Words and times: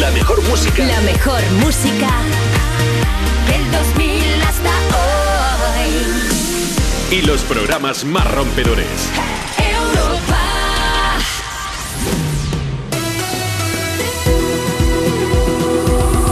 La 0.00 0.10
mejor 0.10 0.42
música. 0.42 0.84
La 0.84 1.00
mejor 1.00 1.40
música 1.64 2.10
del 3.48 3.70
2000 3.72 4.42
hasta 4.42 4.70
hoy. 7.10 7.18
Y 7.18 7.22
los 7.22 7.40
programas 7.42 8.04
más 8.04 8.30
rompedores. 8.30 8.86
Europa. 9.56 10.42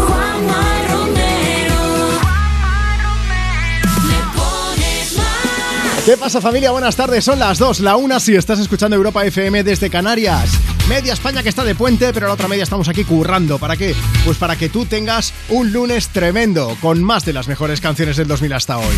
Juanma 0.07 0.83
Romero. 0.91 1.83
Me 4.03 4.19
pones 4.37 5.17
más. 5.17 6.05
¿Qué 6.05 6.17
pasa 6.19 6.43
familia? 6.43 6.71
Buenas 6.71 6.97
tardes, 6.97 7.25
son 7.25 7.39
las 7.39 7.57
2, 7.59 7.81
la 7.81 7.97
1 7.97 8.21
si 8.21 8.35
estás 8.35 8.59
escuchando 8.59 8.95
Europa 8.95 9.25
FM 9.25 9.65
desde 9.65 9.89
Canarias. 9.89 10.51
Media 10.89 11.15
España 11.15 11.43
que 11.43 11.49
está 11.49 11.65
de 11.65 11.75
puente, 11.75 12.13
pero 12.13 12.27
la 12.27 12.35
otra 12.35 12.47
media 12.47 12.63
estamos 12.63 12.89
aquí 12.89 13.05
currando. 13.05 13.59
¿Para 13.59 13.75
qué? 13.75 13.95
Pues 14.25 14.37
para 14.37 14.57
que 14.57 14.69
tú 14.69 14.85
tengas 14.85 15.33
un 15.49 15.73
lunes 15.73 16.09
tremendo, 16.09 16.77
con 16.83 17.03
más 17.03 17.25
de 17.25 17.33
las 17.33 17.49
mejores 17.49 17.81
canciones 17.81 18.19
del 18.19 18.29
2000 18.29 18.53
hasta 18.53 18.77
hoy. 18.77 18.95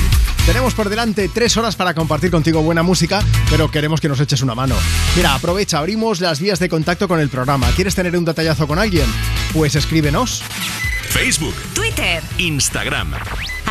Tenemos 0.47 0.75
por 0.75 0.89
delante 0.89 1.31
tres 1.33 1.57
horas 1.57 1.77
para 1.77 1.95
compartir 1.95 2.33
contigo 2.33 2.61
buena 2.61 2.83
música, 2.83 3.23
pero 3.51 3.71
queremos 3.71 4.01
que 4.01 4.09
nos 4.09 4.19
eches 4.19 4.43
una 4.43 4.57
mano. 4.57 4.75
Mira, 5.15 5.35
aprovecha, 5.35 5.79
abrimos 5.79 6.21
las 6.21 6.41
vías 6.41 6.59
de 6.59 6.69
contacto 6.69 7.07
con 7.07 7.21
el 7.21 7.29
programa. 7.29 7.71
¿Quieres 7.77 7.95
tener 7.95 8.17
un 8.17 8.25
detallazo 8.25 8.67
con 8.67 8.81
alguien? 8.81 9.07
Pues 9.53 9.77
escríbenos. 9.77 10.43
Facebook, 11.11 11.55
Twitter. 11.73 12.21
Instagram. 12.39 13.15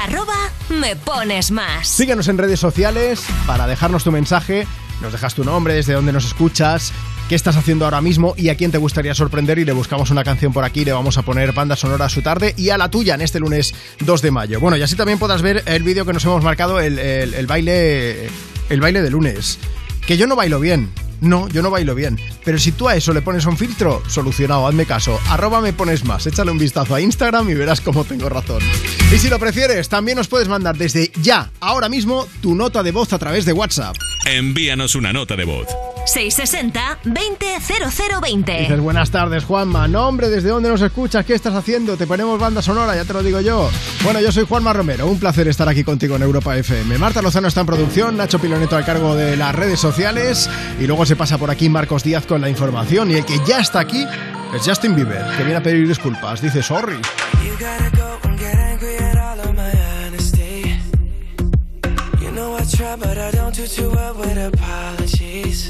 Arroba 0.01 0.51
me 0.69 0.95
pones 0.95 1.51
más. 1.51 1.87
Síguenos 1.87 2.29
en 2.29 2.37
redes 2.37 2.61
sociales 2.61 3.23
para 3.45 3.67
dejarnos 3.67 4.05
tu 4.05 4.11
mensaje. 4.11 4.65
Nos 5.01 5.11
dejas 5.11 5.35
tu 5.35 5.43
nombre, 5.43 5.73
desde 5.73 5.93
dónde 5.93 6.13
nos 6.13 6.25
escuchas, 6.25 6.93
qué 7.29 7.35
estás 7.35 7.55
haciendo 7.55 7.85
ahora 7.85 8.01
mismo 8.01 8.33
y 8.37 8.49
a 8.49 8.55
quién 8.55 8.71
te 8.71 8.77
gustaría 8.77 9.13
sorprender. 9.15 9.59
Y 9.59 9.65
le 9.65 9.71
buscamos 9.71 10.09
una 10.11 10.23
canción 10.23 10.53
por 10.53 10.63
aquí. 10.63 10.85
Le 10.85 10.91
vamos 10.93 11.17
a 11.17 11.21
poner 11.23 11.53
banda 11.53 11.75
sonora 11.75 12.05
a 12.05 12.09
su 12.09 12.21
tarde 12.21 12.53
y 12.57 12.69
a 12.69 12.77
la 12.77 12.89
tuya 12.89 13.15
en 13.15 13.21
este 13.21 13.39
lunes 13.39 13.73
2 13.99 14.21
de 14.21 14.31
mayo. 14.31 14.59
Bueno, 14.59 14.77
y 14.77 14.81
así 14.81 14.95
también 14.95 15.19
podrás 15.19 15.41
ver 15.41 15.63
el 15.65 15.83
vídeo 15.83 16.05
que 16.05 16.13
nos 16.13 16.23
hemos 16.25 16.43
marcado, 16.43 16.79
el, 16.79 16.99
el- 16.99 17.47
baile. 17.47 18.29
El 18.69 18.81
baile 18.81 19.01
de 19.03 19.09
lunes. 19.11 19.59
Que 20.07 20.17
yo 20.17 20.25
no 20.27 20.35
bailo 20.35 20.59
bien. 20.59 20.89
No, 21.21 21.47
yo 21.49 21.61
no 21.61 21.69
bailo 21.71 21.95
bien. 21.95 22.19
Pero 22.43 22.57
si 22.59 22.71
tú 22.71 22.89
a 22.89 22.95
eso 22.95 23.13
le 23.13 23.21
pones 23.21 23.45
un 23.45 23.57
filtro, 23.57 24.03
solucionado, 24.07 24.67
hazme 24.67 24.85
caso. 24.85 25.19
Arroba 25.29 25.61
me 25.61 25.71
pones 25.71 26.03
más. 26.03 26.25
Échale 26.27 26.51
un 26.51 26.57
vistazo 26.57 26.93
a 26.95 27.01
Instagram 27.01 27.49
y 27.49 27.53
verás 27.53 27.79
cómo 27.81 28.03
tengo 28.03 28.27
razón. 28.27 28.61
Y 29.13 29.17
si 29.17 29.29
lo 29.29 29.39
prefieres, 29.39 29.87
también 29.87 30.17
nos 30.17 30.27
puedes 30.27 30.47
mandar 30.47 30.77
desde 30.77 31.11
ya, 31.21 31.51
ahora 31.59 31.89
mismo, 31.89 32.27
tu 32.41 32.53
nota 32.55 32.83
de 32.83 32.91
voz 32.91 33.13
a 33.13 33.19
través 33.19 33.45
de 33.45 33.53
WhatsApp. 33.53 33.95
Envíanos 34.25 34.95
una 34.95 35.13
nota 35.13 35.35
de 35.35 35.45
voz. 35.45 35.67
660 36.05 36.99
200020. 37.03 38.59
Dices, 38.59 38.79
buenas 38.79 39.11
tardes, 39.11 39.43
Juanma. 39.43 39.87
No, 39.87 40.07
hombre, 40.07 40.29
¿desde 40.29 40.49
dónde 40.49 40.69
nos 40.69 40.81
escuchas? 40.81 41.25
¿Qué 41.25 41.33
estás 41.33 41.53
haciendo? 41.53 41.97
Te 41.97 42.07
ponemos 42.07 42.39
banda 42.39 42.61
sonora, 42.61 42.95
ya 42.95 43.05
te 43.05 43.13
lo 43.13 43.23
digo 43.23 43.41
yo. 43.41 43.69
Bueno, 44.03 44.21
yo 44.21 44.31
soy 44.31 44.45
Juanma 44.45 44.71
Romero. 44.73 45.07
Un 45.07 45.19
placer 45.19 45.47
estar 45.47 45.67
aquí 45.67 45.83
contigo 45.83 46.15
en 46.15 46.21
Europa 46.21 46.55
FM. 46.55 46.97
Marta 46.97 47.21
Lozano 47.21 47.47
está 47.47 47.61
en 47.61 47.67
producción, 47.67 48.17
Nacho 48.17 48.39
Piloneto 48.39 48.75
al 48.75 48.85
cargo 48.85 49.15
de 49.15 49.35
las 49.35 49.55
redes 49.55 49.79
sociales. 49.79 50.49
Y 50.79 50.87
luego 50.87 51.05
se 51.05 51.15
pasa 51.15 51.37
por 51.37 51.49
aquí 51.49 51.69
Marcos 51.69 52.03
Díaz 52.03 52.25
con 52.25 52.41
la 52.41 52.49
información. 52.49 53.11
Y 53.11 53.15
el 53.15 53.25
que 53.25 53.39
ya 53.45 53.59
está 53.59 53.79
aquí 53.79 54.05
es 54.55 54.61
Justin 54.63 54.95
Bieber, 54.95 55.25
que 55.35 55.43
viene 55.43 55.55
a 55.55 55.63
pedir 55.63 55.87
disculpas. 55.87 56.41
Dice, 56.41 56.61
sorry. 56.61 56.97
But 62.97 63.17
I 63.17 63.31
don't 63.31 63.53
do 63.53 63.67
too 63.67 63.89
well 63.89 64.15
with 64.15 64.37
apologies. 64.37 65.69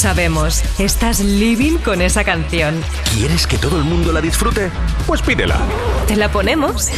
sabemos, 0.00 0.62
estás 0.78 1.20
living 1.20 1.76
con 1.76 2.00
esa 2.00 2.24
canción. 2.24 2.80
¿Quieres 3.14 3.46
que 3.46 3.58
todo 3.58 3.76
el 3.76 3.84
mundo 3.84 4.12
la 4.12 4.22
disfrute? 4.22 4.70
Pues 5.06 5.20
pídela. 5.20 5.58
¿Te 6.06 6.16
la 6.16 6.32
ponemos? 6.32 6.88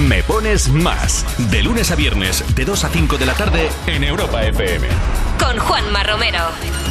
Me 0.00 0.24
pones 0.24 0.68
más. 0.68 1.24
De 1.50 1.62
lunes 1.62 1.92
a 1.92 1.94
viernes, 1.94 2.42
de 2.56 2.64
2 2.64 2.84
a 2.84 2.88
5 2.88 3.18
de 3.18 3.26
la 3.26 3.34
tarde, 3.34 3.68
en 3.86 4.02
Europa 4.02 4.44
FM. 4.44 4.88
Con 5.38 5.58
Juanma 5.58 6.02
Romero. 6.02 6.40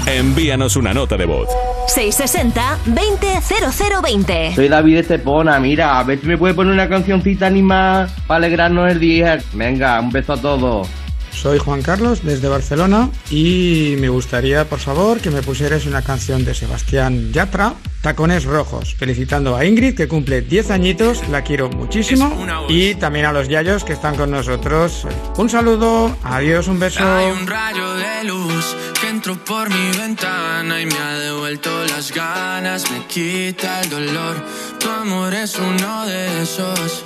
Envíanos 0.06 0.78
una 0.78 0.94
nota 0.94 1.18
de 1.18 1.26
voz. 1.26 1.50
660-200020. 1.94 4.56
Soy 4.56 4.70
David 4.70 5.00
Estepona, 5.00 5.60
mira, 5.60 6.00
a 6.00 6.04
ver 6.04 6.22
si 6.22 6.28
me 6.28 6.38
puede 6.38 6.54
poner 6.54 6.72
una 6.72 6.88
cancioncita 6.88 7.48
animada 7.48 8.08
para 8.28 8.38
alegrarnos 8.38 8.90
el 8.90 9.02
día. 9.02 9.40
Venga, 9.52 10.00
un 10.00 10.10
beso 10.10 10.32
a 10.34 10.38
todos. 10.38 10.88
Soy 11.42 11.60
Juan 11.60 11.84
Carlos 11.84 12.24
desde 12.24 12.48
Barcelona 12.48 13.12
y 13.30 13.96
me 14.00 14.10
gustaría, 14.10 14.68
por 14.68 14.80
favor, 14.80 15.20
que 15.20 15.30
me 15.30 15.44
pusieras 15.44 15.86
una 15.86 16.02
canción 16.02 16.44
de 16.44 16.56
Sebastián 16.56 17.32
Yatra, 17.32 17.76
Tacones 18.02 18.44
Rojos, 18.44 18.96
felicitando 18.96 19.56
a 19.56 19.64
Ingrid 19.64 19.96
que 19.96 20.08
cumple 20.08 20.42
10 20.42 20.72
añitos, 20.72 21.28
la 21.30 21.44
quiero 21.44 21.70
muchísimo 21.70 22.36
y 22.68 22.96
también 22.96 23.26
a 23.26 23.34
los 23.34 23.48
yayos 23.48 23.84
que 23.84 23.94
están 23.94 24.16
con 24.16 24.32
nosotros. 24.32 25.06
Un 25.38 25.48
saludo, 25.48 26.18
adiós, 26.24 26.68
un 26.68 26.80
beso. 26.80 27.04
Hay 27.04 27.32
un 27.32 27.46
rayo 27.46 27.94
de 27.94 28.24
luz 28.24 28.76
que 29.00 29.08
entró 29.08 29.36
por 29.46 29.70
mi 29.70 29.96
ventana 29.96 30.82
y 30.82 30.88
me 30.88 30.98
ha 30.98 31.20
devuelto 31.20 31.70
las 31.86 32.12
ganas, 32.12 32.90
me 32.90 33.06
quita 33.06 33.82
el 33.82 33.90
dolor. 33.92 34.44
Tu 34.80 34.90
amor 34.90 35.36
es 35.36 35.56
uno 35.60 36.06
de 36.08 36.42
esos 36.42 37.06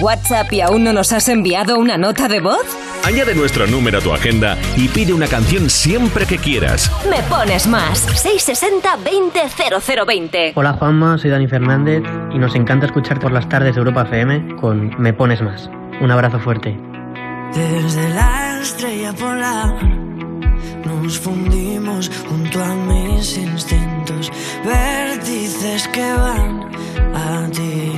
WhatsApp 0.00 0.52
y 0.52 0.60
aún 0.60 0.84
no 0.84 0.92
nos 0.92 1.12
has 1.12 1.28
enviado 1.28 1.76
una 1.78 1.98
nota 1.98 2.28
de 2.28 2.40
voz? 2.40 2.64
Añade 3.04 3.34
nuestro 3.34 3.66
número 3.66 3.98
a 3.98 4.00
tu 4.00 4.12
agenda 4.12 4.56
y 4.76 4.86
pide 4.88 5.12
una 5.12 5.26
canción 5.26 5.68
siempre 5.70 6.26
que 6.26 6.38
quieras. 6.38 6.90
Me 7.08 7.20
pones 7.22 7.66
más. 7.66 8.06
660-200020. 8.24 10.52
Hola 10.54 10.74
Juanma, 10.74 11.18
soy 11.18 11.30
Dani 11.30 11.48
Fernández 11.48 12.02
y 12.32 12.38
nos 12.38 12.54
encanta 12.54 12.86
escuchar 12.86 13.18
por 13.18 13.32
las 13.32 13.48
tardes 13.48 13.74
de 13.74 13.80
Europa 13.80 14.02
FM 14.02 14.54
con 14.56 14.94
Me 15.00 15.12
Pones 15.12 15.42
Más. 15.42 15.68
Un 16.00 16.10
abrazo 16.10 16.38
fuerte. 16.38 16.78
Desde 17.54 18.08
la 18.10 18.60
estrella 18.60 19.12
polar 19.14 19.74
nos 20.84 21.18
fundimos 21.18 22.10
junto 22.28 22.62
a 22.62 22.74
mis 22.74 23.38
instintos, 23.38 24.30
vértices 24.64 25.88
que 25.88 26.12
van 26.12 26.68
a 27.14 27.48
ti. 27.50 27.97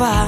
a 0.00 0.27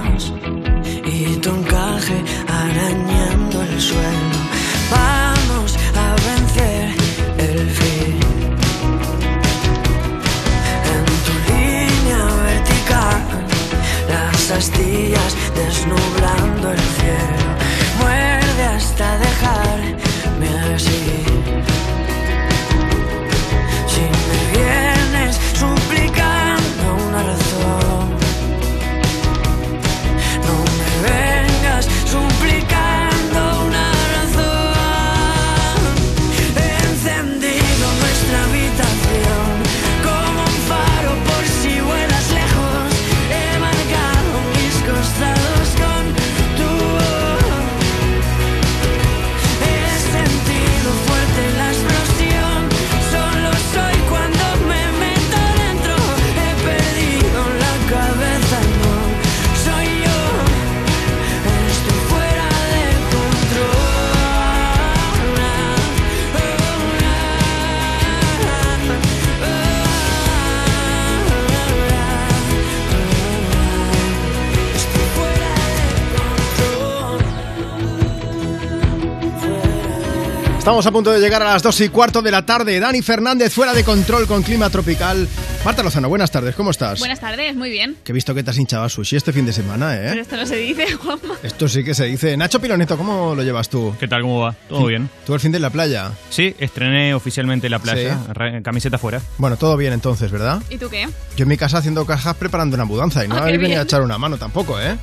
Estamos 80.60 80.86
a 80.86 80.92
punto 80.92 81.10
de 81.10 81.18
llegar 81.20 81.40
a 81.42 81.46
las 81.46 81.62
2 81.62 81.80
y 81.80 81.88
cuarto 81.88 82.20
de 82.20 82.30
la 82.30 82.44
tarde. 82.44 82.78
Dani 82.78 83.00
Fernández 83.00 83.50
fuera 83.52 83.72
de 83.72 83.82
control 83.82 84.26
con 84.26 84.42
clima 84.42 84.68
tropical. 84.68 85.26
Marta 85.64 85.82
Lozano, 85.82 86.08
buenas 86.10 86.30
tardes, 86.30 86.54
¿cómo 86.54 86.70
estás? 86.70 86.98
Buenas 86.98 87.18
tardes, 87.18 87.56
muy 87.56 87.70
bien. 87.70 87.96
Que 88.04 88.12
he 88.12 88.14
visto 88.14 88.34
que 88.34 88.42
te 88.42 88.50
has 88.50 88.58
hinchado 88.58 88.84
a 88.84 88.88
sushi 88.90 89.16
este 89.16 89.32
fin 89.32 89.46
de 89.46 89.54
semana, 89.54 89.96
Pero 89.98 90.18
¿eh? 90.18 90.20
esto 90.20 90.36
no 90.36 90.44
se 90.44 90.56
dice, 90.56 90.92
Juanma. 91.02 91.34
Esto 91.42 91.66
sí 91.66 91.82
que 91.82 91.94
se 91.94 92.04
dice. 92.04 92.36
Nacho 92.36 92.60
Piloneto, 92.60 92.98
¿cómo 92.98 93.34
lo 93.34 93.42
llevas 93.42 93.70
tú? 93.70 93.96
¿Qué 93.98 94.06
tal? 94.06 94.20
¿Cómo 94.20 94.40
va? 94.40 94.54
¿Todo 94.68 94.84
bien? 94.86 95.08
¿Tú 95.24 95.32
el 95.34 95.40
fin 95.40 95.50
de 95.50 95.60
la 95.60 95.70
playa? 95.70 96.12
Sí, 96.28 96.54
estrené 96.58 97.14
oficialmente 97.14 97.70
la 97.70 97.78
playa, 97.78 98.18
Sí. 98.26 98.62
camiseta 98.62 98.98
fuera. 98.98 99.20
Bueno, 99.38 99.56
todo 99.56 99.76
bien 99.78 99.94
entonces, 99.94 100.30
¿verdad? 100.30 100.62
¿Y 100.68 100.76
tú 100.76 100.90
qué? 100.90 101.08
Yo 101.38 101.44
en 101.44 101.48
mi 101.48 101.56
casa 101.56 101.78
haciendo 101.78 102.04
cajas 102.04 102.36
preparando 102.36 102.74
una 102.74 102.84
mudanza 102.84 103.24
y 103.24 103.28
no 103.28 103.34
Ah, 103.36 103.38
qué 103.38 103.42
habéis 103.44 103.56
venido 103.60 103.68
bien. 103.70 103.80
a 103.80 103.84
echar 103.84 104.02
una 104.02 104.18
mano 104.18 104.36
tampoco, 104.36 104.78
¿eh? 104.78 104.96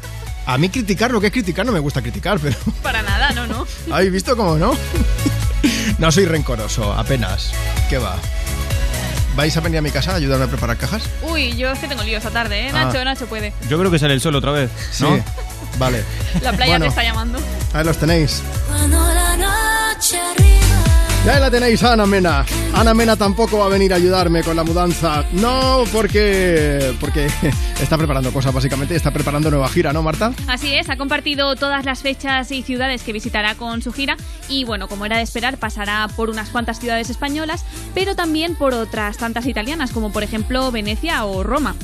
A 0.46 0.58
mí 0.58 0.70
criticar 0.70 1.12
lo 1.12 1.20
que 1.20 1.28
es 1.28 1.34
criticar 1.34 1.66
no 1.66 1.72
me 1.72 1.80
gusta 1.80 2.02
criticar, 2.02 2.40
pero 2.42 2.56
Para 2.84 3.02
nada, 3.02 3.32
no, 3.32 3.48
no. 3.48 3.66
¿habéis 3.92 4.12
visto 4.12 4.38
cómo 4.38 4.56
no? 4.56 4.72
No 5.98 6.12
soy 6.12 6.26
rencoroso, 6.26 6.94
apenas. 6.94 7.52
¿Qué 7.90 7.98
va? 7.98 8.18
¿Vais 9.36 9.56
a 9.56 9.62
venir 9.62 9.78
a 9.80 9.82
mi 9.82 9.92
casa 9.92 10.14
a 10.14 10.16
ayudarme 10.16 10.46
a 10.46 10.48
preparar 10.48 10.78
cajas? 10.78 11.04
Uy, 11.22 11.56
yo 11.56 11.72
es 11.72 11.80
que 11.80 11.88
tengo 11.88 12.04
lío 12.04 12.18
esta 12.18 12.32
tarde, 12.32 12.68
¿eh? 12.68 12.72
Ah. 12.74 12.86
Nacho, 12.86 13.04
Nacho 13.04 13.28
puede. 13.28 13.54
Yo 13.70 13.78
creo 13.78 13.92
que 13.92 14.00
sale 14.00 14.14
el 14.16 14.22
sol 14.22 14.36
otra 14.36 14.52
vez, 14.52 14.70
¿no? 15.00 15.16
Sí. 15.16 15.22
Vale. 15.78 16.04
La 16.42 16.52
playa 16.54 16.74
Bueno. 16.74 16.86
te 16.86 16.90
está 16.90 17.04
llamando. 17.04 17.40
Ahí 17.74 17.84
los 17.86 17.98
tenéis. 17.98 18.42
Cuando 18.68 18.98
la 19.14 19.38
noche 19.38 20.20
arriba. 20.20 20.87
Ya 21.28 21.42
la 21.42 21.52
tenéis 21.52 21.84
a 21.84 21.92
Ana 21.92 22.06
Mena. 22.06 22.46
Ana 22.74 22.94
Mena 22.94 23.18
tampoco 23.18 23.58
va 23.58 23.66
a 23.66 23.68
venir 23.68 23.92
a 23.92 23.98
ayudarme 23.98 24.44
con 24.44 24.56
la 24.56 24.64
mudanza. 24.64 25.26
No, 25.34 25.84
porque 25.92 26.96
porque 27.02 27.28
está 27.82 27.98
preparando 27.98 28.32
cosas 28.32 28.54
básicamente, 28.54 28.96
está 28.96 29.12
preparando 29.12 29.52
nueva 29.52 29.68
gira, 29.68 29.92
¿no, 29.92 30.02
Marta? 30.02 30.32
Así 30.48 30.74
es, 30.74 30.90
ha 30.90 30.96
compartido 30.96 31.58
todas 31.58 31.84
las 31.84 32.02
fechas 32.02 32.50
y 32.52 32.64
ciudades 32.64 33.04
que 33.04 33.12
visitará 33.12 33.56
con 33.56 33.82
su 33.82 33.92
gira 33.92 34.16
y 34.48 34.64
bueno, 34.64 34.88
como 34.88 35.06
era 35.06 35.18
de 35.18 35.24
esperar, 35.24 35.58
pasará 35.58 36.08
por 36.16 36.30
unas 36.30 36.48
cuantas 36.48 36.80
ciudades 36.80 37.10
españolas, 37.10 37.66
pero 37.94 38.16
también 38.16 38.56
por 38.56 38.74
otras 38.74 39.18
tantas 39.18 39.48
italianas, 39.48 39.92
como 39.92 40.14
por 40.14 40.24
ejemplo 40.24 40.72
Venecia 40.72 41.26
o 41.26 41.44
Roma. 41.44 41.76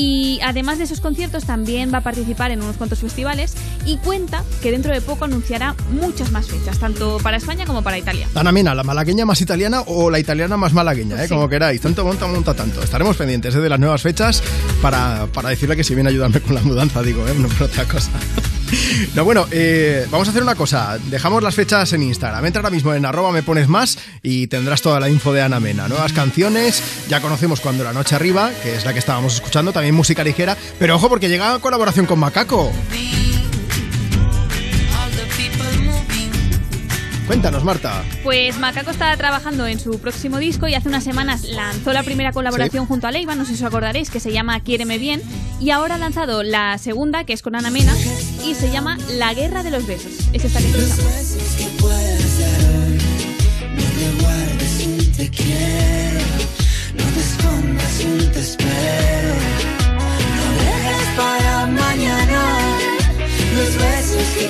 Y 0.00 0.38
además 0.44 0.78
de 0.78 0.84
esos 0.84 1.00
conciertos 1.00 1.44
también 1.44 1.92
va 1.92 1.98
a 1.98 2.00
participar 2.02 2.52
en 2.52 2.62
unos 2.62 2.76
cuantos 2.76 3.00
festivales 3.00 3.54
y 3.84 3.96
cuenta 3.96 4.44
que 4.62 4.70
dentro 4.70 4.92
de 4.92 5.00
poco 5.00 5.24
anunciará 5.24 5.74
muchas 5.90 6.30
más 6.30 6.46
fechas, 6.46 6.78
tanto 6.78 7.18
para 7.20 7.36
España 7.36 7.66
como 7.66 7.82
para 7.82 7.98
Italia. 7.98 8.28
Ana 8.36 8.52
Mena, 8.52 8.76
la 8.76 8.84
malagueña 8.84 9.26
más 9.26 9.40
italiana 9.40 9.80
o 9.86 10.08
la 10.08 10.20
italiana 10.20 10.56
más 10.56 10.72
malagueña, 10.72 11.16
¿eh? 11.16 11.26
Sí. 11.26 11.34
como 11.34 11.48
queráis. 11.48 11.80
Tanto 11.80 12.04
monta, 12.04 12.28
monta 12.28 12.54
tanto. 12.54 12.80
Estaremos 12.80 13.16
pendientes 13.16 13.52
¿eh? 13.56 13.60
de 13.60 13.68
las 13.68 13.80
nuevas 13.80 14.00
fechas 14.00 14.40
para, 14.80 15.26
para 15.34 15.48
decirle 15.48 15.74
que 15.74 15.82
si 15.82 15.96
viene 15.96 16.10
a 16.10 16.12
ayudarme 16.12 16.40
con 16.42 16.54
la 16.54 16.60
mudanza, 16.60 17.02
digo, 17.02 17.26
¿eh? 17.26 17.34
no 17.36 17.48
por 17.48 17.64
otra 17.64 17.84
cosa. 17.84 18.12
No, 19.14 19.24
bueno, 19.24 19.46
eh, 19.50 20.06
vamos 20.10 20.28
a 20.28 20.30
hacer 20.30 20.42
una 20.42 20.54
cosa. 20.54 20.98
Dejamos 21.06 21.42
las 21.42 21.54
fechas 21.54 21.92
en 21.92 22.02
Instagram. 22.02 22.44
Entra 22.44 22.60
ahora 22.60 22.70
mismo 22.70 22.94
en 22.94 23.04
arroba 23.04 23.32
me 23.32 23.42
pones 23.42 23.68
más 23.68 23.98
y 24.22 24.46
tendrás 24.46 24.82
toda 24.82 25.00
la 25.00 25.08
info 25.08 25.32
de 25.32 25.42
Ana 25.42 25.60
Mena. 25.60 25.88
Nuevas 25.88 26.12
canciones, 26.12 26.82
ya 27.08 27.20
conocemos 27.20 27.60
cuando 27.60 27.84
la 27.84 27.92
noche 27.92 28.14
arriba, 28.14 28.50
que 28.62 28.76
es 28.76 28.84
la 28.84 28.92
que 28.92 28.98
estábamos 28.98 29.34
escuchando, 29.34 29.72
también 29.72 29.94
música 29.94 30.22
ligera. 30.22 30.56
Pero 30.78 30.96
ojo, 30.96 31.08
porque 31.08 31.28
llega 31.28 31.58
colaboración 31.58 32.06
con 32.06 32.18
Macaco. 32.18 32.70
Cuéntanos, 37.28 37.62
Marta. 37.62 38.02
Pues 38.22 38.58
Macaco 38.58 38.90
está 38.90 39.14
trabajando 39.18 39.66
en 39.66 39.78
su 39.78 40.00
próximo 40.00 40.38
disco 40.38 40.66
y 40.66 40.74
hace 40.74 40.88
unas 40.88 41.04
semanas 41.04 41.44
lanzó 41.44 41.92
la 41.92 42.02
primera 42.02 42.32
colaboración 42.32 42.86
junto 42.86 43.06
a 43.06 43.10
Leiva, 43.10 43.34
no 43.34 43.44
sé 43.44 43.54
si 43.54 43.62
os 43.62 43.68
acordaréis, 43.68 44.08
que 44.08 44.18
se 44.18 44.32
llama 44.32 44.58
Quiéreme 44.60 44.96
Bien, 44.96 45.20
y 45.60 45.68
ahora 45.68 45.96
ha 45.96 45.98
lanzado 45.98 46.42
la 46.42 46.78
segunda, 46.78 47.24
que 47.24 47.34
es 47.34 47.42
con 47.42 47.54
Ana 47.54 47.68
Mena, 47.68 47.94
y 48.46 48.54
se 48.54 48.70
llama 48.70 48.96
La 49.18 49.34
Guerra 49.34 49.62
de 49.62 49.70
los 49.70 49.86
Besos. 49.86 50.12
Es 50.32 50.42
esta 50.42 50.58
que 50.58 50.68
escuchamos. 50.68 51.04
Te 55.18 55.28
quiero, 55.30 56.20
no 56.96 57.04
te 57.12 57.20
escondas, 57.20 58.04
un 58.06 58.32
te 58.32 58.40
espero. 58.40 59.34
No 60.36 60.50
dejes 60.64 61.08
para 61.16 61.66
mañana 61.66 62.42
los 63.54 63.74
besos 63.76 64.22
que 64.38 64.48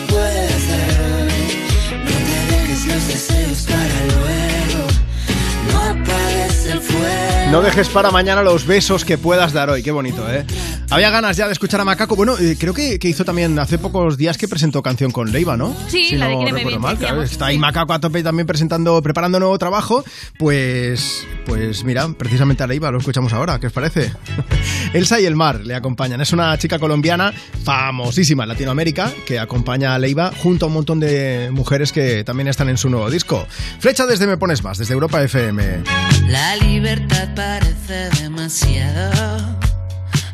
No 7.51 7.63
dejes 7.63 7.89
para 7.89 8.11
mañana 8.11 8.43
los 8.43 8.67
besos 8.67 9.07
que 9.07 9.17
puedas 9.17 9.55
dar 9.55 9.71
hoy. 9.71 9.83
Qué 9.83 9.91
bonito, 9.91 10.31
¿eh? 10.31 10.45
Había 10.91 11.11
ganas 11.11 11.37
ya 11.37 11.47
de 11.47 11.53
escuchar 11.53 11.81
a 11.83 11.85
Macaco. 11.85 12.17
Bueno, 12.17 12.39
eh, 12.39 12.57
creo 12.59 12.73
que, 12.73 12.99
que 12.99 13.09
hizo 13.09 13.23
también 13.23 13.59
hace 13.59 13.77
pocos 13.77 14.17
días 14.17 14.39
que 14.39 14.49
presentó 14.49 14.83
canción 14.83 15.11
con 15.11 15.31
Leiva, 15.31 15.55
¿no? 15.55 15.77
Sí, 15.89 16.09
Si 16.09 16.17
la 16.17 16.29
de 16.29 16.33
no 16.33 16.39
Quiéreme 16.39 16.59
recuerdo 16.61 16.81
mal, 16.81 16.97
claro. 16.97 17.23
Está 17.23 17.47
ahí 17.47 17.59
Macaco 17.59 17.93
a 17.93 18.01
tope 18.01 18.23
también 18.23 18.47
presentando, 18.47 19.03
preparando 19.03 19.39
nuevo 19.39 19.59
trabajo. 19.59 20.03
Pues, 20.39 21.27
pues 21.45 21.85
mira, 21.85 22.09
precisamente 22.17 22.63
a 22.63 22.67
Leiva 22.67 22.91
lo 22.91 22.99
escuchamos 22.99 23.35
ahora. 23.35 23.61
¿Qué 23.61 23.67
os 23.67 23.73
parece? 23.73 24.13
Elsa 24.95 25.21
y 25.21 25.27
el 25.27 25.37
mar 25.37 25.61
le 25.61 25.75
acompañan. 25.75 26.23
Es 26.23 26.33
una 26.33 26.57
chica 26.57 26.79
colombiana 26.79 27.35
famosísima 27.65 28.45
en 28.45 28.49
Latinoamérica 28.49 29.13
que 29.27 29.39
acompaña 29.39 29.95
a 29.95 29.99
Leiva 29.99 30.33
junto 30.39 30.65
a 30.65 30.69
un 30.69 30.75
montón 30.75 31.01
de 31.01 31.51
mujeres 31.53 31.93
que 31.93 32.25
también 32.25 32.49
están 32.49 32.71
en 32.71 32.79
su 32.79 32.89
nuevo 32.89 33.11
disco. 33.11 33.47
Flecha 33.79 34.07
desde 34.07 34.27
Me 34.27 34.39
Pones 34.39 34.65
Más, 34.65 34.79
desde 34.79 34.95
Europa 34.95 35.23
FM. 35.23 35.83
La 36.29 36.57
libertad 36.57 37.29
parece 37.35 38.09
demasiado. 38.23 39.59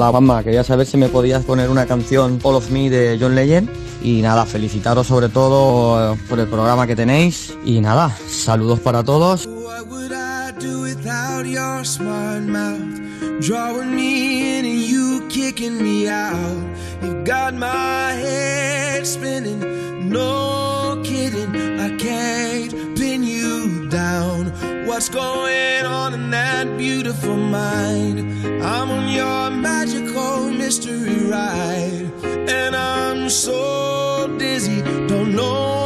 Hola 0.00 0.12
Juanma, 0.12 0.42
quería 0.42 0.64
saber 0.64 0.86
si 0.86 0.96
me 0.96 1.10
podías 1.10 1.44
poner 1.44 1.68
una 1.68 1.84
canción 1.84 2.38
All 2.42 2.54
of 2.54 2.70
Me 2.70 2.88
de 2.88 3.18
John 3.20 3.34
Legend. 3.34 3.68
Y 4.02 4.22
nada, 4.22 4.46
felicitaros 4.46 5.06
sobre 5.06 5.28
todo 5.28 6.14
eh, 6.14 6.18
por 6.26 6.40
el 6.40 6.48
programa 6.48 6.86
que 6.86 6.96
tenéis. 6.96 7.54
Y 7.66 7.82
nada, 7.82 8.10
saludos 8.26 8.80
para 8.80 9.04
todos. 9.04 9.46
What's 24.86 25.08
going 25.08 25.86
on 25.86 26.12
in 26.12 26.30
that 26.30 26.76
beautiful 26.76 27.34
mind? 27.34 28.20
I'm 28.62 28.90
on 28.90 29.08
your 29.08 29.50
magical 29.50 29.79
mystery 30.70 31.24
ride. 31.24 32.12
And 32.22 32.76
I'm 32.76 33.28
so 33.28 34.32
dizzy, 34.38 34.82
don't 35.08 35.34
know 35.34 35.79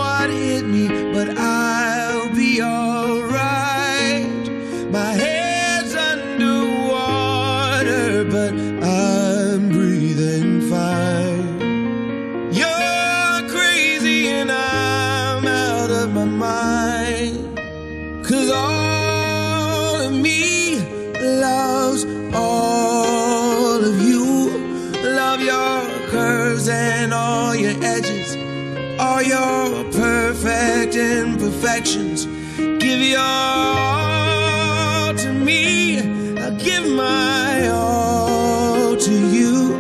imperfections. 31.65 32.27
Give 32.57 33.01
your 33.01 33.21
all 33.21 35.15
to 35.15 35.33
me. 35.33 35.99
I 36.39 36.51
give 36.51 36.87
my 36.91 37.69
all 37.69 38.97
to 38.97 39.13
you. 39.13 39.73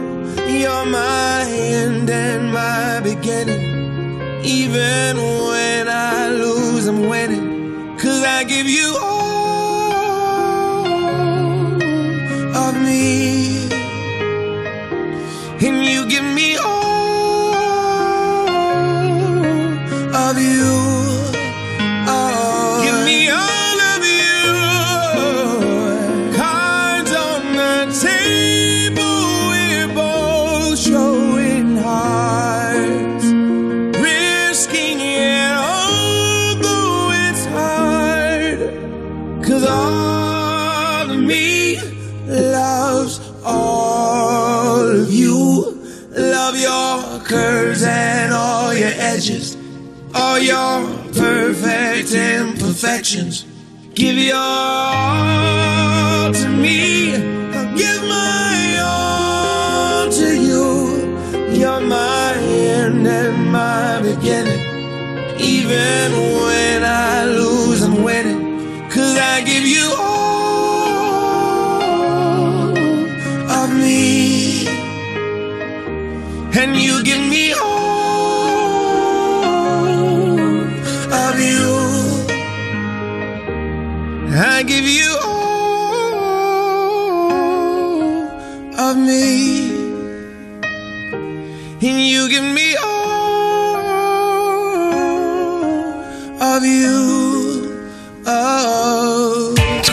You're 0.49 0.87
my 0.87 1.45
end 1.49 2.09
and 2.11 2.53
my 2.53 3.01
beginning. 3.01 4.43
Even 4.45 5.17
when 5.17 5.89
I 5.89 6.29
lose, 6.29 6.87
I'm 6.87 7.09
winning. 7.09 7.97
Cause 7.99 8.23
I 8.25 8.45
give 8.45 8.67
you 8.67 8.94
your 54.35 54.74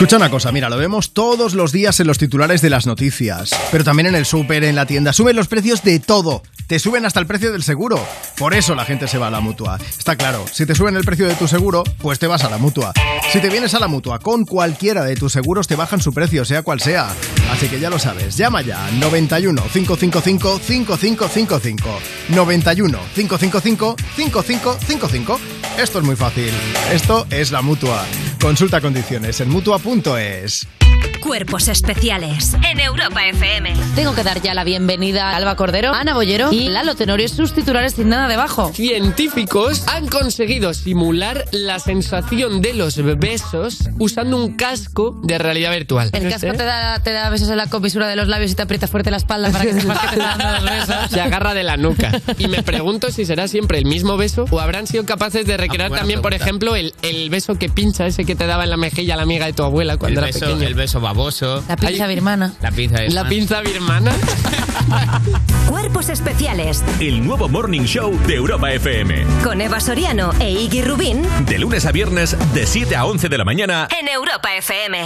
Escucha 0.02 0.16
una 0.16 0.30
cosa, 0.30 0.50
mira, 0.50 0.68
lo 0.68 0.76
vemos 0.76 1.12
todos 1.12 1.54
los 1.54 1.70
días 1.70 2.00
en 2.00 2.08
los 2.08 2.18
titulares 2.18 2.60
de 2.60 2.70
las 2.70 2.88
noticias, 2.88 3.50
pero 3.70 3.84
también 3.84 4.08
en 4.08 4.16
el 4.16 4.26
súper, 4.26 4.64
en 4.64 4.74
la 4.74 4.84
tienda. 4.84 5.12
Suben 5.12 5.36
los 5.36 5.46
precios 5.46 5.84
de 5.84 6.00
todo. 6.00 6.42
Te 6.66 6.80
suben 6.80 7.06
hasta 7.06 7.20
el 7.20 7.26
precio 7.26 7.52
del 7.52 7.62
seguro. 7.62 8.04
Por 8.36 8.52
eso 8.52 8.74
la 8.74 8.84
gente 8.84 9.06
se 9.06 9.18
va 9.18 9.28
a 9.28 9.30
la 9.30 9.38
mutua. 9.38 9.78
Está 9.96 10.16
claro, 10.16 10.44
si 10.50 10.66
te 10.66 10.74
suben 10.74 10.96
el 10.96 11.04
precio 11.04 11.28
de 11.28 11.36
tu 11.36 11.46
seguro, 11.46 11.84
pues 11.98 12.18
te 12.18 12.26
vas 12.26 12.42
a 12.42 12.50
la 12.50 12.58
mutua. 12.58 12.92
Si 13.30 13.40
te 13.40 13.48
vienes 13.48 13.74
a 13.74 13.78
la 13.78 13.86
mutua 13.86 14.18
con 14.18 14.44
cualquiera 14.44 15.04
de 15.04 15.14
tus 15.14 15.32
seguros, 15.32 15.68
te 15.68 15.76
bajan 15.76 16.00
su 16.00 16.12
precio, 16.12 16.44
sea 16.44 16.62
cual 16.62 16.80
sea. 16.80 17.08
Así 17.52 17.68
que 17.68 17.78
ya 17.78 17.88
lo 17.88 18.00
sabes, 18.00 18.36
llama 18.36 18.60
ya 18.62 18.90
91 18.98 19.62
555 19.72 20.58
5555. 20.58 21.88
91 22.30 22.98
555 23.14 23.96
5555. 24.16 25.40
Esto 25.78 25.98
es 26.00 26.04
muy 26.04 26.16
fácil. 26.16 26.50
Esto 26.92 27.24
es 27.30 27.52
la 27.52 27.62
mutua. 27.62 28.04
Consulta 28.42 28.80
condiciones 28.80 29.40
en 29.40 29.48
mutua.es. 29.94 30.81
Cuerpos 31.20 31.68
especiales 31.68 32.54
en 32.70 32.80
Europa 32.80 33.24
FM. 33.26 33.72
Tengo 33.94 34.14
que 34.14 34.22
dar 34.22 34.42
ya 34.42 34.54
la 34.54 34.64
bienvenida 34.64 35.30
a 35.30 35.36
Alba 35.36 35.56
Cordero, 35.56 35.92
Ana 35.94 36.14
Bollero 36.14 36.52
y 36.52 36.68
Lalo 36.68 36.94
Tenorio, 36.94 37.28
sus 37.28 37.52
titulares 37.54 37.94
sin 37.94 38.08
nada 38.08 38.28
debajo. 38.28 38.72
Científicos 38.74 39.84
han 39.88 40.08
conseguido 40.08 40.74
simular 40.74 41.44
la 41.52 41.78
sensación 41.78 42.60
de 42.60 42.74
los 42.74 42.96
besos 43.18 43.88
usando 43.98 44.36
un 44.36 44.54
casco 44.56 45.18
de 45.22 45.38
realidad 45.38 45.70
virtual. 45.72 46.10
El 46.12 46.28
casco 46.28 46.52
te 46.52 46.64
da, 46.64 46.98
te 47.00 47.12
da 47.12 47.30
besos 47.30 47.48
en 47.50 47.56
la 47.56 47.68
comisura 47.68 48.08
de 48.08 48.16
los 48.16 48.28
labios 48.28 48.50
y 48.50 48.54
te 48.54 48.62
aprieta 48.62 48.86
fuerte 48.88 49.10
la 49.10 49.16
espalda 49.18 49.50
para 49.50 49.64
que 49.64 49.72
sepas 49.80 49.98
que 50.00 50.06
te 50.08 50.12
está 50.14 50.36
dando 50.38 50.66
los 50.66 50.70
besos. 50.88 51.10
Se 51.10 51.20
agarra 51.20 51.54
de 51.54 51.62
la 51.62 51.76
nuca. 51.76 52.12
Y 52.38 52.48
me 52.48 52.62
pregunto 52.62 53.10
si 53.10 53.24
será 53.24 53.48
siempre 53.48 53.78
el 53.78 53.84
mismo 53.86 54.16
beso 54.16 54.44
o 54.50 54.60
habrán 54.60 54.86
sido 54.86 55.04
capaces 55.06 55.46
de 55.46 55.56
recrear 55.56 55.88
buena 55.88 56.00
también, 56.02 56.20
por 56.20 56.34
ejemplo, 56.34 56.74
el, 56.76 56.94
el 57.02 57.30
beso 57.30 57.54
que 57.56 57.68
pincha, 57.68 58.06
ese 58.06 58.24
que 58.24 58.34
te 58.34 58.46
daba 58.46 58.64
en 58.64 58.70
la 58.70 58.76
mejilla 58.76 59.16
la 59.16 59.22
amiga 59.22 59.46
de 59.46 59.52
tu 59.52 59.62
abuela 59.62 59.96
cuando 59.96 60.20
El 60.20 60.26
era 60.26 60.32
beso, 60.34 60.46
pequeño. 60.46 60.66
el 60.66 60.74
beso 60.74 60.91
baboso. 61.00 61.62
La 61.68 61.76
pinza 61.76 62.06
birmana. 62.06 62.52
La 62.60 62.70
pinza 62.70 63.00
de 63.00 63.10
La 63.10 63.28
pinza 63.28 63.60
birmana. 63.60 64.12
Cuerpos 65.68 66.08
especiales 66.08 66.82
El 67.00 67.24
nuevo 67.24 67.48
Morning 67.48 67.82
Show 67.82 68.18
de 68.26 68.34
Europa 68.34 68.70
FM. 68.72 69.24
con 69.44 69.60
Eva 69.60 69.80
Soriano 69.80 70.32
e 70.40 70.50
Iggy 70.50 70.82
Rubín 70.82 71.22
De 71.46 71.58
lunes 71.58 71.86
a 71.86 71.92
viernes, 71.92 72.36
de 72.54 72.66
7 72.66 72.96
a 72.96 73.04
11 73.06 73.28
de 73.28 73.38
la 73.38 73.44
mañana. 73.44 73.88
en 74.00 74.08
Europa 74.08 74.54
FM. 74.56 74.98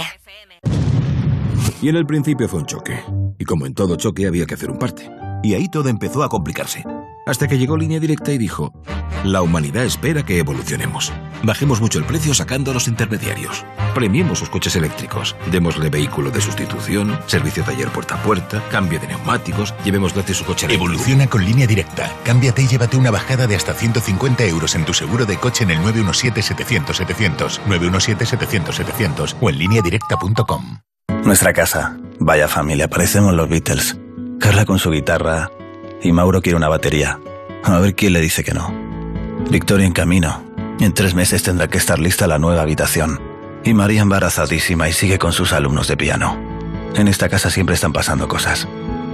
Y 1.81 1.89
en 1.89 1.95
el 1.95 2.05
principio 2.05 2.47
fue 2.49 2.59
un 2.61 2.65
choque. 2.65 2.99
Y 3.37 3.45
como 3.45 3.65
en 3.67 3.73
todo 3.75 3.95
choque 3.97 4.25
había 4.27 4.45
que 4.45 4.55
hacer 4.55 4.71
un 4.71 4.79
parte. 4.79 5.09
Y 5.43 5.53
ahí 5.53 5.69
todo 5.69 5.89
empezó 5.89 6.23
a 6.23 6.29
complicarse. 6.29 6.83
Hasta 7.27 7.47
que 7.47 7.57
llegó 7.57 7.77
Línea 7.77 7.99
Directa 7.99 8.31
y 8.31 8.37
dijo, 8.37 8.73
la 9.25 9.41
humanidad 9.41 9.83
espera 9.83 10.23
que 10.23 10.39
evolucionemos. 10.39 11.11
Bajemos 11.43 11.81
mucho 11.81 11.99
el 11.99 12.05
precio 12.05 12.33
sacando 12.33 12.71
a 12.71 12.73
los 12.73 12.87
intermediarios. 12.87 13.65
Premiemos 13.93 14.39
sus 14.39 14.49
coches 14.49 14.77
eléctricos. 14.77 15.35
Démosle 15.51 15.89
vehículo 15.89 16.31
de 16.31 16.39
sustitución, 16.39 17.19
servicio 17.25 17.63
taller 17.63 17.89
puerta 17.89 18.15
a 18.15 18.23
puerta, 18.23 18.63
cambio 18.71 18.99
de 18.99 19.07
neumáticos, 19.07 19.73
llevemos 19.83 20.13
gratis 20.13 20.37
su 20.37 20.45
coche 20.45 20.67
eléctrico. 20.67 20.85
Evoluciona 20.85 21.27
con 21.27 21.43
línea 21.43 21.67
directa. 21.67 22.09
Cámbiate 22.23 22.61
y 22.61 22.67
llévate 22.67 22.95
una 22.95 23.11
bajada 23.11 23.45
de 23.45 23.57
hasta 23.57 23.73
150 23.73 24.45
euros 24.45 24.75
en 24.75 24.85
tu 24.85 24.93
seguro 24.93 25.25
de 25.25 25.37
coche 25.37 25.65
en 25.65 25.71
el 25.71 25.79
917-700-700, 25.79 27.59
917-700-700 27.67 29.35
o 29.41 29.49
en 29.49 29.57
lineadirecta.com. 29.57 30.79
Nuestra 31.25 31.51
casa. 31.51 31.97
Vaya 32.19 32.47
familia, 32.47 32.87
parecemos 32.87 33.33
los 33.33 33.49
Beatles. 33.49 33.97
Carla 34.39 34.65
con 34.65 34.79
su 34.79 34.91
guitarra 34.91 35.49
y 36.01 36.11
Mauro 36.11 36.41
quiere 36.41 36.57
una 36.57 36.69
batería. 36.69 37.19
A 37.63 37.79
ver 37.79 37.95
quién 37.95 38.13
le 38.13 38.21
dice 38.21 38.43
que 38.43 38.53
no. 38.53 38.73
Victoria 39.49 39.85
en 39.85 39.93
camino. 39.93 40.43
En 40.79 40.93
tres 40.93 41.13
meses 41.15 41.43
tendrá 41.43 41.67
que 41.67 41.77
estar 41.77 41.99
lista 41.99 42.27
la 42.27 42.39
nueva 42.39 42.61
habitación. 42.61 43.19
Y 43.63 43.73
María 43.73 44.01
embarazadísima 44.01 44.87
y 44.87 44.93
sigue 44.93 45.17
con 45.17 45.33
sus 45.33 45.53
alumnos 45.53 45.87
de 45.87 45.97
piano. 45.97 46.37
En 46.95 47.07
esta 47.07 47.29
casa 47.29 47.49
siempre 47.49 47.75
están 47.75 47.93
pasando 47.93 48.27
cosas. 48.27 48.67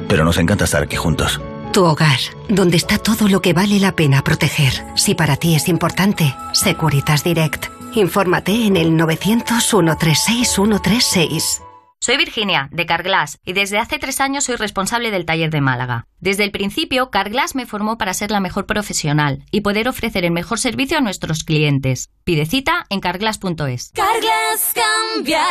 Pero 0.07 0.23
nos 0.25 0.37
encanta 0.37 0.65
estar 0.65 0.83
aquí 0.83 0.95
juntos. 0.95 1.41
Tu 1.71 1.83
hogar, 1.83 2.19
donde 2.49 2.77
está 2.77 2.99
todo 2.99 3.27
lo 3.27 3.41
que 3.41 3.53
vale 3.53 3.79
la 3.79 3.95
pena 3.95 4.23
proteger. 4.23 4.73
Si 4.95 5.15
para 5.15 5.37
ti 5.37 5.55
es 5.55 5.67
importante, 5.67 6.35
Securitas 6.53 7.23
Direct. 7.23 7.65
Infórmate 7.95 8.67
en 8.67 8.77
el 8.77 8.95
900 8.95 9.63
136 9.63 10.47
136. 10.47 11.61
Soy 12.05 12.17
Virginia, 12.17 12.67
de 12.73 12.85
Carglass, 12.85 13.39
y 13.45 13.53
desde 13.53 13.77
hace 13.77 13.97
tres 13.97 14.19
años 14.19 14.43
soy 14.43 14.57
responsable 14.57 15.09
del 15.09 15.23
taller 15.23 15.49
de 15.51 15.61
Málaga. 15.61 16.05
Desde 16.19 16.43
el 16.43 16.51
principio, 16.51 17.09
Carglass 17.09 17.55
me 17.55 17.65
formó 17.65 17.97
para 17.97 18.13
ser 18.13 18.29
la 18.29 18.41
mejor 18.41 18.65
profesional 18.65 19.45
y 19.51 19.61
poder 19.61 19.87
ofrecer 19.87 20.25
el 20.25 20.31
mejor 20.31 20.59
servicio 20.59 20.97
a 20.97 21.01
nuestros 21.01 21.45
clientes. 21.45 22.09
Pide 22.25 22.45
cita 22.45 22.83
en 22.89 22.99
carglass.es. 22.99 23.93
Carglass 23.95 24.73
cambia, 24.75 25.45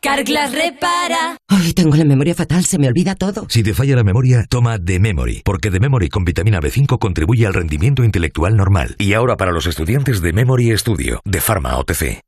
Carglass 0.00 0.52
repara. 0.52 1.36
Ay, 1.48 1.72
tengo 1.72 1.96
la 1.96 2.04
memoria 2.04 2.36
fatal, 2.36 2.64
se 2.64 2.78
me 2.78 2.86
olvida 2.86 3.16
todo. 3.16 3.46
Si 3.48 3.64
te 3.64 3.74
falla 3.74 3.96
la 3.96 4.04
memoria, 4.04 4.46
toma 4.48 4.78
The 4.78 5.00
Memory, 5.00 5.42
porque 5.44 5.72
The 5.72 5.80
Memory 5.80 6.10
con 6.10 6.24
vitamina 6.24 6.60
B5 6.60 6.96
contribuye 7.00 7.44
al 7.44 7.54
rendimiento 7.54 8.04
intelectual 8.04 8.56
normal. 8.56 8.94
Y 9.00 9.14
ahora 9.14 9.36
para 9.36 9.50
los 9.50 9.66
estudiantes 9.66 10.22
de 10.22 10.32
Memory 10.32 10.78
Studio, 10.78 11.20
de 11.24 11.40
Pharma 11.40 11.76
OTC. 11.76 12.27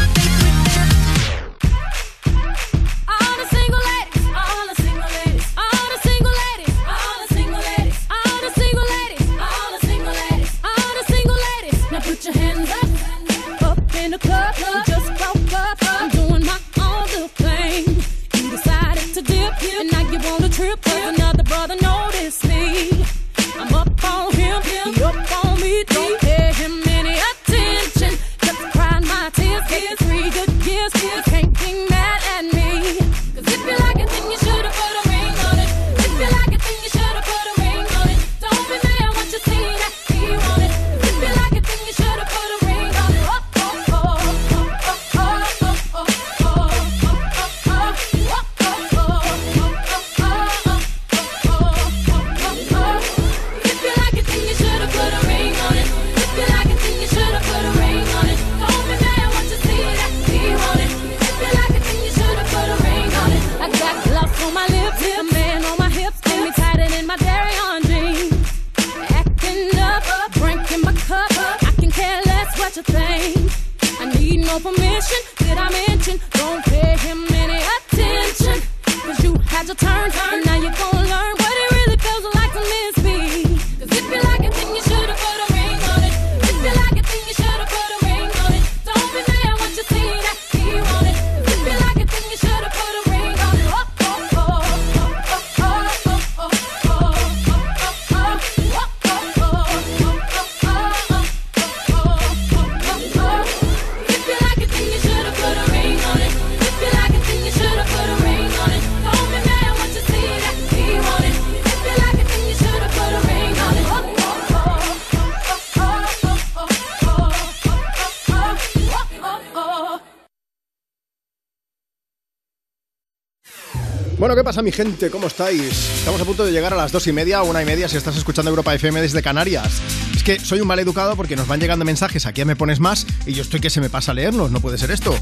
Pasa 124.61 124.63
mi 124.63 124.71
gente? 124.71 125.09
¿Cómo 125.09 125.27
estáis? 125.27 125.89
Estamos 125.99 126.21
a 126.21 126.25
punto 126.25 126.45
de 126.45 126.51
llegar 126.51 126.73
a 126.73 126.77
las 126.77 126.91
dos 126.91 127.07
y 127.07 127.11
media 127.11 127.41
o 127.41 127.49
una 127.49 127.61
y 127.61 127.65
media 127.65 127.87
si 127.87 127.97
estás 127.97 128.15
escuchando 128.15 128.49
Europa 128.49 128.73
FM 128.75 129.01
desde 129.01 129.21
Canarias. 129.23 129.81
Es 130.15 130.23
que 130.23 130.39
soy 130.39 130.61
un 130.61 130.67
mal 130.67 130.77
educado 130.77 131.15
porque 131.15 131.35
nos 131.35 131.47
van 131.47 131.59
llegando 131.59 131.83
mensajes 131.83 132.25
aquí 132.27 132.45
Me 132.45 132.55
Pones 132.55 132.79
Más 132.79 133.07
y 133.25 133.33
yo 133.33 133.41
estoy 133.41 133.59
que 133.59 133.69
se 133.69 133.81
me 133.81 133.89
pasa 133.89 134.11
a 134.11 134.13
leerlos, 134.13 134.51
no 134.51 134.59
puede 134.59 134.77
ser 134.77 134.91
esto. 134.91 135.13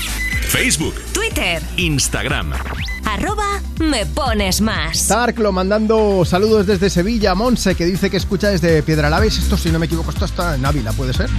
Facebook, 0.50 0.96
Twitter, 1.14 1.62
Instagram. 1.78 2.52
arroba 3.06 3.62
me 3.80 4.06
pones 4.06 4.60
más. 4.60 5.08
Tarklo 5.08 5.52
mandando 5.54 6.26
saludos 6.26 6.68
desde 6.68 6.90
Sevilla, 6.90 7.34
Monse 7.34 7.76
que 7.76 7.86
dice 7.86 8.10
que 8.10 8.18
escucha 8.18 8.50
desde 8.50 8.84
Piedralaves, 8.84 9.38
esto 9.38 9.56
si 9.58 9.70
no 9.70 9.80
me 9.80 9.86
equivoco, 9.86 10.12
esto 10.12 10.26
está 10.26 10.56
en 10.56 10.66
Ávila, 10.66 10.92
¿puede 10.92 11.14
ser? 11.14 11.30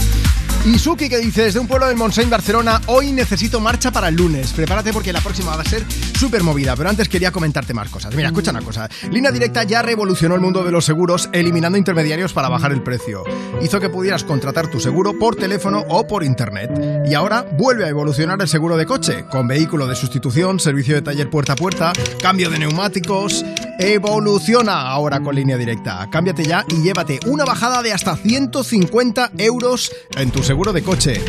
Y 0.67 0.79
Suki 0.79 1.09
que 1.09 1.17
dice 1.19 1.45
desde 1.45 1.59
un 1.59 1.67
pueblo 1.67 1.87
del 1.87 1.97
Montseny, 1.97 2.29
Barcelona, 2.29 2.83
hoy 2.87 3.13
necesito 3.13 3.61
marcha 3.61 3.91
para 3.91 4.09
el 4.09 4.15
lunes. 4.15 4.53
Prepárate 4.53 4.93
porque 4.93 5.11
la 5.11 5.23
próxima 5.23 5.57
va 5.57 5.63
a 5.63 5.65
ser 5.65 5.87
súper 5.91 6.43
movida, 6.43 6.77
pero 6.77 6.91
antes 6.91 7.09
quería 7.09 7.33
comentarte 7.33 7.73
más 7.73 7.89
cosas. 7.89 8.15
Mira, 8.15 8.29
escucha 8.29 8.51
una 8.51 8.61
cosa. 8.61 8.87
Línea 9.11 9.33
Directa 9.33 9.63
ya 9.65 9.81
revolucionó 9.81 10.35
el 10.35 10.43
mundo 10.43 10.63
de 10.63 10.71
los 10.71 10.85
seguros 10.85 11.31
eliminando 11.33 11.79
intermediarios 11.79 12.35
para 12.35 12.51
bajar 12.51 12.73
el 12.73 12.83
precio. 12.83 13.25
Hizo 13.63 13.81
que 13.81 13.89
pudieras 13.89 14.23
contratar 14.23 14.69
tu 14.71 14.81
seguro 14.81 15.19
por 15.19 15.35
teléfono 15.35 15.83
o 15.89 16.07
por 16.07 16.25
internet. 16.25 16.71
Y 17.07 17.15
ahora 17.15 17.47
vuelve 17.57 17.87
a 17.87 17.89
evolucionar 17.89 18.39
el 18.43 18.49
seguro 18.49 18.77
de 18.77 18.85
coche, 18.85 19.25
con 19.31 19.49
vehículo 19.49 19.87
de 19.87 19.97
sustitución, 19.97 20.61
servicio 20.61 20.95
de 20.95 21.01
taller 21.03 21.31
puerta 21.31 21.55
a 21.55 21.57
puerta, 21.57 21.93
cambio 22.21 22.51
de 22.51 22.59
neumáticos. 22.59 23.45
Evoluciona 23.83 24.83
ahora 24.83 25.21
con 25.21 25.35
línea 25.35 25.57
directa. 25.57 26.07
Cámbiate 26.11 26.45
ya 26.45 26.67
y 26.69 26.83
llévate 26.83 27.19
una 27.27 27.47
bajada 27.47 27.83
de 27.83 27.95
hasta 27.95 28.15
150 28.15 29.31
euros 29.39 29.91
en 30.17 30.31
tu 30.31 30.43
seguro 30.43 30.75
de 30.75 30.83
coche. 30.83 31.25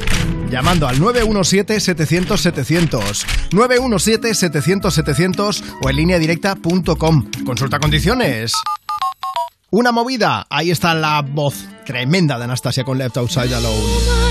Llamando 0.50 0.86
al 0.86 1.00
917-700-700, 1.00 3.26
917-700-700 3.52 5.64
o 5.82 5.90
en 5.90 5.96
línea 5.96 6.20
directa.com. 6.20 7.30
Consulta 7.46 7.80
condiciones. 7.80 8.52
Una 9.70 9.94
movida. 9.94 10.46
Ahí 10.50 10.72
está 10.72 10.94
la 10.94 11.22
voz 11.22 11.56
tremenda 11.86 12.38
de 12.38 12.44
Anastasia 12.44 12.84
con 12.84 12.98
Left 12.98 13.16
Outside 13.16 13.56
Alone. 13.56 14.31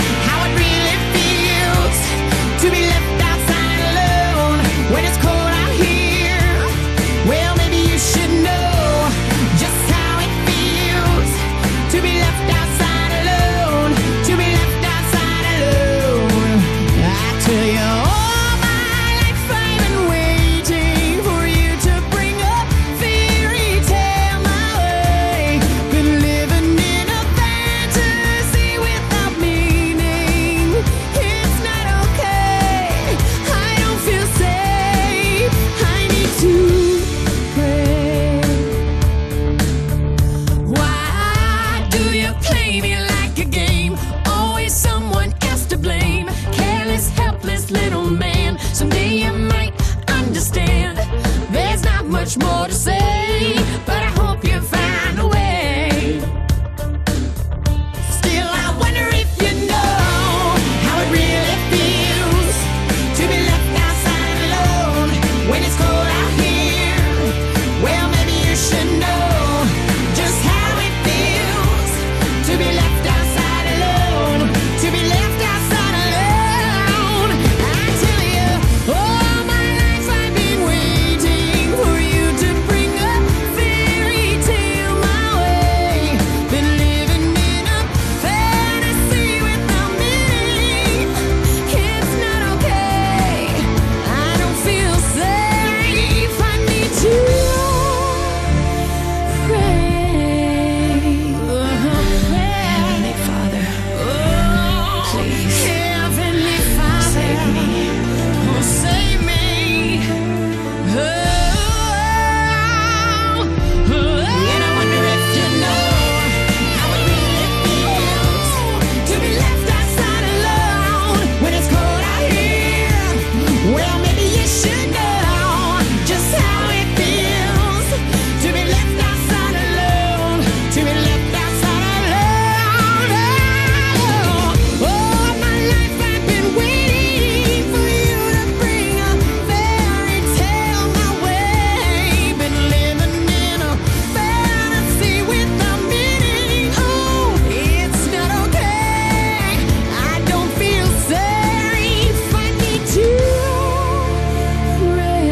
transmorecer. 52.31 53.10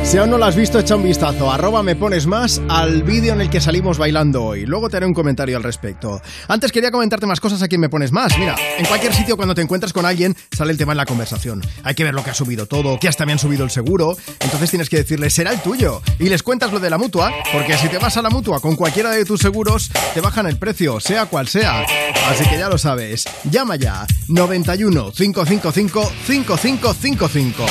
Si 0.10 0.18
aún 0.18 0.32
no 0.32 0.40
lo 0.40 0.46
has 0.46 0.56
visto, 0.56 0.80
echa 0.80 0.96
un 0.96 1.04
vistazo. 1.04 1.52
Arroba 1.52 1.84
me 1.84 1.96
pones 1.96 2.26
más 2.26 2.60
al 2.68 3.04
vídeo 3.04 3.32
en 3.34 3.42
el 3.42 3.50
que 3.52 3.62
salimos 3.62 4.00
bailando 4.00 4.44
hoy. 4.44 4.66
Luego 4.66 4.90
te 4.90 4.98
haré 4.98 5.06
un 5.06 5.14
comentario 5.14 5.56
al 5.56 5.62
respecto. 5.62 6.20
Antes 6.48 6.72
quería 6.72 6.90
comentarte 6.90 7.28
más 7.28 7.40
cosas 7.40 7.62
a 7.62 7.68
quien 7.68 7.80
me 7.80 7.90
pones 7.90 8.12
más. 8.12 8.36
Mira, 8.40 8.56
en 8.80 8.88
cualquier 8.88 9.14
sitio 9.14 9.38
cuando 9.38 9.54
te 9.54 9.62
encuentras 9.62 9.94
con 9.94 10.08
alguien 10.08 10.36
sale 10.52 10.72
el 10.72 10.80
tema 10.80 10.94
en 10.94 10.98
la 10.98 11.06
conversación. 11.06 11.62
Hay 11.84 11.94
que 11.94 12.04
ver 12.04 12.16
lo 12.16 12.24
que 12.24 12.32
ha 12.32 12.34
subido 12.34 12.66
todo, 12.66 13.00
que 13.00 13.08
hasta 13.08 13.28
me 13.28 13.34
han 13.34 13.38
subido 13.38 13.64
el 13.64 13.70
seguro. 13.70 14.18
Entonces 14.40 14.72
tienes 14.72 14.90
que 14.90 14.98
decirle, 14.98 15.30
será 15.30 15.52
el 15.52 15.62
tuyo. 15.62 16.02
Y 16.18 16.28
les 16.30 16.42
cuentas 16.42 16.74
lo 16.74 16.80
de 16.80 16.90
la 16.90 16.98
mutua, 16.98 17.32
porque 17.54 17.78
si 17.78 17.88
te 17.88 18.00
vas 18.00 18.18
a 18.18 18.24
la 18.24 18.32
mutua 18.32 18.60
con 18.62 18.76
cualquiera 18.76 19.12
de 19.12 19.26
tus 19.26 19.40
seguros, 19.40 19.92
te 20.16 20.22
bajan 20.22 20.48
el 20.48 20.58
precio, 20.58 21.00
sea 21.00 21.28
cual 21.28 21.48
sea. 21.48 21.86
Así 22.28 22.46
que 22.50 22.58
ya 22.58 22.68
lo 22.68 22.80
sabes. 22.80 23.26
Llama 23.44 23.76
ya. 23.76 24.08
91 24.28 25.12
555 25.12 26.12
5555. 26.26 27.66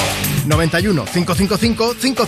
91 0.47 1.05
555 1.05 1.95
5555. 1.95 2.28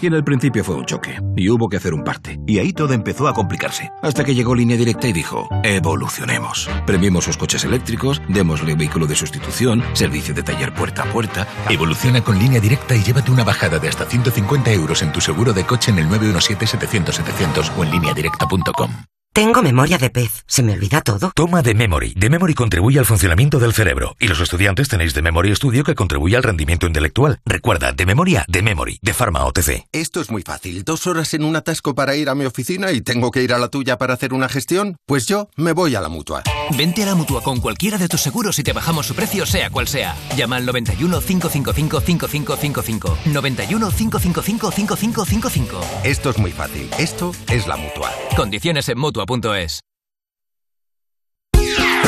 Y 0.00 0.06
en 0.06 0.14
el 0.14 0.22
principio 0.22 0.62
fue 0.62 0.76
un 0.76 0.86
choque, 0.86 1.20
y 1.36 1.48
hubo 1.50 1.68
que 1.68 1.76
hacer 1.76 1.92
un 1.92 2.04
parte. 2.04 2.38
Y 2.46 2.58
ahí 2.58 2.72
todo 2.72 2.92
empezó 2.92 3.26
a 3.26 3.34
complicarse. 3.34 3.90
Hasta 4.02 4.24
que 4.24 4.34
llegó 4.34 4.54
Línea 4.54 4.76
Directa 4.76 5.08
y 5.08 5.12
dijo, 5.12 5.48
evolucionemos. 5.64 6.70
Premiemos 6.86 7.24
sus 7.24 7.36
coches 7.36 7.64
eléctricos, 7.64 8.22
démosle 8.28 8.76
vehículo 8.76 9.06
de 9.06 9.16
sustitución, 9.16 9.82
servicio 9.94 10.34
de 10.34 10.42
taller 10.42 10.72
puerta 10.72 11.02
a 11.02 11.12
puerta. 11.12 11.48
Evoluciona 11.68 12.22
con 12.22 12.38
línea 12.38 12.60
directa 12.60 12.94
y 12.94 13.02
llévate 13.02 13.30
una 13.30 13.44
bajada 13.44 13.78
de 13.78 13.88
hasta 13.88 14.04
150 14.04 14.72
euros 14.72 15.02
en 15.02 15.12
tu 15.12 15.20
seguro 15.20 15.52
de 15.52 15.64
coche 15.64 15.90
en 15.90 15.98
el 15.98 16.08
917-700-700 16.08 17.76
o 17.76 17.84
en 17.84 17.90
lineadirecta.com. 17.90 19.17
Tengo 19.38 19.62
memoria 19.62 19.98
de 19.98 20.10
pez. 20.10 20.42
Se 20.48 20.64
me 20.64 20.72
olvida 20.72 21.00
todo. 21.00 21.30
Toma 21.32 21.62
de 21.62 21.72
Memory. 21.72 22.14
De 22.16 22.28
Memory 22.28 22.54
contribuye 22.54 22.98
al 22.98 23.04
funcionamiento 23.04 23.60
del 23.60 23.72
cerebro. 23.72 24.16
Y 24.18 24.26
los 24.26 24.40
estudiantes 24.40 24.88
tenéis 24.88 25.14
de 25.14 25.22
Memory 25.22 25.54
Studio 25.54 25.84
que 25.84 25.94
contribuye 25.94 26.36
al 26.36 26.42
rendimiento 26.42 26.88
intelectual. 26.88 27.38
Recuerda, 27.46 27.92
de 27.92 28.04
memoria, 28.04 28.44
de 28.48 28.62
Memory, 28.62 28.98
de 29.00 29.14
Pharma 29.14 29.44
OTC. 29.44 29.86
Esto 29.92 30.20
es 30.20 30.32
muy 30.32 30.42
fácil. 30.42 30.82
Dos 30.82 31.06
horas 31.06 31.32
en 31.34 31.44
un 31.44 31.54
atasco 31.54 31.94
para 31.94 32.16
ir 32.16 32.30
a 32.30 32.34
mi 32.34 32.46
oficina 32.46 32.90
y 32.90 33.00
tengo 33.00 33.30
que 33.30 33.44
ir 33.44 33.52
a 33.52 33.60
la 33.60 33.68
tuya 33.68 33.96
para 33.96 34.14
hacer 34.14 34.34
una 34.34 34.48
gestión. 34.48 34.96
Pues 35.06 35.26
yo 35.26 35.48
me 35.54 35.70
voy 35.70 35.94
a 35.94 36.00
la 36.00 36.08
mutua. 36.08 36.42
Vente 36.76 37.02
a 37.02 37.06
la 37.06 37.14
mutua 37.14 37.42
con 37.42 37.60
cualquiera 37.60 37.98
de 37.98 38.08
tus 38.08 38.20
seguros 38.20 38.58
y 38.58 38.62
te 38.62 38.72
bajamos 38.72 39.06
su 39.06 39.14
precio, 39.14 39.46
sea 39.46 39.70
cual 39.70 39.88
sea. 39.88 40.14
Llama 40.36 40.56
al 40.56 40.66
91 40.66 41.20
555 41.20 42.00
5555. 42.00 43.18
91 43.26 43.90
555 43.90 44.70
5555. 44.70 45.80
Esto 46.04 46.30
es 46.30 46.38
muy 46.38 46.52
fácil. 46.52 46.88
Esto 46.98 47.32
es 47.50 47.66
la 47.66 47.76
mutua. 47.76 48.10
Condiciones 48.36 48.88
en 48.88 48.98
mutua.es. 48.98 49.80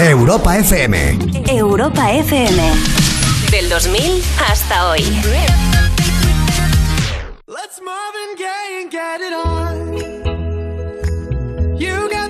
Europa 0.01 0.57
FM. 0.57 1.19
Europa 1.49 2.13
FM. 2.13 2.73
Del 3.51 3.69
2000 3.69 4.23
hasta 4.49 4.89
hoy. 4.91 5.01
Let's 7.47 7.81
Marvin 7.85 8.37
Gaye 8.39 8.83
and 8.83 8.91
get 8.91 9.21
it 9.21 9.33
on. 9.35 9.93
You 11.79 12.09
got 12.09 12.30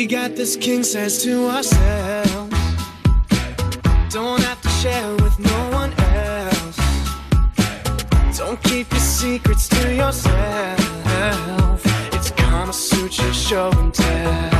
We 0.00 0.06
got 0.06 0.34
this 0.34 0.56
king 0.56 0.82
says 0.82 1.22
to 1.24 1.50
ourselves. 1.50 2.56
Don't 4.08 4.40
have 4.40 4.58
to 4.62 4.68
share 4.80 5.14
with 5.16 5.38
no 5.38 5.70
one 5.72 5.92
else. 6.00 6.78
Don't 8.38 8.62
keep 8.62 8.90
your 8.90 9.00
secrets 9.00 9.68
to 9.68 9.94
yourself. 9.94 11.82
It's 12.14 12.30
Kama 12.30 12.72
Sutra 12.72 13.30
show 13.34 13.70
and 13.72 13.92
tell. 13.92 14.59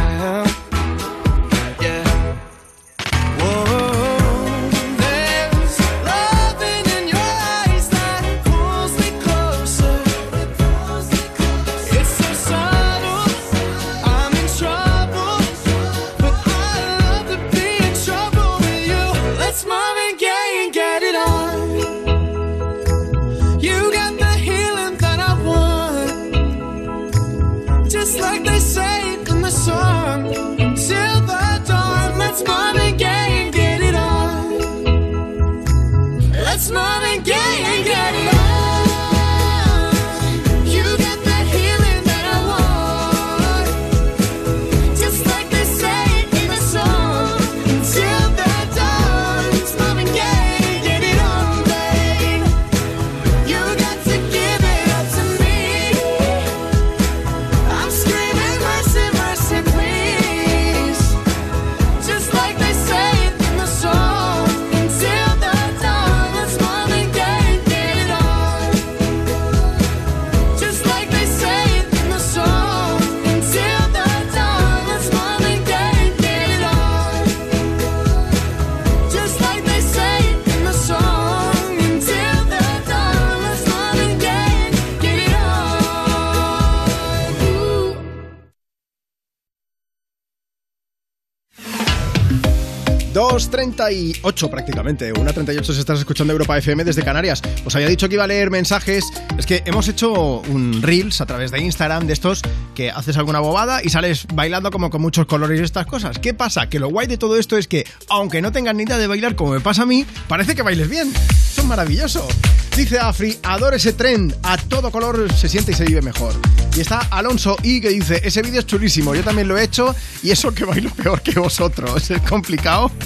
2.38 93.12 94.50
prácticamente, 94.50 95.12
una 95.12 95.32
38 95.32 95.72
si 95.72 95.80
estás 95.80 95.98
escuchando 95.98 96.32
Europa 96.32 96.56
FM 96.56 96.84
desde 96.84 97.02
Canarias. 97.02 97.42
Os 97.64 97.74
había 97.74 97.88
dicho 97.88 98.08
que 98.08 98.14
iba 98.14 98.24
a 98.24 98.26
leer 98.28 98.50
mensajes, 98.50 99.04
es 99.36 99.46
que 99.46 99.62
hemos 99.66 99.88
hecho 99.88 100.40
un 100.40 100.80
Reels 100.80 101.20
a 101.20 101.26
través 101.26 101.50
de 101.50 101.60
Instagram 101.60 102.06
de 102.06 102.12
estos 102.12 102.42
que 102.74 102.90
haces 102.90 103.16
alguna 103.16 103.40
bobada 103.40 103.82
y 103.82 103.88
sales 103.88 104.26
bailando 104.32 104.70
como 104.70 104.90
con 104.90 105.02
muchos 105.02 105.26
colores 105.26 105.60
y 105.60 105.64
estas 105.64 105.86
cosas. 105.86 106.18
¿Qué 106.18 106.34
pasa? 106.34 106.68
Que 106.68 106.78
lo 106.78 106.88
guay 106.88 107.06
de 107.08 107.18
todo 107.18 107.36
esto 107.36 107.56
es 107.56 107.66
que, 107.66 107.84
aunque 108.08 108.40
no 108.42 108.52
tengas 108.52 108.74
ni 108.74 108.84
idea 108.84 108.98
de 108.98 109.06
bailar 109.06 109.34
como 109.34 109.52
me 109.52 109.60
pasa 109.60 109.82
a 109.82 109.86
mí, 109.86 110.06
parece 110.28 110.54
que 110.54 110.62
bailes 110.62 110.88
bien. 110.88 111.12
Eso 111.60 111.66
es 111.66 111.68
maravilloso. 111.68 112.28
Dice 112.74 112.98
Afri, 112.98 113.38
adoro 113.42 113.76
ese 113.76 113.92
tren, 113.92 114.34
a 114.42 114.56
todo 114.56 114.90
color 114.90 115.30
se 115.34 115.46
siente 115.46 115.72
y 115.72 115.74
se 115.74 115.84
vive 115.84 116.00
mejor. 116.00 116.32
Y 116.74 116.80
está 116.80 117.00
Alonso 117.10 117.54
I 117.62 117.82
que 117.82 117.90
dice, 117.90 118.18
ese 118.24 118.40
vídeo 118.40 118.60
es 118.60 118.66
chulísimo, 118.66 119.14
yo 119.14 119.22
también 119.22 119.46
lo 119.46 119.58
he 119.58 119.64
hecho 119.64 119.94
y 120.22 120.30
eso 120.30 120.54
que 120.54 120.64
bailo 120.64 120.88
peor 120.88 121.20
que 121.20 121.38
vosotros, 121.38 122.10
es 122.10 122.22
complicado. 122.22 122.90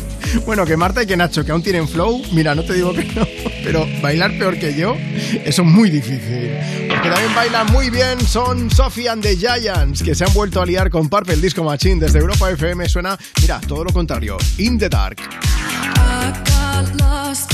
Bueno, 0.46 0.64
que 0.64 0.76
Marta 0.76 1.02
y 1.02 1.06
que 1.06 1.16
Nacho, 1.16 1.44
que 1.44 1.52
aún 1.52 1.62
tienen 1.62 1.86
flow, 1.86 2.22
mira, 2.32 2.54
no 2.54 2.64
te 2.64 2.74
digo 2.74 2.92
que 2.94 3.04
no, 3.04 3.26
pero 3.64 3.86
bailar 4.00 4.36
peor 4.38 4.58
que 4.58 4.74
yo, 4.74 4.96
eso 5.44 5.62
es 5.62 5.68
muy 5.68 5.90
difícil. 5.90 6.50
Porque 6.88 7.10
también 7.10 7.34
bailan 7.34 7.66
muy 7.72 7.90
bien 7.90 8.20
son 8.26 8.70
Sophie 8.70 9.08
and 9.08 9.22
the 9.22 9.36
Giants, 9.36 10.02
que 10.02 10.14
se 10.14 10.24
han 10.24 10.32
vuelto 10.32 10.62
a 10.62 10.66
liar 10.66 10.90
con 10.90 11.08
Purple 11.08 11.36
Disco 11.36 11.62
Machine 11.62 12.00
desde 12.00 12.20
Europa 12.20 12.50
FM, 12.50 12.88
suena, 12.88 13.18
mira, 13.42 13.60
todo 13.60 13.84
lo 13.84 13.92
contrario, 13.92 14.36
In 14.58 14.78
the 14.78 14.88
Dark. 14.88 15.18
I 15.20 16.32
got 16.46 17.00
lost 17.00 17.53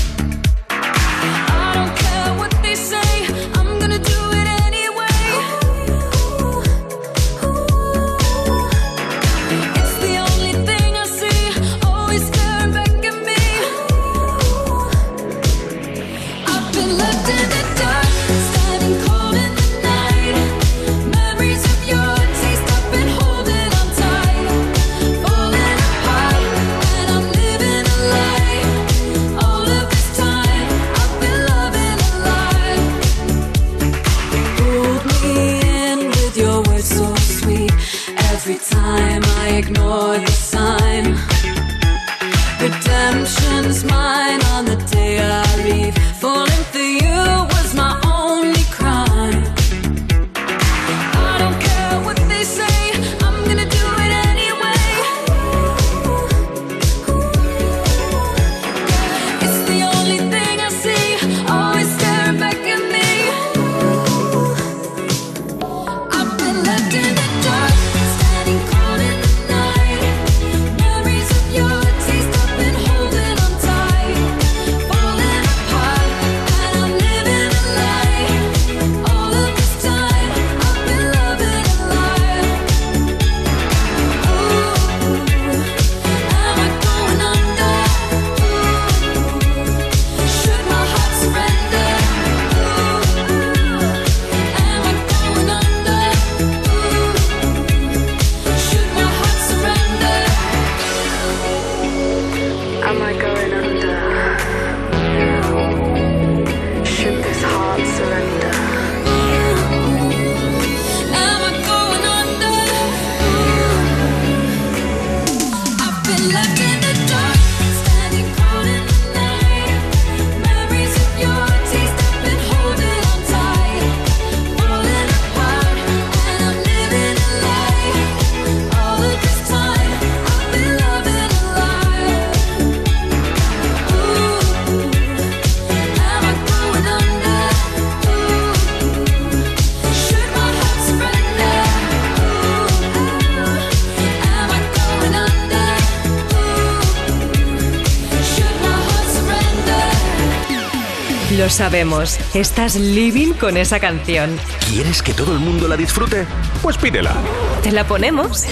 Sabemos, 151.51 152.17
estás 152.33 152.75
living 152.75 153.33
con 153.33 153.57
esa 153.57 153.79
canción. 153.79 154.39
¿Quieres 154.69 155.01
que 155.01 155.13
todo 155.13 155.33
el 155.33 155.39
mundo 155.39 155.67
la 155.67 155.75
disfrute? 155.75 156.25
Pues 156.61 156.77
pídela. 156.77 157.15
¿Te 157.61 157.71
la 157.71 157.85
ponemos? 157.85 158.45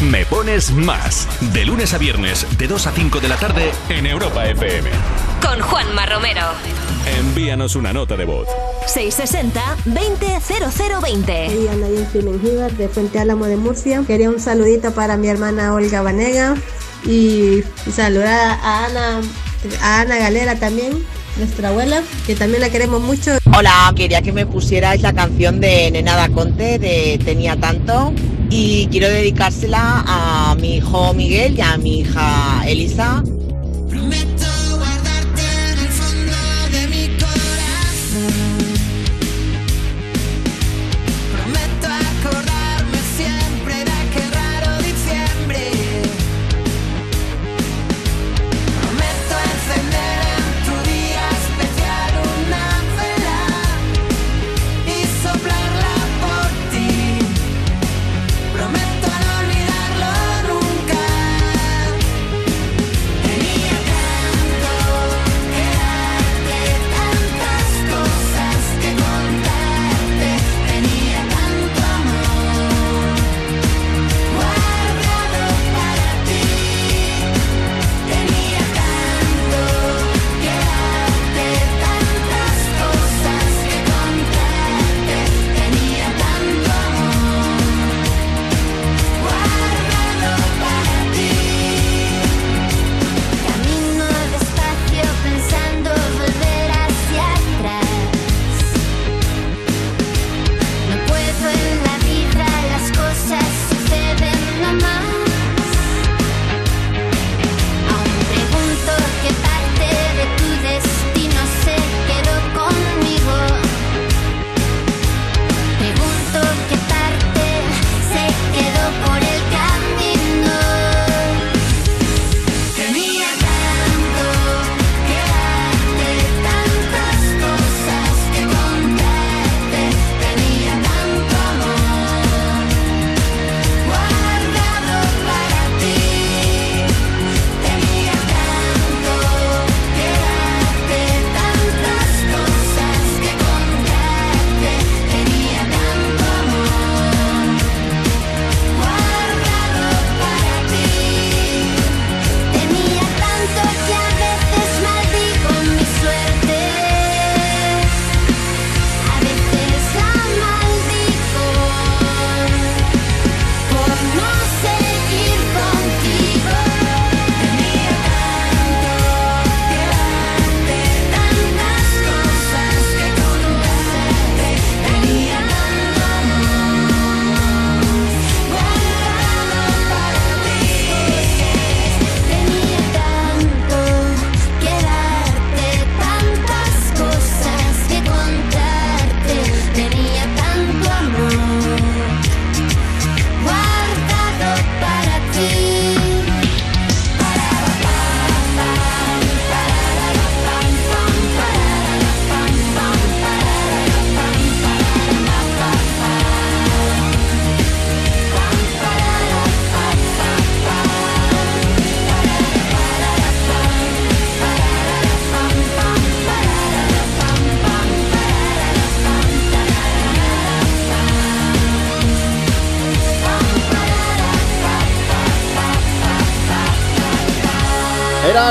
Me 0.00 0.24
pones 0.26 0.72
más. 0.72 1.28
De 1.52 1.64
lunes 1.64 1.94
a 1.94 1.98
viernes, 1.98 2.46
de 2.58 2.68
2 2.68 2.86
a 2.86 2.92
5 2.92 3.20
de 3.20 3.28
la 3.28 3.36
tarde, 3.36 3.72
en 3.88 4.06
Europa 4.06 4.46
FM. 4.46 4.90
Con 5.42 5.60
Juanma 5.60 6.06
Romero. 6.06 6.42
Envíanos 7.18 7.74
una 7.76 7.92
nota 7.92 8.16
de 8.16 8.24
voz. 8.24 8.48
660-200020. 8.86 11.46
Soy 11.46 11.68
Ana 11.68 11.86
Mengíbar 12.22 12.72
de 12.72 12.88
Fuente 12.88 13.18
Álamo 13.18 13.44
de 13.46 13.56
Murcia. 13.56 14.02
Quería 14.06 14.30
un 14.30 14.40
saludito 14.40 14.92
para 14.92 15.16
mi 15.16 15.28
hermana 15.28 15.74
Olga 15.74 16.02
Vanega 16.02 16.54
y 17.04 17.62
saludar 17.94 18.58
a 18.62 18.86
Ana, 18.86 19.20
a 19.80 20.00
Ana 20.00 20.16
Galera 20.16 20.56
también, 20.56 21.06
nuestra 21.38 21.68
abuela, 21.68 22.02
que 22.26 22.34
también 22.34 22.60
la 22.60 22.70
queremos 22.70 23.00
mucho. 23.00 23.32
Hola, 23.56 23.92
quería 23.94 24.22
que 24.22 24.32
me 24.32 24.46
pusierais 24.46 25.02
la 25.02 25.12
canción 25.12 25.60
de 25.60 25.90
Nenada 25.90 26.28
Conte 26.28 26.78
de 26.78 27.20
Tenía 27.24 27.56
Tanto 27.56 28.12
y 28.50 28.86
quiero 28.90 29.08
dedicársela 29.08 30.04
a 30.06 30.54
mi 30.60 30.76
hijo 30.76 31.14
Miguel 31.14 31.56
y 31.56 31.60
a 31.60 31.76
mi 31.76 32.00
hija 32.00 32.62
Elisa. 32.66 33.22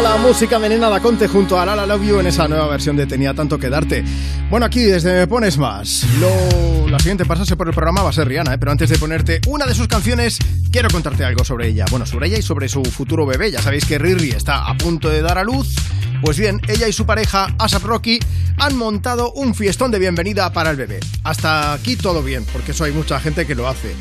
La 0.01 0.17
música 0.17 0.59
de 0.59 0.67
Nena 0.67 0.89
Daconte 0.89 1.27
junto 1.27 1.57
a 1.57 1.65
Lala 1.65 1.85
Love 1.85 2.05
You 2.05 2.19
en 2.19 2.27
esa 2.27 2.49
nueva 2.49 2.67
versión 2.67 2.97
de 2.97 3.05
Tenía 3.05 3.33
tanto 3.33 3.57
que 3.57 3.69
darte. 3.69 4.03
Bueno, 4.49 4.65
aquí 4.65 4.81
desde 4.81 5.13
Me 5.13 5.27
Pones 5.27 5.57
Más, 5.57 6.05
lo, 6.19 6.89
la 6.89 6.99
siguiente 6.99 7.25
pasarse 7.25 7.55
por 7.55 7.67
el 7.67 7.73
programa 7.73 8.03
va 8.03 8.09
a 8.09 8.13
ser 8.13 8.27
Rihanna, 8.27 8.53
¿eh? 8.53 8.57
pero 8.57 8.71
antes 8.71 8.89
de 8.89 8.97
ponerte 8.97 9.39
una 9.47 9.65
de 9.65 9.73
sus 9.73 9.87
canciones, 9.87 10.37
quiero 10.69 10.89
contarte 10.89 11.23
algo 11.23 11.45
sobre 11.45 11.69
ella. 11.69 11.85
Bueno, 11.89 12.05
sobre 12.05 12.27
ella 12.27 12.37
y 12.37 12.41
sobre 12.41 12.67
su 12.67 12.83
futuro 12.83 13.25
bebé. 13.25 13.51
Ya 13.51 13.61
sabéis 13.61 13.85
que 13.85 13.97
Riri 13.97 14.31
está 14.31 14.67
a 14.67 14.75
punto 14.75 15.09
de 15.09 15.21
dar 15.21 15.37
a 15.37 15.43
luz. 15.43 15.75
Pues 16.21 16.37
bien, 16.37 16.59
ella 16.67 16.87
y 16.87 16.93
su 16.93 17.05
pareja, 17.05 17.55
Asap 17.57 17.83
Rocky, 17.83 18.19
han 18.57 18.75
montado 18.75 19.31
un 19.31 19.55
fiestón 19.55 19.91
de 19.91 19.99
bienvenida 19.99 20.51
para 20.51 20.71
el 20.71 20.75
bebé. 20.75 20.99
Hasta 21.23 21.73
aquí 21.73 21.95
todo 21.95 22.21
bien, 22.21 22.45
porque 22.51 22.71
eso 22.71 22.83
hay 22.83 22.91
mucha 22.91 23.19
gente 23.21 23.45
que 23.45 23.55
lo 23.55 23.67
hace. 23.67 23.95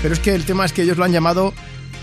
Pero 0.00 0.14
es 0.14 0.20
que 0.20 0.34
el 0.34 0.44
tema 0.44 0.64
es 0.64 0.72
que 0.72 0.82
ellos 0.82 0.96
lo 0.96 1.04
han 1.04 1.12
llamado 1.12 1.52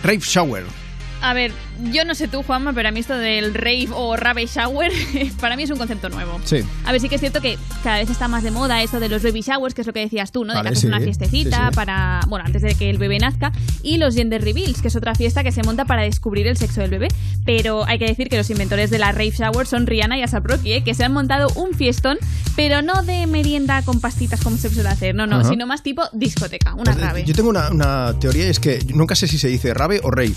Rave 0.04 0.20
Shower. 0.22 0.87
A 1.22 1.34
ver, 1.34 1.52
yo 1.92 2.06
no 2.06 2.14
sé 2.16 2.28
tú, 2.28 2.44
Juanma, 2.44 2.74
pero 2.74 2.90
a 2.90 2.92
mí 2.92 3.00
esto 3.00 3.18
del 3.18 3.54
rave 3.54 3.88
o 3.94 4.16
rave 4.16 4.46
shower, 4.46 4.92
para 5.42 5.56
mí 5.56 5.64
es 5.64 5.70
un 5.72 5.78
concepto 5.78 6.10
nuevo. 6.10 6.40
Sí. 6.46 6.64
A 6.86 6.92
ver, 6.92 7.02
sí 7.02 7.10
que 7.10 7.16
es 7.16 7.22
cierto 7.22 7.42
que 7.42 7.58
cada 7.84 7.98
vez 7.98 8.10
está 8.10 8.28
más 8.28 8.44
de 8.44 8.52
moda 8.52 8.82
esto 8.84 9.00
de 9.00 9.10
los 9.10 9.24
baby 9.24 9.42
showers, 9.42 9.74
que 9.74 9.82
es 9.82 9.88
lo 9.88 9.94
que 9.94 10.00
decías 10.02 10.32
tú, 10.32 10.46
¿no? 10.46 10.54
De 10.54 10.60
Vale, 10.60 10.70
que 10.70 10.74
haces 10.74 10.82
sí, 10.82 10.88
una 10.88 11.00
fiestecita 11.00 11.58
sí, 11.58 11.66
sí. 11.70 11.76
para, 11.76 12.22
bueno, 12.28 12.46
antes 12.46 12.62
de 12.62 12.76
que 12.76 12.90
el 12.90 12.98
bebé 12.98 13.18
nazca, 13.20 13.52
y 13.82 13.98
los 13.98 14.16
gender 14.16 14.44
reveals, 14.44 14.82
que 14.82 14.90
es 14.90 14.96
otra 14.96 15.16
fiesta 15.16 15.44
que 15.44 15.52
se 15.52 15.64
monta 15.64 15.86
para 15.86 16.04
descubrir 16.04 16.48
el 16.48 16.58
sexo 16.58 16.82
del 16.82 16.92
bebé. 16.92 17.08
Pero 17.46 17.86
hay 17.86 17.98
que 17.98 18.06
decir 18.06 18.30
que 18.30 18.38
los 18.38 18.50
inventores 18.50 18.90
de 18.90 19.00
la 19.00 19.12
rave 19.12 19.32
shower 19.32 19.66
son 19.66 19.88
Rihanna 19.88 20.18
y 20.18 20.24
Asap 20.24 20.46
Rocky, 20.46 20.74
¿eh? 20.74 20.84
que 20.84 20.94
se 20.94 21.04
han 21.04 21.14
montado 21.14 21.48
un 21.56 21.74
fiestón, 21.74 22.18
pero 22.56 22.82
no 22.82 23.04
de 23.04 23.26
merienda 23.28 23.82
con 23.84 24.02
pastitas 24.02 24.42
como 24.42 24.58
se 24.58 24.70
suele 24.70 24.90
hacer, 24.90 25.16
no, 25.16 25.26
no, 25.28 25.38
Ajá. 25.38 25.50
sino 25.50 25.66
más 25.66 25.82
tipo 25.84 26.04
discoteca, 26.14 26.74
una 26.74 26.92
Pues, 26.92 26.98
eh, 26.98 27.02
rave. 27.02 27.24
Yo 27.26 27.34
tengo 27.34 27.50
una, 27.50 27.70
una 27.70 28.14
teoría 28.20 28.46
y 28.46 28.50
es 28.50 28.60
que 28.60 28.80
nunca 28.94 29.16
sé 29.16 29.28
si 29.28 29.38
se 29.38 29.48
dice 29.48 29.74
rave 29.74 30.00
o 30.04 30.12
rave. 30.12 30.34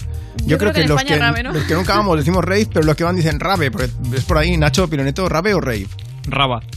Yo, 0.46 0.58
creo 0.58 0.72
que 0.72 0.79
en 0.82 0.88
los, 0.88 1.00
España 1.00 1.16
que, 1.16 1.20
rave, 1.20 1.42
¿no? 1.42 1.52
los 1.52 1.64
que 1.64 1.74
nunca 1.74 1.96
vamos 1.96 2.18
decimos 2.18 2.44
rave, 2.44 2.66
pero 2.72 2.84
los 2.84 2.96
que 2.96 3.04
van 3.04 3.16
dicen 3.16 3.40
rave, 3.40 3.70
porque 3.70 3.90
es 4.14 4.24
por 4.24 4.38
ahí, 4.38 4.56
Nacho 4.56 4.88
Piloneto, 4.88 5.28
rave 5.28 5.54
o 5.54 5.60
rave. 5.60 5.88
Raba. 6.24 6.60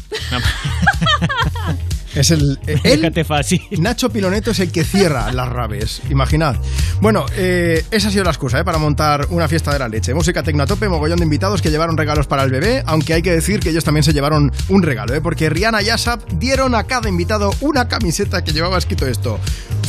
Es 2.16 2.32
el. 2.32 2.59
eh, 2.68 2.78
él- 2.84 3.01
Déjate 3.01 3.24
fácil. 3.24 3.61
Nacho 3.80 4.09
Piloneto 4.09 4.51
es 4.51 4.59
el 4.59 4.72
que 4.72 4.84
cierra 4.84 5.32
las 5.32 5.49
raves, 5.49 6.01
imaginad. 6.09 6.55
Bueno, 7.01 7.26
eh, 7.36 7.84
esa 7.91 8.07
ha 8.07 8.11
sido 8.11 8.24
la 8.24 8.30
excusa 8.32 8.59
¿eh? 8.59 8.64
para 8.64 8.78
montar 8.78 9.28
una 9.30 9.47
fiesta 9.47 9.72
de 9.74 9.80
la 9.80 9.88
leche. 9.88 10.14
Música 10.14 10.43
tecno 10.43 10.64
a 10.64 10.66
tope, 10.68 10.88
mogollón 10.88 11.18
de 11.20 11.24
invitados 11.26 11.61
que 11.61 11.70
llevaron 11.72 11.97
regalos 11.97 12.28
para 12.28 12.43
el 12.43 12.51
bebé, 12.51 12.84
aunque 12.86 13.14
hay 13.14 13.22
que 13.22 13.32
decir 13.32 13.59
que 13.59 13.70
ellos 13.70 13.84
también 13.84 14.03
se 14.03 14.14
llevaron 14.14 14.51
un 14.70 14.84
regalo, 14.84 15.14
¿eh? 15.14 15.22
porque 15.22 15.49
Rihanna 15.49 15.82
y 15.82 15.89
Asap 15.89 16.22
dieron 16.34 16.76
a 16.76 16.84
cada 16.86 17.09
invitado 17.09 17.51
una 17.61 17.88
camiseta 17.88 18.43
que 18.43 18.53
llevaba 18.53 18.78
escrito 18.78 19.07
esto. 19.07 19.39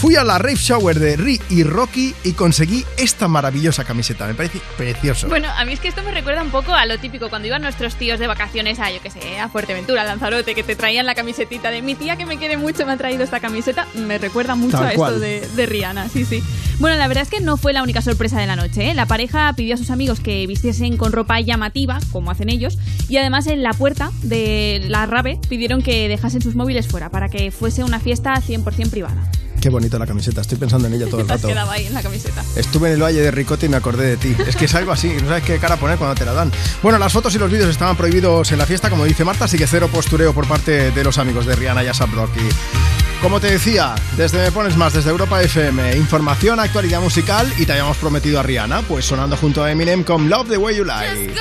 Fui 0.00 0.16
a 0.16 0.24
la 0.24 0.38
rave 0.38 0.56
shower 0.56 0.98
de 0.98 1.16
Ri 1.16 1.40
y 1.50 1.62
Rocky 1.62 2.14
y 2.24 2.32
conseguí 2.32 2.84
esta 2.98 3.28
maravillosa 3.28 3.84
camiseta. 3.84 4.26
Me 4.26 4.34
parece 4.34 4.60
precioso. 4.76 5.28
Bueno, 5.28 5.48
a 5.56 5.64
mí 5.64 5.72
es 5.72 5.80
que 5.80 5.88
esto 5.88 6.02
me 6.02 6.10
recuerda 6.10 6.42
un 6.42 6.50
poco 6.50 6.74
a 6.74 6.84
lo 6.84 6.98
típico 6.98 7.30
cuando 7.30 7.48
iban 7.48 7.62
nuestros 7.62 7.94
tíos 7.94 8.18
de 8.18 8.26
vacaciones 8.26 8.80
a, 8.80 8.90
yo 8.90 9.00
qué 9.00 9.10
sé, 9.10 9.38
a 9.38 9.48
Fuerteventura, 9.48 10.02
a 10.02 10.04
Lanzarote, 10.04 10.54
que 10.54 10.62
te 10.62 10.76
traían 10.76 11.06
la 11.06 11.14
camisetita 11.14 11.70
de 11.70 11.80
mi 11.80 11.94
tía 11.94 12.13
que 12.16 12.26
me 12.26 12.38
quiere 12.38 12.56
mucho, 12.56 12.86
me 12.86 12.92
ha 12.92 12.96
traído 12.96 13.24
esta 13.24 13.40
camiseta. 13.40 13.86
Me 13.94 14.18
recuerda 14.18 14.54
mucho 14.54 14.78
Tal 14.78 14.86
a 14.86 14.92
esto 14.92 15.18
de, 15.18 15.46
de 15.56 15.66
Rihanna, 15.66 16.08
sí, 16.08 16.24
sí. 16.24 16.42
Bueno, 16.80 16.96
la 16.96 17.06
verdad 17.06 17.22
es 17.22 17.30
que 17.30 17.40
no 17.40 17.56
fue 17.56 17.72
la 17.72 17.82
única 17.82 18.02
sorpresa 18.02 18.40
de 18.40 18.46
la 18.46 18.56
noche. 18.56 18.90
¿eh? 18.90 18.94
La 18.94 19.06
pareja 19.06 19.52
pidió 19.54 19.74
a 19.74 19.78
sus 19.78 19.90
amigos 19.90 20.20
que 20.20 20.46
vistiesen 20.46 20.96
con 20.96 21.12
ropa 21.12 21.40
llamativa, 21.40 21.98
como 22.10 22.30
hacen 22.30 22.48
ellos, 22.48 22.78
y 23.08 23.16
además 23.16 23.46
en 23.46 23.62
la 23.62 23.72
puerta 23.72 24.10
de 24.22 24.84
la 24.88 25.06
rave 25.06 25.38
pidieron 25.48 25.82
que 25.82 26.08
dejasen 26.08 26.42
sus 26.42 26.56
móviles 26.56 26.88
fuera 26.88 27.10
para 27.10 27.28
que 27.28 27.50
fuese 27.50 27.84
una 27.84 28.00
fiesta 28.00 28.34
100% 28.34 28.90
privada. 28.90 29.30
Qué 29.64 29.70
bonita 29.70 29.98
la 29.98 30.06
camiseta, 30.06 30.42
estoy 30.42 30.58
pensando 30.58 30.88
en 30.88 30.92
ella 30.92 31.06
todo 31.06 31.22
el 31.22 31.28
rato. 31.30 31.48
ahí 31.70 31.86
en 31.86 31.94
la 31.94 32.02
camiseta. 32.02 32.44
Estuve 32.54 32.88
en 32.88 32.94
el 32.96 33.02
Valle 33.02 33.22
de 33.22 33.30
Ricote 33.30 33.64
y 33.64 33.70
me 33.70 33.78
acordé 33.78 34.08
de 34.08 34.16
ti. 34.18 34.36
Es 34.46 34.56
que 34.56 34.66
es 34.66 34.74
algo 34.74 34.92
así, 34.92 35.08
no 35.22 35.26
sabes 35.26 35.42
qué 35.42 35.58
cara 35.58 35.78
poner 35.78 35.96
cuando 35.96 36.14
te 36.14 36.26
la 36.26 36.34
dan. 36.34 36.52
Bueno, 36.82 36.98
las 36.98 37.10
fotos 37.10 37.34
y 37.34 37.38
los 37.38 37.50
vídeos 37.50 37.70
estaban 37.70 37.96
prohibidos 37.96 38.52
en 38.52 38.58
la 38.58 38.66
fiesta, 38.66 38.90
como 38.90 39.06
dice 39.06 39.24
Marta, 39.24 39.46
así 39.46 39.56
que 39.56 39.66
cero 39.66 39.88
postureo 39.90 40.34
por 40.34 40.46
parte 40.46 40.90
de 40.90 41.02
los 41.02 41.16
amigos 41.16 41.46
de 41.46 41.56
Rihanna 41.56 41.82
y 41.82 41.86
Asap 41.86 42.12
Rocky. 42.12 42.46
Como 43.22 43.40
te 43.40 43.52
decía, 43.52 43.94
desde 44.18 44.36
Me 44.42 44.52
Pones 44.52 44.76
Más, 44.76 44.92
desde 44.92 45.08
Europa 45.08 45.40
FM, 45.40 45.96
información, 45.96 46.60
actualidad 46.60 47.00
musical 47.00 47.50
y 47.56 47.64
te 47.64 47.72
habíamos 47.72 47.96
prometido 47.96 48.40
a 48.40 48.42
Rihanna, 48.42 48.82
pues 48.82 49.06
sonando 49.06 49.38
junto 49.38 49.64
a 49.64 49.72
Eminem 49.72 50.04
con 50.04 50.28
Love 50.28 50.50
the 50.50 50.58
Way 50.58 50.76
You 50.76 50.84
Lie. 50.84 51.32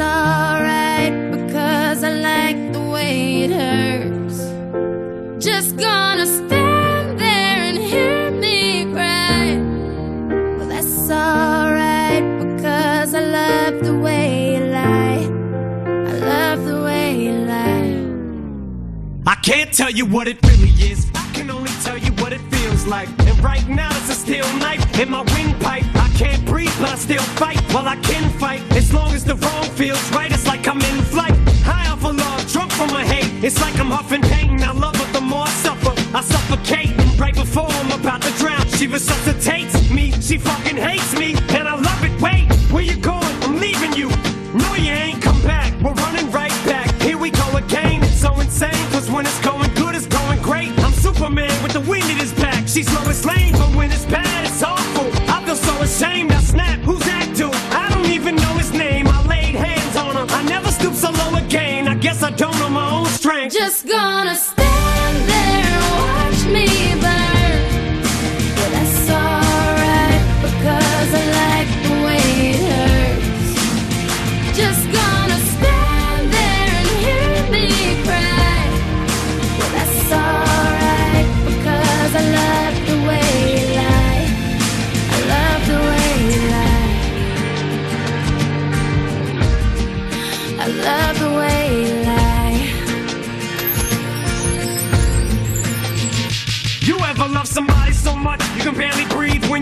alright 0.00 1.27
because 1.88 2.04
I 2.04 2.10
like 2.10 2.72
the 2.74 2.82
way 2.82 3.44
it 3.44 3.50
hurts. 3.50 4.38
Just 5.42 5.78
gonna 5.78 6.26
stand 6.26 7.18
there 7.18 7.60
and 7.68 7.78
hear 7.78 8.30
me 8.30 8.84
cry. 8.92 9.56
Well, 10.58 10.68
that's 10.68 11.10
alright 11.10 12.24
because 12.40 13.14
I 13.14 13.20
love 13.20 13.82
the 13.82 13.98
way 13.98 14.56
you 14.56 14.64
lie. 14.66 15.24
I 16.10 16.12
love 16.12 16.66
the 16.66 16.82
way 16.82 17.24
you 17.24 17.32
lie. 17.32 18.04
I 19.26 19.36
can't 19.36 19.72
tell 19.72 19.90
you 19.90 20.04
what 20.04 20.28
it 20.28 20.36
really 20.44 20.74
is. 20.90 21.10
I 21.14 21.26
can 21.32 21.48
only 21.50 21.72
tell 21.82 21.96
you 21.96 22.12
what 22.22 22.34
it 22.34 22.42
feels 22.52 22.86
like. 22.86 23.08
And 23.20 23.42
right 23.42 23.66
now 23.66 23.88
it's 23.96 24.10
a 24.10 24.14
steel 24.14 24.46
knife 24.58 24.84
in 25.00 25.08
my 25.08 25.22
windpipe. 25.34 25.86
I 25.96 26.10
can't 26.18 26.44
breathe, 26.44 26.76
but 26.80 26.90
I 26.90 26.96
still 26.96 27.22
fight. 27.40 27.62
Well, 27.72 27.88
I 27.88 27.96
can 27.96 28.28
fight 28.38 28.60
as 28.76 28.92
long 28.92 29.14
as 29.14 29.24
the 29.24 29.36
wrong 29.36 29.64
feels 29.80 30.12
right. 30.12 30.30
It's 30.30 30.46
like 30.46 30.68
I'm 30.68 30.82
in 30.82 31.02
flight. 31.04 31.37
From 32.78 32.92
my 32.92 33.04
hate. 33.04 33.44
It's 33.44 33.60
like 33.60 33.76
I'm 33.80 33.90
huffing 33.90 34.22
pain. 34.22 34.62
I 34.62 34.70
love 34.70 34.94
her 34.94 35.12
the 35.12 35.20
more 35.20 35.46
I 35.46 35.54
suffer. 35.66 35.92
I 36.16 36.20
suffocate 36.22 36.92
right 37.18 37.34
before 37.34 37.66
I'm 37.68 37.90
about 38.00 38.22
to 38.22 38.30
drown. 38.38 38.64
She 38.78 38.86
resuscitates 38.86 39.90
me. 39.90 40.12
She 40.20 40.38
fucking 40.38 40.76
hates 40.76 41.12
me, 41.18 41.34
and 41.56 41.66
I 41.66 41.74
love 41.74 42.02
it. 42.08 42.14
Wait, 42.22 42.46
where 42.72 42.84
you 42.90 42.96
going? 42.96 43.34
I'm 43.44 43.58
leaving 43.58 43.94
you. 43.94 44.08
No, 44.62 44.68
you 44.76 44.92
ain't 44.92 45.20
come 45.20 45.40
back. 45.42 45.68
We're 45.82 45.98
running 46.04 46.30
right 46.30 46.56
back. 46.72 46.88
Here 47.02 47.18
we 47.18 47.30
go 47.30 47.48
again. 47.56 48.04
It's 48.04 48.20
so 48.20 48.32
insane. 48.38 48.84
Cause 48.92 49.10
when 49.10 49.26
it's 49.26 49.40
going 49.40 49.72
good, 49.74 49.96
it's 49.96 50.06
going 50.06 50.40
great. 50.40 50.70
I'm 50.84 50.92
Superman 50.92 51.54
with 51.64 51.72
the 51.72 51.84
wind 51.90 52.08
in 52.08 52.16
his 52.16 52.32
back. 52.34 52.68
She's 52.68 52.88
Lois 52.94 53.24
Lane, 53.24 53.37
guess 62.00 62.22
I 62.22 62.30
don't 62.30 62.56
know 62.58 62.70
my 62.70 62.90
own 62.90 63.06
strength. 63.06 63.54
Just 63.54 63.86
gonna 63.86 64.34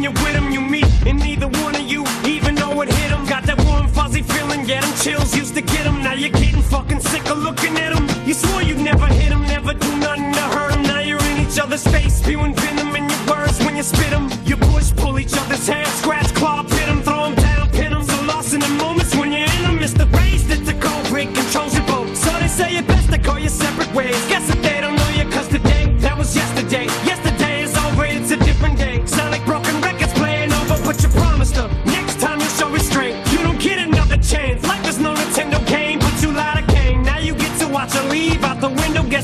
you're 0.06 0.24
with? 0.24 0.36
You 0.52 0.60
meet, 0.60 0.86
and 1.04 1.18
neither 1.18 1.48
one 1.48 1.74
of 1.74 1.82
you 1.82 2.04
even 2.24 2.54
know 2.54 2.80
it 2.80 2.88
hit 2.88 3.10
them. 3.10 3.26
Got 3.26 3.42
that 3.44 3.58
warm, 3.66 3.88
fuzzy 3.88 4.22
feeling, 4.22 4.64
yeah, 4.64 4.80
them 4.80 4.94
chills 5.02 5.36
used 5.36 5.54
to 5.54 5.60
get 5.60 5.84
them. 5.84 6.02
Now 6.02 6.14
you're 6.14 6.30
getting 6.30 6.62
fucking 6.62 7.00
sick 7.00 7.28
of 7.28 7.38
looking 7.38 7.76
at 7.76 7.92
them. 7.92 8.06
You 8.24 8.34
swore 8.34 8.62
you'd 8.62 8.78
never 8.78 9.06
hit 9.06 9.30
them, 9.30 9.42
never 9.42 9.74
do 9.74 9.90
nothing 9.98 10.32
to 10.32 10.46
hurt 10.54 10.72
them. 10.72 10.82
Now 10.82 11.00
you're 11.00 11.22
in 11.30 11.38
each 11.44 11.58
other's 11.58 11.84
face, 11.84 12.14
spewing 12.22 12.54
venom 12.54 12.94
in 12.94 13.08
your 13.10 13.22
words 13.26 13.58
when 13.64 13.76
you 13.76 13.82
spit 13.82 14.10
them. 14.10 14.30
You 14.44 14.56
push, 14.56 14.94
pull 14.94 15.18
each 15.18 15.34
other's 15.36 15.66
hair, 15.66 15.84
scratch, 16.00 16.32
claw, 16.34 16.62
pit 16.62 16.86
them, 16.86 17.02
throw 17.02 17.24
them 17.24 17.34
down, 17.34 17.70
pin 17.70 17.90
them. 17.92 18.04
So 18.04 18.16
lost 18.22 18.54
in 18.54 18.60
the 18.60 18.68
moments 18.84 19.14
when 19.16 19.32
you're 19.32 19.50
in 19.56 19.62
them, 19.62 19.78
it's 19.82 19.92
the 19.92 20.06
race 20.06 20.44
that 20.48 20.64
the 20.64 20.74
cold 20.74 21.06
controls 21.34 21.74
your 21.76 21.86
boat. 21.86 22.16
So 22.16 22.30
they 22.38 22.48
say 22.48 22.76
it 22.76 22.86
best 22.86 23.10
to 23.10 23.18
go 23.18 23.36
your 23.36 23.54
separate 23.64 23.92
ways. 23.92 24.16
Guess 24.28 24.45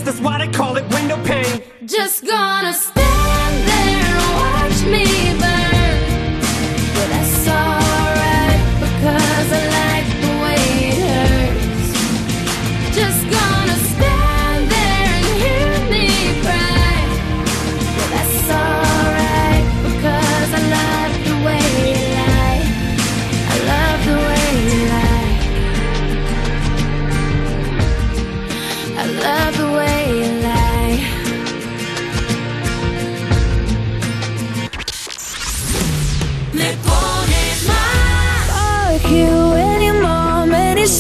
Guess 0.03 0.15
that's 0.15 0.25
why 0.25 0.45
they 0.45 0.53
call 0.53 0.77
it 0.77 0.85
window 0.93 1.17
pane. 1.23 1.63
Just 1.87 2.27
gonna 2.27 2.73
stand 2.73 3.02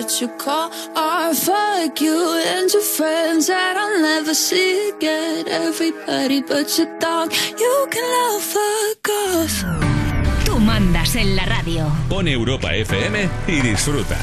that 0.00 0.20
you 0.20 0.28
call. 0.38 0.70
Fuck 1.34 2.00
you 2.00 2.42
and 2.46 2.72
your 2.72 2.82
friends 2.82 3.46
that 3.48 3.76
I'll 3.76 4.00
never 4.00 4.34
see 4.34 4.90
again. 4.90 5.46
Everybody 5.48 6.42
but 6.42 6.78
your 6.78 6.88
dog, 6.98 7.32
you 7.58 7.86
can 7.90 8.04
love 8.16 8.42
fuck 8.42 9.08
off. 9.08 9.64
Tú 10.44 10.58
mandas 10.58 11.16
en 11.16 11.36
la 11.36 11.44
radio. 11.44 11.86
Pon 12.08 12.28
Europa 12.28 12.74
FM 12.74 13.28
y 13.46 13.60
disfruta. 13.60 14.18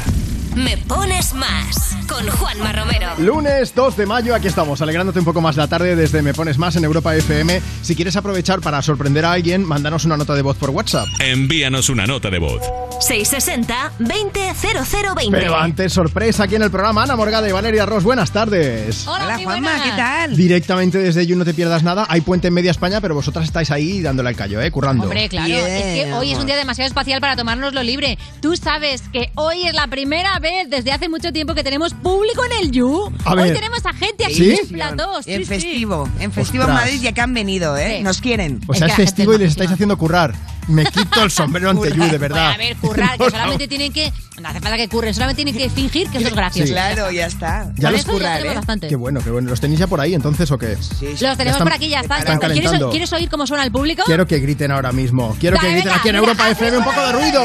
Me 0.55 0.77
pones 0.77 1.33
más 1.33 1.86
con 2.17 2.27
Juanma 2.29 2.71
Romero. 2.71 3.09
Lunes 3.19 3.75
2 3.75 3.95
de 3.95 4.07
mayo, 4.07 4.33
aquí 4.33 4.47
estamos, 4.47 4.81
alegrándote 4.81 5.19
un 5.19 5.25
poco 5.25 5.39
más 5.39 5.55
la 5.55 5.67
tarde 5.67 5.95
desde 5.95 6.23
Me 6.23 6.33
Pones 6.33 6.57
Más 6.57 6.75
en 6.75 6.83
Europa 6.83 7.15
FM. 7.15 7.61
Si 7.83 7.95
quieres 7.95 8.15
aprovechar 8.15 8.59
para 8.59 8.81
sorprender 8.81 9.23
a 9.23 9.33
alguien, 9.33 9.63
mándanos 9.63 10.03
una 10.05 10.17
nota 10.17 10.33
de 10.33 10.41
voz 10.41 10.57
por 10.57 10.71
WhatsApp. 10.71 11.05
Envíanos 11.19 11.89
una 11.89 12.07
nota 12.07 12.31
de 12.31 12.39
voz. 12.39 12.63
660-200020. 12.99 15.29
Pero 15.29 15.55
antes, 15.55 15.93
sorpresa 15.93 16.45
aquí 16.45 16.55
en 16.55 16.63
el 16.63 16.71
programa, 16.71 17.03
Ana 17.03 17.15
Morgada 17.15 17.47
y 17.47 17.51
Valeria 17.51 17.85
Ross, 17.85 18.03
buenas 18.03 18.31
tardes. 18.31 19.07
Hola, 19.07 19.37
Juanma, 19.43 19.83
¿qué 19.83 19.91
tal? 19.91 20.35
Directamente 20.35 20.97
desde 20.97 21.27
You 21.27 21.35
No 21.35 21.45
Te 21.45 21.53
Pierdas 21.53 21.83
Nada, 21.83 22.07
hay 22.09 22.21
puente 22.21 22.47
en 22.47 22.55
media 22.55 22.71
España, 22.71 22.99
pero 22.99 23.13
vosotras 23.13 23.45
estáis 23.45 23.69
ahí 23.69 24.01
dándole 24.01 24.29
al 24.29 24.35
callo, 24.35 24.59
¿eh? 24.59 24.71
Currando. 24.71 25.03
Hombre, 25.03 25.29
claro, 25.29 25.53
es 25.53 26.05
que 26.05 26.11
hoy 26.13 26.31
es 26.31 26.39
un 26.39 26.47
día 26.47 26.55
demasiado 26.55 26.87
espacial 26.87 27.21
para 27.21 27.35
tomárnoslo 27.35 27.83
libre. 27.83 28.17
Tú 28.41 28.55
sabes 28.55 29.03
que 29.13 29.29
hoy 29.35 29.67
es 29.67 29.75
la 29.75 29.85
primera 29.85 30.39
vez 30.39 30.67
desde 30.67 30.91
hace 30.91 31.09
mucho 31.09 31.31
tiempo 31.31 31.53
que 31.53 31.63
tenemos 31.63 31.93
público 32.07 32.45
en 32.45 32.51
el 32.65 32.71
You. 32.71 33.11
A 33.25 33.31
hoy 33.33 33.43
ver. 33.43 33.53
tenemos 33.55 33.85
a 33.85 33.93
gente 33.93 34.25
aquí 34.25 34.33
¿Sí? 34.35 34.59
en 34.61 34.67
platós. 34.69 35.25
sí, 35.25 35.33
En 35.33 35.39
sí. 35.41 35.45
festivo, 35.45 36.09
en 36.19 36.31
festivo 36.31 36.63
en. 36.65 36.73
Madrid 36.73 37.01
ya 37.01 37.11
que 37.11 37.21
han 37.21 37.33
venido, 37.33 37.75
¿eh? 37.77 38.01
Nos 38.03 38.21
quieren. 38.21 38.61
O 38.67 38.73
sea, 38.73 38.87
es 38.87 38.93
festivo 38.95 39.33
y 39.33 39.39
les 39.39 39.51
estáis 39.51 39.71
haciendo 39.71 39.97
currar. 39.97 40.33
Me 40.67 40.83
quito 40.85 41.23
el 41.23 41.31
sombrero 41.31 41.69
ante 41.69 41.93
You, 41.93 42.03
de 42.09 42.17
verdad. 42.17 42.47
Bueno, 42.47 42.53
a 42.53 42.57
ver, 42.57 42.75
currar, 42.77 43.17
que 43.17 43.29
solamente 43.31 43.67
tienen 43.67 43.91
que. 43.93 44.11
No 44.41 44.49
hace 44.49 44.59
falta 44.59 44.77
que 44.77 44.87
curren, 44.89 45.13
solamente 45.13 45.43
tienen 45.43 45.61
que 45.61 45.69
fingir 45.69 46.09
que 46.09 46.17
eso 46.19 46.27
es 46.27 46.35
gracioso. 46.35 46.67
Sí. 46.67 46.73
Claro, 46.73 47.09
ya 47.11 47.25
está. 47.25 47.71
Ya 47.75 47.83
Con 47.89 47.91
los 47.93 48.01
eso 48.01 48.19
ya 48.19 48.35
tenemos 48.37 48.55
bastante. 48.57 48.87
Qué 48.89 48.95
bueno, 48.95 49.19
qué 49.23 49.29
bueno. 49.31 49.49
¿Los 49.49 49.59
tenéis 49.61 49.79
ya 49.79 49.87
por 49.87 49.99
ahí 50.01 50.13
entonces 50.13 50.49
o 50.51 50.57
qué? 50.57 50.75
Los 51.01 51.19
Ya 51.19 51.35
tenemos 51.37 51.55
están- 51.57 51.67
por 51.67 51.73
aquí, 51.73 51.89
ya 51.89 52.01
está. 52.01 52.17
están 52.19 52.39
¿Quieres. 52.39 52.71
¿Quieres 52.91 53.13
oír 53.13 53.29
cómo 53.29 53.47
suena 53.47 53.63
el 53.63 53.71
público? 53.71 54.03
Quiero 54.05 54.27
que 54.27 54.39
griten 54.39 54.71
ahora 54.71 54.91
mismo. 54.91 55.35
Quiero 55.39 55.57
que 55.57 55.67
Dale, 55.67 55.73
griten 55.79 55.89
venga, 55.91 55.99
aquí 55.99 56.09
en 56.09 56.15
mira, 56.15 56.27
Europa 56.27 56.49
FM 56.49 56.77
un 56.77 56.83
poco 56.83 57.01
de 57.01 57.11
ruido. 57.13 57.41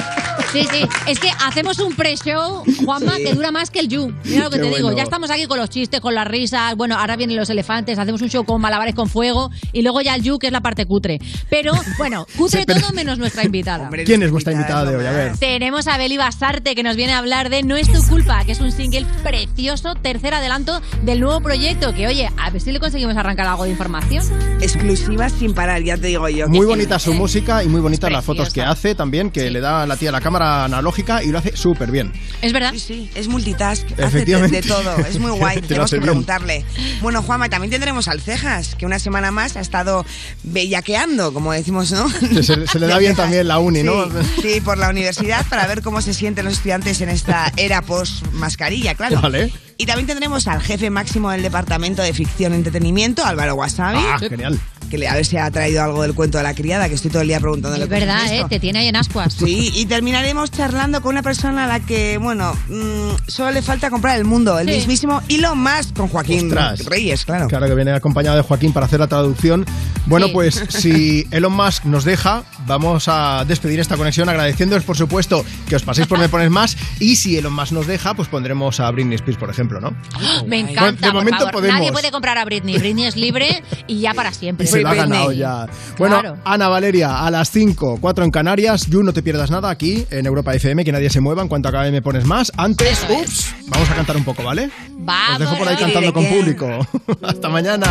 Sí, 0.52 0.66
sí. 0.70 0.86
Es 1.06 1.18
que 1.20 1.30
hacemos 1.44 1.78
un 1.78 1.94
pre-show, 1.94 2.64
Juanma, 2.84 3.16
que 3.16 3.34
dura 3.34 3.50
más 3.52 3.70
que 3.70 3.80
el 3.80 3.88
You. 3.88 4.12
Mira 4.24 4.44
lo 4.44 4.50
que 4.50 4.56
Qué 4.56 4.62
te 4.62 4.68
digo. 4.68 4.82
bueno. 4.82 4.96
Ya 4.96 5.04
estamos 5.04 5.30
aquí 5.30 5.46
con 5.46 5.58
los 5.58 5.70
chistes, 5.70 6.00
con 6.00 6.14
las 6.14 6.26
risas. 6.26 6.74
Bueno, 6.76 6.96
ahora 6.98 7.16
vienen 7.16 7.36
los 7.36 7.48
elefantes. 7.50 7.98
Hacemos 7.98 8.20
un 8.22 8.28
show 8.30 8.44
con 8.44 8.60
malabares 8.60 8.94
con 8.94 9.08
fuego. 9.08 9.50
Y 9.72 9.82
luego 9.82 10.00
ya 10.00 10.14
el 10.14 10.22
You, 10.22 10.38
que 10.38 10.48
es 10.48 10.52
la 10.52 10.60
parte 10.60 10.86
cutre. 10.86 11.20
Pero, 11.48 11.72
bueno, 11.98 12.26
cutre 12.36 12.60
Sí, 12.60 12.64
pero- 12.66 12.80
todo 12.80 12.92
menos 12.92 13.18
nuestra 13.18 13.44
invitada. 13.44 13.88
¿Quién 14.04 14.22
es 14.22 14.30
vuestra 14.30 14.52
invitada 14.52 14.84
de 14.90 14.96
hoy? 14.96 15.06
A 15.06 15.12
ver. 15.12 15.38
Tenemos 15.38 15.86
a 15.86 15.96
Beli 15.98 16.16
Basarte 16.16 16.74
que 16.74 16.82
nos 16.82 16.96
viene 16.96 17.12
a 17.12 17.18
hablar 17.18 17.48
de 17.50 17.62
No 17.62 17.76
es 17.76 17.90
tu 17.92 18.02
culpa, 18.08 18.44
que 18.44 18.52
es 18.52 18.60
un 18.60 18.72
single 18.72 19.06
precioso, 19.22 19.94
tercer 19.94 20.34
adelanto 20.34 20.80
del 21.02 21.20
nuevo 21.20 21.40
proyecto. 21.40 21.94
Que 21.94 22.06
oye, 22.08 22.28
a 22.36 22.50
ver 22.50 22.60
si 22.60 22.72
le 22.72 22.80
conseguimos 22.80 23.16
arrancar 23.16 23.46
algo 23.46 23.64
de 23.64 23.70
información. 23.70 24.24
Exclusivas 24.60 25.32
sin 25.32 25.54
parar, 25.54 25.82
ya 25.82 25.96
te 25.96 26.08
digo 26.08 26.28
yo. 26.28 26.48
Muy 26.48 26.66
bonita 26.66 26.98
su 26.98 27.14
música 27.14 27.62
y 27.62 27.68
muy 27.68 27.80
bonitas 27.80 28.10
las 28.10 28.24
fotos 28.24 28.52
que 28.52 28.62
hace 28.62 28.94
también, 28.94 29.30
que 29.30 29.50
le 29.50 29.60
da 29.60 29.82
a 29.82 29.86
la 29.86 29.96
tía 29.96 30.10
la 30.10 30.20
cámara 30.20 30.39
analógica 30.42 31.22
y 31.22 31.28
lo 31.28 31.38
hace 31.38 31.56
súper 31.56 31.90
bien. 31.90 32.12
¿Es 32.42 32.52
verdad? 32.52 32.72
Sí, 32.72 32.80
sí, 32.80 33.10
es 33.14 33.28
multitask. 33.28 33.86
Hace 34.00 34.24
de, 34.24 34.62
todo, 34.62 34.96
es 34.98 35.18
muy 35.18 35.30
guay. 35.32 35.60
Tenemos 35.68 35.90
que 35.90 35.96
bien. 35.96 36.06
preguntarle. 36.06 36.64
Bueno, 37.00 37.22
Juanma, 37.22 37.48
también 37.48 37.70
tendremos 37.70 38.08
al 38.08 38.20
Cejas, 38.20 38.74
que 38.76 38.86
una 38.86 38.98
semana 38.98 39.30
más 39.30 39.56
ha 39.56 39.60
estado 39.60 40.04
bellaqueando, 40.42 41.32
como 41.32 41.52
decimos, 41.52 41.90
¿no? 41.92 42.08
Se, 42.42 42.66
se 42.66 42.78
le 42.78 42.86
da 42.86 42.98
bien 42.98 43.14
también 43.14 43.48
la 43.48 43.58
uni, 43.58 43.82
¿no? 43.82 44.06
Sí, 44.40 44.54
sí, 44.54 44.60
por 44.60 44.78
la 44.78 44.88
universidad 44.90 45.46
para 45.48 45.66
ver 45.66 45.82
cómo 45.82 46.00
se 46.02 46.14
sienten 46.14 46.44
los 46.44 46.54
estudiantes 46.54 47.00
en 47.00 47.08
esta 47.08 47.52
era 47.56 47.82
post 47.82 48.26
mascarilla, 48.32 48.94
claro. 48.94 49.20
Vale. 49.20 49.52
Y 49.80 49.86
también 49.86 50.06
tendremos 50.06 50.46
al 50.46 50.60
jefe 50.60 50.90
máximo 50.90 51.30
del 51.30 51.40
departamento 51.40 52.02
de 52.02 52.12
ficción 52.12 52.52
y 52.52 52.56
entretenimiento, 52.56 53.24
Álvaro 53.24 53.54
Wasabi. 53.54 53.98
Ah, 53.98 54.18
genial. 54.18 54.60
que 54.90 54.98
le, 54.98 55.06
a 55.08 55.14
ver 55.14 55.24
si 55.24 55.36
ha 55.36 55.48
traído 55.52 55.82
algo 55.84 56.02
del 56.02 56.14
cuento 56.14 56.36
de 56.36 56.42
la 56.44 56.52
criada, 56.52 56.88
que 56.88 56.96
estoy 56.96 57.10
todo 57.12 57.22
el 57.22 57.28
día 57.28 57.38
preguntándole. 57.40 57.84
Es 57.84 57.88
verdad, 57.88 58.26
¿eh? 58.30 58.36
esto. 58.38 58.48
Te 58.48 58.58
tiene 58.60 58.80
ahí 58.80 58.88
en 58.88 58.96
ascuas. 58.96 59.34
Sí, 59.34 59.70
y 59.74 59.86
terminaremos 59.86 60.50
charlando 60.50 61.00
con 61.00 61.12
una 61.12 61.22
persona 61.22 61.64
a 61.64 61.66
la 61.68 61.80
que, 61.80 62.18
bueno, 62.18 62.52
mm, 62.68 63.10
solo 63.28 63.52
le 63.52 63.62
falta 63.62 63.88
comprar 63.88 64.18
el 64.18 64.24
mundo, 64.24 64.58
el 64.58 64.68
Sí. 64.68 64.74
mismísimo 64.74 65.22
Elon 65.28 65.56
Musk 65.62 65.96
con 65.96 66.08
Joaquín 66.08 66.48
Ostras. 66.48 66.84
Reyes, 66.86 67.24
claro. 67.24 67.46
Claro 67.46 67.68
que 67.68 67.74
viene 67.76 67.92
acompañado 67.92 68.36
de 68.36 68.42
Joaquín 68.42 68.72
para 68.72 68.86
hacer 68.86 68.98
la 68.98 69.06
traducción. 69.06 69.64
Bueno, 70.06 70.26
Sí. 70.26 70.32
pues 70.34 70.54
si 70.68 71.24
Elon 71.30 71.52
Musk 71.52 71.84
nos 71.84 72.02
deja, 72.04 72.42
vamos 72.66 73.04
a 73.06 73.44
despedir 73.46 73.78
esta 73.78 73.96
conexión 73.96 74.28
agradeciéndoos, 74.28 74.82
por 74.82 74.96
supuesto, 74.96 75.44
que 75.68 75.76
os 75.76 75.82
paséis 75.84 76.08
por 76.08 76.18
Me 76.18 76.28
Pones 76.28 76.50
Más. 76.50 76.76
Y 76.98 77.14
si 77.14 77.38
Elon 77.38 77.52
Musk 77.54 77.70
nos 77.72 77.86
deja, 77.86 78.14
pues 78.14 78.26
pondremos 78.28 78.80
a 78.80 78.90
Britney 78.90 79.14
Spears, 79.14 79.38
por 79.38 79.50
ejemplo, 79.50 79.69
¿no? 79.78 79.90
Me 79.90 80.62
Bueno, 80.62 80.68
encanta, 80.70 81.06
de 81.06 81.12
por 81.12 81.14
momento 81.20 81.38
favor. 81.38 81.52
podemos. 81.52 81.78
Nadie 81.78 81.92
puede 81.92 82.10
comprar 82.10 82.38
a 82.38 82.44
Britney. 82.46 82.78
Britney 82.78 83.04
es 83.04 83.16
libre 83.16 83.62
y 83.86 84.00
ya 84.00 84.14
para 84.14 84.32
siempre. 84.32 84.64
Y 84.64 84.68
se 84.68 84.80
lo 84.80 84.88
ha 84.88 84.94
ganado 84.94 85.32
ya. 85.32 85.66
Bueno, 85.98 86.20
Claro. 86.20 86.38
Ana 86.44 86.68
Valeria, 86.68 87.24
a 87.24 87.30
las 87.30 87.50
5, 87.50 87.98
4 88.00 88.24
en 88.24 88.30
Canarias. 88.30 88.86
You, 88.86 89.02
no 89.02 89.12
te 89.12 89.22
pierdas 89.22 89.50
nada 89.50 89.68
aquí 89.70 90.06
en 90.10 90.24
Europa 90.26 90.54
FM, 90.54 90.84
que 90.84 90.92
nadie 90.92 91.10
se 91.10 91.20
mueva 91.20 91.42
en 91.42 91.48
cuanto 91.48 91.68
acabe 91.68 91.90
Me 91.92 92.00
Pones 92.02 92.24
Más. 92.24 92.50
Antes, 92.56 93.06
ups, 93.08 93.54
vamos 93.66 93.88
a 93.90 93.94
cantar 93.94 94.16
un 94.16 94.24
poco, 94.24 94.42
¿vale? 94.42 94.70
Vamos. 94.92 95.32
Os 95.34 95.38
dejo 95.40 95.56
por 95.58 95.68
ahí 95.68 95.76
cantando 95.76 96.12
con 96.12 96.24
público. 96.26 96.86
Hasta 97.22 97.48
mañana. 97.50 97.86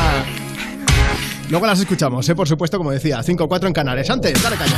Luego 1.49 1.65
las 1.65 1.79
escuchamos, 1.79 2.27
¿eh? 2.29 2.35
por 2.35 2.47
supuesto, 2.47 2.77
como 2.77 2.91
decía, 2.91 3.21
5 3.23 3.47
4 3.47 3.67
en 3.67 3.73
Canarias. 3.73 4.09
Antes, 4.09 4.41
dale 4.41 4.55
caña. 4.55 4.73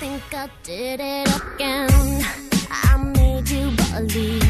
think 0.00 0.22
I 0.32 0.48
did 0.64 1.00
it 1.00 1.28
again. 1.54 2.24
I 2.70 2.96
made 2.98 3.48
you 3.48 3.70
believe 3.94 4.45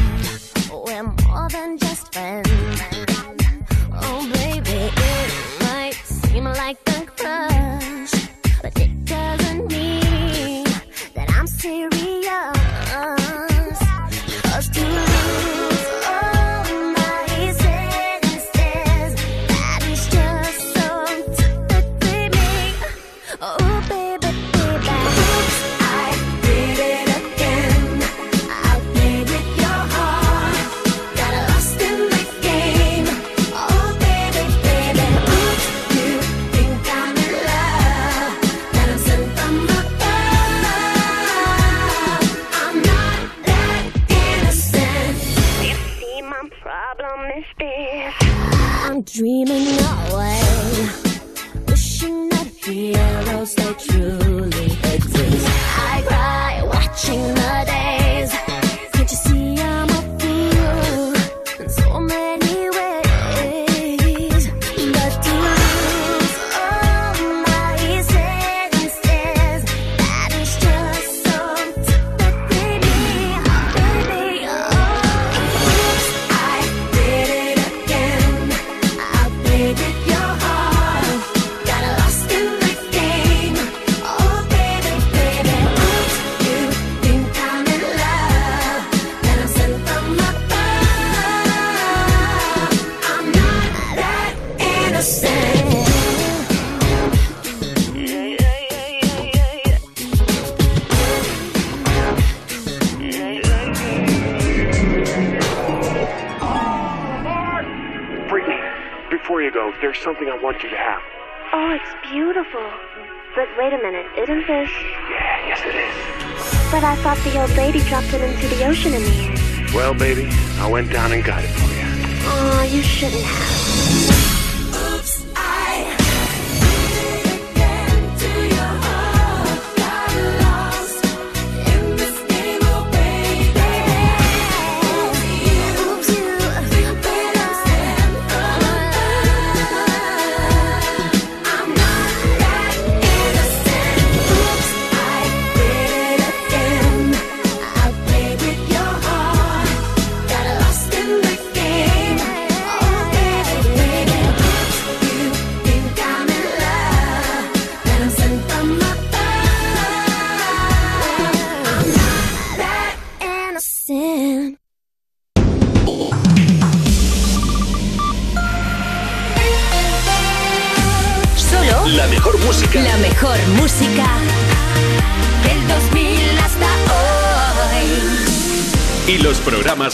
dropped 118.07 118.23
it 118.23 118.35
into 118.35 118.55
the 118.55 118.65
ocean 118.65 118.93
in 118.93 119.03
the 119.03 119.09
air. 119.09 119.67
Well, 119.73 119.93
baby, 119.93 120.29
I 120.59 120.69
went 120.69 120.91
down 120.91 121.11
and 121.11 121.23
got 121.23 121.43
it 121.43 121.47
for 121.47 121.73
you. 121.73 121.83
Oh, 122.29 122.69
you 122.71 122.81
shouldn't 122.81 123.23
have. 123.23 124.06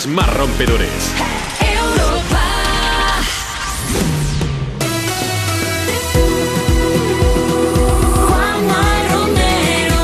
Los 0.03 0.07
más 0.07 0.33
rompedores. 0.33 0.89
Europa. 1.59 2.41
Juanma 8.27 9.07
Romero. 9.11 9.95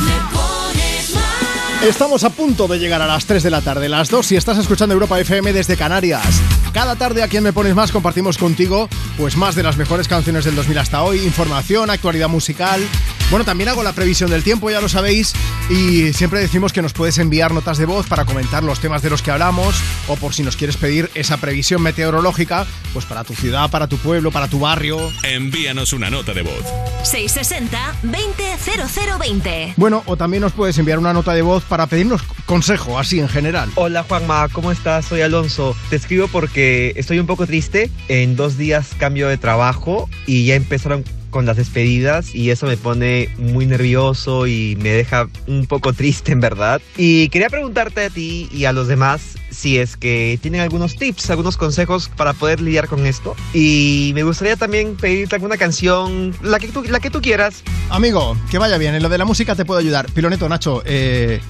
Me 0.00 0.16
pones 0.32 1.14
más. 1.14 1.82
Estamos 1.84 2.24
a 2.24 2.30
punto 2.30 2.66
de 2.68 2.78
llegar 2.78 3.02
a 3.02 3.06
las 3.06 3.26
3 3.26 3.42
de 3.42 3.50
la 3.50 3.60
tarde, 3.60 3.88
las 3.88 4.08
2 4.08 4.26
si 4.26 4.36
estás 4.36 4.58
escuchando 4.58 4.94
Europa 4.94 5.18
FM 5.20 5.52
desde 5.52 5.76
Canarias. 5.76 6.40
Cada 6.72 6.96
tarde 6.96 7.22
aquí 7.22 7.36
en 7.36 7.44
Me 7.44 7.52
Pones 7.52 7.74
Más 7.74 7.92
compartimos 7.92 8.38
contigo 8.38 8.88
pues 9.16 9.36
más 9.36 9.54
de 9.54 9.62
las 9.62 9.76
mejores 9.76 10.08
canciones 10.08 10.44
del 10.44 10.54
2000 10.54 10.78
hasta 10.78 11.02
hoy, 11.02 11.20
información, 11.20 11.90
actualidad 11.90 12.28
musical. 12.28 12.80
Bueno, 13.30 13.44
también 13.44 13.68
hago 13.68 13.82
la 13.82 13.92
previsión 13.92 14.30
del 14.30 14.42
tiempo, 14.42 14.70
ya 14.70 14.80
lo 14.80 14.88
sabéis, 14.88 15.34
y 15.70 16.12
siempre 16.12 16.40
decimos 16.40 16.72
que 16.72 16.82
nos 16.82 16.92
puedes 16.92 17.18
enviar 17.18 17.54
notas 17.54 17.78
de 17.78 17.86
voz 17.86 18.08
para 18.08 18.24
comentar 18.24 18.64
los 18.64 18.80
temas 18.80 19.02
de 19.02 19.10
los 19.10 19.22
que 19.22 19.30
hablamos 19.30 19.80
o 20.08 20.16
por 20.16 20.34
si 20.34 20.42
nos 20.42 20.56
quieres 20.56 20.76
pedir 20.76 21.08
esa 21.14 21.36
previsión 21.36 21.80
meteorológica, 21.80 22.66
pues 22.92 23.06
para 23.06 23.22
tu 23.22 23.34
ciudad, 23.34 23.70
para 23.70 23.86
tu 23.86 23.98
pueblo, 23.98 24.32
para 24.32 24.48
tu 24.48 24.58
barrio. 24.58 24.98
Envíanos 25.22 25.92
una 25.92 26.10
nota 26.10 26.34
de 26.34 26.42
voz. 26.42 26.64
660-200020. 27.04 29.74
Bueno, 29.76 30.02
o 30.06 30.16
también 30.16 30.40
nos 30.40 30.50
puedes 30.52 30.76
enviar 30.78 30.98
una 30.98 31.12
nota 31.12 31.34
de 31.34 31.42
voz 31.42 31.62
para 31.62 31.86
pedirnos 31.86 32.22
consejo, 32.46 32.98
así 32.98 33.20
en 33.20 33.28
general. 33.28 33.70
Hola 33.76 34.02
Juanma, 34.02 34.48
¿cómo 34.48 34.72
estás? 34.72 35.04
Soy 35.04 35.20
Alonso. 35.20 35.76
Te 35.88 35.94
escribo 35.94 36.26
porque 36.26 36.94
estoy 36.96 37.20
un 37.20 37.26
poco 37.26 37.46
triste. 37.46 37.92
En 38.08 38.34
dos 38.34 38.58
días 38.58 38.88
cambio 38.98 39.28
de 39.28 39.38
trabajo 39.38 40.10
y 40.26 40.46
ya 40.46 40.56
empezaron 40.56 41.04
con 41.30 41.46
las 41.46 41.56
despedidas 41.56 42.34
y 42.34 42.50
eso 42.50 42.66
me 42.66 42.76
pone 42.76 43.28
muy 43.38 43.66
nervioso 43.66 44.46
y 44.46 44.76
me 44.80 44.90
deja 44.90 45.28
un 45.46 45.66
poco 45.66 45.92
triste 45.92 46.32
en 46.32 46.40
verdad. 46.40 46.80
Y 46.96 47.28
quería 47.28 47.48
preguntarte 47.48 48.04
a 48.04 48.10
ti 48.10 48.48
y 48.52 48.64
a 48.64 48.72
los 48.72 48.88
demás 48.88 49.36
si 49.50 49.78
es 49.78 49.96
que 49.96 50.38
tienen 50.40 50.60
algunos 50.60 50.96
tips, 50.96 51.30
algunos 51.30 51.56
consejos 51.56 52.10
para 52.16 52.32
poder 52.32 52.60
lidiar 52.60 52.88
con 52.88 53.06
esto. 53.06 53.36
Y 53.52 54.12
me 54.14 54.22
gustaría 54.22 54.56
también 54.56 54.96
pedirte 54.96 55.34
alguna 55.34 55.56
canción, 55.56 56.34
la 56.42 56.58
que 56.58 56.68
tú, 56.68 56.82
la 56.84 57.00
que 57.00 57.10
tú 57.10 57.20
quieras. 57.20 57.62
Amigo, 57.90 58.36
que 58.50 58.58
vaya 58.58 58.78
bien. 58.78 58.94
En 58.94 59.02
lo 59.02 59.08
de 59.08 59.18
la 59.18 59.24
música 59.24 59.54
te 59.54 59.64
puedo 59.64 59.80
ayudar. 59.80 60.10
Piloneto, 60.12 60.48
Nacho, 60.48 60.82
eh, 60.86 61.40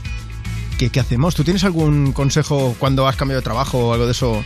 ¿qué, 0.78 0.90
qué 0.90 1.00
hacemos? 1.00 1.34
¿Tú 1.34 1.44
tienes 1.44 1.64
algún 1.64 2.12
consejo 2.12 2.74
cuando 2.78 3.06
has 3.06 3.16
cambiado 3.16 3.40
de 3.40 3.44
trabajo 3.44 3.88
o 3.88 3.92
algo 3.92 4.06
de 4.06 4.12
eso? 4.12 4.42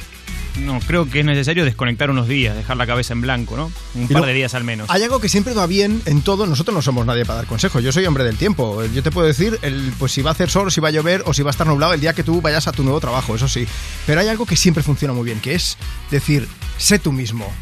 No, 0.61 0.79
creo 0.87 1.11
que 1.11 1.21
es 1.21 1.27
necesario 1.27 1.65
desconectar 1.65 2.11
unos 2.11 2.29
días, 2.29 2.55
dejar 2.57 2.77
la 2.77 2.87
cabeza 2.87 3.13
en 3.13 3.21
blanco, 3.21 3.57
¿no? 3.57 3.73
Un 3.95 4.07
par 4.09 4.25
de 4.25 4.33
días 4.33 4.55
al 4.55 4.63
menos. 4.63 4.89
Hay 4.89 5.03
algo 5.03 5.21
que 5.21 5.29
siempre 5.29 5.53
va 5.53 5.67
bien 5.67 6.01
en 6.07 6.23
todo. 6.23 6.47
Nosotros 6.47 6.75
no 6.75 6.81
somos 6.81 7.05
nadie 7.07 7.25
para 7.25 7.39
dar 7.39 7.47
consejos. 7.47 7.83
Yo 7.83 7.91
soy 7.91 8.07
hombre 8.07 8.23
del 8.25 8.37
tiempo. 8.37 8.85
Yo 8.95 9.03
te 9.03 9.11
puedo 9.11 9.27
decir, 9.27 9.59
el, 9.63 9.93
pues 9.99 10.13
si 10.13 10.23
va 10.23 10.31
a 10.31 10.33
hacer 10.33 10.51
sol, 10.51 10.71
si 10.71 10.81
va 10.81 10.89
a 10.89 10.93
llover 10.93 11.23
o 11.27 11.35
si 11.35 11.43
va 11.43 11.51
a 11.51 11.53
estar 11.53 11.67
nublado 11.67 11.93
el 11.95 12.01
día 12.01 12.13
que 12.13 12.23
tú 12.23 12.41
vayas 12.41 12.69
a 12.69 12.73
tu 12.73 12.85
nuevo 12.85 13.01
trabajo, 13.01 13.35
eso 13.35 13.49
sí. 13.49 13.67
Pero 14.07 14.21
hay 14.21 14.29
algo 14.29 14.47
que 14.47 14.55
siempre 14.57 14.83
funciona 14.85 15.13
muy 15.13 15.25
bien, 15.25 15.41
que 15.41 15.55
es 15.55 15.77
decir, 16.11 16.47
sé 16.79 16.99
tú 17.01 17.11
mismo. 17.11 17.53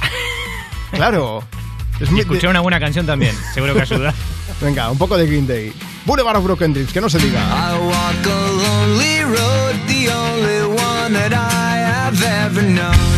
claro. 0.92 1.44
Es 2.00 2.08
Y 2.08 2.12
muy- 2.12 2.20
escuchar 2.22 2.50
una 2.50 2.60
buena 2.60 2.80
canción 2.80 3.06
también, 3.06 3.36
seguro 3.54 3.74
que 3.74 3.82
ayuda. 3.82 4.14
Venga, 4.60 4.90
un 4.90 4.98
poco 4.98 5.16
de 5.16 5.26
Green 5.26 5.46
Day. 5.46 5.72
Boulevard 6.06 6.36
of 6.38 6.44
Broken 6.44 6.72
Dreams, 6.72 6.92
que 6.92 7.00
no 7.00 7.08
se 7.10 7.18
diga. 7.18 7.40
I 7.40 7.78
walk 7.78 8.26
a 8.26 8.50
lonely 8.50 9.22
road, 9.22 9.74
the 9.86 10.10
only 10.10 10.62
one 10.80 11.12
that 11.12 11.32
I 11.32 11.39
have 12.52 12.58
ever 12.58 13.09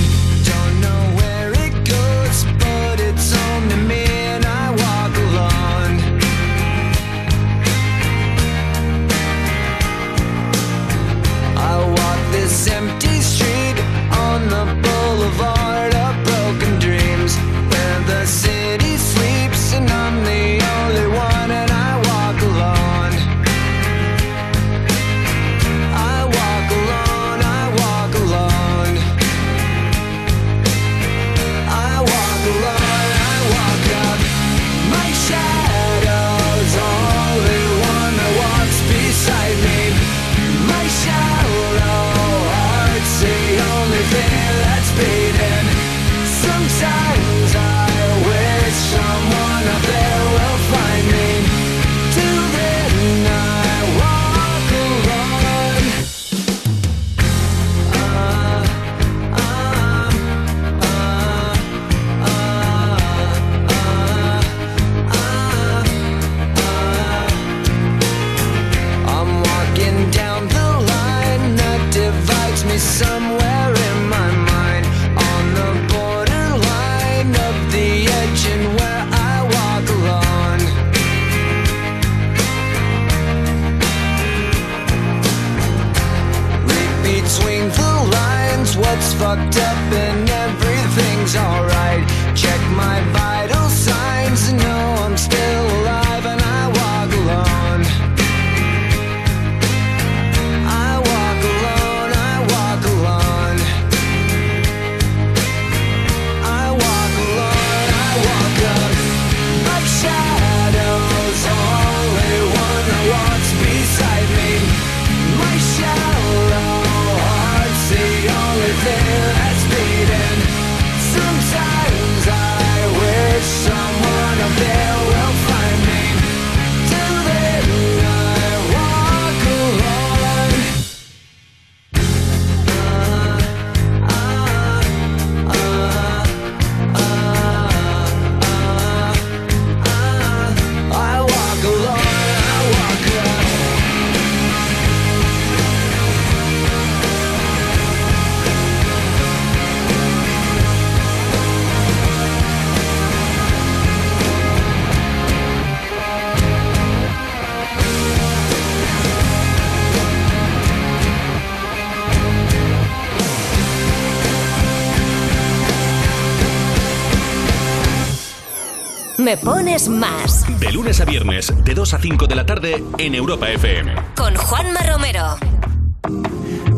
Me 169.22 169.36
pones 169.36 169.88
más 169.88 170.44
De 170.58 170.72
lunes 170.72 171.00
a 171.00 171.04
viernes, 171.04 171.52
de 171.64 171.74
2 171.74 171.94
a 171.94 171.98
5 171.98 172.26
de 172.26 172.34
la 172.34 172.44
tarde 172.44 172.82
en 172.98 173.14
Europa 173.14 173.48
FM. 173.48 173.94
con 174.16 174.34
Juanma 174.34 174.80
Romero. 174.82 175.36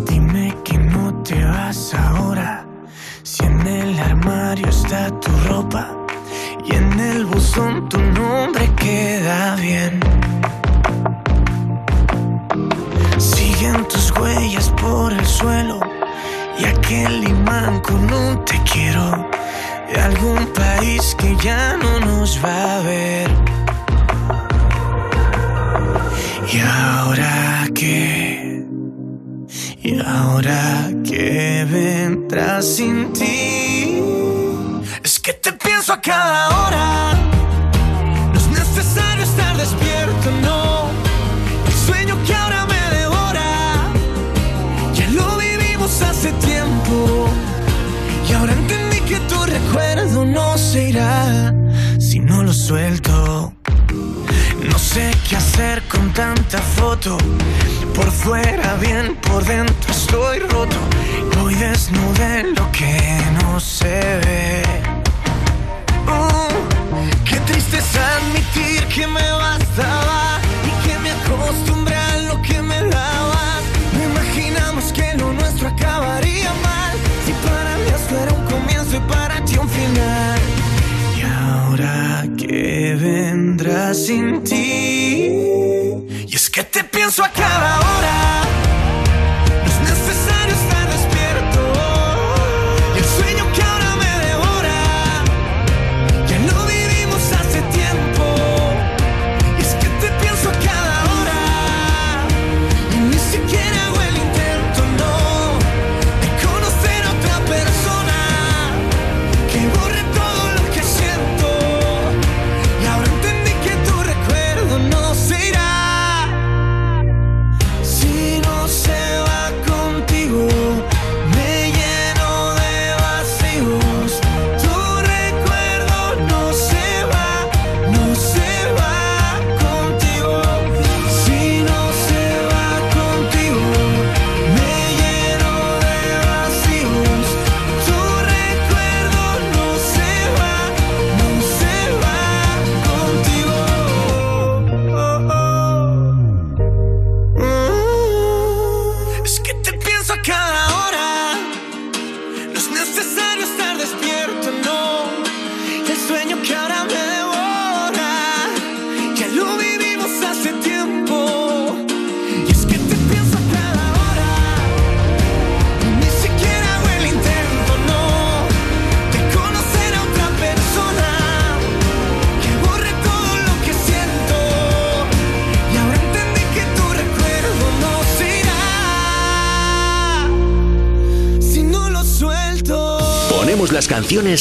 Dime 0.07 0.55
que 0.63 0.77
no 0.77 1.23
te 1.23 1.43
vas 1.43 1.95
ahora. 1.95 2.67
Si 3.23 3.45
en 3.45 3.67
el 3.67 3.99
armario 3.99 4.69
está 4.69 5.09
tu 5.21 5.31
ropa 5.49 5.97
y 6.67 6.75
en 6.75 7.01
el 7.01 7.25
buzón 7.25 7.89
tu 7.89 7.99
nombre 7.99 8.71
queda 8.77 9.57
bien. 9.57 10.01
Siguen 13.17 13.89
tus 13.89 14.11
huellas 14.11 14.69
por 14.81 15.15
el 15.15 15.25
suelo 15.25 15.81
y 16.59 16.67
aquel 16.67 17.25
imán 17.25 17.81
con 17.81 18.13
un 18.13 18.45
te 18.45 18.63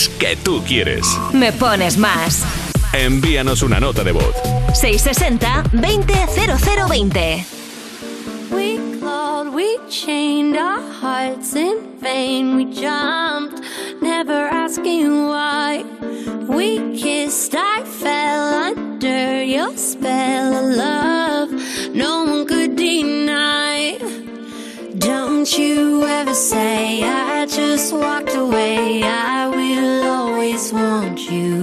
que 0.09 0.35
tú 0.35 0.63
quieres. 0.63 1.05
Me 1.33 1.51
pones 1.51 1.97
más. 1.97 2.43
Envíanos 2.93 3.63
una 3.63 3.79
nota 3.79 4.03
de 4.03 4.11
voz. 4.11 4.35
660-200020. 4.73 7.43
We 8.51 8.77
clawed, 8.99 9.51
we 9.53 9.79
chained 9.89 10.55
our 10.55 10.79
hearts 11.01 11.55
in 11.55 11.97
vain. 11.99 12.55
We 12.55 12.65
jumped, 12.65 13.61
never 14.01 14.47
asking 14.47 15.27
why. 15.27 15.83
We 16.47 16.77
kissed, 16.95 17.55
I 17.55 17.81
fell 17.83 18.53
under 18.53 19.43
your 19.43 19.75
spell 19.75 20.53
of 20.53 20.65
love. 20.75 21.49
No 21.95 22.25
one 22.25 22.45
could 22.45 22.75
deny. 22.75 23.97
Don't 24.99 25.51
you 25.57 26.05
ever 26.05 26.35
say 26.35 27.01
I 27.03 27.47
just 27.47 27.91
walked 27.91 28.35
away. 28.35 29.01
I 29.03 29.42
always 30.53 30.71
want 30.71 31.31
you. 31.31 31.62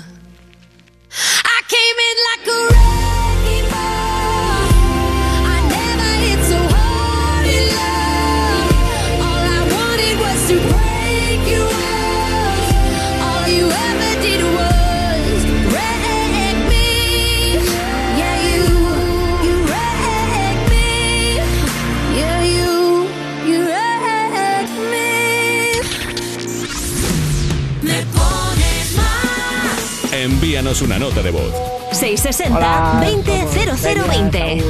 Envíanos 30.71 30.81
una 30.81 30.99
nota 30.99 31.21
de 31.21 31.31
voz. 31.31 31.53
660 31.91 32.99
20 33.01 33.31
0020. 33.77 34.63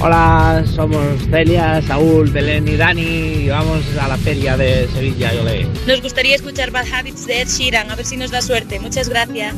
Hola, 0.00 0.64
somos 0.74 1.00
Celia, 1.30 1.82
Saúl, 1.82 2.30
Belén 2.30 2.66
y 2.66 2.76
Dani 2.76 3.02
y 3.02 3.48
vamos 3.48 3.82
a 4.00 4.08
la 4.08 4.16
feria 4.16 4.56
de 4.56 4.88
Sevilla 4.88 5.34
y 5.34 5.38
Olé. 5.38 5.68
Nos 5.86 6.00
gustaría 6.00 6.34
escuchar 6.34 6.70
Bad 6.70 6.86
Habits 6.92 7.26
de 7.26 7.42
Ed 7.42 7.48
Sheeran, 7.48 7.90
a 7.90 7.96
ver 7.96 8.06
si 8.06 8.16
nos 8.16 8.30
da 8.30 8.40
suerte. 8.40 8.80
Muchas 8.80 9.08
gracias. 9.08 9.54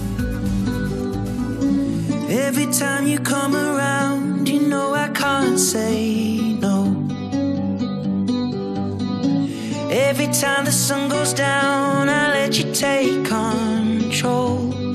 Every 2.28 2.66
time 2.66 3.06
you 3.06 3.20
come 3.22 3.54
around, 3.56 4.48
you 4.48 4.60
know 4.60 4.94
I 4.94 5.08
can't 5.12 5.58
say 5.58 6.58
no. 6.60 6.86
Every 9.90 10.26
time 10.26 10.64
the 10.64 10.72
sun 10.72 11.08
goes 11.08 11.32
down, 11.32 12.08
I 12.08 12.32
let 12.32 12.58
you 12.58 12.72
take 12.72 13.24
control. 13.24 14.85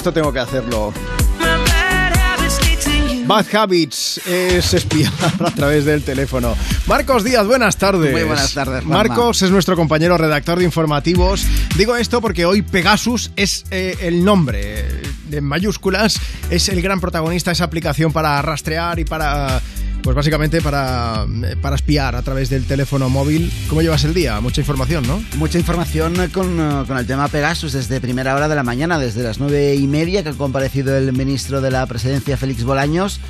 Esto, 0.00 0.14
tengo 0.14 0.32
que 0.32 0.38
hacerlo. 0.38 0.94
Bad 3.26 3.54
habits 3.54 4.18
es 4.26 4.72
espiar 4.72 5.12
a 5.44 5.50
través 5.50 5.84
del 5.84 6.02
teléfono. 6.02 6.56
Marcos 6.86 7.22
Díaz, 7.22 7.46
buenas 7.46 7.76
tardes. 7.76 8.10
Muy 8.10 8.22
buenas 8.22 8.54
tardes, 8.54 8.82
Juanma. 8.82 8.96
Marcos 8.96 9.42
es 9.42 9.50
nuestro 9.50 9.76
compañero 9.76 10.16
redactor 10.16 10.58
de 10.58 10.64
informativos. 10.64 11.44
Digo 11.76 11.96
esto 11.96 12.22
porque 12.22 12.46
hoy 12.46 12.62
Pegasus 12.62 13.30
es 13.36 13.66
eh, 13.70 13.94
el 14.00 14.24
nombre 14.24 14.80
eh, 14.80 15.02
en 15.32 15.44
mayúsculas, 15.44 16.18
es 16.48 16.70
el 16.70 16.80
gran 16.80 16.98
protagonista 16.98 17.50
de 17.50 17.56
esa 17.56 17.64
aplicación 17.64 18.10
para 18.10 18.40
rastrear 18.40 18.98
y 19.00 19.04
para, 19.04 19.60
pues 20.02 20.16
básicamente 20.16 20.60
para, 20.60 21.26
para 21.60 21.76
espiar 21.76 22.16
a 22.16 22.22
través 22.22 22.50
del 22.50 22.64
teléfono 22.64 23.08
móvil. 23.08 23.52
¿Cómo 23.68 23.82
llevas 23.82 24.04
el 24.04 24.14
día? 24.14 24.40
Mucha 24.40 24.60
información, 24.60 25.06
¿no? 25.06 25.22
Mucha 25.36 25.58
información 25.58 26.14
con, 26.32 26.60
eh, 26.60 26.84
con 26.86 26.98
el 26.98 27.06
tema 27.06 27.28
Pegasus 27.28 27.72
desde 27.72 28.00
primera 28.00 28.34
hora 28.34 28.48
de 28.48 28.54
la 28.54 28.62
mañana, 28.62 28.98
desde 28.98 29.22
las 29.22 29.38
nueve 29.38 29.74
y 29.74 29.86
media 29.86 30.22
que 30.22 30.30
ha 30.30 30.34
comparecido 30.34 30.96
el 30.96 31.12
ministro 31.12 31.60
de 31.60 31.70
la 31.70 31.86
presidencia, 31.86 32.36
Félix 32.36 32.64
Bolaños, 32.64 33.20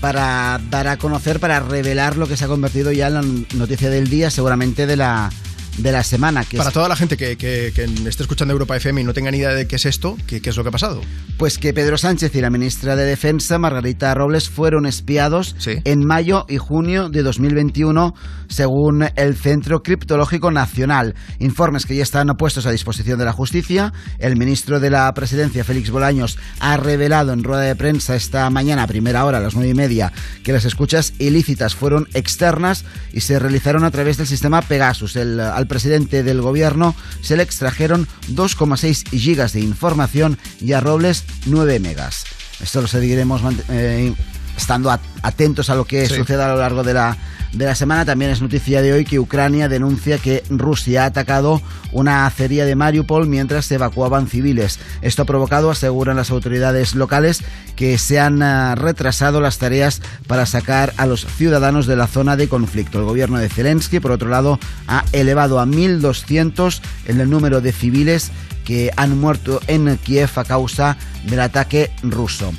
para 0.00 0.60
dar 0.70 0.88
a 0.88 0.96
conocer, 0.96 1.40
para 1.40 1.60
revelar 1.60 2.16
lo 2.16 2.26
que 2.26 2.36
se 2.36 2.44
ha 2.44 2.48
convertido 2.48 2.92
ya 2.92 3.08
en 3.08 3.14
la 3.14 3.22
noticia 3.54 3.90
del 3.90 4.08
día, 4.08 4.30
seguramente 4.30 4.86
de 4.86 4.96
la, 4.96 5.30
de 5.78 5.92
la 5.92 6.02
semana. 6.02 6.44
Que 6.44 6.56
Para 6.56 6.68
es- 6.70 6.74
toda 6.74 6.88
la 6.88 6.96
gente 6.96 7.16
que, 7.16 7.36
que- 7.36 7.72
que 7.74 7.84
esté 8.08 8.22
escuchando 8.22 8.52
Europa 8.52 8.76
FM 8.76 9.00
y 9.00 9.04
no 9.04 9.12
tenga 9.12 9.30
ni 9.30 9.38
idea 9.38 9.50
de 9.50 9.66
qué 9.66 9.76
es 9.76 9.86
esto, 9.86 10.16
¿qué, 10.26 10.40
qué 10.40 10.50
es 10.50 10.56
lo 10.56 10.62
que 10.62 10.68
ha 10.68 10.72
pasado? 10.72 11.00
Pues 11.38 11.58
que 11.58 11.72
Pedro 11.74 11.98
Sánchez 11.98 12.34
y 12.34 12.40
la 12.40 12.50
ministra 12.50 12.96
de 12.96 13.04
Defensa, 13.04 13.58
Margarita 13.58 14.14
Robles, 14.14 14.48
fueron 14.48 14.86
espiados 14.86 15.56
en 15.66 16.04
mayo 16.06 16.46
y 16.48 16.58
junio 16.58 17.08
de 17.08 17.22
2021, 17.22 18.14
según 18.48 19.06
el 19.16 19.36
Centro 19.36 19.82
Criptológico 19.82 20.50
Nacional. 20.50 21.14
Informes 21.40 21.86
que 21.86 21.96
ya 21.96 22.02
están 22.02 22.28
puestos 22.38 22.66
a 22.66 22.70
disposición 22.70 23.18
de 23.18 23.24
la 23.24 23.32
justicia. 23.32 23.92
El 24.18 24.36
ministro 24.36 24.80
de 24.80 24.90
la 24.90 25.12
Presidencia, 25.14 25.64
Félix 25.64 25.90
Bolaños, 25.90 26.38
ha 26.60 26.76
revelado 26.76 27.32
en 27.32 27.42
rueda 27.44 27.62
de 27.62 27.76
prensa 27.76 28.14
esta 28.16 28.48
mañana, 28.50 28.84
a 28.84 28.86
primera 28.86 29.24
hora, 29.24 29.38
a 29.38 29.40
las 29.40 29.54
nueve 29.54 29.70
y 29.70 29.74
media, 29.74 30.12
que 30.42 30.52
las 30.52 30.64
escuchas 30.64 31.14
ilícitas 31.18 31.74
fueron 31.74 32.08
externas 32.14 32.84
y 33.12 33.20
se 33.20 33.38
realizaron 33.38 33.84
a 33.84 33.90
través 33.90 34.16
del 34.16 34.26
sistema 34.26 34.62
Pegasus, 34.62 35.16
el 35.16 35.40
al 35.64 35.68
presidente 35.68 36.22
del 36.22 36.42
gobierno 36.42 36.94
se 37.22 37.38
le 37.38 37.42
extrajeron 37.42 38.06
2,6 38.28 39.08
gigas 39.18 39.54
de 39.54 39.60
información 39.60 40.38
y 40.60 40.72
a 40.72 40.80
Robles 40.80 41.24
9 41.46 41.80
megas. 41.80 42.26
Esto 42.60 42.82
lo 42.82 42.86
seguiremos 42.86 43.40
eh, 43.70 44.14
estando 44.56 44.90
at- 44.90 45.00
atentos 45.22 45.70
a 45.70 45.74
lo 45.74 45.84
que 45.84 46.06
Sí. 46.08 46.14
suceda 46.16 46.46
a 46.46 46.48
lo 46.54 46.56
largo 46.60 46.82
de 46.82 46.94
la, 46.94 47.16
de 47.52 47.64
la 47.66 47.74
semana. 47.74 48.04
También 48.04 48.30
es 48.30 48.42
noticia 48.42 48.82
de 48.82 48.92
hoy 48.92 49.04
que 49.04 49.18
Ucrania 49.20 49.68
denuncia 49.68 50.18
que 50.18 50.42
Rusia 50.50 51.04
ha 51.04 51.06
atacado 51.06 51.62
una 51.92 52.26
acería 52.26 52.64
de 52.64 52.74
Mariupol 52.74 53.26
mientras 53.28 53.66
se 53.66 53.76
evacuaban 53.76 54.26
civiles. 54.26 54.78
Esto 55.02 55.22
ha 55.22 55.26
provocado, 55.26 55.70
aseguran 55.70 56.16
las 56.16 56.30
autoridades 56.30 56.94
locales, 56.94 57.42
que 57.76 57.98
se 57.98 58.18
han 58.20 58.42
ah, 58.42 58.74
retrasado 58.74 59.40
las 59.40 59.58
tareas 59.58 60.02
para 60.26 60.46
sacar 60.46 60.92
a 60.96 61.06
los 61.06 61.24
ciudadanos 61.26 61.86
de 61.86 61.96
la 61.96 62.06
zona 62.08 62.36
de 62.36 62.48
conflicto. 62.48 62.98
El 62.98 63.04
gobierno 63.04 63.38
de 63.38 63.48
Zelensky, 63.48 64.00
por 64.00 64.10
otro 64.12 64.28
lado, 64.28 64.58
ha 64.88 65.04
elevado 65.12 65.60
a 65.60 65.66
1.200 65.66 66.80
el 67.06 67.28
número 67.30 67.60
de 67.60 67.72
civiles 67.72 68.30
que 68.64 68.90
han 68.96 69.18
muerto 69.20 69.60
en 69.66 69.96
Kiev 69.98 70.30
a 70.36 70.44
causa 70.44 70.96
del 71.24 71.40
ataque 71.40 71.90
ruso. 72.02 72.52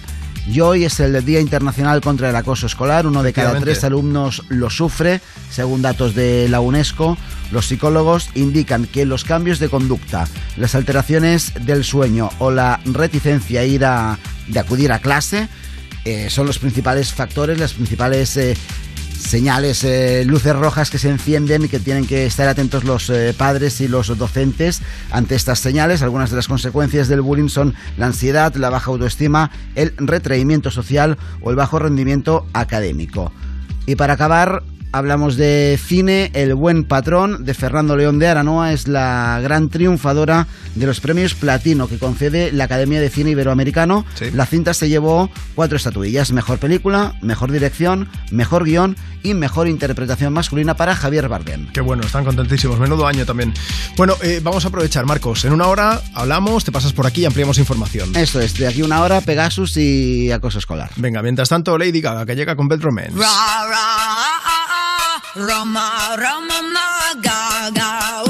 Y 0.47 0.59
hoy 0.59 0.85
es 0.85 0.99
el 0.99 1.25
Día 1.25 1.39
Internacional 1.39 2.01
contra 2.01 2.29
el 2.29 2.35
Acoso 2.35 2.67
Escolar. 2.67 3.07
Uno 3.07 3.23
de 3.23 3.33
cada 3.33 3.59
tres 3.59 3.83
alumnos 3.83 4.43
lo 4.49 4.69
sufre, 4.69 5.19
según 5.49 5.81
datos 5.81 6.13
de 6.13 6.47
la 6.49 6.59
UNESCO. 6.59 7.17
Los 7.51 7.67
psicólogos 7.67 8.29
indican 8.35 8.85
que 8.85 9.05
los 9.05 9.23
cambios 9.23 9.59
de 9.59 9.69
conducta, 9.69 10.27
las 10.57 10.75
alteraciones 10.75 11.53
del 11.65 11.83
sueño 11.83 12.29
o 12.39 12.51
la 12.51 12.79
reticencia 12.85 13.61
a 13.61 13.63
ir 13.63 13.85
a, 13.85 14.19
de 14.47 14.59
acudir 14.59 14.91
a 14.91 14.99
clase 14.99 15.47
eh, 16.05 16.29
son 16.29 16.45
los 16.45 16.59
principales 16.59 17.11
factores, 17.11 17.59
las 17.59 17.73
principales 17.73 18.37
eh, 18.37 18.55
señales, 19.25 19.83
eh, 19.83 20.23
luces 20.25 20.55
rojas 20.55 20.89
que 20.89 20.97
se 20.97 21.09
encienden 21.09 21.65
y 21.65 21.67
que 21.67 21.79
tienen 21.79 22.05
que 22.05 22.25
estar 22.25 22.47
atentos 22.47 22.83
los 22.83 23.09
eh, 23.09 23.33
padres 23.37 23.81
y 23.81 23.87
los 23.87 24.17
docentes 24.17 24.81
ante 25.11 25.35
estas 25.35 25.59
señales. 25.59 26.01
Algunas 26.01 26.29
de 26.29 26.35
las 26.35 26.47
consecuencias 26.47 27.07
del 27.07 27.21
bullying 27.21 27.49
son 27.49 27.73
la 27.97 28.07
ansiedad, 28.07 28.53
la 28.55 28.69
baja 28.69 28.91
autoestima, 28.91 29.51
el 29.75 29.93
retraimiento 29.97 30.71
social 30.71 31.17
o 31.41 31.49
el 31.49 31.55
bajo 31.55 31.79
rendimiento 31.79 32.45
académico. 32.53 33.31
Y 33.85 33.95
para 33.95 34.13
acabar, 34.13 34.63
hablamos 34.95 35.35
de 35.35 35.77
cine. 35.83 36.31
El 36.33 36.55
buen 36.55 36.85
patrón 36.85 37.43
de 37.43 37.53
Fernando 37.53 37.97
León 37.97 38.17
de 38.17 38.27
Aranoa 38.27 38.71
es 38.71 38.87
la 38.87 39.39
gran 39.43 39.69
triunfadora 39.69 40.47
de 40.75 40.85
los 40.85 41.01
premios 41.01 41.35
Platino 41.35 41.87
que 41.87 41.99
concede 41.99 42.51
la 42.53 42.63
Academia 42.63 43.01
de 43.01 43.09
Cine 43.09 43.31
Iberoamericano. 43.31 44.05
La 44.33 44.45
cinta 44.45 44.73
se 44.73 44.87
llevó 44.87 45.29
cuatro 45.53 45.75
estatuillas: 45.77 46.31
mejor 46.31 46.59
película, 46.59 47.13
mejor 47.21 47.51
dirección, 47.51 48.09
mejor 48.31 48.63
guion 48.63 48.95
y 49.21 49.33
mejor 49.33 49.67
interpretación 49.67 50.31
masculina 50.31 50.75
para 50.75 50.95
Javier 50.95 51.27
Bardem. 51.27 51.67
Qué 51.73 51.81
bueno, 51.81 52.03
están 52.03 52.23
contentísimos. 52.23 52.79
Menudo 52.79 53.05
año 53.05 53.25
también. 53.25 53.53
Bueno, 53.97 54.15
eh, 54.21 54.39
vamos 54.41 54.63
a 54.65 54.69
aprovechar, 54.69 55.05
Marcos. 55.05 55.43
En 55.43 55.51
una 55.51 55.67
hora 55.67 56.01
hablamos, 56.13 56.63
te 56.63 56.71
pasas 56.71 56.93
por 56.93 57.05
aquí 57.05 57.21
y 57.21 57.25
ampliamos 57.25 57.57
información. 57.57 58.15
Esto 58.15 58.39
es, 58.39 58.53
de 58.53 58.67
aquí 58.67 58.81
una 58.81 59.01
hora, 59.01 59.19
Pegasus 59.21 59.75
y 59.75 60.31
acoso 60.31 60.59
escolar. 60.59 60.91
Venga, 60.95 61.21
mientras 61.21 61.49
tanto, 61.49 61.77
Lady 61.77 61.99
Gaga, 61.99 62.25
que 62.25 62.35
llega 62.35 62.55
con 62.55 62.69
Bad 62.69 62.79
Roma, 65.37 66.15
Roma, 66.15 66.61
ma, 66.61 68.24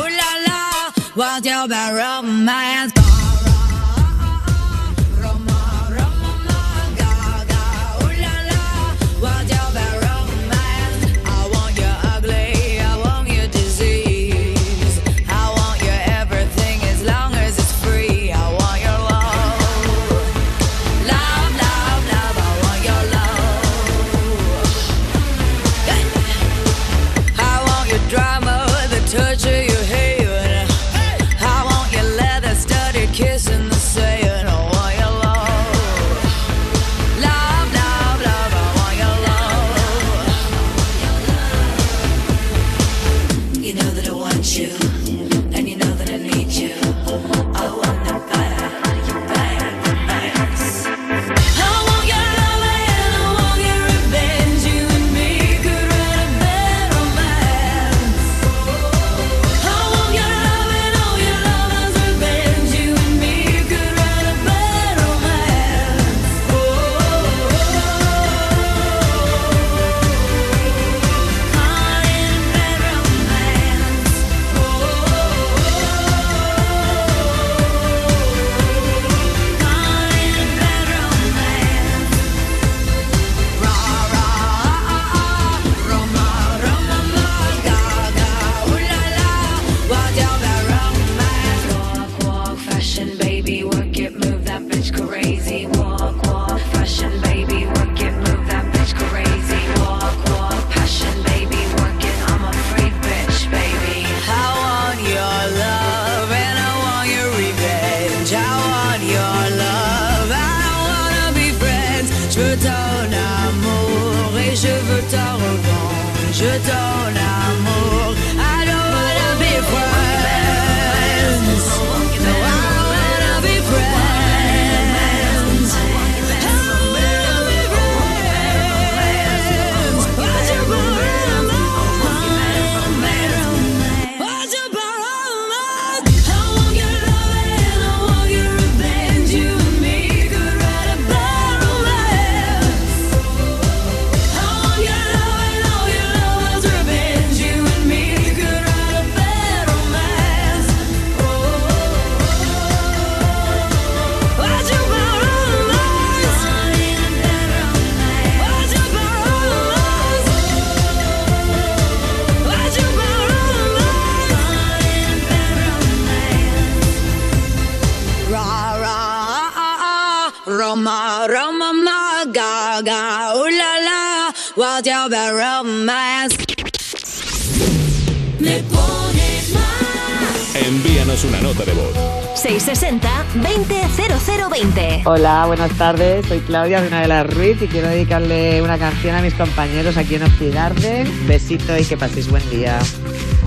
Hola, 185.07 185.45
buenas 185.45 185.71
tardes. 185.77 186.25
Soy 186.25 186.39
Claudia 186.39 186.81
de 186.81 186.87
una 186.87 187.01
de 187.01 187.07
las 187.07 187.31
Ruiz 187.31 187.61
y 187.61 187.67
quiero 187.67 187.87
dedicarle 187.87 188.63
una 188.63 188.79
canción 188.79 189.15
a 189.15 189.21
mis 189.21 189.35
compañeros 189.35 189.97
aquí 189.97 190.15
en 190.15 190.23
Oxygarden. 190.23 191.27
Besito 191.27 191.77
y 191.77 191.85
que 191.85 191.95
paséis 191.95 192.27
buen 192.27 192.49
día. 192.49 192.79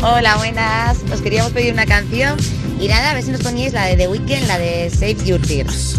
Hola, 0.00 0.36
buenas. 0.36 0.98
Os 1.12 1.20
queríamos 1.20 1.50
pedir 1.50 1.72
una 1.72 1.84
canción 1.84 2.36
y 2.78 2.86
nada, 2.86 3.10
a 3.10 3.14
ver 3.14 3.24
si 3.24 3.32
nos 3.32 3.42
poníais 3.42 3.72
la 3.72 3.86
de 3.86 3.96
The 3.96 4.06
Weeknd, 4.06 4.46
la 4.46 4.56
de 4.56 4.88
Save 4.88 5.16
Your 5.24 5.40
Tears. 5.40 5.98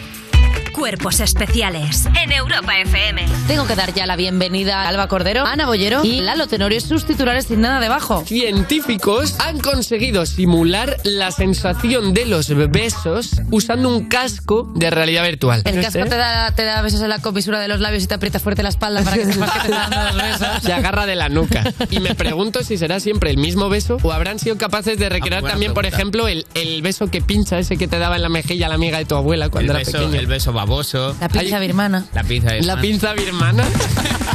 Cuerpos 0.81 1.19
especiales 1.19 2.07
en 2.19 2.31
Europa 2.31 2.79
FM. 2.79 3.23
Tengo 3.47 3.67
que 3.67 3.75
dar 3.75 3.93
ya 3.93 4.07
la 4.07 4.15
bienvenida 4.15 4.81
a 4.81 4.87
Alba 4.87 5.07
Cordero, 5.07 5.45
Ana 5.45 5.67
Bollero 5.67 6.03
y 6.03 6.21
Lalo 6.21 6.47
Tenorio, 6.47 6.81
sus 6.81 7.05
titulares 7.05 7.45
sin 7.45 7.61
nada 7.61 7.79
debajo. 7.79 8.23
Científicos 8.25 9.35
han 9.37 9.59
conseguido 9.59 10.25
simular 10.25 10.97
la 11.03 11.29
sensación 11.29 12.15
de 12.15 12.25
los 12.25 12.47
besos 12.71 13.29
usando 13.51 13.95
un 13.95 14.09
casco 14.09 14.71
de 14.73 14.89
realidad 14.89 15.23
virtual. 15.23 15.61
El 15.65 15.83
casco 15.83 16.03
te 16.05 16.17
da, 16.17 16.49
te 16.55 16.63
da 16.63 16.81
besos 16.81 17.01
en 17.01 17.09
la 17.09 17.19
comisura 17.19 17.59
de 17.59 17.67
los 17.67 17.79
labios 17.79 18.03
y 18.03 18.07
te 18.07 18.15
aprieta 18.15 18.39
fuerte 18.39 18.63
la 18.63 18.69
espalda 18.69 19.03
para 19.03 19.17
que 19.17 19.31
sepas 19.31 19.51
que 19.51 19.59
te 19.59 19.65
está 19.67 19.87
dando 19.87 20.17
los 20.17 20.39
besos. 20.39 20.47
Se 20.63 20.73
agarra 20.73 21.05
de 21.05 21.15
la 21.15 21.29
nuca. 21.29 21.63
Y 21.91 21.99
me 21.99 22.15
pregunto 22.15 22.63
si 22.63 22.79
será 22.79 22.99
siempre 22.99 23.29
el 23.29 23.37
mismo 23.37 23.69
beso 23.69 23.99
o 24.01 24.11
habrán 24.11 24.39
sido 24.39 24.57
capaces 24.57 24.97
de 24.97 25.09
recrear 25.09 25.41
buena 25.41 25.53
también, 25.53 25.75
por 25.75 25.83
pregunta. 25.83 25.97
ejemplo, 25.97 26.27
el, 26.27 26.47
el 26.55 26.81
beso 26.81 27.05
que 27.11 27.21
pincha, 27.21 27.59
ese 27.59 27.77
que 27.77 27.87
te 27.87 27.99
daba 27.99 28.15
en 28.15 28.23
la 28.23 28.29
mejilla 28.29 28.67
la 28.67 28.73
amiga 28.75 28.97
de 28.97 29.05
tu 29.05 29.13
abuela 29.13 29.49
cuando 29.49 29.73
el 29.73 29.77
era 29.77 29.85
beso, 29.85 29.99
pequeño. 29.99 30.19
el 30.19 30.25
beso 30.25 30.51
baboso. 30.51 30.70
La 31.19 31.27
pinza 31.27 31.59
birmana. 31.59 32.05
La 32.13 32.23
pinza 32.23 32.53
La 32.61 32.79
pinza 32.79 33.13
birmana. 33.13 33.65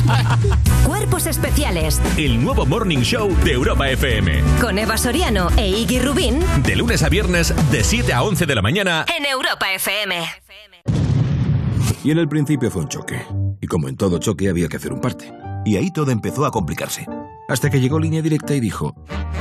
Cuerpos 0.86 1.24
especiales 1.24 1.98
El 2.18 2.44
nuevo 2.44 2.66
Morning 2.66 2.98
Show 2.98 3.34
de 3.42 3.52
Europa 3.52 3.88
FM. 3.88 4.42
con 4.60 4.78
Eva 4.78 4.98
Soriano 4.98 5.48
e 5.56 5.66
Iggy 5.68 5.98
Rubín 6.00 6.40
De 6.62 6.76
lunes 6.76 7.02
a 7.02 7.08
viernes, 7.08 7.54
de 7.70 7.82
7 7.82 8.12
a 8.12 8.22
11 8.22 8.44
de 8.44 8.54
la 8.54 8.60
mañana. 8.60 9.06
en 9.16 9.24
Europa 9.24 9.72
FM. 9.72 10.26
Y 12.04 12.10
en 12.10 12.18
el 12.18 12.28
principio 12.28 12.70
fue 12.70 12.82
un 12.82 12.88
choque. 12.88 13.24
Y 13.62 13.66
como 13.66 13.88
en 13.88 13.96
todo 13.96 14.18
choque 14.18 14.50
había 14.50 14.68
que 14.68 14.76
hacer 14.76 14.92
un 14.92 15.00
parte. 15.00 15.32
Y 15.66 15.76
ahí 15.76 15.90
todo 15.90 16.12
empezó 16.12 16.46
a 16.46 16.52
complicarse. 16.52 17.06
Hasta 17.48 17.70
que 17.70 17.80
llegó 17.80 17.98
Línea 17.98 18.22
Directa 18.22 18.54
y 18.54 18.60
dijo, 18.60 18.94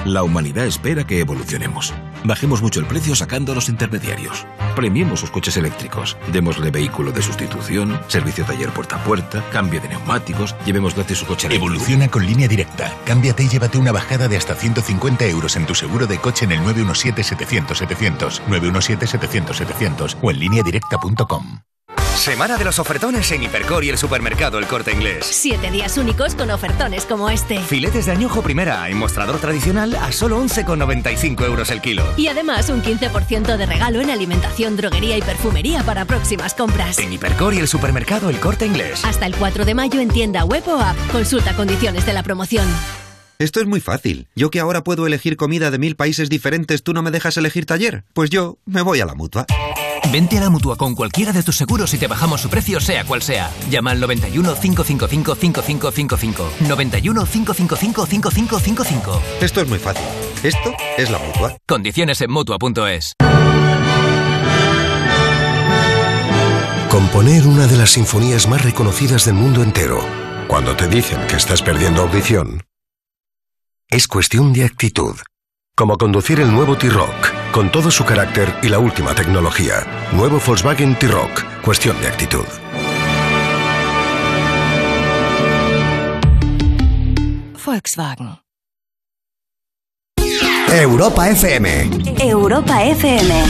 la 0.06 0.24
humanidad 0.24 0.66
espera 0.66 1.06
que 1.06 1.20
evolucionemos. 1.20 1.94
Bajemos 2.24 2.64
mucho 2.64 2.80
el 2.80 2.88
precio 2.88 3.14
sacando 3.16 3.52
a 3.52 3.56
los 3.56 3.70
intermediarios. 3.70 4.48
Premiemos 4.76 5.20
sus 5.20 5.30
coches 5.30 5.56
eléctricos. 5.56 6.18
Démosle 6.34 6.72
vehículo 6.72 7.12
de 7.12 7.22
sustitución, 7.22 8.00
servicio 8.08 8.44
taller 8.44 8.72
puerta 8.72 8.96
a 8.96 9.04
puerta, 9.04 9.44
cambio 9.52 9.80
de 9.82 9.90
neumáticos, 9.90 10.56
llevemos 10.66 10.96
gratis 10.96 11.20
su 11.20 11.28
coche 11.28 11.46
eléctrico. 11.46 11.72
Evoluciona 11.72 12.08
con 12.08 12.26
línea 12.26 12.48
directa. 12.48 12.92
Cámbiate 13.06 13.44
y 13.44 13.50
llévate 13.50 13.78
una 13.78 13.92
bajada 13.92 14.28
de 14.28 14.38
hasta 14.38 14.56
150 14.56 15.28
euros 15.28 15.56
en 15.56 15.68
tu 15.68 15.76
seguro 15.76 16.08
de 16.08 16.18
coche 16.18 16.46
en 16.46 16.54
el 16.54 16.60
917-700-700, 16.62 18.42
917-700-700 18.48 20.18
o 20.24 20.32
en 20.32 20.40
lineadirecta.com. 20.40 21.60
Semana 22.16 22.58
de 22.58 22.64
los 22.64 22.80
ofertones 22.80 23.32
en 23.32 23.44
Hipercor 23.44 23.84
y 23.84 23.90
el 23.90 23.98
supermercado 23.98 24.58
El 24.58 24.66
Corte 24.66 24.92
Inglés. 24.92 25.26
Siete 25.26 25.70
días 25.70 25.98
únicos 25.98 26.34
con 26.34 26.50
ofertones 26.50 27.06
como 27.06 27.30
este. 27.30 27.60
Filetes 27.60 28.08
de 28.08 28.14
añojo 28.14 28.42
primera 28.42 28.90
en 28.90 28.98
mostrador 28.98 29.38
tradicional 29.38 29.94
a 29.96 30.12
solo 30.12 30.42
11,95 30.42 31.46
euros 31.46 31.70
el 31.70 31.82
kilo. 31.82 32.04
Y 32.18 32.28
además 32.28 32.70
un 32.70 32.82
15% 32.82 33.58
de 33.58 33.66
regalo 33.66 34.02
en 34.02 34.10
alimentación, 34.10 34.76
droguería 34.76 35.18
y 35.18 35.22
perfumería 35.22 35.84
para 35.84 36.06
próximas 36.06 36.56
compras. 36.56 36.98
En 36.98 37.14
Hipercor 37.14 37.54
y 37.54 37.60
el 37.60 37.68
supermercado 37.68 38.30
El 38.30 38.40
Corte 38.40 38.66
Inglés. 38.66 39.06
Hasta 39.06 39.28
el 39.28 39.36
4 39.36 39.66
de 39.66 39.76
mayo 39.76 40.00
en 40.00 40.10
tienda 40.10 40.46
web 40.46 40.64
o 40.68 40.80
app. 40.80 40.98
Consulta 41.12 41.56
condiciones 41.56 42.06
de 42.08 42.14
la 42.14 42.24
promoción. 42.24 42.66
Esto 43.38 43.60
es 43.60 43.68
muy 43.68 43.82
fácil. 43.82 44.28
Yo 44.36 44.50
que 44.50 44.62
ahora 44.62 44.84
puedo 44.84 45.06
elegir 45.06 45.36
comida 45.36 45.70
de 45.70 45.78
mil 45.78 45.96
países 45.96 46.30
diferentes, 46.30 46.82
¿tú 46.82 46.94
no 46.94 47.04
me 47.04 47.12
dejas 47.12 47.36
elegir 47.38 47.66
taller? 47.66 48.06
Pues 48.14 48.30
yo 48.30 48.58
me 48.66 48.82
voy 48.82 49.02
a 49.02 49.06
la 49.06 49.14
mutua. 49.14 49.46
Vente 50.12 50.38
a 50.38 50.42
la 50.42 50.50
mutua 50.50 50.76
con 50.76 50.96
cualquiera 50.96 51.32
de 51.32 51.44
tus 51.44 51.58
seguros 51.58 51.94
y 51.94 51.98
te 51.98 52.08
bajamos 52.08 52.42
su 52.42 52.50
precio, 52.50 52.80
sea 52.80 53.04
cual 53.06 53.22
sea. 53.22 53.52
Llama 53.70 53.92
al 53.92 54.00
91 54.00 54.56
555 54.56 55.36
5555. 55.36 56.52
91 56.68 57.26
555 57.26 58.06
5555. 58.06 59.22
Esto 59.42 59.62
es 59.62 59.68
muy 59.68 59.80
fácil. 59.80 60.06
Esto 60.44 60.74
es 60.98 61.10
la 61.10 61.20
mutua. 61.20 61.58
Condiciones 61.68 62.22
en 62.22 62.32
mutua.es. 62.32 63.16
Componer 66.90 67.46
una 67.46 67.68
de 67.68 67.76
las 67.76 67.90
sinfonías 67.92 68.48
más 68.48 68.64
reconocidas 68.64 69.26
del 69.26 69.34
mundo 69.36 69.62
entero, 69.62 70.00
cuando 70.48 70.78
te 70.78 70.88
dicen 70.88 71.28
que 71.28 71.36
estás 71.36 71.62
perdiendo 71.62 72.04
audición, 72.04 72.64
es 73.90 74.08
cuestión 74.08 74.54
de 74.54 74.64
actitud. 74.64 75.16
Como 75.78 75.98
conducir 75.98 76.40
el 76.40 76.54
nuevo 76.54 76.78
T-Rock, 76.78 77.52
con 77.52 77.70
todo 77.70 77.92
su 77.92 78.06
carácter 78.06 78.48
y 78.64 78.70
la 78.70 78.80
última 78.80 79.14
tecnología. 79.14 79.86
Nuevo 80.14 80.40
Volkswagen 80.40 80.98
T-Rock, 80.98 81.44
cuestión 81.62 82.00
de 82.00 82.08
actitud. 82.08 82.46
Volkswagen. 87.66 88.40
Europa 90.72 91.30
FM. 91.30 91.90
Europa 92.22 92.82
FM. 92.82 93.44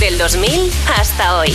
Del 0.00 0.16
2000 0.16 0.72
hasta 0.98 1.36
hoy. 1.36 1.52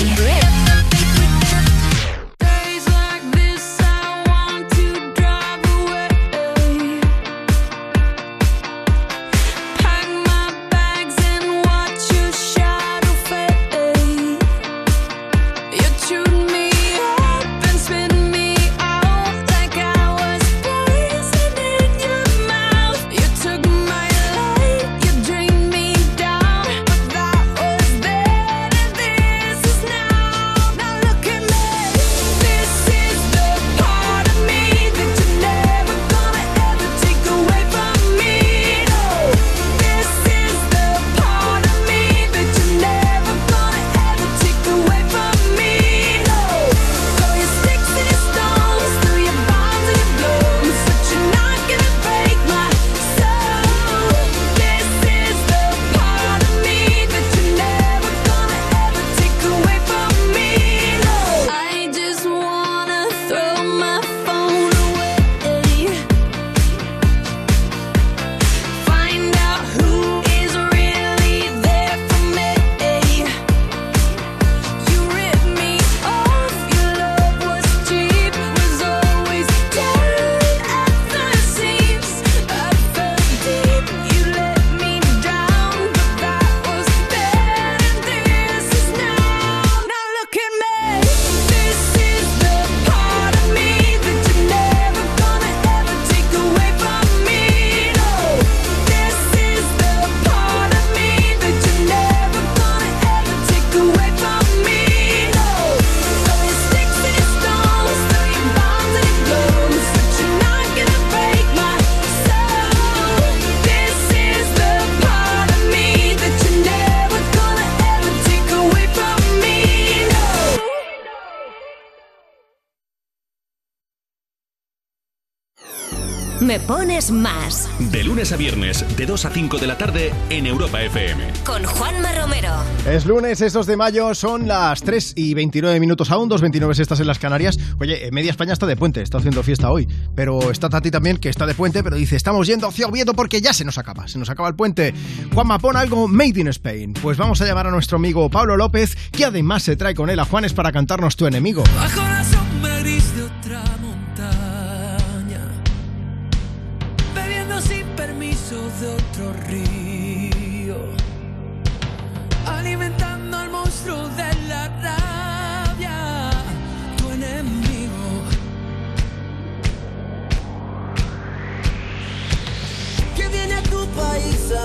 Más. 126.97 127.69
De 127.91 128.03
lunes 128.03 128.31
a 128.31 128.37
viernes, 128.37 128.83
de 128.97 129.05
2 129.05 129.25
a 129.25 129.29
5 129.29 129.59
de 129.59 129.67
la 129.67 129.77
tarde 129.77 130.11
en 130.31 130.47
Europa 130.47 130.81
FM. 130.81 131.31
Con 131.45 131.63
Juanma 131.63 132.11
Romero. 132.11 132.49
Es 132.89 133.05
lunes, 133.05 133.39
es 133.41 133.53
2 133.53 133.67
de 133.67 133.77
mayo, 133.77 134.15
son 134.15 134.47
las 134.47 134.81
3 134.81 135.13
y 135.15 135.35
29 135.35 135.79
minutos 135.79 136.09
aún, 136.09 136.27
2.29 136.27 136.79
estas 136.79 136.99
en 136.99 137.05
las 137.05 137.19
Canarias. 137.19 137.59
Oye, 137.79 138.09
media 138.11 138.31
España 138.31 138.53
está 138.53 138.65
de 138.65 138.75
puente, 138.75 139.03
está 139.03 139.19
haciendo 139.19 139.43
fiesta 139.43 139.69
hoy. 139.69 139.87
Pero 140.15 140.49
está 140.49 140.69
Tati 140.69 140.89
también, 140.89 141.17
que 141.17 141.29
está 141.29 141.45
de 141.45 141.53
puente, 141.53 141.83
pero 141.83 141.97
dice, 141.97 142.15
estamos 142.15 142.47
yendo 142.47 142.67
hacia 142.67 142.87
Oviedo 142.87 143.13
porque 143.13 143.41
ya 143.41 143.53
se 143.53 143.63
nos 143.63 143.77
acaba, 143.77 144.07
se 144.07 144.17
nos 144.17 144.31
acaba 144.31 144.49
el 144.49 144.55
puente. 144.55 144.95
Juanma, 145.35 145.59
pon 145.59 145.77
algo 145.77 146.07
made 146.07 146.39
in 146.39 146.47
Spain. 146.47 146.93
Pues 146.93 147.15
vamos 147.15 147.39
a 147.41 147.45
llamar 147.45 147.67
a 147.67 147.71
nuestro 147.71 147.97
amigo 147.97 148.27
Pablo 148.31 148.57
López, 148.57 148.97
que 149.11 149.23
además 149.23 149.61
se 149.61 149.75
trae 149.75 149.93
con 149.93 150.09
él 150.09 150.19
a 150.19 150.25
Juanes 150.25 150.53
para 150.53 150.71
cantarnos 150.71 151.15
tu 151.15 151.27
enemigo. 151.27 151.63
Bajo 151.75 152.01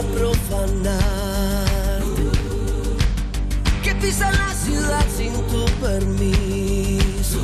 profanar, 0.00 2.00
que 3.82 3.94
pisa 3.96 4.30
la 4.32 4.54
ciudad 4.54 5.04
sin 5.16 5.32
tu 5.48 5.64
permiso, 5.80 7.40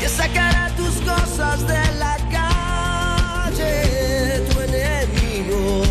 que 0.00 0.08
sacará 0.08 0.70
tus 0.76 1.00
cosas 1.00 1.66
de 1.66 1.94
la 1.98 2.16
calle, 2.30 4.44
tu 4.50 4.60
enemigo. 4.60 5.82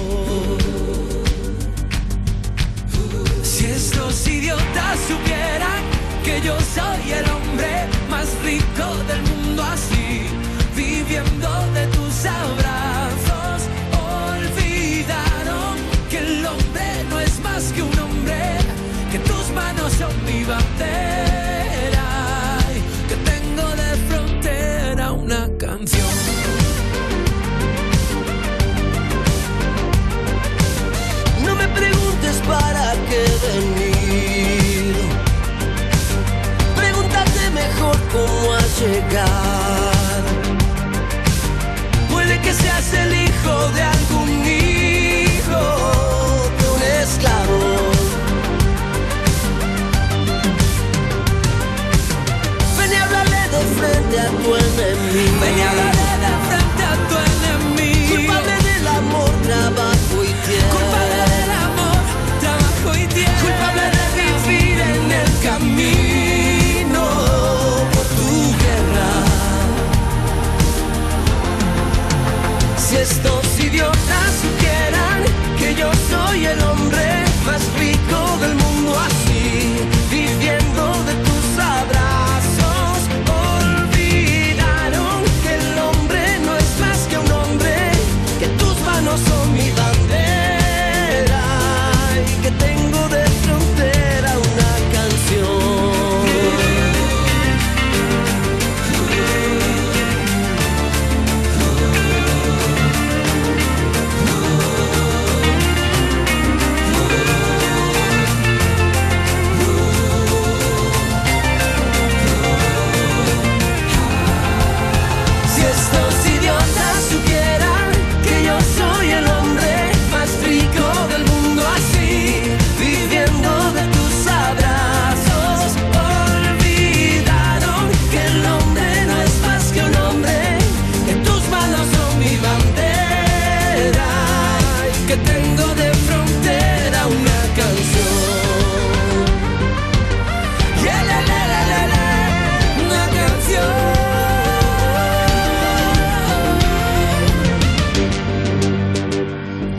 Si 3.44 3.66
estos 3.66 4.28
idiotas 4.28 5.00
supieran 5.08 5.84
que 6.24 6.42
yo 6.42 6.58
soy 6.60 7.12
el 7.12 7.35
llegar. 38.80 40.24
Puede 42.12 42.40
que 42.42 42.54
seas 42.54 42.94
el 42.94 43.14
hijo 43.14 43.70
de 43.70 43.82
algún 43.82 44.30
hijo 44.46 45.62
de 46.60 46.66
un 46.76 46.82
esclavo. 47.02 47.60
Ven 52.78 52.92
y 52.92 52.96
háblale 52.96 53.42
de 53.54 53.62
frente 53.78 54.20
a 54.20 54.30
tu 54.30 54.56
enemigo. 54.56 55.40
Ven 55.42 55.58
y 55.58 55.62
háblale 55.62 56.05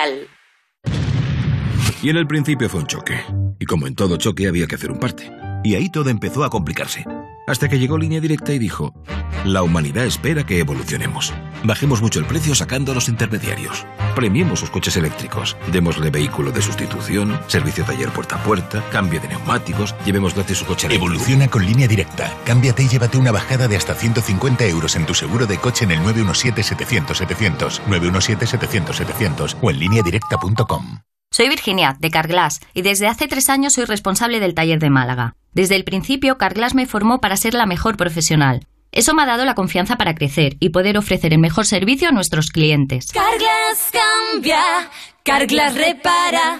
Y 2.01 2.09
en 2.09 2.17
el 2.17 2.27
principio 2.27 2.69
fue 2.69 2.81
un 2.81 2.87
choque. 2.87 3.19
Y 3.59 3.65
como 3.65 3.87
en 3.87 3.95
todo 3.95 4.17
choque 4.17 4.47
había 4.47 4.67
que 4.67 4.75
hacer 4.75 4.91
un 4.91 4.99
parte. 4.99 5.31
Y 5.63 5.75
ahí 5.75 5.89
todo 5.89 6.09
empezó 6.09 6.43
a 6.43 6.49
complicarse. 6.49 7.03
Hasta 7.47 7.69
que 7.69 7.79
llegó 7.79 7.97
línea 7.97 8.19
directa 8.19 8.51
y 8.51 8.59
dijo, 8.59 8.93
la 9.45 9.63
humanidad 9.63 10.05
espera 10.05 10.45
que 10.45 10.59
evolucionemos. 10.59 11.33
Bajemos 11.63 12.01
mucho 12.01 12.19
el 12.19 12.25
precio 12.25 12.53
sacando 12.53 12.91
a 12.91 12.95
los 12.95 13.07
intermediarios. 13.07 13.85
Premiemos 14.15 14.59
sus 14.59 14.69
coches 14.69 14.97
eléctricos. 14.97 15.55
Démosle 15.71 16.09
vehículo 16.09 16.51
de 16.51 16.61
sustitución, 16.61 17.39
servicio 17.47 17.85
taller 17.85 18.09
puerta 18.09 18.35
a 18.35 18.43
puerta, 18.43 18.83
cambio 18.91 19.21
de 19.21 19.29
neumáticos, 19.29 19.95
llevemos 20.05 20.35
gratis 20.35 20.57
su 20.57 20.65
coche 20.65 20.87
eléctrico. 20.87 21.13
Evoluciona 21.13 21.47
con 21.47 21.65
línea 21.65 21.87
directa. 21.87 22.35
Cámbiate 22.43 22.83
y 22.83 22.89
llévate 22.89 23.17
una 23.17 23.31
bajada 23.31 23.69
de 23.69 23.77
hasta 23.77 23.95
150 23.95 24.65
euros 24.65 24.97
en 24.97 25.05
tu 25.05 25.13
seguro 25.13 25.47
de 25.47 25.57
coche 25.57 25.85
en 25.85 25.91
el 25.91 25.99
917-700-700, 26.01 27.81
917-700-700 27.85 29.55
o 29.61 29.71
en 29.71 29.79
lineadirecta.com. 29.79 30.99
Soy 31.31 31.49
Virginia, 31.49 31.95
de 31.99 32.09
Carglass, 32.09 32.61
y 32.73 32.81
desde 32.81 33.07
hace 33.07 33.27
tres 33.27 33.49
años 33.49 33.73
soy 33.73 33.85
responsable 33.85 34.39
del 34.39 34.55
taller 34.55 34.79
de 34.79 34.89
Málaga. 34.89 35.35
Desde 35.53 35.75
el 35.75 35.83
principio, 35.83 36.37
Carglass 36.37 36.73
me 36.73 36.85
formó 36.85 37.19
para 37.19 37.37
ser 37.37 37.53
la 37.53 37.65
mejor 37.65 37.97
profesional. 37.97 38.65
Eso 38.91 39.13
me 39.13 39.21
ha 39.21 39.27
dado 39.27 39.45
la 39.45 39.53
confianza 39.53 39.97
para 39.97 40.15
crecer 40.15 40.55
y 40.59 40.69
poder 40.69 40.97
ofrecer 40.97 41.33
el 41.33 41.39
mejor 41.39 41.65
servicio 41.65 42.09
a 42.09 42.11
nuestros 42.11 42.49
clientes. 42.49 43.11
Carglass 43.11 43.91
cambia, 43.91 44.63
Carglass 45.23 45.75
repara. 45.75 46.59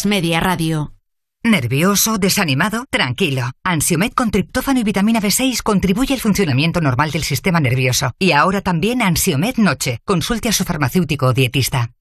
Media 0.05 0.39
Radio. 0.39 0.93
¿Nervioso? 1.43 2.19
¿Desanimado? 2.19 2.85
Tranquilo. 2.89 3.49
Ansiomed 3.63 4.11
con 4.13 4.29
triptófano 4.29 4.79
y 4.79 4.83
vitamina 4.83 5.19
B6 5.19 5.63
contribuye 5.63 6.13
al 6.13 6.19
funcionamiento 6.19 6.81
normal 6.81 7.09
del 7.11 7.23
sistema 7.23 7.59
nervioso. 7.59 8.11
Y 8.19 8.31
ahora 8.31 8.61
también 8.61 9.01
Ansiomed 9.01 9.57
Noche. 9.57 9.99
Consulte 10.05 10.49
a 10.49 10.53
su 10.53 10.63
farmacéutico 10.65 11.27
o 11.27 11.33
dietista. 11.33 11.91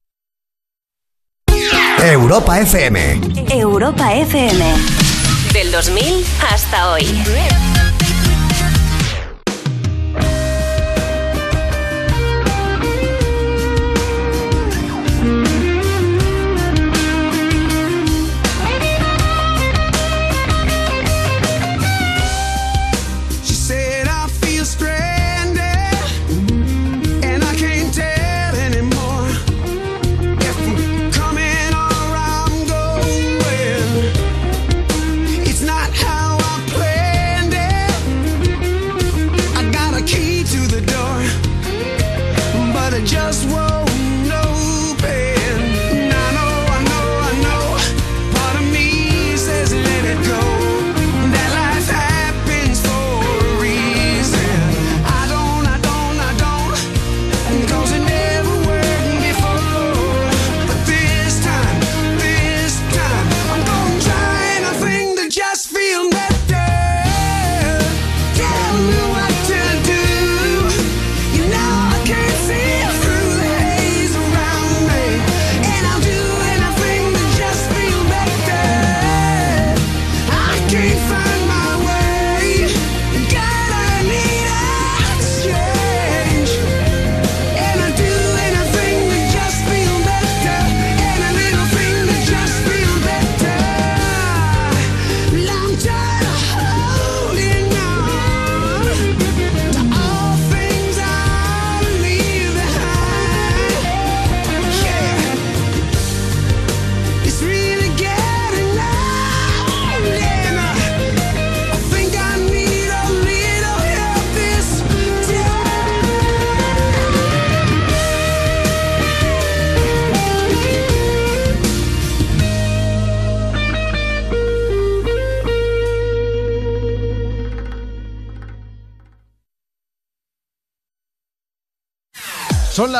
Europa 2.03 2.61
FM. 2.61 3.21
Europa 3.51 4.15
FM. 4.15 4.65
Del 5.53 5.73
2000 5.73 6.25
hasta 6.51 6.91
hoy. 6.93 7.05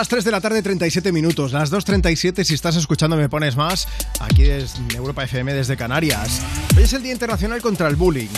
Las 0.01 0.09
3 0.09 0.25
de 0.25 0.31
la 0.31 0.41
tarde, 0.41 0.63
37 0.63 1.13
minutos. 1.13 1.53
Las 1.53 1.71
2.37, 1.71 2.43
si 2.45 2.55
estás 2.55 2.75
escuchando 2.75 3.17
Me 3.17 3.29
Pones 3.29 3.55
Más, 3.55 3.87
aquí 4.19 4.45
desde 4.45 4.97
Europa 4.97 5.25
FM 5.25 5.53
desde 5.53 5.77
Canarias. 5.77 6.41
Hoy 6.75 6.85
es 6.85 6.93
el 6.95 7.03
Día 7.03 7.13
Internacional 7.13 7.61
contra 7.61 7.87
el 7.87 7.97
Bullying. 7.97 8.31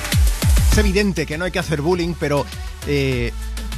Es 0.72 0.78
evidente 0.78 1.24
que 1.24 1.38
no 1.38 1.44
hay 1.44 1.52
que 1.52 1.60
hacer 1.60 1.80
bullying, 1.80 2.14
pero 2.18 2.44
eh, 2.88 3.32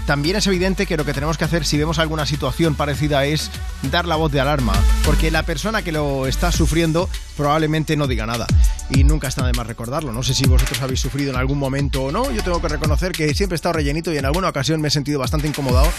también 0.07 0.37
es 0.37 0.47
evidente 0.47 0.87
que 0.87 0.97
lo 0.97 1.05
que 1.05 1.13
tenemos 1.13 1.37
que 1.37 1.45
hacer 1.45 1.67
si 1.67 1.77
vemos 1.77 1.99
alguna 1.99 2.25
situación 2.25 2.75
parecida 2.75 3.27
es 3.27 3.51
dar 3.91 4.07
la 4.07 4.17
voz 4.17 4.33
de 4.33 4.41
alarma, 4.41 4.73
porque 5.05 5.31
la 5.31 5.43
persona 5.43 5.83
que 5.83 5.93
lo 5.93 6.27
está 6.27 6.53
sufriendo 6.53 7.11
probablemente 7.37 7.99
no 7.99 8.07
diga 8.07 8.25
nada. 8.25 8.47
Y 8.89 9.05
nunca 9.05 9.29
está 9.29 9.47
de 9.47 9.53
más 9.53 9.67
recordarlo. 9.67 10.11
No 10.11 10.23
sé 10.23 10.33
si 10.33 10.47
vosotros 10.47 10.81
habéis 10.81 11.01
sufrido 11.01 11.33
en 11.33 11.37
algún 11.37 11.59
momento 11.59 12.05
o 12.05 12.13
no. 12.13 12.31
Yo 12.31 12.43
tengo 12.43 12.63
que 12.63 12.69
reconocer 12.69 13.13
que 13.13 13.35
siempre 13.35 13.57
he 13.57 13.57
estado 13.57 13.75
rellenito 13.75 14.11
y 14.11 14.17
en 14.17 14.25
alguna 14.25 14.49
ocasión 14.49 14.81
me 14.81 14.89
he 14.89 14.91
sentido 14.91 15.19
bastante 15.19 15.49
incomodado 15.49 15.91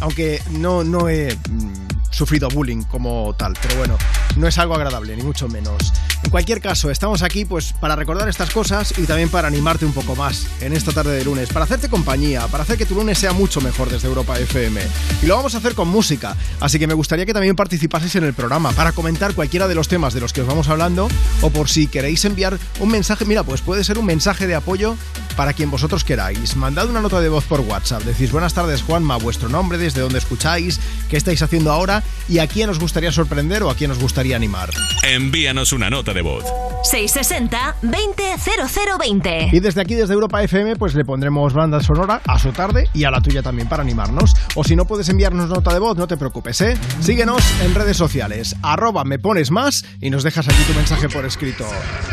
aunque 0.00 0.42
no, 0.50 0.84
no 0.84 1.08
he 1.08 1.34
mm, 1.34 1.88
sufrido 2.10 2.48
bullying 2.48 2.82
como 2.82 3.34
tal, 3.36 3.54
pero 3.60 3.76
bueno, 3.76 3.96
no 4.36 4.46
es 4.46 4.58
algo 4.58 4.74
agradable, 4.74 5.16
ni 5.16 5.22
mucho 5.22 5.48
menos. 5.48 5.92
En 6.22 6.30
cualquier 6.30 6.60
caso, 6.60 6.90
estamos 6.90 7.22
aquí 7.22 7.44
pues 7.44 7.72
para 7.72 7.96
recordar 7.96 8.28
estas 8.28 8.50
cosas 8.50 8.94
y 8.98 9.02
también 9.04 9.30
para 9.30 9.48
animarte 9.48 9.86
un 9.86 9.92
poco 9.92 10.14
más 10.14 10.46
en 10.60 10.74
esta 10.74 10.92
tarde 10.92 11.16
de 11.16 11.24
lunes, 11.24 11.48
para 11.48 11.64
hacerte 11.64 11.88
compañía, 11.88 12.46
para 12.48 12.62
hacer 12.62 12.76
que 12.76 12.86
tu 12.86 12.94
lunes 12.94 13.18
sea 13.18 13.32
mucho 13.32 13.60
mejor 13.60 13.88
desde 13.88 14.06
Europa 14.06 14.38
FM. 14.38 14.80
Y 15.22 15.26
lo 15.26 15.36
vamos 15.36 15.54
a 15.54 15.58
hacer 15.58 15.74
con 15.74 15.88
música, 15.88 16.36
así 16.60 16.78
que 16.78 16.86
me 16.86 16.94
gustaría 16.94 17.24
que 17.24 17.32
también 17.32 17.56
participaseis 17.56 18.14
en 18.16 18.24
el 18.24 18.34
programa 18.34 18.72
para 18.72 18.92
comentar 18.92 19.34
cualquiera 19.34 19.66
de 19.66 19.74
los 19.74 19.88
temas 19.88 20.12
de 20.12 20.20
los 20.20 20.32
que 20.32 20.42
os 20.42 20.46
vamos 20.46 20.68
hablando 20.68 21.08
o 21.40 21.50
por 21.50 21.70
si 21.70 21.86
queréis 21.86 22.24
enviar 22.26 22.58
un 22.80 22.90
mensaje, 22.90 23.24
mira, 23.24 23.42
pues 23.42 23.62
puede 23.62 23.82
ser 23.82 23.98
un 23.98 24.06
mensaje 24.06 24.46
de 24.46 24.54
apoyo 24.54 24.96
para 25.36 25.54
quien 25.54 25.70
vosotros 25.70 26.04
queráis. 26.04 26.54
Mandad 26.54 26.90
una 26.90 27.00
nota 27.00 27.20
de 27.20 27.30
voz 27.30 27.44
por 27.44 27.60
WhatsApp, 27.60 28.02
decís 28.02 28.30
buenas 28.30 28.52
tardes 28.52 28.82
Juanma, 28.82 29.16
vuestro 29.16 29.48
nombre, 29.48 29.78
desde 29.78 30.02
dónde 30.02 30.18
escucháis, 30.18 30.80
qué 31.08 31.16
estáis 31.16 31.40
haciendo 31.40 31.72
ahora 31.72 32.02
y 32.28 32.40
a 32.40 32.46
quién 32.46 32.68
os 32.68 32.78
gustaría 32.78 33.10
sorprender 33.10 33.62
o 33.62 33.70
a 33.70 33.74
quién 33.74 33.90
os 33.90 33.98
gustaría 33.98 34.36
animar. 34.36 34.70
Envíanos 35.02 35.72
una 35.72 35.88
nota 35.88 36.09
de 36.12 36.22
voz. 36.22 36.44
660-200020. 36.90 39.52
Y 39.52 39.60
desde 39.60 39.82
aquí, 39.82 39.94
desde 39.94 40.14
Europa 40.14 40.42
FM, 40.42 40.76
pues 40.76 40.94
le 40.94 41.04
pondremos 41.04 41.52
banda 41.52 41.80
sonora 41.80 42.22
a 42.26 42.38
su 42.38 42.52
tarde 42.52 42.88
y 42.94 43.04
a 43.04 43.10
la 43.10 43.20
tuya 43.20 43.42
también 43.42 43.68
para 43.68 43.82
animarnos. 43.82 44.32
O 44.54 44.64
si 44.64 44.76
no 44.76 44.86
puedes 44.86 45.08
enviarnos 45.08 45.48
nota 45.48 45.72
de 45.72 45.78
voz, 45.78 45.96
no 45.96 46.06
te 46.06 46.16
preocupes, 46.16 46.60
¿eh? 46.62 46.74
Síguenos 47.00 47.42
en 47.62 47.74
redes 47.74 47.96
sociales, 47.96 48.56
arroba 48.62 49.04
me 49.04 49.18
pones 49.18 49.50
más 49.50 49.84
y 50.00 50.10
nos 50.10 50.22
dejas 50.22 50.48
aquí 50.48 50.62
tu 50.66 50.74
mensaje 50.74 51.08
por 51.08 51.24
escrito. 51.26 51.66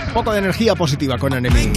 Un 0.07 0.13
poco 0.13 0.31
de 0.33 0.39
energía 0.39 0.75
positiva 0.75 1.17
con 1.17 1.33
Enemy. 1.33 1.73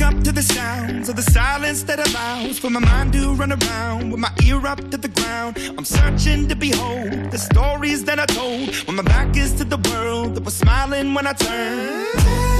The 7.30 7.38
stories 7.38 8.04
that 8.06 8.18
I 8.18 8.26
told 8.26 8.74
when 8.88 8.96
my 8.96 9.02
back 9.02 9.36
is 9.36 9.54
to 9.54 9.64
world 9.92 10.34
that 10.34 10.44
was 10.44 10.56
smiling 10.56 11.14
when 11.14 11.26
I 11.26 11.32
turned. 11.32 12.09
Tell 12.12 12.50
you 12.50 12.59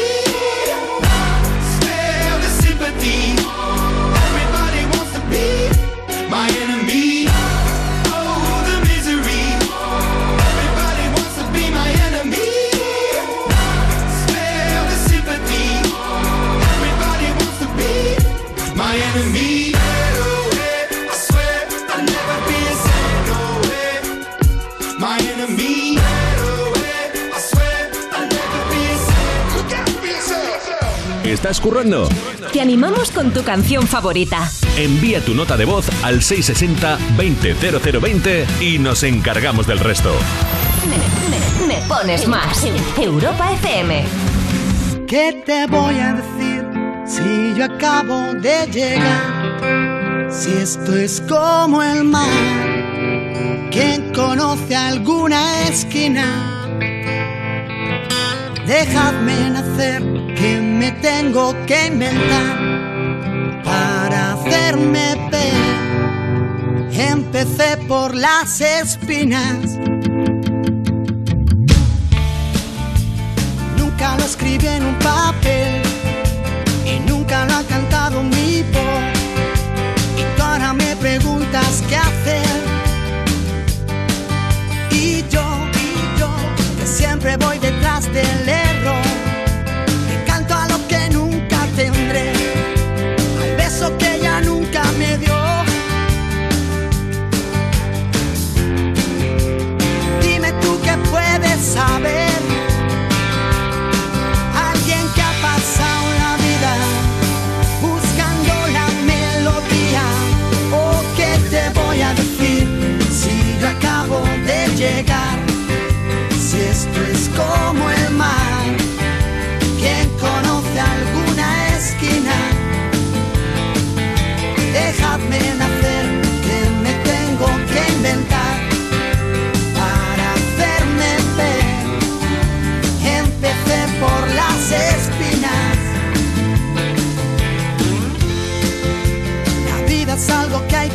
Te 32.51 32.59
animamos 32.59 33.11
con 33.11 33.31
tu 33.31 33.43
canción 33.43 33.87
favorita. 33.87 34.51
Envía 34.75 35.23
tu 35.23 35.33
nota 35.33 35.55
de 35.55 35.63
voz 35.63 35.87
al 36.03 36.19
660-200020 36.19 38.45
y 38.59 38.77
nos 38.77 39.03
encargamos 39.03 39.67
del 39.67 39.79
resto. 39.79 40.13
Me, 40.89 40.97
me 41.67 41.75
pones 41.87 42.27
más. 42.27 42.65
Europa 42.97 43.53
FM. 43.53 44.03
¿Qué 45.07 45.41
te 45.45 45.65
voy 45.67 45.97
a 45.97 46.13
decir 46.13 46.67
si 47.05 47.53
yo 47.57 47.63
acabo 47.63 48.33
de 48.33 48.67
llegar? 48.67 50.27
Si 50.29 50.51
esto 50.51 50.97
es 50.97 51.21
como 51.21 51.81
el 51.81 52.03
mar, 52.03 52.27
¿quién 53.71 54.11
conoce 54.13 54.75
alguna 54.75 55.69
esquina? 55.69 56.67
Dejadme 58.67 59.49
nacer, 59.49 60.03
que 60.41 60.59
me 60.59 60.91
tengo 60.93 61.53
que 61.67 61.85
inventar 61.85 62.57
para 63.63 64.33
hacerme 64.33 65.29
ver. 65.29 66.91
Empecé 67.13 67.77
por 67.87 68.15
las 68.15 68.59
espinas. 68.59 69.59
Nunca 73.77 74.17
lo 74.17 74.23
escribí 74.23 74.67
en 74.67 74.83
un 74.83 74.97
papel 74.99 75.81
y 76.91 76.99
nunca 77.07 77.45
lo 77.45 77.53
ha 77.57 77.63
cantado 77.63 78.23
mi 78.23 78.63
voz. 78.73 79.11
Y 80.17 80.41
ahora 80.41 80.73
me 80.73 80.95
preguntas 80.95 81.83
qué 81.87 81.97
hacer. 81.97 82.57
Y 84.91 85.23
yo, 85.29 85.45
y 85.85 86.19
yo, 86.19 86.29
que 86.79 86.87
siempre 86.87 87.37
yo 87.37 88.40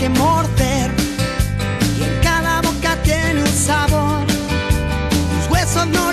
morder 0.09 0.91
y 1.99 2.03
en 2.03 2.21
cada 2.23 2.61
boca 2.63 2.97
tiene 3.03 3.41
un 3.41 3.49
sabor. 3.49 4.27
Tus 4.27 5.51
huesos 5.51 5.87
no 5.89 6.06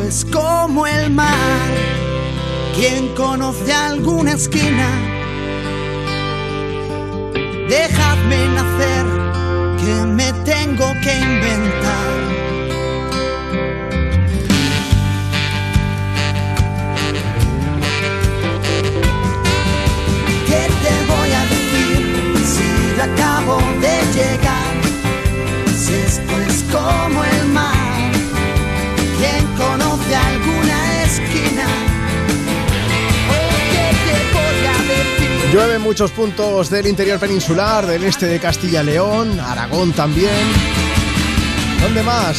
Es 0.00 0.24
como 0.24 0.86
el 0.86 1.10
mar, 1.10 1.34
¿quién 2.74 3.14
conoce 3.14 3.72
alguna 3.72 4.32
esquina? 4.32 5.07
Muchos 35.88 36.10
puntos 36.10 36.68
del 36.68 36.86
interior 36.86 37.18
peninsular, 37.18 37.86
del 37.86 38.04
este 38.04 38.26
de 38.26 38.38
Castilla 38.38 38.82
y 38.82 38.84
León, 38.84 39.40
Aragón 39.40 39.94
también. 39.94 40.28
¿Dónde 41.80 42.02
más? 42.02 42.36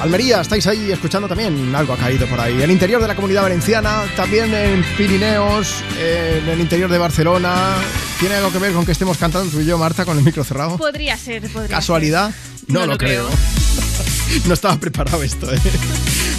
Almería, 0.00 0.40
estáis 0.40 0.66
ahí 0.66 0.90
escuchando 0.90 1.28
también, 1.28 1.74
algo 1.74 1.92
ha 1.92 1.98
caído 1.98 2.26
por 2.26 2.40
ahí. 2.40 2.62
El 2.62 2.70
interior 2.70 3.02
de 3.02 3.06
la 3.08 3.14
comunidad 3.14 3.42
valenciana, 3.42 4.04
también 4.16 4.54
en 4.54 4.82
Pirineos, 4.96 5.74
en 6.00 6.48
el 6.48 6.58
interior 6.58 6.90
de 6.90 6.96
Barcelona. 6.96 7.74
¿Tiene 8.18 8.36
algo 8.36 8.50
que 8.50 8.60
ver 8.60 8.72
con 8.72 8.86
que 8.86 8.92
estemos 8.92 9.18
cantando 9.18 9.50
tú 9.50 9.60
y 9.60 9.66
yo, 9.66 9.76
Marta, 9.76 10.06
con 10.06 10.16
el 10.16 10.24
micro 10.24 10.42
cerrado? 10.42 10.78
Podría 10.78 11.18
ser, 11.18 11.42
podría 11.50 11.76
¿Casualidad? 11.76 12.32
No, 12.66 12.80
No 12.80 12.86
lo, 12.86 12.92
lo 12.92 12.98
creo. 12.98 13.26
creo. 13.26 14.40
no 14.46 14.54
estaba 14.54 14.78
preparado 14.78 15.22
esto, 15.22 15.52
¿eh? 15.52 15.58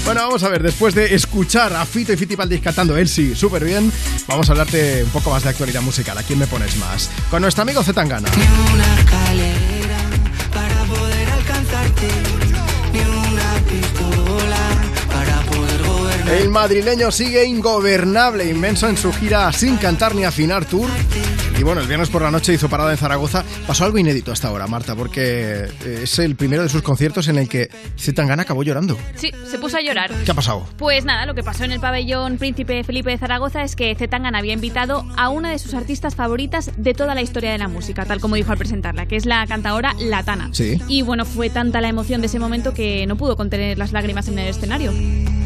Bueno, 0.07 0.21
vamos 0.21 0.41
a 0.43 0.47
ver, 0.47 0.63
después 0.63 0.95
de 0.95 1.13
escuchar 1.13 1.73
a 1.73 1.85
Fito 1.85 2.13
y 2.13 2.15
Fitipaldis 2.15 2.61
cantando 2.61 2.95
él 2.95 3.09
sí, 3.09 3.35
súper 3.35 3.65
bien, 3.65 3.91
vamos 4.25 4.47
a 4.47 4.53
hablarte 4.53 5.03
un 5.03 5.09
poco 5.09 5.31
más 5.31 5.43
de 5.43 5.49
actualidad 5.49 5.81
musical. 5.81 6.17
¿A 6.17 6.23
quién 6.23 6.39
me 6.39 6.47
pones 6.47 6.77
más? 6.77 7.09
Con 7.29 7.41
nuestro 7.41 7.63
amigo 7.63 7.83
Zetangana. 7.83 8.29
Una 8.73 8.99
escalera 8.99 9.97
para 10.53 10.83
poder 10.85 11.29
alcanzarte, 11.29 12.07
ni 12.93 12.99
una 13.01 13.53
pistola 13.69 14.57
para 15.09 15.41
poder 15.41 15.83
gobernar. 15.83 16.33
El 16.35 16.49
madrileño 16.51 17.11
sigue 17.11 17.43
ingobernable, 17.43 18.49
inmenso 18.49 18.87
en 18.87 18.95
su 18.95 19.11
gira 19.11 19.51
sin 19.51 19.75
cantar 19.75 20.15
ni 20.15 20.23
afinar 20.23 20.63
tour. 20.63 20.89
Y 21.57 21.63
bueno, 21.63 21.81
el 21.81 21.87
viernes 21.87 22.09
por 22.09 22.21
la 22.21 22.29
noche 22.29 22.53
hizo 22.53 22.69
parada 22.69 22.91
en 22.91 22.97
Zaragoza. 22.97 23.43
Pasó 23.65 23.83
algo 23.83 23.97
inédito 23.97 24.31
hasta 24.31 24.47
ahora, 24.47 24.67
Marta, 24.67 24.95
porque 24.95 25.65
eh, 25.85 25.99
es 26.03 26.19
el 26.19 26.35
primero 26.35 26.61
de 26.61 26.69
sus 26.69 26.83
conciertos 26.83 27.27
en 27.29 27.39
el 27.39 27.49
que 27.49 27.71
Zetangana 27.97 28.43
acabó 28.43 28.61
llorando. 28.61 28.95
Sí, 29.15 29.31
se 29.49 29.57
puso 29.57 29.77
a 29.77 29.81
llorar. 29.81 30.11
¿Qué 30.23 30.29
ha 30.29 30.35
pasado? 30.35 30.67
Pues 30.77 31.03
nada, 31.03 31.25
lo 31.25 31.33
que 31.33 31.41
pasó 31.41 31.63
en 31.63 31.71
el 31.71 31.79
pabellón 31.79 32.37
Príncipe 32.37 32.83
Felipe 32.83 33.09
de 33.09 33.17
Zaragoza 33.17 33.63
es 33.63 33.75
que 33.75 33.95
Zetangana 33.95 34.37
había 34.37 34.53
invitado 34.53 35.03
a 35.17 35.29
una 35.29 35.49
de 35.49 35.57
sus 35.57 35.73
artistas 35.73 36.13
favoritas 36.13 36.71
de 36.77 36.93
toda 36.93 37.15
la 37.15 37.23
historia 37.23 37.51
de 37.51 37.57
la 37.57 37.67
música, 37.67 38.05
tal 38.05 38.19
como 38.19 38.35
dijo 38.35 38.51
al 38.51 38.59
presentarla, 38.59 39.07
que 39.07 39.15
es 39.15 39.25
la 39.25 39.47
cantadora 39.47 39.95
Latana. 39.99 40.49
Sí. 40.51 40.79
Y 40.87 41.01
bueno, 41.01 41.25
fue 41.25 41.49
tanta 41.49 41.81
la 41.81 41.89
emoción 41.89 42.21
de 42.21 42.27
ese 42.27 42.37
momento 42.37 42.75
que 42.75 43.07
no 43.07 43.17
pudo 43.17 43.35
contener 43.35 43.79
las 43.79 43.93
lágrimas 43.93 44.27
en 44.27 44.37
el 44.37 44.47
escenario. 44.47 44.93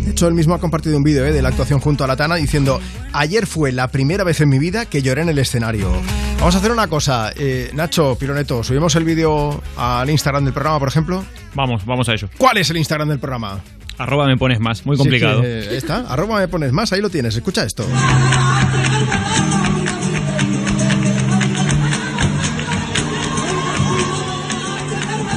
De 0.03 0.11
hecho, 0.11 0.27
él 0.27 0.33
mismo 0.33 0.53
ha 0.55 0.59
compartido 0.59 0.97
un 0.97 1.03
vídeo 1.03 1.25
eh, 1.25 1.31
de 1.31 1.41
la 1.41 1.49
actuación 1.49 1.79
junto 1.79 2.03
a 2.03 2.07
Latana 2.07 2.35
diciendo: 2.35 2.79
Ayer 3.13 3.45
fue 3.47 3.71
la 3.71 3.87
primera 3.89 4.23
vez 4.23 4.41
en 4.41 4.49
mi 4.49 4.59
vida 4.59 4.85
que 4.85 5.01
lloré 5.01 5.21
en 5.21 5.29
el 5.29 5.37
escenario. 5.39 5.91
Vamos 6.39 6.55
a 6.55 6.57
hacer 6.57 6.71
una 6.71 6.87
cosa, 6.87 7.31
eh, 7.37 7.69
Nacho, 7.73 8.15
Pironeto, 8.19 8.63
subimos 8.63 8.95
el 8.95 9.03
vídeo 9.03 9.61
al 9.77 10.09
Instagram 10.09 10.43
del 10.43 10.53
programa, 10.53 10.79
por 10.79 10.87
ejemplo. 10.87 11.23
Vamos, 11.53 11.85
vamos 11.85 12.09
a 12.09 12.13
ello. 12.13 12.29
¿Cuál 12.37 12.57
es 12.57 12.69
el 12.71 12.77
Instagram 12.77 13.09
del 13.09 13.19
programa? 13.19 13.59
Arroba 13.99 14.25
me 14.25 14.37
pones 14.37 14.59
más, 14.59 14.83
muy 14.85 14.95
Sí, 14.95 15.01
complicado. 15.03 15.41
que, 15.41 15.59
eh, 15.59 15.67
ahí 15.69 15.77
está, 15.77 15.97
arroba 16.11 16.39
me 16.39 16.47
pones 16.47 16.71
más, 16.71 16.91
ahí 16.93 17.01
lo 17.01 17.11
tienes, 17.11 17.35
escucha 17.35 17.63
esto. 17.63 17.85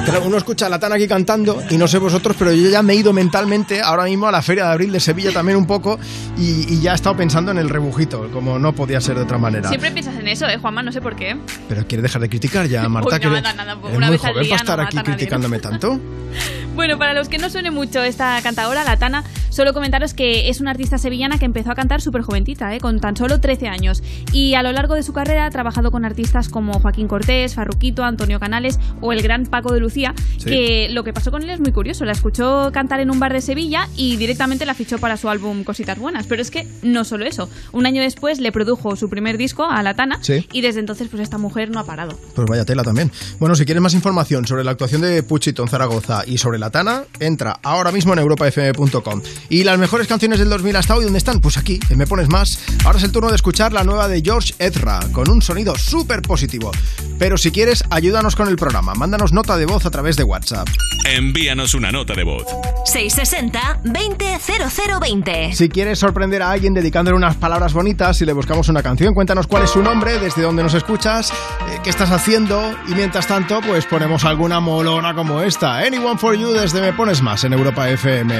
Claro, 0.05 0.22
uno 0.26 0.36
escucha 0.36 0.66
a 0.66 0.68
Latana 0.68 0.97
aquí 0.97 1.09
cantando 1.09 1.62
y 1.70 1.78
no 1.78 1.89
sé 1.89 1.98
vosotros, 1.98 2.36
pero 2.39 2.52
yo 2.52 2.68
ya 2.68 2.82
me 2.82 2.93
he 2.93 2.97
ido 2.97 3.12
mentalmente 3.12 3.81
ahora 3.81 4.05
mismo 4.05 4.26
a 4.26 4.32
la 4.32 4.43
Feria 4.43 4.66
de 4.66 4.72
Abril 4.72 4.93
de 4.93 5.01
Sevilla 5.01 5.32
también 5.32 5.56
un 5.56 5.66
poco 5.66 5.98
y, 6.36 6.74
y 6.74 6.81
ya 6.81 6.93
he 6.93 6.94
estado 6.94 7.16
pensando 7.16 7.51
en 7.51 7.59
el 7.59 7.70
rebujito, 7.70 8.28
como 8.31 8.59
no 8.59 8.74
podía 8.74 9.01
ser 9.01 9.16
de 9.16 9.22
otra 9.22 9.39
manera. 9.39 9.68
Siempre 9.68 9.90
piensas 9.93 10.16
en 10.16 10.28
eso, 10.28 10.47
¿eh, 10.47 10.59
Juanma? 10.59 10.82
No 10.82 10.93
sé 10.93 11.01
por 11.01 11.16
qué. 11.16 11.36
Pero 11.68 11.86
quieres 11.86 12.02
dejar 12.02 12.20
de 12.20 12.28
criticar 12.28 12.66
ya, 12.66 12.86
Marta, 12.89 13.14
Uy, 13.14 13.20
que 13.20 13.31
nada, 13.31 13.55
nada, 13.55 13.76
una 13.76 14.06
muy 14.06 14.16
vez 14.16 14.24
al 14.24 14.32
joven 14.32 14.43
día 14.44 14.56
para 14.59 14.59
no 14.59 14.62
estar 14.62 14.78
mata 14.78 14.89
aquí 14.89 14.97
¿no? 14.97 15.02
criticándome 15.05 15.59
tanto. 15.59 16.01
Bueno, 16.74 16.98
para 16.98 17.14
los 17.14 17.28
que 17.28 17.38
no 17.38 17.48
suene 17.51 17.70
mucho 17.70 18.02
esta 18.02 18.40
cantadora, 18.42 18.82
la 18.82 18.96
Tana, 18.96 19.22
solo 19.48 19.72
comentaros 19.72 20.12
que 20.12 20.48
es 20.48 20.60
una 20.60 20.72
artista 20.72 20.98
sevillana 20.98 21.38
que 21.38 21.44
empezó 21.44 21.70
a 21.70 21.76
cantar 21.76 22.01
súper 22.02 22.22
jovencita, 22.22 22.74
¿eh? 22.74 22.80
con 22.80 22.98
tan 23.01 23.16
solo 23.16 23.38
13 23.40 23.68
años. 23.68 24.02
Y 24.32 24.55
a 24.55 24.62
lo 24.64 24.72
largo 24.72 24.94
de 24.96 25.05
su 25.05 25.12
carrera 25.12 25.46
ha 25.46 25.51
trabajado 25.51 25.92
con 25.92 26.05
artistas 26.05 26.48
como 26.48 26.80
Joaquín 26.80 27.06
Cortés, 27.06 27.55
Farruquito, 27.55 28.02
Antonio 28.02 28.40
Canales 28.40 28.80
o 29.01 29.12
el 29.12 29.22
gran 29.22 29.46
Paco 29.46 29.72
de 29.72 29.78
Lucía, 29.78 30.14
Sí. 30.38 30.46
que 30.46 30.88
lo 30.90 31.05
que 31.05 31.12
pasó 31.12 31.30
con 31.30 31.42
él 31.44 31.51
es 31.51 31.60
muy 31.60 31.70
curioso. 31.70 32.05
La 32.05 32.10
escuchó 32.12 32.70
cantar 32.72 32.98
en 32.98 33.10
un 33.10 33.20
bar 33.20 33.32
de 33.32 33.40
Sevilla 33.40 33.88
y 33.96 34.16
directamente 34.16 34.66
la 34.66 34.74
fichó 34.74 34.98
para 34.98 35.16
su 35.16 35.28
álbum 35.28 35.62
Cositas 35.62 35.96
Buenas. 35.98 36.26
Pero 36.26 36.42
es 36.42 36.51
que 36.51 36.66
no 36.82 37.05
solo 37.05 37.24
eso. 37.24 37.48
Un 37.70 37.86
año 37.86 38.02
después 38.02 38.40
le 38.40 38.51
produjo 38.51 38.96
su 38.96 39.09
primer 39.09 39.38
disco 39.38 39.64
a 39.64 39.80
la 39.84 39.94
Tana 39.94 40.18
Sí. 40.22 40.48
y 40.52 40.60
desde 40.60 40.80
entonces 40.80 41.06
pues 41.09 41.22
esta 41.22 41.38
mujer 41.38 41.70
no 41.70 41.78
ha 41.78 41.84
parado. 41.86 42.18
Pues 42.34 42.48
vaya 42.48 42.64
tela 42.64 42.82
también. 42.82 43.12
Bueno, 43.38 43.55
si 43.55 43.64
quieres 43.64 43.80
más 43.80 43.94
información 43.94 44.44
sobre 44.44 44.64
la 44.64 44.72
actuación 44.72 45.02
de 45.02 45.22
Puchito 45.22 45.62
en 45.62 45.68
Zaragoza 45.68 46.24
y 46.26 46.38
sobre 46.38 46.59
la 46.59 46.64
Tana, 46.70 47.05
entra 47.20 47.59
ahora 47.62 47.93
mismo 47.93 48.12
en 48.12 48.19
europafm.com. 48.20 49.23
Y 49.49 49.65
las 49.65 49.78
mejores 49.78 50.07
canciones 50.07 50.39
del 50.39 50.51
2000 50.51 50.77
hasta 50.77 50.97
hoy, 50.97 51.05
¿dónde 51.05 51.19
están? 51.19 51.41
Pues 51.41 51.57
aquí, 51.57 51.81
en 51.91 51.99
Me 51.99 52.07
Pones 52.07 52.28
Más. 52.28 52.59
Ahora 52.85 52.99
es 52.99 53.05
el 53.05 53.12
turno 53.12 53.31
de 53.31 53.36
escuchar 53.36 53.73
la 53.73 53.85
nueva 53.85 54.09
de 54.09 54.20
George 54.23 54.55
Ezra, 54.59 55.01
con 55.12 55.31
un 55.31 55.43
sonido 55.43 55.77
súper 55.77 56.23
positivo. 56.23 56.70
Pero 57.19 57.36
si 57.36 57.51
quieres, 57.51 57.85
ayúdanos 57.91 58.36
con 58.36 58.49
el 58.49 58.57
programa. 58.57 58.95
Mándanos 58.95 59.32
nota 59.32 59.57
de 59.57 59.66
voz 59.66 59.86
a 59.86 59.91
través 59.91 60.16
de 60.16 60.24
WhatsApp. 60.24 60.69
Envíanos 61.07 61.74
una 61.74 61.93
nota 61.93 62.15
de 62.15 62.24
voz. 62.24 62.47
660-200020. 62.86 65.53
Si 65.53 65.69
quieres 65.69 65.99
sorprender 65.99 66.43
a 66.43 66.51
alguien 66.51 66.74
dedicándole 66.74 67.16
unas 67.16 67.36
palabras 67.36 67.73
bonitas, 67.73 68.16
si 68.16 68.24
le 68.24 68.32
buscamos 68.32 68.69
una 68.69 68.82
canción, 68.82 69.15
cuéntanos 69.15 69.47
cuál 69.47 69.65
es 69.65 69.70
su 69.70 69.82
nombre, 69.82 70.19
desde 70.19 70.43
dónde 70.43 70.62
nos 70.62 70.74
escuchas, 70.74 71.31
eh, 71.31 71.35
qué 71.82 71.91
estás 71.91 72.11
haciendo 72.11 72.61
y 72.89 72.95
mientras 72.95 73.27
tanto, 73.27 73.61
pues 73.61 73.86
ponemos 73.86 74.24
alguna 74.24 74.61
molona 74.61 75.15
como 75.15 75.43
esta. 75.43 75.78
Anyone 75.78 76.19
for 76.19 76.35
You 76.35 76.53
desde 76.55 76.81
Me 76.81 76.93
Pones 76.93 77.20
Más 77.20 77.43
en 77.44 77.52
Europa 77.52 77.89
FM. 77.89 78.35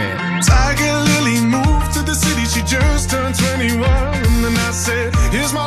Tiger 0.47 0.95
Lily 1.03 1.41
moved 1.41 1.93
to 1.95 2.03
the 2.03 2.15
city, 2.15 2.45
she 2.47 2.61
just 2.63 3.11
turned 3.11 3.35
21. 3.35 3.85
And 3.85 4.57
I 4.57 4.71
said, 4.73 5.15
Here's 5.33 5.53
my 5.53 5.67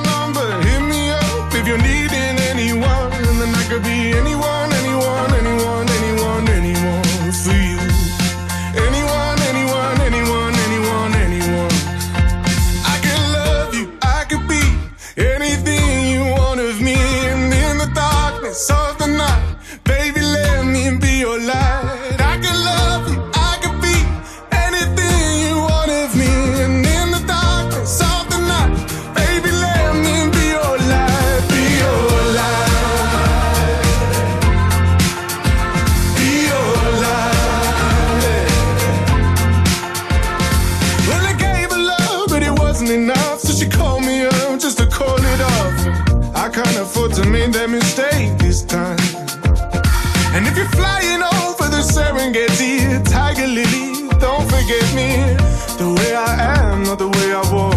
not 56.88 57.00
the 57.00 57.08
way 57.10 57.34
I 57.34 57.42
was. 57.54 57.77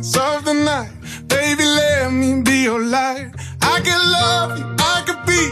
Darkness 0.00 0.16
of 0.16 0.44
the 0.46 0.54
night, 0.54 0.90
baby, 1.28 1.64
let 1.64 2.10
me 2.10 2.40
be 2.40 2.62
your 2.62 2.82
light. 2.82 3.32
I 3.60 3.80
could 3.80 4.04
love 4.18 4.58
you, 4.58 4.64
I 4.78 5.02
could 5.06 5.26
be 5.26 5.42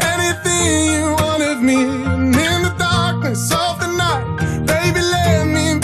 anything 0.00 0.92
you 0.94 1.16
want 1.18 1.42
of 1.42 1.62
me. 1.62 1.82
And 1.82 2.34
in 2.34 2.62
the 2.62 2.74
darkness 2.78 3.50
of 3.52 3.80
the 3.80 3.88
night, 3.96 4.64
baby, 4.64 5.00
let 5.00 5.46
me 5.48 5.75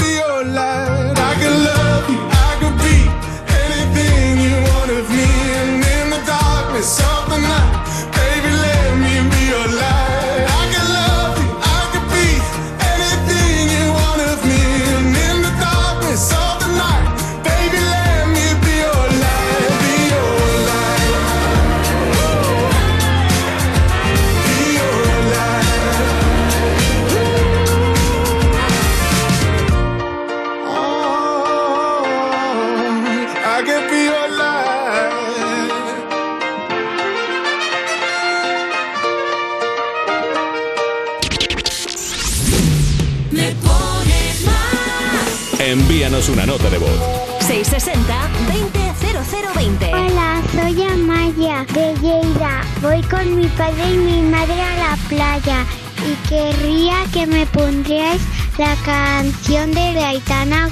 Voy 52.83 53.01
con 53.03 53.37
mi 53.37 53.47
padre 53.47 53.93
y 53.93 53.97
mi 53.97 54.23
madre 54.23 54.61
a 54.61 54.77
la 54.77 54.97
playa 55.09 55.65
y 56.05 56.29
querría 56.29 56.97
que 57.13 57.29
me 57.29 57.47
pondríais 57.47 58.21
la 58.59 58.75
canción 58.85 59.71
de 59.71 59.81
Aitana. 59.81 60.69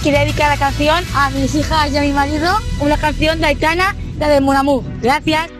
Quiero 0.00 0.20
dedicar 0.20 0.48
la 0.48 0.56
canción 0.56 1.04
a 1.12 1.28
mis 1.30 1.52
hijas 1.56 1.90
y 1.90 1.96
a 1.96 2.02
mi 2.02 2.12
marido, 2.12 2.56
una 2.78 2.96
canción 2.96 3.40
de 3.40 3.48
Aitana, 3.48 3.96
la 4.18 4.28
de 4.28 4.40
Mon 4.40 4.56
Amour. 4.56 4.84
Gracias. 5.02 5.59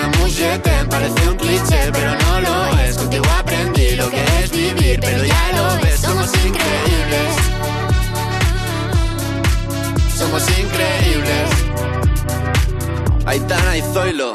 Amour, 0.00 0.28
je 0.28 0.58
t'aime, 0.58 0.88
parece 0.88 1.28
un 1.28 1.36
cliché 1.36 1.90
Pero 1.92 2.10
no 2.24 2.40
lo 2.40 2.78
es, 2.80 2.96
contigo 2.96 3.24
aprendí 3.38 3.96
lo 3.96 4.10
que 4.10 4.24
es 4.42 4.50
vivir 4.50 5.00
Pero 5.00 5.24
ya 5.24 5.52
lo 5.56 5.82
ves, 5.82 6.00
somos 6.00 6.28
increíbles 6.44 7.54
somos 10.16 10.42
increíbles. 10.58 11.50
Aitana 13.26 13.76
y 13.76 13.82
Zoilo. 13.92 14.34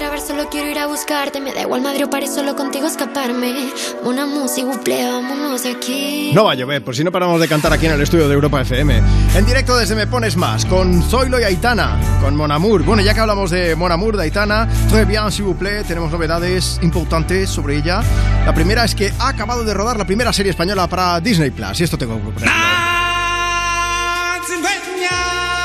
Solo 0.25 0.49
quiero 0.49 0.69
ir 0.69 0.77
a 0.79 0.87
buscarte, 0.87 1.39
me 1.41 1.53
da 1.53 1.61
igual 1.61 1.81
Madrid 1.81 2.05
o 2.05 2.09
París, 2.09 2.33
solo 2.33 2.55
contigo 2.55 2.87
escaparme. 2.87 3.71
Una 4.03 4.25
música, 4.25 4.67
vámonos 4.87 5.65
aquí. 5.65 6.31
No 6.33 6.45
va 6.45 6.51
a 6.51 6.55
llover, 6.55 6.83
por 6.83 6.95
si 6.95 7.03
no 7.03 7.11
paramos 7.11 7.39
de 7.39 7.47
cantar 7.47 7.73
aquí 7.73 7.87
en 7.87 7.93
el 7.93 8.01
estudio 8.01 8.27
de 8.27 8.33
Europa 8.33 8.61
FM. 8.61 9.01
En 9.35 9.45
directo 9.45 9.75
desde 9.75 9.95
Me 9.95 10.07
Pones 10.07 10.37
Más, 10.37 10.65
con 10.65 11.01
Zoilo 11.03 11.39
y 11.39 11.43
Aitana, 11.43 11.99
con 12.21 12.35
Mon 12.35 12.51
Amour. 12.51 12.83
Bueno, 12.83 13.01
ya 13.01 13.13
que 13.13 13.19
hablamos 13.19 13.51
de 13.51 13.75
Mon 13.75 13.91
Amour, 13.91 14.17
de 14.17 14.23
Aitana, 14.23 14.67
très 14.89 15.05
bien, 15.05 15.31
s'il 15.31 15.45
vous 15.45 15.57
plaît, 15.57 15.83
tenemos 15.87 16.11
novedades 16.11 16.79
importantes 16.81 17.49
sobre 17.49 17.77
ella. 17.77 18.01
La 18.45 18.53
primera 18.53 18.85
es 18.85 18.95
que 18.95 19.11
ha 19.19 19.29
acabado 19.29 19.63
de 19.63 19.73
rodar 19.73 19.97
la 19.97 20.05
primera 20.05 20.31
serie 20.33 20.51
española 20.51 20.87
para 20.87 21.19
Disney 21.19 21.51
Plus, 21.51 21.79
y 21.79 21.83
esto 21.83 21.97
tengo 21.97 22.19
que. 22.35 22.45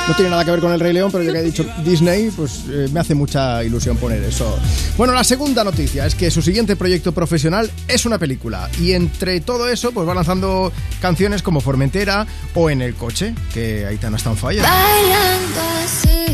No 0.08 0.14
tiene 0.14 0.30
nada 0.30 0.44
que 0.44 0.52
ver 0.52 0.60
con 0.60 0.72
el 0.72 0.78
Rey 0.78 0.92
León, 0.92 1.10
pero 1.10 1.24
ya 1.24 1.32
que 1.32 1.38
he 1.40 1.42
dicho 1.42 1.64
Disney, 1.84 2.30
pues 2.30 2.64
eh, 2.70 2.88
me 2.92 3.00
hace 3.00 3.14
mucha 3.14 3.64
ilusión 3.64 3.96
poner 3.96 4.22
eso. 4.22 4.56
Bueno, 4.96 5.12
la 5.12 5.24
segunda 5.24 5.64
noticia 5.64 6.06
es 6.06 6.14
que 6.14 6.30
su 6.30 6.42
siguiente 6.42 6.76
proyecto 6.76 7.12
profesional 7.12 7.70
es 7.88 8.06
una 8.06 8.18
película. 8.18 8.70
Y 8.80 8.92
entre 8.92 9.40
todo 9.40 9.68
eso, 9.68 9.90
pues 9.90 10.06
va 10.06 10.14
lanzando 10.14 10.72
canciones 11.00 11.42
como 11.42 11.60
Formentera 11.60 12.26
o 12.54 12.70
En 12.70 12.82
el 12.82 12.94
coche, 12.94 13.34
que 13.52 13.84
Aitana 13.84 14.16
está 14.16 14.30
en 14.30 14.36
falla. 14.36 14.62
Bailando 14.62 16.25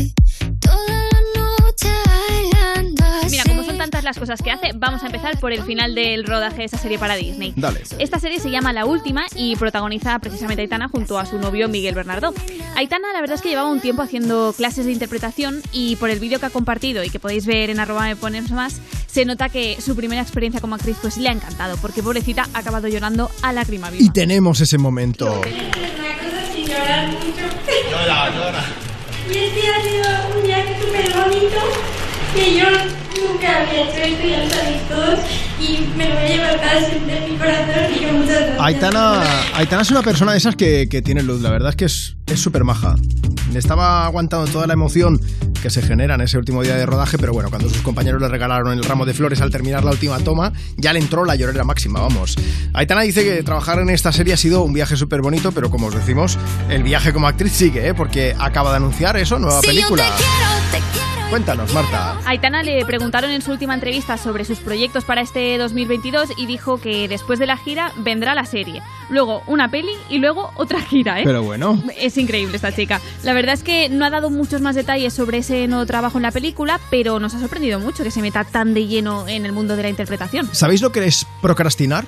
las 4.03 4.17
cosas 4.17 4.41
que 4.41 4.51
hace, 4.51 4.71
vamos 4.75 5.03
a 5.03 5.07
empezar 5.07 5.39
por 5.39 5.51
el 5.51 5.63
final 5.63 5.95
del 5.95 6.25
rodaje 6.25 6.57
de 6.57 6.65
esa 6.65 6.77
serie 6.77 6.99
para 6.99 7.15
Disney. 7.15 7.53
Dale. 7.55 7.81
Esta 7.99 8.19
serie 8.19 8.39
se 8.39 8.49
llama 8.49 8.73
La 8.73 8.85
Última 8.85 9.25
y 9.35 9.55
protagoniza 9.55 10.19
precisamente 10.19 10.61
a 10.61 10.63
Aitana 10.63 10.89
junto 10.89 11.17
a 11.17 11.25
su 11.25 11.37
novio 11.37 11.67
Miguel 11.69 11.95
Bernardo. 11.95 12.33
Aitana 12.75 13.13
la 13.13 13.21
verdad 13.21 13.35
es 13.35 13.41
que 13.41 13.49
llevaba 13.49 13.69
un 13.69 13.79
tiempo 13.79 14.01
haciendo 14.01 14.53
clases 14.55 14.85
de 14.85 14.91
interpretación 14.91 15.61
y 15.71 15.95
por 15.97 16.09
el 16.09 16.19
vídeo 16.19 16.39
que 16.39 16.45
ha 16.45 16.49
compartido 16.49 17.03
y 17.03 17.09
que 17.09 17.19
podéis 17.19 17.45
ver 17.45 17.69
en 17.69 17.79
arroba 17.79 18.03
me 18.03 18.15
pones 18.15 18.51
más, 18.51 18.81
se 19.07 19.25
nota 19.25 19.49
que 19.49 19.79
su 19.79 19.95
primera 19.95 20.21
experiencia 20.21 20.59
como 20.59 20.75
actriz 20.75 20.97
pues 21.01 21.17
le 21.17 21.29
ha 21.29 21.31
encantado 21.31 21.77
porque 21.77 22.03
pobrecita 22.03 22.47
ha 22.53 22.59
acabado 22.59 22.87
llorando 22.87 23.29
a 23.41 23.53
lágrima 23.53 23.89
viva. 23.89 24.03
Y 24.03 24.09
tenemos 24.09 24.59
ese 24.61 24.77
momento. 24.77 25.25
Una 25.25 25.41
cosa 25.41 26.53
sin 26.53 26.67
llorar 26.67 27.07
mucho. 27.07 27.43
Llora, 27.91 28.29
llora. 28.35 28.63
Y 29.31 29.37
este 29.37 29.67
ha 29.69 29.81
sido 29.81 30.37
un 30.37 30.43
viaje 30.45 30.75
súper 30.81 31.13
bonito 31.13 32.02
que 32.33 32.57
yo 32.57 32.65
nunca 32.69 33.61
había 33.61 33.83
hecho 33.83 33.97
esto, 33.97 34.27
ya 34.27 34.43
lo 34.43 34.49
sabéis 34.49 34.81
todos, 34.89 35.19
y 35.59 35.97
me 35.97 36.09
lo 36.09 36.15
voy 36.15 36.23
a 36.23 36.27
llevar 36.27 36.57
para 36.57 36.85
siempre 36.85 37.25
en 37.25 37.31
mi 37.31 37.37
corazón 37.37 37.93
y 37.95 37.99
que 37.99 38.11
muchas 38.11 38.39
gracias. 38.39 38.59
Aitana, 38.59 39.23
Aitana 39.53 39.81
es 39.81 39.91
una 39.91 40.01
persona 40.01 40.31
de 40.31 40.37
esas 40.37 40.55
que, 40.55 40.87
que 40.89 41.01
tiene 41.01 41.23
luz, 41.23 41.41
la 41.41 41.51
verdad 41.51 41.69
es 41.69 41.75
que 41.75 41.85
es 41.85 42.15
es 42.33 42.39
súper 42.39 42.63
maja. 42.63 42.95
Le 43.51 43.59
estaba 43.59 44.05
aguantando 44.05 44.51
toda 44.51 44.65
la 44.65 44.73
emoción 44.73 45.19
que 45.61 45.69
se 45.69 45.81
genera 45.81 46.15
en 46.15 46.21
ese 46.21 46.37
último 46.37 46.63
día 46.63 46.75
de 46.75 46.85
rodaje, 46.85 47.17
pero 47.17 47.31
bueno, 47.31 47.49
cuando 47.49 47.69
sus 47.69 47.81
compañeros 47.81 48.21
le 48.21 48.27
regalaron 48.27 48.73
el 48.73 48.83
ramo 48.83 49.05
de 49.05 49.13
flores 49.13 49.41
al 49.41 49.51
terminar 49.51 49.83
la 49.83 49.91
última 49.91 50.19
toma, 50.19 50.51
ya 50.77 50.91
le 50.93 50.99
entró 50.99 51.25
la 51.25 51.35
llorera 51.35 51.63
máxima, 51.63 52.01
vamos. 52.01 52.35
Aitana 52.73 53.01
dice 53.01 53.23
que 53.23 53.43
trabajar 53.43 53.79
en 53.79 53.89
esta 53.89 54.11
serie 54.11 54.33
ha 54.33 54.37
sido 54.37 54.63
un 54.63 54.73
viaje 54.73 54.97
súper 54.97 55.21
bonito, 55.21 55.51
pero 55.51 55.69
como 55.69 55.87
os 55.87 55.95
decimos, 55.95 56.37
el 56.69 56.83
viaje 56.83 57.13
como 57.13 57.27
actriz 57.27 57.53
sigue, 57.53 57.87
¿eh? 57.87 57.93
porque 57.93 58.35
acaba 58.37 58.71
de 58.71 58.77
anunciar 58.77 59.15
eso, 59.17 59.37
nueva 59.37 59.61
película. 59.61 60.05
Cuéntanos, 61.33 61.73
Marta. 61.73 62.15
Aitana 62.25 62.61
le 62.61 62.85
preguntaron 62.85 63.31
en 63.31 63.41
su 63.41 63.49
última 63.49 63.73
entrevista 63.73 64.19
sobre 64.19 64.45
sus 64.45 64.59
proyectos 64.59 65.03
para 65.03 65.21
este 65.21 65.57
2022 65.57 66.29
y 66.37 66.45
dijo 66.45 66.79
que 66.79 67.07
después 67.07 67.39
de 67.39 67.47
la 67.47 67.57
gira 67.57 67.91
vendrá 67.97 68.35
la 68.35 68.45
serie, 68.45 68.83
luego 69.09 69.41
una 69.47 69.71
peli 69.71 69.93
y 70.11 70.19
luego 70.19 70.51
otra 70.57 70.79
gira, 70.79 71.19
¿eh? 71.19 71.23
Pero 71.25 71.41
bueno. 71.41 71.81
Es 71.97 72.19
increíble 72.19 72.55
esta 72.55 72.71
chica. 72.71 73.01
La 73.23 73.33
verdad 73.33 73.55
es 73.55 73.63
que 73.63 73.89
no 73.89 74.05
ha 74.05 74.11
dado 74.11 74.29
muchos 74.29 74.61
más 74.61 74.75
detalles 74.75 75.11
sobre 75.11 75.39
ese 75.39 75.67
nuevo 75.67 75.87
trabajo 75.87 76.19
en 76.19 76.21
la 76.21 76.31
película, 76.31 76.79
pero 76.91 77.19
nos 77.19 77.33
ha 77.33 77.39
sorprendido 77.39 77.79
mucho 77.79 78.03
que 78.03 78.11
se 78.11 78.21
meta 78.21 78.43
tan 78.43 78.75
de 78.75 78.85
lleno 78.85 79.27
en 79.27 79.47
el 79.47 79.53
mundo 79.53 79.75
de 79.75 79.81
la 79.81 79.89
interpretación. 79.89 80.47
¿Sabéis 80.51 80.83
lo 80.83 80.91
que 80.91 81.03
es 81.07 81.25
procrastinar? 81.41 82.05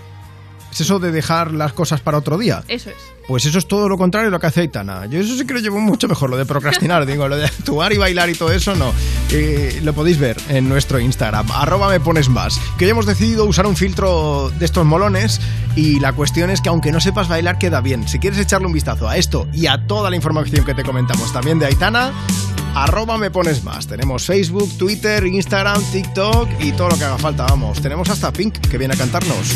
Es 0.76 0.82
eso 0.82 1.00
de 1.00 1.14
dejar 1.14 1.54
las 1.54 1.72
cosas 1.72 2.02
para 2.02 2.18
otro 2.18 2.38
día. 2.38 2.62
Eso 2.68 2.90
es. 2.90 2.98
Pues 3.30 3.46
eso 3.46 3.60
es 3.60 3.66
todo 3.66 3.88
lo 3.88 3.98
contrario 3.98 4.28
de 4.28 4.32
lo 4.32 4.42
que 4.42 4.48
hace 4.48 4.60
Aitana. 4.60 5.06
Yo 5.06 5.22
eso 5.22 5.38
sí 5.38 5.48
que 5.48 5.54
lo 5.54 5.62
llevo 5.62 5.80
mucho 5.80 6.10
mejor, 6.10 6.30
lo 6.30 6.36
de 6.36 6.46
procrastinar, 6.46 7.06
digo, 7.08 7.30
lo 7.30 7.38
de 7.38 7.46
actuar 7.46 7.94
y 7.94 7.98
bailar 7.98 8.30
y 8.30 8.36
todo 8.36 8.52
eso, 8.52 8.76
no. 8.76 8.92
Eh, 9.32 9.80
lo 9.84 9.94
podéis 9.94 10.20
ver 10.20 10.36
en 10.50 10.68
nuestro 10.68 11.00
Instagram, 11.00 11.50
arroba 11.54 11.88
me 11.88 12.02
pones 12.02 12.28
más. 12.28 12.60
Que 12.78 12.84
hoy 12.84 12.92
hemos 12.92 13.06
decidido 13.06 13.46
usar 13.46 13.66
un 13.66 13.78
filtro 13.78 14.52
de 14.60 14.66
estos 14.66 14.86
molones 14.86 15.40
y 15.78 16.02
la 16.02 16.12
cuestión 16.12 16.50
es 16.50 16.60
que 16.60 16.68
aunque 16.68 16.92
no 16.92 17.00
sepas 17.00 17.30
bailar, 17.30 17.58
queda 17.58 17.80
bien. 17.80 18.06
Si 18.10 18.20
quieres 18.20 18.38
echarle 18.38 18.68
un 18.68 18.74
vistazo 18.74 19.08
a 19.08 19.16
esto 19.16 19.48
y 19.54 19.68
a 19.68 19.88
toda 19.88 20.10
la 20.10 20.18
información 20.18 20.66
que 20.66 20.74
te 20.74 20.84
comentamos 20.84 21.32
también 21.32 21.58
de 21.58 21.68
Aitana, 21.68 22.12
arroba 22.76 23.18
me 23.18 23.32
pones 23.32 23.64
más. 23.64 23.88
Tenemos 23.88 24.26
Facebook, 24.26 24.78
Twitter, 24.78 25.26
Instagram, 25.26 25.82
TikTok 25.94 26.50
y 26.60 26.74
todo 26.74 26.90
lo 26.90 26.98
que 26.98 27.06
haga 27.06 27.18
falta, 27.18 27.46
vamos. 27.46 27.82
Tenemos 27.82 28.10
hasta 28.10 28.34
Pink 28.34 28.58
que 28.58 28.78
viene 28.78 28.94
a 28.94 28.98
cantarnos. 28.98 29.56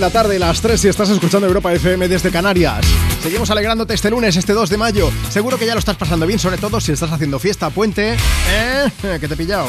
la 0.00 0.10
tarde, 0.10 0.38
las 0.38 0.62
3 0.62 0.80
si 0.80 0.88
estás 0.88 1.10
escuchando 1.10 1.46
Europa 1.46 1.72
FM 1.74 2.08
desde 2.08 2.30
Canarias. 2.30 2.86
Seguimos 3.22 3.50
alegrándote 3.50 3.92
este 3.92 4.10
lunes, 4.10 4.34
este 4.34 4.54
2 4.54 4.70
de 4.70 4.78
mayo. 4.78 5.10
Seguro 5.28 5.58
que 5.58 5.66
ya 5.66 5.74
lo 5.74 5.78
estás 5.78 5.96
pasando 5.96 6.26
bien, 6.26 6.38
sobre 6.38 6.56
todo 6.56 6.80
si 6.80 6.92
estás 6.92 7.12
haciendo 7.12 7.38
fiesta, 7.38 7.68
puente. 7.68 8.16
¿Eh? 8.48 8.90
Que 9.20 9.28
te 9.28 9.34
he 9.34 9.36
pillado. 9.36 9.68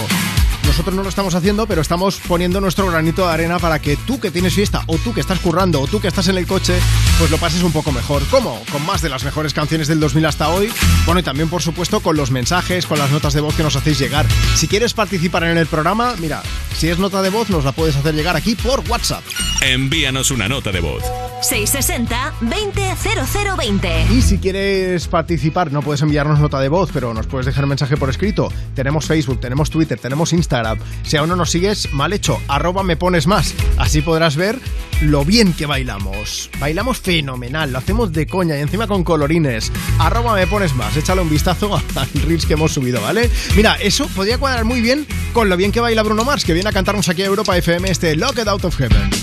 Nosotros 0.65 0.95
no 0.95 1.03
lo 1.03 1.09
estamos 1.09 1.35
haciendo, 1.35 1.67
pero 1.67 1.81
estamos 1.81 2.21
poniendo 2.27 2.61
nuestro 2.61 2.87
granito 2.87 3.27
de 3.27 3.33
arena 3.33 3.59
para 3.59 3.79
que 3.79 3.97
tú 3.97 4.21
que 4.21 4.31
tienes 4.31 4.53
fiesta, 4.53 4.83
o 4.87 4.97
tú 4.97 5.13
que 5.13 5.19
estás 5.19 5.39
currando, 5.39 5.81
o 5.81 5.87
tú 5.87 5.99
que 5.99 6.07
estás 6.07 6.29
en 6.29 6.37
el 6.37 6.47
coche, 6.47 6.75
pues 7.19 7.29
lo 7.29 7.37
pases 7.37 7.63
un 7.63 7.73
poco 7.73 7.91
mejor. 7.91 8.21
¿Cómo? 8.31 8.61
Con 8.71 8.85
más 8.85 9.01
de 9.01 9.09
las 9.09 9.25
mejores 9.25 9.53
canciones 9.53 9.89
del 9.89 9.99
2000 9.99 10.25
hasta 10.25 10.49
hoy. 10.49 10.71
Bueno, 11.05 11.19
y 11.19 11.23
también, 11.23 11.49
por 11.49 11.61
supuesto, 11.61 11.99
con 11.99 12.15
los 12.15 12.31
mensajes, 12.31 12.85
con 12.85 12.99
las 12.99 13.11
notas 13.11 13.33
de 13.33 13.41
voz 13.41 13.55
que 13.55 13.63
nos 13.63 13.75
hacéis 13.75 13.99
llegar. 13.99 14.25
Si 14.55 14.69
quieres 14.69 14.93
participar 14.93 15.43
en 15.43 15.57
el 15.57 15.67
programa, 15.67 16.15
mira, 16.19 16.41
si 16.77 16.87
es 16.87 16.99
nota 16.99 17.21
de 17.21 17.31
voz, 17.31 17.49
nos 17.49 17.65
la 17.65 17.73
puedes 17.73 17.97
hacer 17.97 18.15
llegar 18.15 18.37
aquí 18.37 18.55
por 18.55 18.79
WhatsApp. 18.87 19.23
Envíanos 19.61 20.31
una 20.31 20.49
nota 20.49 20.71
de 20.71 20.79
voz. 20.79 21.03
660 21.41 22.33
200020. 22.41 24.07
Y 24.11 24.21
si 24.23 24.39
quieres 24.39 25.07
participar, 25.07 25.71
no 25.71 25.81
puedes 25.83 26.01
enviarnos 26.01 26.39
nota 26.39 26.59
de 26.59 26.67
voz, 26.67 26.89
pero 26.91 27.13
nos 27.13 27.27
puedes 27.27 27.45
dejar 27.45 27.65
un 27.65 27.69
mensaje 27.69 27.95
por 27.95 28.09
escrito. 28.09 28.51
Tenemos 28.73 29.05
Facebook, 29.05 29.39
tenemos 29.39 29.69
Twitter, 29.69 29.99
tenemos 29.99 30.33
Instagram. 30.33 30.79
Si 31.03 31.17
aún 31.17 31.29
no 31.29 31.35
nos 31.35 31.51
sigues, 31.51 31.93
mal 31.93 32.11
hecho, 32.11 32.39
arroba 32.47 32.81
me 32.81 32.97
pones 32.97 33.27
más. 33.27 33.53
Así 33.77 34.01
podrás 34.01 34.35
ver 34.35 34.59
lo 35.01 35.25
bien 35.25 35.53
que 35.53 35.67
bailamos. 35.67 36.49
Bailamos 36.59 36.99
fenomenal, 36.99 37.71
lo 37.71 37.77
hacemos 37.77 38.11
de 38.13 38.25
coña 38.25 38.57
y 38.57 38.61
encima 38.61 38.87
con 38.87 39.03
colorines. 39.03 39.71
Arroba 39.99 40.33
me 40.33 40.47
pones 40.47 40.73
más, 40.75 40.97
échale 40.97 41.21
un 41.21 41.29
vistazo 41.29 41.75
al 41.95 42.09
reels 42.23 42.47
que 42.47 42.53
hemos 42.53 42.73
subido, 42.73 42.99
¿vale? 42.99 43.29
Mira, 43.55 43.75
eso 43.75 44.07
podría 44.15 44.39
cuadrar 44.39 44.65
muy 44.65 44.81
bien 44.81 45.05
con 45.33 45.49
lo 45.49 45.57
bien 45.57 45.71
que 45.71 45.79
baila 45.79 46.01
Bruno 46.01 46.25
Mars, 46.25 46.45
que 46.45 46.53
viene 46.53 46.69
a 46.69 46.73
cantarnos 46.73 47.09
aquí 47.09 47.21
a 47.21 47.25
Europa 47.25 47.55
FM 47.55 47.89
este 47.89 48.15
Locked 48.15 48.47
Out 48.47 48.65
of 48.65 48.75
Heaven. 48.75 49.20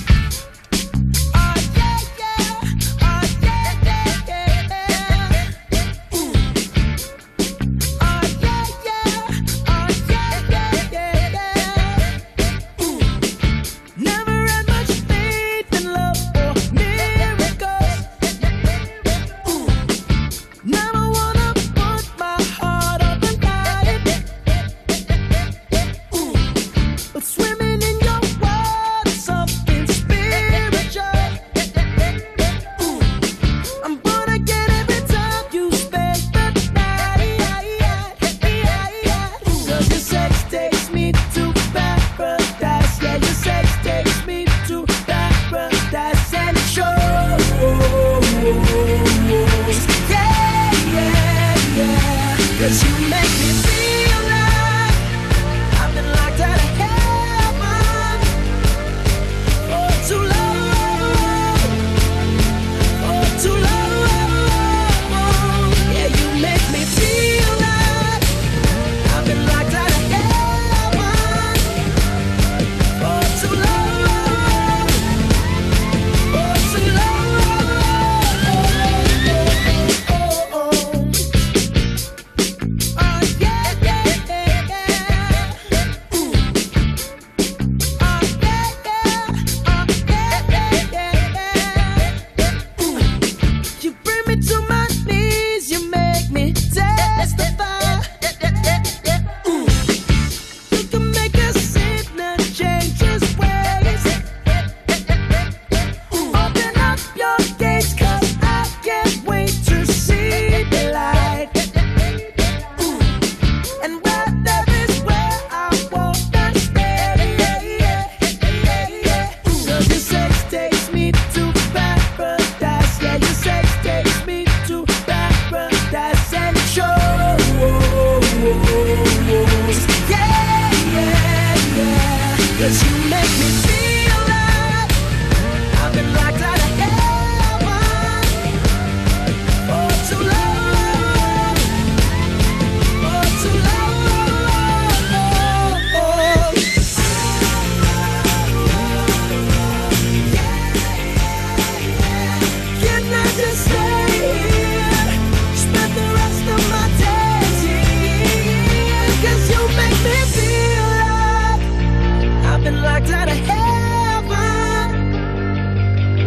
I've 163.00 163.10
out 163.10 163.28
of 163.28 163.36
heaven 163.36 164.34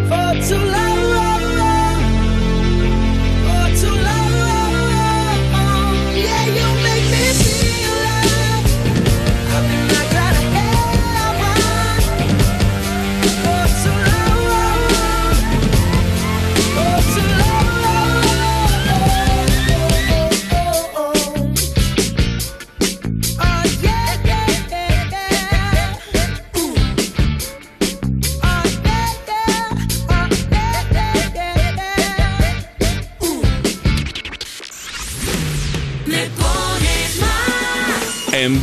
for 0.08 0.48
too 0.48 0.56
long. 0.72 1.21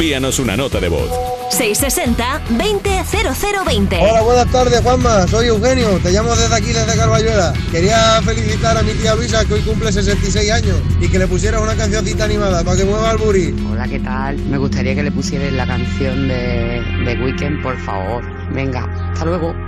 Envíanos 0.08 0.38
una 0.38 0.56
nota 0.56 0.80
de 0.80 0.88
voz. 0.88 1.10
660 1.50 2.40
200020. 2.48 3.98
Hola, 4.00 4.22
buenas 4.22 4.50
tardes, 4.50 4.80
Juanma. 4.80 5.28
Soy 5.28 5.48
Eugenio. 5.48 5.98
Te 6.02 6.10
llamo 6.12 6.34
desde 6.34 6.54
aquí, 6.56 6.72
desde 6.72 6.96
Carbayuela. 6.96 7.52
Quería 7.70 8.22
felicitar 8.22 8.78
a 8.78 8.82
mi 8.82 8.92
tía 8.92 9.14
Luisa, 9.14 9.44
que 9.44 9.52
hoy 9.52 9.60
cumple 9.60 9.92
66 9.92 10.50
años, 10.50 10.80
y 10.98 11.08
que 11.10 11.18
le 11.18 11.26
pusiera 11.26 11.60
una 11.60 11.76
cancioncita 11.76 12.24
animada 12.24 12.64
para 12.64 12.78
que 12.78 12.86
mueva 12.86 13.10
el 13.10 13.18
buri. 13.18 13.54
Hola, 13.70 13.86
¿qué 13.86 14.00
tal? 14.00 14.38
Me 14.46 14.56
gustaría 14.56 14.94
que 14.94 15.02
le 15.02 15.12
pusierais 15.12 15.52
la 15.52 15.66
canción 15.66 16.26
de, 16.26 16.82
de 17.04 17.22
Weekend, 17.22 17.62
por 17.62 17.78
favor. 17.84 18.24
Venga, 18.54 18.88
hasta 19.12 19.26
luego. 19.26 19.67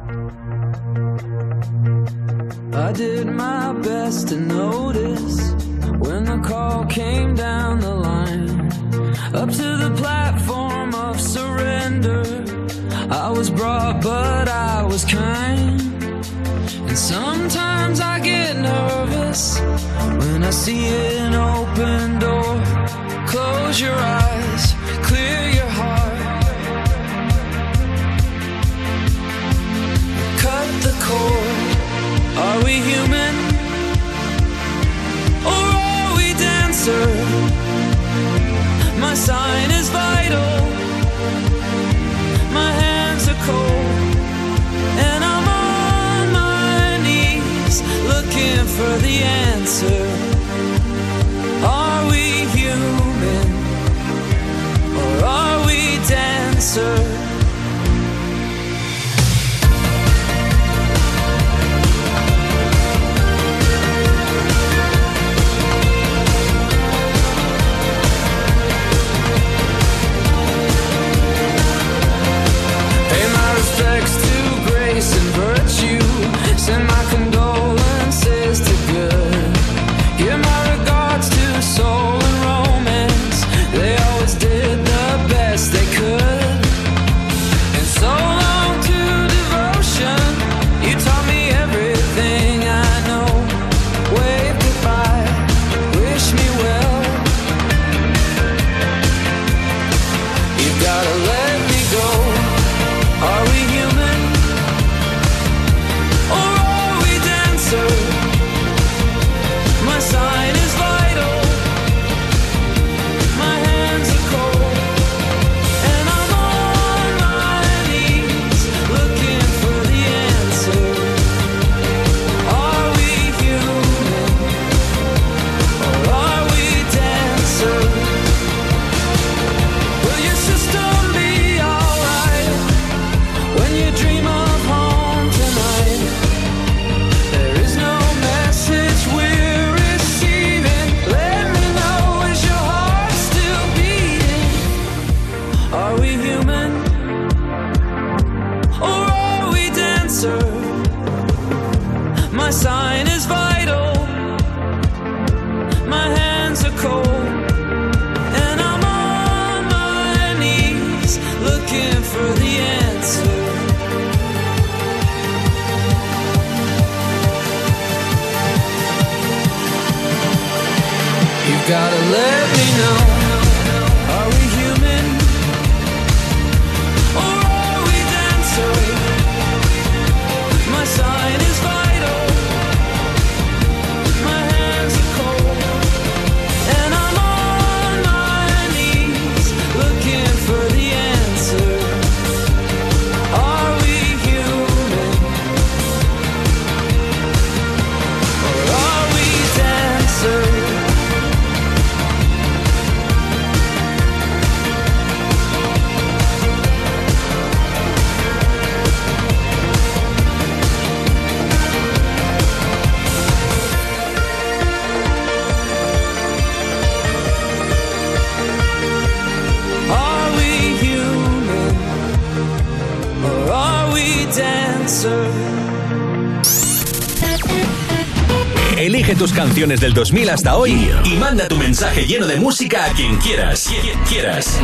Canciones 229.51 229.81
del 229.81 229.93
2000 229.93 230.29
hasta 230.29 230.55
hoy 230.55 230.89
y 231.03 231.09
manda 231.17 231.45
tu 231.49 231.57
mensaje 231.57 232.07
lleno 232.07 232.25
de 232.25 232.37
música 232.37 232.85
a 232.85 232.93
quien 232.93 233.17
quieras. 233.17 233.69
Quien 233.81 233.99
quieras. 234.05 234.57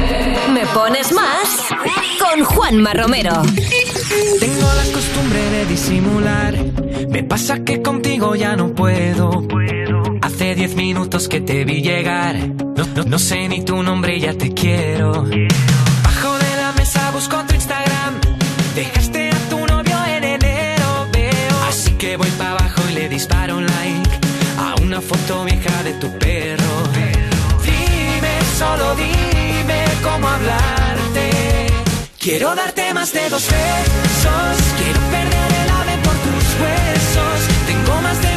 Me 0.54 0.66
pones 0.68 1.12
más 1.12 1.60
con 2.22 2.46
Juanma 2.46 2.94
Romero. 2.94 3.34
Tengo 4.40 4.62
la 4.74 4.94
costumbre 4.94 5.42
de 5.52 5.66
disimular. 5.66 6.56
Me 7.10 7.22
pasa 7.22 7.66
que 7.66 7.82
contigo 7.82 8.34
ya 8.36 8.56
no 8.56 8.74
puedo. 8.74 9.46
Hace 10.22 10.56
diez 10.56 10.74
minutos 10.76 11.28
que 11.28 11.42
te 11.42 11.66
vi 11.66 11.82
llegar. 11.82 12.38
No, 12.38 12.86
no- 12.96 13.04
no 13.04 13.20
sé 13.20 13.50
ni 13.50 13.66
tu 13.66 13.84
nombre 13.84 14.16
y 14.16 14.22
ya 14.22 14.36
te 14.36 14.54
quiero. 14.54 15.12
Bajo 15.12 16.38
de 16.38 16.56
la 16.62 16.72
mesa 16.78 17.12
busco 17.12 17.36
tu 17.46 17.56
Instagram. 17.56 18.22
Dejaste 18.74 19.07
tu 25.94 26.12
perro. 26.18 26.84
Dime, 27.64 28.34
solo 28.58 28.96
dime 28.96 29.86
cómo 30.04 30.28
hablarte. 30.28 31.68
Quiero 32.20 32.56
darte 32.56 32.94
más 32.94 33.14
de 33.14 33.30
dos 33.30 33.44
besos. 33.44 34.58
Quiero 34.78 35.00
perder 35.16 35.52
el 35.64 35.70
ave 35.70 35.98
por 36.04 36.16
tus 36.26 36.46
huesos. 36.62 37.38
Tengo 37.68 38.02
más 38.02 38.22
de 38.22 38.37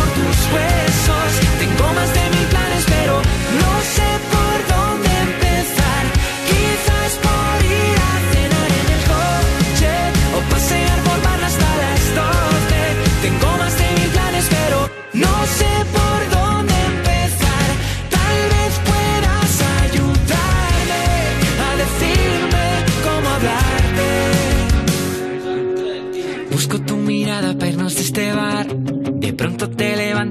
Tengo 1.59 1.93
más 1.93 2.13
de 2.13 2.29
mil 2.29 2.47
planes, 2.47 2.85
pero 2.87 3.21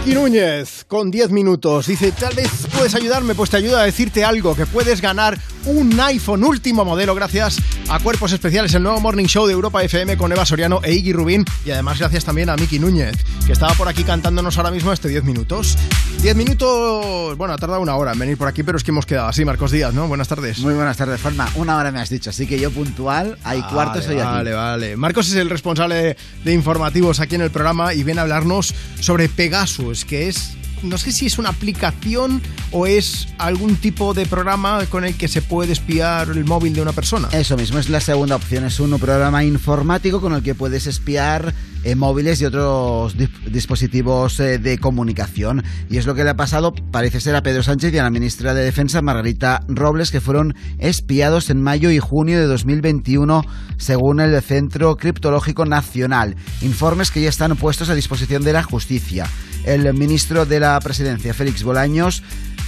Miki 0.00 0.14
Núñez, 0.14 0.86
con 0.88 1.10
10 1.10 1.30
minutos, 1.30 1.86
dice, 1.86 2.10
tal 2.12 2.34
vez 2.34 2.48
puedes 2.74 2.94
ayudarme, 2.94 3.34
pues 3.34 3.50
te 3.50 3.58
ayuda 3.58 3.82
a 3.82 3.84
decirte 3.84 4.24
algo, 4.24 4.56
que 4.56 4.64
puedes 4.64 5.02
ganar 5.02 5.36
un 5.66 6.00
iPhone 6.00 6.42
último 6.42 6.86
modelo 6.86 7.14
gracias 7.14 7.58
a 7.90 7.98
Cuerpos 7.98 8.30
Especiales, 8.30 8.72
el 8.74 8.84
nuevo 8.84 9.00
Morning 9.00 9.24
Show 9.24 9.48
de 9.48 9.52
Europa 9.52 9.82
FM 9.82 10.16
con 10.16 10.30
Eva 10.30 10.46
Soriano 10.46 10.80
e 10.84 10.92
Iggy 10.92 11.12
Rubín, 11.12 11.44
y 11.64 11.72
además 11.72 11.98
gracias 11.98 12.24
también 12.24 12.48
a 12.48 12.54
Miki 12.54 12.78
Núñez, 12.78 13.16
que 13.44 13.52
estaba 13.52 13.74
por 13.74 13.88
aquí 13.88 14.04
cantándonos 14.04 14.56
ahora 14.58 14.70
mismo 14.70 14.92
este 14.92 15.08
10 15.08 15.24
minutos. 15.24 15.76
10 16.22 16.36
minutos, 16.36 17.36
bueno, 17.36 17.52
ha 17.52 17.58
tardado 17.58 17.80
una 17.80 17.96
hora 17.96 18.12
en 18.12 18.18
venir 18.20 18.38
por 18.38 18.46
aquí, 18.46 18.62
pero 18.62 18.78
es 18.78 18.84
que 18.84 18.92
hemos 18.92 19.06
quedado 19.06 19.26
así, 19.26 19.44
Marcos 19.44 19.72
Díaz, 19.72 19.92
¿no? 19.92 20.06
Buenas 20.06 20.28
tardes. 20.28 20.60
Muy 20.60 20.74
buenas 20.74 20.96
tardes, 20.96 21.20
Forma. 21.20 21.48
Una 21.56 21.78
hora 21.78 21.90
me 21.90 21.98
has 21.98 22.10
dicho, 22.10 22.30
así 22.30 22.46
que 22.46 22.60
yo 22.60 22.70
puntual, 22.70 23.36
hay 23.42 23.60
Vale, 23.60 23.72
cuarto 23.72 24.02
soy 24.02 24.20
aquí. 24.20 24.24
Vale, 24.24 24.52
vale. 24.52 24.96
Marcos 24.96 25.28
es 25.28 25.34
el 25.34 25.50
responsable 25.50 25.94
de, 25.96 26.16
de 26.44 26.52
informativos 26.52 27.18
aquí 27.18 27.34
en 27.34 27.42
el 27.42 27.50
programa 27.50 27.92
y 27.92 28.04
viene 28.04 28.20
a 28.20 28.22
hablarnos 28.22 28.72
sobre 29.00 29.28
Pegasus, 29.28 30.04
que 30.04 30.28
es 30.28 30.56
no 30.82 30.98
sé 30.98 31.12
si 31.12 31.26
es 31.26 31.38
una 31.38 31.50
aplicación 31.50 32.40
o 32.72 32.86
es 32.86 33.28
algún 33.38 33.76
tipo 33.76 34.14
de 34.14 34.26
programa 34.26 34.84
con 34.86 35.04
el 35.04 35.14
que 35.14 35.28
se 35.28 35.42
puede 35.42 35.72
espiar 35.72 36.28
el 36.30 36.44
móvil 36.44 36.74
de 36.74 36.82
una 36.82 36.92
persona. 36.92 37.28
Eso 37.32 37.56
mismo, 37.56 37.78
es 37.78 37.88
la 37.88 38.00
segunda 38.00 38.36
opción. 38.36 38.64
Es 38.64 38.80
un 38.80 38.98
programa 38.98 39.44
informático 39.44 40.20
con 40.20 40.32
el 40.34 40.42
que 40.42 40.54
puedes 40.54 40.86
espiar 40.86 41.54
eh, 41.82 41.94
móviles 41.94 42.40
y 42.40 42.44
otros 42.44 43.14
dispositivos 43.50 44.38
eh, 44.40 44.58
de 44.58 44.78
comunicación. 44.78 45.64
Y 45.88 45.96
es 45.96 46.06
lo 46.06 46.14
que 46.14 46.24
le 46.24 46.30
ha 46.30 46.36
pasado, 46.36 46.72
parece 46.72 47.20
ser, 47.20 47.34
a 47.36 47.42
Pedro 47.42 47.62
Sánchez 47.62 47.94
y 47.94 47.98
a 47.98 48.02
la 48.02 48.10
ministra 48.10 48.52
de 48.52 48.62
Defensa, 48.62 49.00
Margarita 49.00 49.62
Robles, 49.66 50.10
que 50.10 50.20
fueron 50.20 50.54
espiados 50.78 51.48
en 51.48 51.62
mayo 51.62 51.90
y 51.90 51.98
junio 51.98 52.38
de 52.38 52.46
2021, 52.46 53.44
según 53.78 54.20
el 54.20 54.40
Centro 54.42 54.96
Criptológico 54.96 55.64
Nacional. 55.64 56.36
Informes 56.60 57.10
que 57.10 57.22
ya 57.22 57.28
están 57.28 57.56
puestos 57.56 57.88
a 57.88 57.94
disposición 57.94 58.44
de 58.44 58.52
la 58.52 58.62
justicia. 58.62 59.26
El 59.64 59.92
ministro 59.94 60.46
de 60.46 60.60
la 60.60 60.78
Presidencia, 60.80 61.34
Félix 61.34 61.62
Bolaños, 61.62 62.22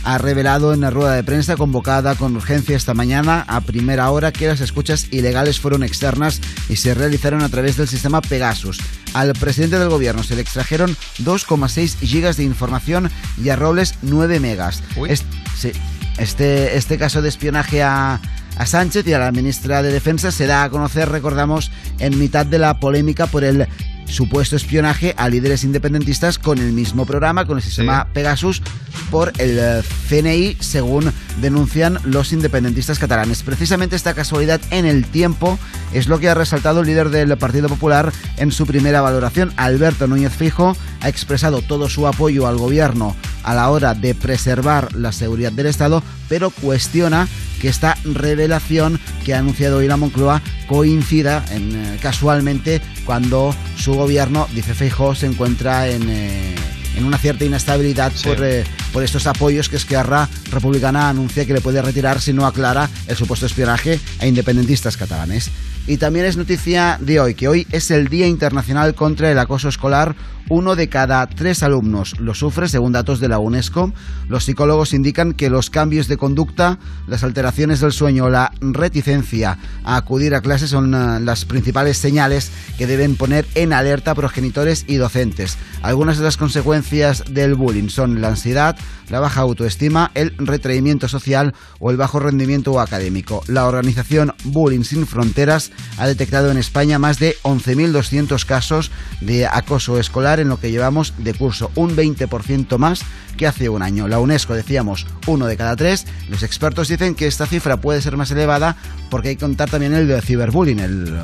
ha 0.04 0.18
revelado 0.18 0.74
en 0.74 0.80
la 0.80 0.90
rueda 0.90 1.14
de 1.14 1.22
prensa 1.22 1.56
convocada 1.56 2.16
con 2.16 2.34
urgencia 2.34 2.76
esta 2.76 2.92
mañana 2.92 3.44
a 3.46 3.60
primera 3.60 4.10
hora 4.10 4.32
que 4.32 4.48
las 4.48 4.60
escuchas 4.60 5.06
ilegales 5.12 5.60
fueron 5.60 5.84
externas 5.84 6.40
y 6.68 6.74
se 6.76 6.92
realizaron 6.94 7.42
a 7.42 7.48
través 7.48 7.76
del 7.76 7.86
sistema 7.86 8.20
Pegasus. 8.20 8.78
Al 9.14 9.32
presidente 9.34 9.78
del 9.78 9.90
gobierno 9.90 10.22
se 10.24 10.34
le 10.34 10.42
extrajeron 10.42 10.96
2,6 11.22 11.98
gigas 12.00 12.36
de 12.36 12.42
información 12.44 13.10
y 13.42 13.48
a 13.50 13.56
Robles 13.56 13.94
9 14.02 14.40
megas. 14.40 14.82
Es- 15.08 15.24
sí, 15.56 15.70
este, 16.18 16.76
este 16.76 16.98
caso 16.98 17.22
de 17.22 17.28
espionaje 17.28 17.82
a, 17.84 18.20
a 18.58 18.66
Sánchez 18.66 19.06
y 19.06 19.12
a 19.12 19.18
la 19.20 19.30
ministra 19.32 19.82
de 19.82 19.92
Defensa 19.92 20.32
se 20.32 20.46
da 20.46 20.64
a 20.64 20.70
conocer, 20.70 21.08
recordamos, 21.10 21.70
en 22.00 22.18
mitad 22.18 22.44
de 22.44 22.58
la 22.58 22.80
polémica 22.80 23.26
por 23.28 23.44
el 23.44 23.68
supuesto 24.12 24.56
espionaje 24.56 25.14
a 25.16 25.28
líderes 25.28 25.64
independentistas 25.64 26.38
con 26.38 26.58
el 26.58 26.72
mismo 26.72 27.06
programa, 27.06 27.46
con 27.46 27.56
el 27.56 27.62
sistema 27.62 28.06
Pegasus, 28.12 28.62
por 29.10 29.32
el 29.38 29.58
eh, 29.58 29.82
CNI, 30.08 30.56
según 30.60 31.12
denuncian 31.40 31.98
los 32.04 32.32
independentistas 32.32 32.98
catalanes. 32.98 33.42
Precisamente 33.42 33.96
esta 33.96 34.14
casualidad 34.14 34.60
en 34.70 34.84
el 34.84 35.06
tiempo 35.06 35.58
es 35.92 36.08
lo 36.08 36.18
que 36.18 36.28
ha 36.28 36.34
resaltado 36.34 36.80
el 36.80 36.86
líder 36.86 37.10
del 37.10 37.36
Partido 37.38 37.68
Popular 37.68 38.12
en 38.36 38.52
su 38.52 38.66
primera 38.66 39.00
valoración. 39.00 39.52
Alberto 39.56 40.06
Núñez 40.06 40.32
Fijo 40.32 40.76
ha 41.00 41.08
expresado 41.08 41.62
todo 41.62 41.88
su 41.88 42.06
apoyo 42.06 42.46
al 42.46 42.58
gobierno 42.58 43.16
a 43.42 43.54
la 43.54 43.70
hora 43.70 43.94
de 43.94 44.14
preservar 44.14 44.94
la 44.94 45.12
seguridad 45.12 45.52
del 45.52 45.66
Estado, 45.66 46.02
pero 46.32 46.48
cuestiona 46.48 47.28
que 47.60 47.68
esta 47.68 47.98
revelación 48.04 48.98
que 49.22 49.34
ha 49.34 49.38
anunciado 49.38 49.76
hoy 49.76 49.86
la 49.86 49.98
Moncloa 49.98 50.40
coincida 50.66 51.44
en, 51.50 51.76
eh, 51.76 51.98
casualmente 52.00 52.80
cuando 53.04 53.54
su 53.76 53.92
gobierno, 53.92 54.48
dice 54.54 54.72
Feijóo, 54.72 55.14
se 55.14 55.26
encuentra 55.26 55.88
en, 55.88 56.08
eh, 56.08 56.54
en 56.96 57.04
una 57.04 57.18
cierta 57.18 57.44
inestabilidad 57.44 58.12
por, 58.24 58.42
eh, 58.42 58.64
por 58.94 59.02
estos 59.02 59.26
apoyos 59.26 59.68
que 59.68 59.76
Esquerra 59.76 60.26
Republicana 60.50 61.10
anuncia 61.10 61.44
que 61.44 61.52
le 61.52 61.60
puede 61.60 61.82
retirar 61.82 62.18
si 62.18 62.32
no 62.32 62.46
aclara 62.46 62.88
el 63.08 63.16
supuesto 63.16 63.44
espionaje 63.44 64.00
a 64.18 64.26
independentistas 64.26 64.96
catalanes. 64.96 65.50
Y 65.86 65.96
también 65.96 66.26
es 66.26 66.36
noticia 66.36 66.96
de 67.00 67.18
hoy, 67.18 67.34
que 67.34 67.48
hoy 67.48 67.66
es 67.72 67.90
el 67.90 68.06
Día 68.06 68.28
Internacional 68.28 68.94
contra 68.94 69.32
el 69.32 69.38
Acoso 69.38 69.68
Escolar. 69.68 70.14
Uno 70.48 70.76
de 70.76 70.88
cada 70.88 71.26
tres 71.26 71.62
alumnos 71.62 72.18
lo 72.20 72.34
sufre, 72.34 72.68
según 72.68 72.92
datos 72.92 73.20
de 73.20 73.28
la 73.28 73.38
UNESCO. 73.38 73.92
Los 74.28 74.44
psicólogos 74.44 74.92
indican 74.92 75.32
que 75.32 75.50
los 75.50 75.70
cambios 75.70 76.08
de 76.08 76.16
conducta, 76.16 76.78
las 77.06 77.24
alteraciones 77.24 77.80
del 77.80 77.92
sueño 77.92 78.28
la 78.28 78.52
reticencia 78.60 79.58
a 79.82 79.96
acudir 79.96 80.34
a 80.34 80.40
clases 80.40 80.70
son 80.70 80.94
eh, 80.94 81.20
las 81.20 81.44
principales 81.44 81.96
señales 81.96 82.50
que 82.76 82.86
deben 82.86 83.16
poner 83.16 83.46
en 83.54 83.72
alerta 83.72 84.14
progenitores 84.14 84.84
y 84.86 84.96
docentes. 84.96 85.56
Algunas 85.82 86.18
de 86.18 86.24
las 86.24 86.36
consecuencias 86.36 87.24
del 87.30 87.54
bullying 87.54 87.88
son 87.88 88.20
la 88.20 88.28
ansiedad, 88.28 88.76
la 89.08 89.20
baja 89.20 89.40
autoestima, 89.40 90.10
el 90.14 90.34
retraimiento 90.38 91.08
social 91.08 91.54
o 91.78 91.90
el 91.90 91.96
bajo 91.96 92.18
rendimiento 92.18 92.78
académico. 92.80 93.42
La 93.46 93.66
organización 93.66 94.34
Bullying 94.44 94.84
Sin 94.84 95.06
Fronteras 95.06 95.71
ha 95.98 96.06
detectado 96.06 96.50
en 96.50 96.58
España 96.58 96.98
más 96.98 97.18
de 97.18 97.36
11.200 97.42 98.44
casos 98.44 98.90
de 99.20 99.46
acoso 99.46 99.98
escolar 99.98 100.40
en 100.40 100.48
lo 100.48 100.58
que 100.58 100.70
llevamos 100.70 101.14
de 101.18 101.34
curso, 101.34 101.70
un 101.74 101.96
20% 101.96 102.78
más 102.78 103.02
que 103.36 103.46
hace 103.46 103.68
un 103.68 103.82
año. 103.82 104.08
La 104.08 104.18
UNESCO, 104.18 104.54
decíamos, 104.54 105.06
uno 105.26 105.46
de 105.46 105.56
cada 105.56 105.76
tres. 105.76 106.06
Los 106.28 106.42
expertos 106.42 106.88
dicen 106.88 107.14
que 107.14 107.26
esta 107.26 107.46
cifra 107.46 107.78
puede 107.78 108.02
ser 108.02 108.16
más 108.16 108.30
elevada 108.30 108.76
porque 109.10 109.30
hay 109.30 109.36
que 109.36 109.44
contar 109.44 109.70
también 109.70 109.94
el 109.94 110.08
de 110.08 110.20
ciberbullying, 110.20 110.80
el, 110.80 111.18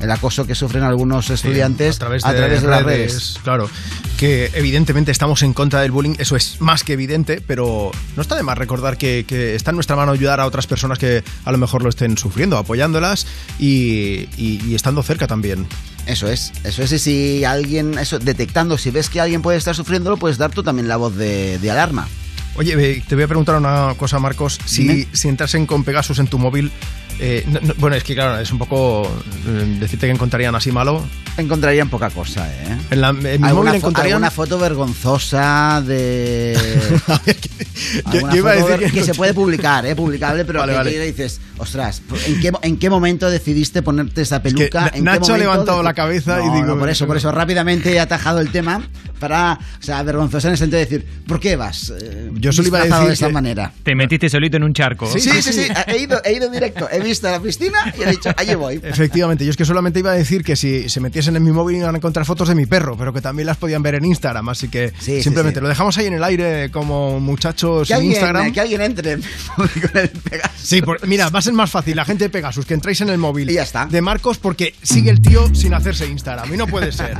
el 0.00 0.10
acoso 0.10 0.46
que 0.46 0.54
sufren 0.54 0.82
algunos 0.84 1.28
estudiantes 1.30 1.96
a 1.96 1.98
través 1.98 2.22
de, 2.62 2.68
las 2.68 2.82
redes. 2.82 3.38
Claro, 3.42 3.68
que 4.16 4.50
evidentemente 4.54 5.10
estamos 5.10 5.42
en 5.42 5.52
contra 5.54 5.80
del 5.80 5.90
bullying, 5.90 6.14
eso 6.18 6.36
es 6.36 6.60
más 6.60 6.84
que 6.84 6.92
evidente, 6.92 7.40
pero 7.46 7.90
no 8.16 8.22
está 8.22 8.36
de 8.36 8.42
más 8.42 8.56
recordar 8.58 8.96
que, 8.96 9.24
que 9.26 9.54
está 9.54 9.70
en 9.70 9.76
nuestra 9.76 9.96
mano 9.96 10.12
ayudar 10.12 10.40
a 10.40 10.46
otras 10.46 10.66
personas 10.66 10.98
que 10.98 11.22
a 11.44 11.52
lo 11.52 11.58
mejor 11.58 11.82
lo 11.82 11.88
estén 11.88 12.16
sufriendo, 12.18 12.56
apoyándolas 12.58 13.26
y, 13.58 14.28
y- 14.36 14.60
y 14.66 14.74
estando 14.74 15.02
cerca 15.02 15.26
también. 15.26 15.66
Eso 16.06 16.26
es, 16.28 16.52
eso 16.64 16.82
es. 16.82 16.92
Y 16.92 16.98
si 16.98 17.44
alguien, 17.44 17.98
eso, 17.98 18.18
detectando, 18.18 18.78
si 18.78 18.90
ves 18.90 19.10
que 19.10 19.20
alguien 19.20 19.42
puede 19.42 19.58
estar 19.58 19.74
sufriéndolo, 19.74 20.16
puedes 20.16 20.38
dar 20.38 20.50
tú 20.50 20.62
también 20.62 20.88
la 20.88 20.96
voz 20.96 21.14
de, 21.16 21.58
de 21.58 21.70
alarma. 21.70 22.08
Oye, 22.56 23.02
te 23.06 23.14
voy 23.14 23.24
a 23.24 23.28
preguntar 23.28 23.56
una 23.56 23.94
cosa, 23.96 24.18
Marcos. 24.18 24.58
Si, 24.64 25.06
si 25.12 25.28
entrasen 25.28 25.66
con 25.66 25.84
Pegasus 25.84 26.18
en 26.18 26.26
tu 26.26 26.38
móvil, 26.38 26.72
eh, 27.18 27.44
no- 27.46 27.60
no- 27.60 27.74
bueno, 27.78 27.96
es 27.96 28.04
que 28.04 28.14
claro, 28.14 28.38
es 28.38 28.50
un 28.52 28.58
poco 28.58 29.02
eh, 29.46 29.76
decirte 29.80 30.06
que 30.06 30.12
encontrarían 30.12 30.54
así 30.54 30.70
malo. 30.72 31.04
Encontrarían 31.36 31.88
poca 31.88 32.10
cosa, 32.10 32.48
¿eh? 32.52 32.76
En, 32.90 33.00
la, 33.00 33.10
en 33.10 33.16
mi 33.22 33.28
¿Alguna, 33.28 33.52
móvil 33.54 33.74
encontrarían... 33.76 34.14
alguna 34.16 34.30
foto 34.30 34.58
vergonzosa 34.58 35.82
de. 35.86 36.56
Alguna 38.04 38.32
yo 38.32 38.38
iba 38.38 38.50
a 38.50 38.54
decir 38.54 38.68
ver- 38.70 38.80
que- 38.86 38.90
que 38.92 39.04
se 39.04 39.14
puede 39.14 39.34
publicar, 39.34 39.86
¿eh? 39.86 39.94
Publicable, 39.94 40.44
pero 40.44 40.60
Vale, 40.60 40.72
que 40.72 40.78
vale. 40.78 40.90
que 40.92 41.00
dices, 41.06 41.40
ostras, 41.58 42.02
¿en 42.26 42.40
qué, 42.40 42.52
¿en 42.62 42.76
qué 42.78 42.90
momento 42.90 43.28
decidiste 43.30 43.82
ponerte 43.82 44.22
esa 44.22 44.42
peluca? 44.42 44.80
Na- 44.82 44.86
¿En 44.88 44.92
qué 44.94 45.00
Nacho 45.02 45.34
ha 45.34 45.38
levantado 45.38 45.82
la 45.82 45.94
cabeza 45.94 46.38
y 46.40 46.44
digo- 46.50 46.66
no, 46.66 46.78
por 46.78 46.88
eso, 46.88 47.06
por 47.06 47.16
eso, 47.16 47.30
rápidamente 47.32 47.92
he 47.92 48.00
atajado 48.00 48.40
el 48.40 48.50
tema 48.50 48.82
para, 49.18 49.58
o 49.80 49.82
sea, 49.82 50.02
vergonzosa 50.02 50.48
en 50.48 50.52
el 50.52 50.58
sentido 50.58 50.78
de 50.78 50.84
decir, 50.86 51.06
¿por 51.26 51.40
qué 51.40 51.56
vas? 51.56 51.92
eh, 52.00 52.30
Yo 52.34 52.52
solo 52.52 52.68
iba 52.68 52.78
a 52.80 52.84
decir 52.84 53.06
de 53.08 53.12
esa 53.14 53.26
que- 53.26 53.32
manera. 53.32 53.72
Te 53.82 53.94
metiste 53.94 54.28
solito 54.28 54.56
en 54.56 54.62
un 54.64 54.72
charco. 54.72 55.06
Sí, 55.10 55.20
sí, 55.20 55.30
sí, 55.42 55.52
sí, 55.52 55.66
He, 55.86 55.98
ido, 55.98 56.20
he 56.24 56.34
ido 56.34 56.48
directo, 56.50 56.88
he 56.90 57.00
visto 57.00 57.28
la 57.30 57.40
piscina 57.40 57.78
y 57.98 58.02
he 58.02 58.10
dicho, 58.10 58.30
allí 58.36 58.54
voy. 58.54 58.80
Efectivamente, 58.82 59.44
yo 59.44 59.50
es 59.50 59.56
que 59.56 59.64
solamente 59.64 59.98
iba 59.98 60.10
a 60.12 60.14
decir 60.14 60.44
que 60.44 60.56
si 60.56 60.88
se 60.88 61.00
metiesen 61.00 61.34
en 61.36 61.42
mi 61.44 61.50
móvil 61.52 61.76
iban 61.78 61.94
a 61.94 61.98
encontrar 61.98 62.24
fotos 62.26 62.48
de 62.48 62.54
mi 62.54 62.66
perro, 62.66 62.96
pero 62.96 63.12
que 63.12 63.20
también 63.20 63.46
las 63.46 63.56
podían 63.56 63.82
ver 63.82 63.96
en 63.96 64.04
Instagram, 64.04 64.48
así 64.48 64.68
que 64.68 64.92
sí, 65.00 65.22
simplemente 65.22 65.58
sí. 65.58 65.62
lo 65.62 65.68
dejamos 65.68 65.96
ahí 65.98 66.06
en 66.06 66.14
el 66.14 66.24
aire 66.24 66.70
como 66.70 67.18
muchachos 67.20 67.88
Que 67.88 67.94
en 67.94 67.96
alguien, 67.98 68.12
Instagram. 68.12 68.52
que 68.52 68.60
alguien 68.60 68.80
entre 68.82 69.16
con 69.56 69.68
el 69.94 70.08
Pegasus. 70.10 70.60
Sí, 70.62 70.82
por- 70.82 71.06
mira, 71.06 71.28
va 71.30 71.38
a 71.40 71.42
ser 71.48 71.54
más 71.54 71.70
fácil 71.70 71.96
la 71.96 72.04
gente 72.04 72.24
de 72.24 72.30
Pegasus 72.30 72.66
que 72.66 72.74
entráis 72.74 73.00
en 73.00 73.08
el 73.08 73.16
móvil 73.16 73.48
Y 73.48 73.54
ya 73.54 73.62
está. 73.62 73.86
de 73.86 74.02
Marcos 74.02 74.36
porque 74.36 74.74
sigue 74.82 75.10
el 75.10 75.22
tío 75.22 75.54
sin 75.54 75.72
hacerse 75.72 76.06
Instagram 76.06 76.52
y 76.52 76.58
no 76.58 76.66
puede 76.66 76.92
ser. 76.92 77.16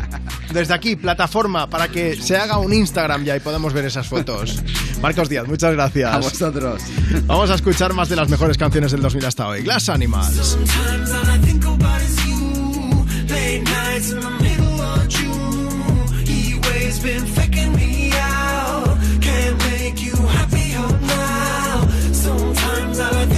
Desde 0.53 0.75
aquí, 0.75 0.97
plataforma 0.97 1.71
para 1.71 1.89
que 1.89 2.15
se 2.15 2.37
haga 2.37 2.59
un 2.59 2.75
Instagram 2.75 3.25
ya 3.25 3.35
y 3.37 3.41
podamos 3.41 3.73
ver 3.73 3.87
esas 3.87 4.07
fotos. 4.07 4.63
Marcos 5.01 5.31
Díaz, 5.31 5.49
muchas 5.49 5.73
gracias. 5.73 6.13
A 6.13 6.19
vosotros. 6.19 6.83
Vamos 7.27 7.49
a 7.51 7.55
escuchar 7.55 7.95
más 7.95 8.11
de 8.11 8.17
las 8.17 8.29
mejores 8.29 8.59
canciones 8.59 8.93
del 8.93 9.01
2000 9.01 9.25
hasta 9.25 9.49
hoy. 9.49 9.63
Glass 9.63 9.89
Animals. 9.89 10.59
Sometimes 22.29 23.01
I 23.01 23.38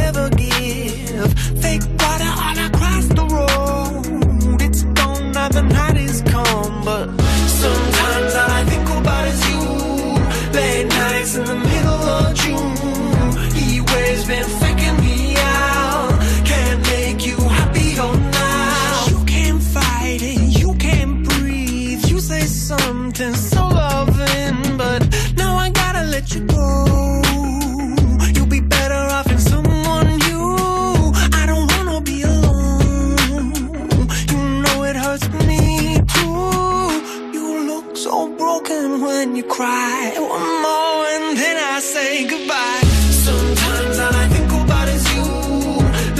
cry. 39.51 40.13
One 40.15 40.53
more 40.65 41.05
and 41.15 41.37
then 41.37 41.57
I 41.73 41.79
say 41.79 42.25
goodbye. 42.25 42.83
Sometimes 43.27 43.99
all 43.99 44.15
I 44.23 44.27
think 44.33 44.51
about 44.63 44.87
is 44.95 45.03
you. 45.13 45.27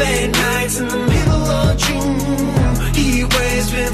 Late 0.02 0.32
nights 0.32 0.80
in 0.82 0.88
the 0.88 1.02
middle 1.14 1.46
of 1.62 1.70
June. 1.84 2.94
He 2.94 3.24
waves 3.24 3.72
been 3.72 3.94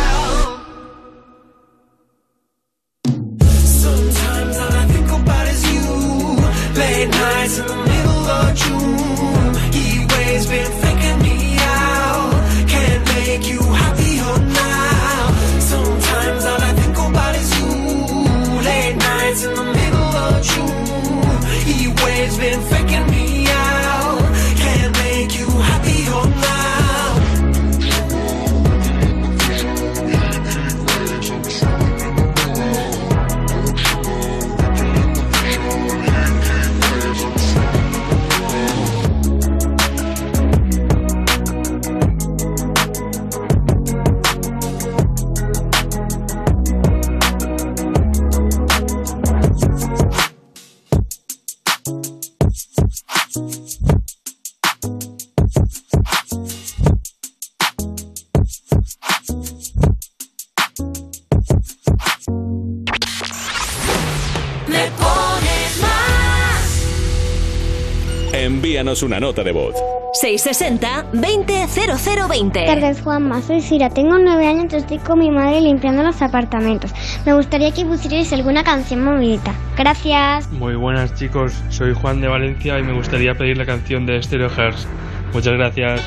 Una 69.03 69.19
nota 69.19 69.43
de 69.43 69.51
voz. 69.51 69.75
660-200020. 70.23 72.65
Tardes, 72.65 73.01
Juanma. 73.01 73.41
Soy 73.41 73.61
Sira. 73.61 73.89
Tengo 73.89 74.17
nueve 74.17 74.47
años 74.47 74.73
y 74.73 74.75
estoy 74.75 74.97
con 74.99 75.19
mi 75.19 75.31
madre 75.31 75.61
limpiando 75.61 76.03
los 76.03 76.21
apartamentos. 76.21 76.91
Me 77.25 77.33
gustaría 77.33 77.71
que 77.71 77.85
pusierais 77.85 78.31
alguna 78.33 78.63
canción 78.63 79.03
movidita. 79.03 79.55
Gracias. 79.77 80.51
Muy 80.51 80.75
buenas 80.75 81.15
chicos, 81.15 81.53
soy 81.69 81.93
Juan 81.93 82.21
de 82.21 82.27
Valencia 82.27 82.77
y 82.77 82.83
me 82.83 82.93
gustaría 82.93 83.35
pedir 83.35 83.57
la 83.57 83.65
canción 83.65 84.05
de 84.05 84.21
Stereo 84.21 84.49
Hearts. 84.49 84.85
Muchas 85.33 85.53
gracias. 85.53 86.01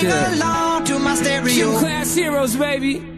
Sing 0.00 0.10
along 0.10 0.84
to 0.84 0.98
my 0.98 1.14
stereo. 1.14 1.78
Class 1.78 2.14
heroes, 2.14 2.56
baby. 2.56 3.17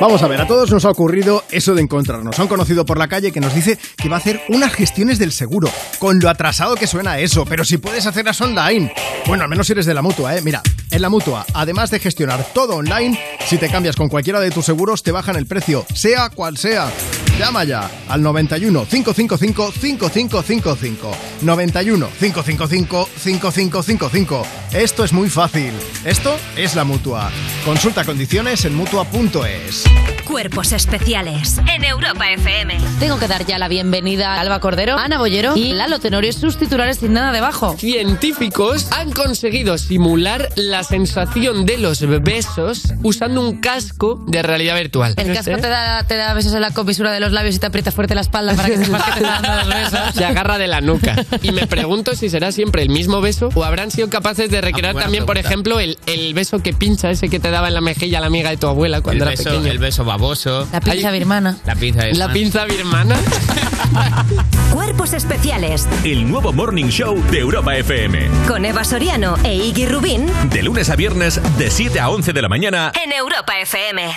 Vamos 0.00 0.22
a 0.22 0.28
ver, 0.28 0.40
a 0.40 0.46
todos 0.46 0.70
nos 0.70 0.84
ha 0.84 0.90
ocurrido 0.90 1.44
eso 1.50 1.74
de 1.74 1.82
encontrarnos. 1.82 2.38
a 2.38 2.42
un 2.42 2.48
conocido 2.48 2.84
por 2.84 2.98
la 2.98 3.08
calle 3.08 3.32
que 3.32 3.40
nos 3.40 3.54
dice 3.54 3.78
que 3.96 4.08
va 4.08 4.16
a 4.16 4.18
hacer 4.18 4.40
unas 4.48 4.72
gestiones 4.72 5.18
del 5.18 5.32
seguro. 5.32 5.68
Con 5.98 6.20
lo 6.20 6.28
atrasado 6.28 6.74
que 6.76 6.86
suena 6.86 7.18
eso, 7.18 7.44
pero 7.46 7.64
si 7.64 7.78
puedes 7.78 8.06
hacerlas 8.06 8.40
online. 8.40 8.92
Bueno, 9.26 9.44
al 9.44 9.50
menos 9.50 9.66
si 9.66 9.72
eres 9.72 9.86
de 9.86 9.94
la 9.94 10.02
mutua, 10.02 10.36
¿eh? 10.36 10.42
Mira, 10.42 10.60
en 10.90 11.02
la 11.02 11.08
mutua, 11.08 11.46
además 11.54 11.90
de 11.90 11.98
gestionar 11.98 12.44
todo 12.52 12.76
online, 12.76 13.18
si 13.46 13.58
te 13.58 13.68
cambias 13.68 13.96
con 13.96 14.08
cualquiera 14.08 14.40
de 14.40 14.50
tus 14.50 14.66
seguros, 14.66 15.02
te 15.02 15.12
bajan 15.12 15.36
el 15.36 15.46
precio, 15.46 15.86
sea 15.94 16.30
cual 16.30 16.58
sea. 16.58 16.90
Llama 17.38 17.64
ya 17.64 17.90
al 18.08 18.22
91 18.22 18.86
555 18.86 19.72
5555. 19.72 21.16
91 21.42 22.08
555 22.18 23.08
5555. 23.16 24.46
Esto 24.72 25.04
es 25.04 25.12
muy 25.12 25.28
fácil. 25.28 25.72
Esto 26.04 26.36
es 26.56 26.74
la 26.74 26.84
mutua. 26.84 27.30
Consulta 27.64 28.04
condiciones 28.04 28.64
en 28.64 28.74
mutua.es. 28.74 29.84
Cuerpos 30.26 30.72
especiales 30.72 31.58
en 31.74 31.84
Europa 31.84 32.30
FM. 32.30 32.78
Tengo 33.00 33.18
que 33.18 33.28
dar 33.28 33.44
ya 33.44 33.58
la 33.58 33.68
bienvenida 33.68 34.34
a 34.34 34.40
Alba 34.40 34.60
Cordero, 34.60 34.96
Ana 34.96 35.18
Bollero 35.18 35.56
y 35.56 35.72
Lalo 35.72 35.98
Tenorio, 35.98 36.32
sus 36.32 36.56
titulares 36.56 36.98
sin 36.98 37.12
nada 37.12 37.32
debajo. 37.32 37.76
Científicos 37.78 38.90
han 38.92 39.10
conseguido 39.12 39.76
simular 39.78 40.48
la 40.56 40.84
sensación 40.84 41.66
de 41.66 41.78
los 41.78 42.00
besos 42.22 42.94
usando 43.02 43.40
un 43.40 43.60
casco 43.60 44.24
de 44.28 44.42
realidad 44.42 44.76
virtual. 44.76 45.14
El 45.16 45.34
casco 45.34 45.56
te 45.56 45.68
da, 45.68 46.04
te 46.04 46.16
da 46.16 46.34
besos 46.34 46.54
en 46.54 46.60
la 46.60 46.70
comisura 46.70 47.12
de 47.12 47.20
los 47.22 47.32
labios 47.32 47.54
y 47.56 47.58
te 47.58 47.66
aprieta 47.66 47.90
fuerte 47.90 48.14
la 48.14 48.20
espalda 48.20 48.54
para 48.54 48.68
que 48.68 48.76
sepas 48.84 49.02
que 49.04 49.10
te 49.12 49.20
está 49.20 49.40
dando 49.40 49.54
los 49.70 49.74
besos. 49.92 50.00
Se 50.14 50.24
agarra 50.26 50.58
de 50.58 50.66
la 50.68 50.80
nuca. 50.82 51.16
Y 51.42 51.52
me 51.52 51.66
pregunto 51.66 52.14
si 52.14 52.28
será 52.28 52.52
siempre 52.52 52.82
el 52.82 52.90
mismo 52.90 53.20
beso 53.22 53.48
o 53.54 53.64
habrán 53.64 53.90
sido 53.90 54.10
capaces 54.10 54.50
de 54.50 54.60
recrear 54.60 54.92
buena 54.92 55.04
también, 55.06 55.24
por 55.24 55.34
pregunta. 55.34 55.48
ejemplo, 55.48 55.80
el, 55.80 55.98
el 56.06 56.34
beso 56.34 56.58
que 56.62 56.74
pincha, 56.74 57.10
ese 57.10 57.28
que 57.30 57.40
te 57.40 57.50
daba 57.50 57.68
en 57.68 57.74
la 57.74 57.80
mejilla 57.80 58.20
la 58.20 58.26
amiga 58.26 58.50
de 58.50 58.58
tu 58.58 58.66
abuela 58.66 59.00
cuando 59.00 59.24
El 59.24 59.30
era 59.30 59.38
beso, 59.38 59.50
pequeño. 59.50 59.70
el 59.72 59.78
beso 59.78 60.04
baboso. 60.04 60.68
La 60.72 60.80
pinza 60.80 61.10
birmana. 61.10 61.56
La 61.64 61.74
pinza 61.74 62.06
esa. 62.08 62.26
La 62.26 62.32
pinza 62.32 62.64
birmana. 62.66 63.16
Cuerpos 64.72 65.12
especiales 65.12 65.86
El 66.04 66.28
nuevo 66.28 66.52
Morning 66.52 66.86
Show 66.88 67.22
de 67.30 67.38
Europa 67.40 67.76
FM. 67.76 68.28
con 68.48 68.64
Eva 68.64 68.84
Soriano 68.84 69.36
e 69.44 69.54
Iggy 69.54 69.86
Rubín 69.86 70.26
De 70.50 70.62
lunes 70.62 70.88
a 70.90 70.96
viernes, 70.96 71.40
de 71.58 71.70
7 71.70 72.00
a 72.00 72.08
11 72.08 72.32
de 72.32 72.42
la 72.42 72.48
mañana. 72.48 72.92
en 73.04 73.12
Europa 73.12 73.58
FM. 73.60 74.10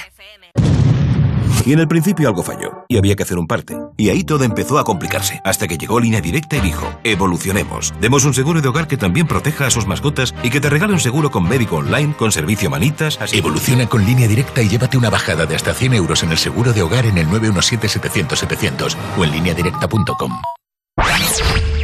Y 1.66 1.74
en 1.74 1.80
el 1.80 1.88
principio 1.88 2.28
algo 2.28 2.44
falló, 2.44 2.86
y 2.88 2.98
había 2.98 3.16
que 3.16 3.24
hacer 3.24 3.40
un 3.40 3.48
parte. 3.48 3.76
Y 3.98 4.10
ahí 4.10 4.24
todo 4.24 4.44
empezó 4.44 4.78
a 4.78 4.84
complicarse, 4.84 5.42
hasta 5.44 5.68
que 5.68 5.78
llegó 5.78 6.00
Línea 6.00 6.22
Directa 6.22 6.58
y 6.58 6.62
dijo, 6.62 6.88
evolucionemos. 7.04 7.92
Demos 8.00 8.24
un 8.24 8.36
seguro 8.36 8.62
de 8.62 8.68
hogar 8.68 8.88
que 8.88 8.98
también 8.98 9.28
proteja 9.28 9.66
a 9.66 9.72
sus 9.72 9.88
mascotas 9.88 10.36
y 10.44 10.52
que 10.52 10.62
te 10.62 10.70
regale 10.70 10.94
un 10.94 11.00
seguro 11.00 11.32
con 11.32 11.50
médico 11.50 11.78
online, 11.78 12.14
con 12.16 12.32
servicio 12.32 12.70
manitas, 12.70 13.20
así... 13.20 13.40
Evoluciona 13.40 13.88
con 13.88 14.06
línea 14.06 14.28
directa 14.28 14.62
y 14.62 14.70
llévate 14.70 14.98
una 14.98 15.10
bajada 15.10 15.48
de 15.48 15.56
hasta 15.56 15.74
100 15.74 15.96
euros 15.96 16.22
en 16.22 16.32
el 16.32 16.38
seguro 16.38 16.72
de 16.72 16.84
hogar 16.84 17.08
en 17.08 17.18
el 17.18 17.28
917-700-700 17.30 18.96
o 19.18 19.26
en 19.26 19.32
lineadirecta.com. 19.32 20.32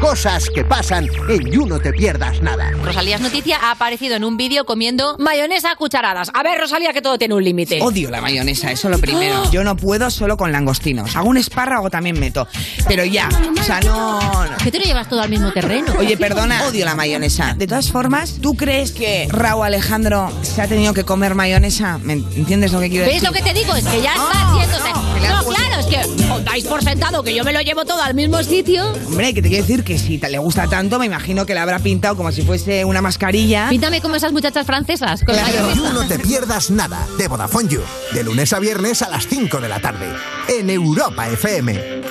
Cosas 0.02 0.50
que 0.50 0.66
pasan 0.66 1.08
en 1.30 1.52
You 1.52 1.68
No 1.68 1.80
Te 1.80 1.94
Pierdas 1.94 2.42
Nada. 2.42 2.72
Rosalías 2.84 3.22
Noticia 3.22 3.58
ha 3.62 3.72
aparecido 3.72 4.16
en 4.16 4.24
un 4.24 4.36
vídeo 4.36 4.66
comiendo 4.66 5.16
mayonesa 5.20 5.72
a 5.72 5.76
cucharadas. 5.76 6.32
A 6.34 6.42
ver, 6.42 6.60
Rosalía, 6.60 6.92
que 6.92 7.04
todo 7.04 7.20
tiene 7.20 7.36
un 7.36 7.44
límite. 7.44 7.80
Odio 7.84 8.10
la 8.10 8.20
mayonesa, 8.20 8.72
eso 8.72 8.90
lo 8.90 8.98
primero. 8.98 9.50
Yo 9.52 9.64
no 9.64 9.78
puedo 9.78 10.10
solo 10.10 10.38
con 10.38 10.52
langostinos. 10.52 11.16
Hago 11.16 11.30
un 11.30 11.38
espárrago 11.38 11.92
también 11.92 12.20
meto. 12.20 12.48
Pero 12.88 13.06
ya, 13.06 13.30
o 13.60 13.64
sea, 13.64 13.80
no. 13.82 14.20
no. 14.20 14.58
¿Que 14.64 14.72
tú 14.72 14.80
lo 14.80 14.86
llevas 14.86 15.08
todo 15.08 15.22
al 15.22 15.30
mismo 15.30 15.52
terreno? 15.52 15.94
Oye, 16.00 16.18
perdona, 16.18 16.66
odio 16.66 16.84
la 16.84 16.96
mayonesa. 16.96 17.54
De 17.56 17.68
todas 17.68 17.92
formas, 17.92 18.38
¿tú 18.42 18.56
crees 18.56 18.92
que 18.92 19.28
Raúl 19.30 19.66
Alejandro 19.68 20.32
se 20.42 20.64
ha 20.64 20.68
tenido 20.68 20.96
que 20.96 21.04
comer 21.04 21.36
mayonesa? 21.36 22.00
¿Me 22.00 22.14
entiendes 22.14 22.72
lo 22.72 22.80
que 22.80 22.90
quiero 22.90 23.06
¿Ves 23.06 23.22
decir? 23.22 23.28
lo 23.30 23.34
que 23.34 23.44
te 23.44 23.54
digo? 23.54 23.76
Es 23.76 23.86
que 23.86 24.02
ya 24.02 24.14
está 24.14 24.34
No, 24.34 24.60
haciéndose. 24.60 24.90
le 25.22 25.28
No, 25.30 25.44
claro, 25.44 25.80
es 25.80 25.86
que 25.86 26.32
os 26.32 26.44
dais 26.44 26.66
por 26.66 26.84
sentado 26.84 27.24
que 27.24 27.36
yo 27.36 27.44
me 27.44 27.54
lo 27.54 27.62
llevo 27.62 27.86
todo 27.86 28.02
al 28.02 28.16
mismo 28.16 28.42
sitio. 28.42 28.84
Hombre, 29.08 29.34
que 29.34 29.42
te 29.44 29.50
quiero 29.50 29.64
decir 29.64 29.84
que 29.84 29.91
si 29.98 30.18
te 30.18 30.30
le 30.30 30.38
gusta 30.38 30.68
tanto, 30.68 31.00
me 31.00 31.06
imagino 31.06 31.46
que 31.46 31.54
le 31.54 31.60
habrá 31.60 31.80
pintado 31.80 32.16
como 32.16 32.32
si 32.32 32.42
fuese 32.42 32.86
una 32.86 33.02
mascarilla. 33.02 33.70
Píntame 33.70 34.02
como 34.02 34.16
esas 34.16 34.32
muchachas 34.32 34.66
francesas. 34.66 35.24
Con. 35.24 35.36
You 35.36 35.94
No 35.94 36.08
Te 36.08 36.20
Pierdas 36.20 36.72
Nada 36.72 37.08
de 37.18 37.28
Vodafone 37.28 37.70
You. 37.70 37.82
De 38.14 38.24
lunes 38.24 38.54
a 38.54 38.60
viernes 38.60 39.02
a 39.02 39.10
las 39.10 39.28
5 39.28 39.60
de 39.60 39.70
la 39.70 39.80
tarde. 39.80 40.08
En 40.48 40.70
Europa 40.70 41.28
FM. 41.30 42.02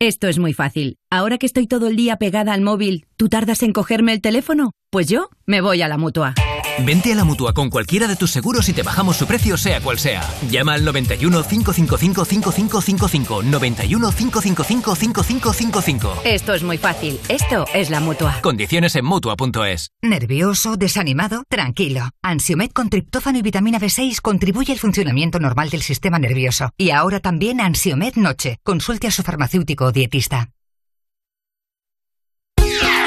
Esto 0.00 0.28
es 0.28 0.38
muy 0.38 0.52
fácil. 0.52 0.96
Ahora 1.10 1.38
que 1.38 1.46
estoy 1.46 1.66
todo 1.66 1.88
el 1.88 1.96
día 1.96 2.16
pegada 2.16 2.52
al 2.52 2.60
móvil, 2.60 3.06
¿tú 3.16 3.28
tardas 3.28 3.64
en 3.64 3.72
cogerme 3.72 4.12
el 4.12 4.20
teléfono? 4.20 4.70
Pues 4.90 5.08
yo 5.08 5.28
me 5.44 5.60
voy 5.60 5.82
a 5.82 5.88
la 5.88 5.98
mutua. 5.98 6.34
Vente 6.84 7.12
a 7.12 7.16
la 7.16 7.24
mutua 7.24 7.52
con 7.52 7.70
cualquiera 7.70 8.06
de 8.06 8.16
tus 8.16 8.30
seguros 8.30 8.68
y 8.68 8.72
te 8.72 8.82
bajamos 8.82 9.16
su 9.16 9.26
precio, 9.26 9.56
sea 9.56 9.80
cual 9.80 9.98
sea. 9.98 10.22
Llama 10.50 10.74
al 10.74 10.84
91 10.84 11.42
555 11.42 12.24
5555. 12.24 13.42
91 13.42 14.12
555 14.12 14.94
5555. 14.94 16.22
Esto 16.24 16.54
es 16.54 16.62
muy 16.62 16.78
fácil. 16.78 17.18
Esto 17.28 17.64
es 17.74 17.90
la 17.90 18.00
mutua. 18.00 18.40
Condiciones 18.42 18.94
en 18.96 19.04
mutua.es. 19.04 19.90
¿Nervioso? 20.02 20.76
¿Desanimado? 20.76 21.42
Tranquilo. 21.48 22.10
Ansiomed 22.22 22.70
con 22.70 22.90
triptófano 22.90 23.38
y 23.38 23.42
vitamina 23.42 23.80
B6 23.80 24.20
contribuye 24.20 24.72
al 24.72 24.78
funcionamiento 24.78 25.40
normal 25.40 25.70
del 25.70 25.82
sistema 25.82 26.18
nervioso. 26.18 26.70
Y 26.76 26.90
ahora 26.90 27.20
también 27.20 27.60
Ansiomed 27.60 28.14
Noche. 28.14 28.58
Consulte 28.62 29.08
a 29.08 29.10
su 29.10 29.22
farmacéutico 29.22 29.86
o 29.86 29.92
dietista. 29.92 30.50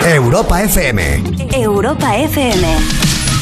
Europa 0.03 0.63
FM. 0.63 1.23
Europa 1.53 2.17
FM. 2.17 3.10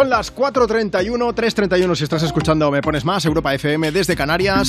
Son 0.00 0.08
las 0.08 0.34
4.31, 0.34 1.34
3.31 1.34 1.94
si 1.94 2.04
estás 2.04 2.22
escuchando 2.22 2.70
Me 2.70 2.80
Pones 2.80 3.04
Más, 3.04 3.22
Europa 3.26 3.52
FM 3.52 3.92
desde 3.92 4.16
Canarias. 4.16 4.68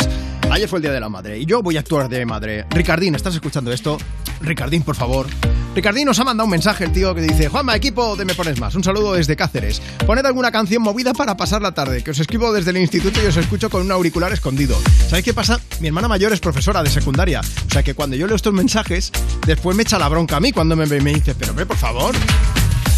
Ayer 0.50 0.68
fue 0.68 0.80
el 0.80 0.84
Día 0.84 0.92
de 0.92 1.00
la 1.00 1.08
Madre 1.08 1.40
y 1.40 1.46
yo 1.46 1.62
voy 1.62 1.78
a 1.78 1.80
actuar 1.80 2.10
de 2.10 2.26
madre. 2.26 2.66
Ricardín, 2.70 3.16
¿estás 3.16 3.36
escuchando 3.36 3.72
esto? 3.72 3.98
Ricardín, 4.42 4.84
por 4.84 4.98
favor. 4.98 5.28
Ricardín 5.74 6.08
nos 6.08 6.20
ha 6.20 6.26
mandado 6.26 6.44
un 6.44 6.52
mensaje 6.52 6.84
el 6.84 6.92
tío 6.92 7.16
que 7.16 7.22
dice 7.22 7.48
Juanma, 7.48 7.78
equipo 7.78 8.18
de 8.18 8.26
Me 8.26 8.36
Pones 8.36 8.60
Más, 8.60 8.76
un 8.76 8.84
saludo 8.84 9.14
desde 9.14 9.38
Cáceres. 9.38 9.82
Poned 10.06 10.26
alguna 10.26 10.52
canción 10.52 10.84
movida 10.84 11.14
para 11.14 11.38
pasar 11.38 11.62
la 11.62 11.72
tarde, 11.72 12.04
que 12.04 12.12
os 12.12 12.20
escribo 12.20 12.52
desde 12.52 12.72
el 12.72 12.78
instituto 12.80 13.24
y 13.24 13.28
os 13.28 13.38
escucho 13.38 13.70
con 13.70 13.84
un 13.84 13.92
auricular 13.94 14.34
escondido. 14.34 14.78
¿Sabéis 15.08 15.24
qué 15.24 15.34
pasa? 15.34 15.62
Mi 15.80 15.88
hermana 15.88 16.10
mayor 16.10 16.34
es 16.34 16.42
profesora 16.42 16.84
de 16.84 16.90
secundaria, 16.90 17.40
o 17.40 17.72
sea 17.72 17.84
que 17.84 17.94
cuando 17.94 18.18
yo 18.18 18.28
leo 18.28 18.36
estos 18.36 18.52
mensajes, 18.52 19.14
después 19.48 19.78
me 19.78 19.84
echa 19.84 19.98
la 19.98 20.10
bronca 20.10 20.36
a 20.36 20.40
mí 20.42 20.52
cuando 20.52 20.76
me, 20.76 20.86
me 20.86 21.14
dice, 21.14 21.36
pero 21.36 21.54
ve, 21.54 21.66
por 21.66 21.78
favor. 21.78 22.14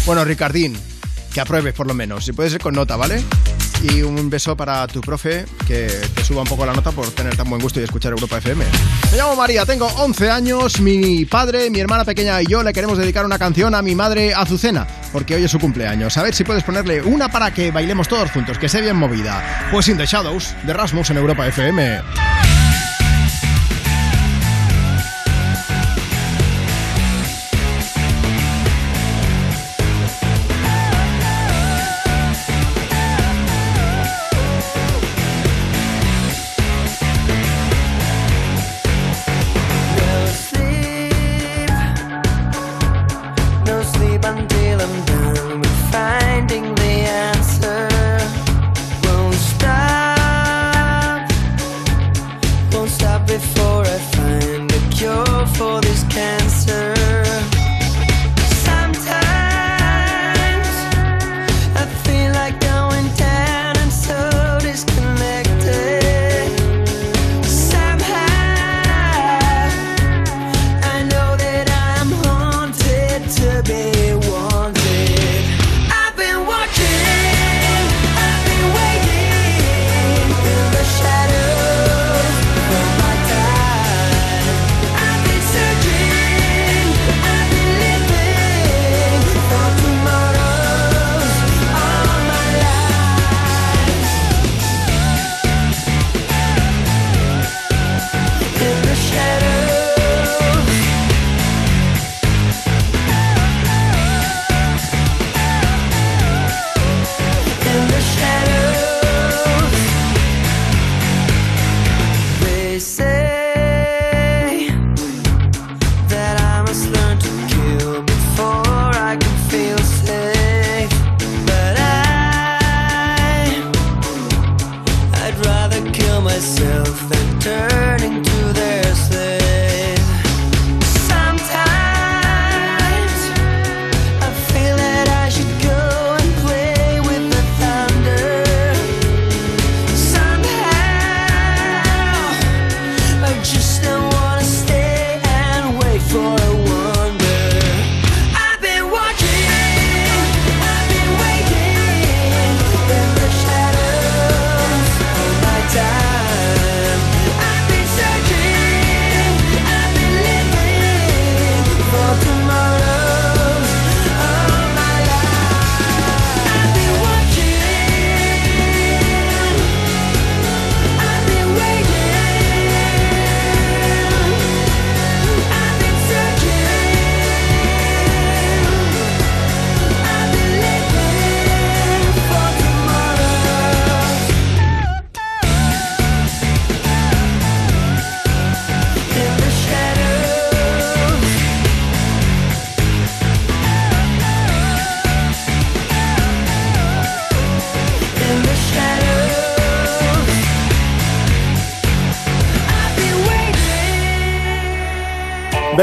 Bueno, 0.04 0.24
Ricardín, 0.24 0.76
que 1.34 1.40
apruebes 1.40 1.74
por 1.74 1.88
lo 1.88 1.94
menos, 1.94 2.24
si 2.24 2.32
puede 2.32 2.48
ser 2.48 2.60
con 2.60 2.74
nota, 2.74 2.96
¿vale? 2.96 3.20
Y 3.82 4.02
un 4.02 4.30
beso 4.30 4.56
para 4.56 4.86
tu 4.86 5.00
profe, 5.00 5.44
que 5.66 5.88
te 6.14 6.24
suba 6.24 6.42
un 6.42 6.48
poco 6.48 6.64
la 6.64 6.72
nota 6.72 6.92
por 6.92 7.10
tener 7.10 7.36
tan 7.36 7.50
buen 7.50 7.60
gusto 7.60 7.80
y 7.80 7.82
escuchar 7.82 8.12
Europa 8.12 8.38
FM. 8.38 8.64
Me 9.10 9.18
llamo 9.18 9.34
María, 9.34 9.66
tengo 9.66 9.86
11 9.86 10.30
años, 10.30 10.80
mi 10.80 11.24
padre, 11.24 11.68
mi 11.70 11.80
hermana 11.80 12.04
pequeña 12.04 12.40
y 12.40 12.46
yo 12.46 12.62
le 12.62 12.72
queremos 12.72 12.96
dedicar 12.96 13.26
una 13.26 13.38
canción 13.38 13.74
a 13.74 13.82
mi 13.82 13.96
madre 13.96 14.32
Azucena, 14.32 14.86
porque 15.12 15.34
hoy 15.34 15.44
es 15.44 15.50
su 15.50 15.58
cumpleaños. 15.58 16.16
A 16.16 16.22
ver 16.22 16.34
si 16.34 16.44
puedes 16.44 16.62
ponerle 16.62 17.02
una 17.02 17.28
para 17.30 17.52
que 17.52 17.72
bailemos 17.72 18.06
todos 18.06 18.30
juntos, 18.30 18.56
que 18.56 18.68
sea 18.68 18.80
bien 18.80 18.96
movida. 18.96 19.68
Pues 19.72 19.88
In 19.88 19.96
The 19.96 20.06
Shadows, 20.06 20.54
de 20.64 20.72
Rasmus 20.72 21.10
en 21.10 21.16
Europa 21.16 21.46
FM. 21.48 22.43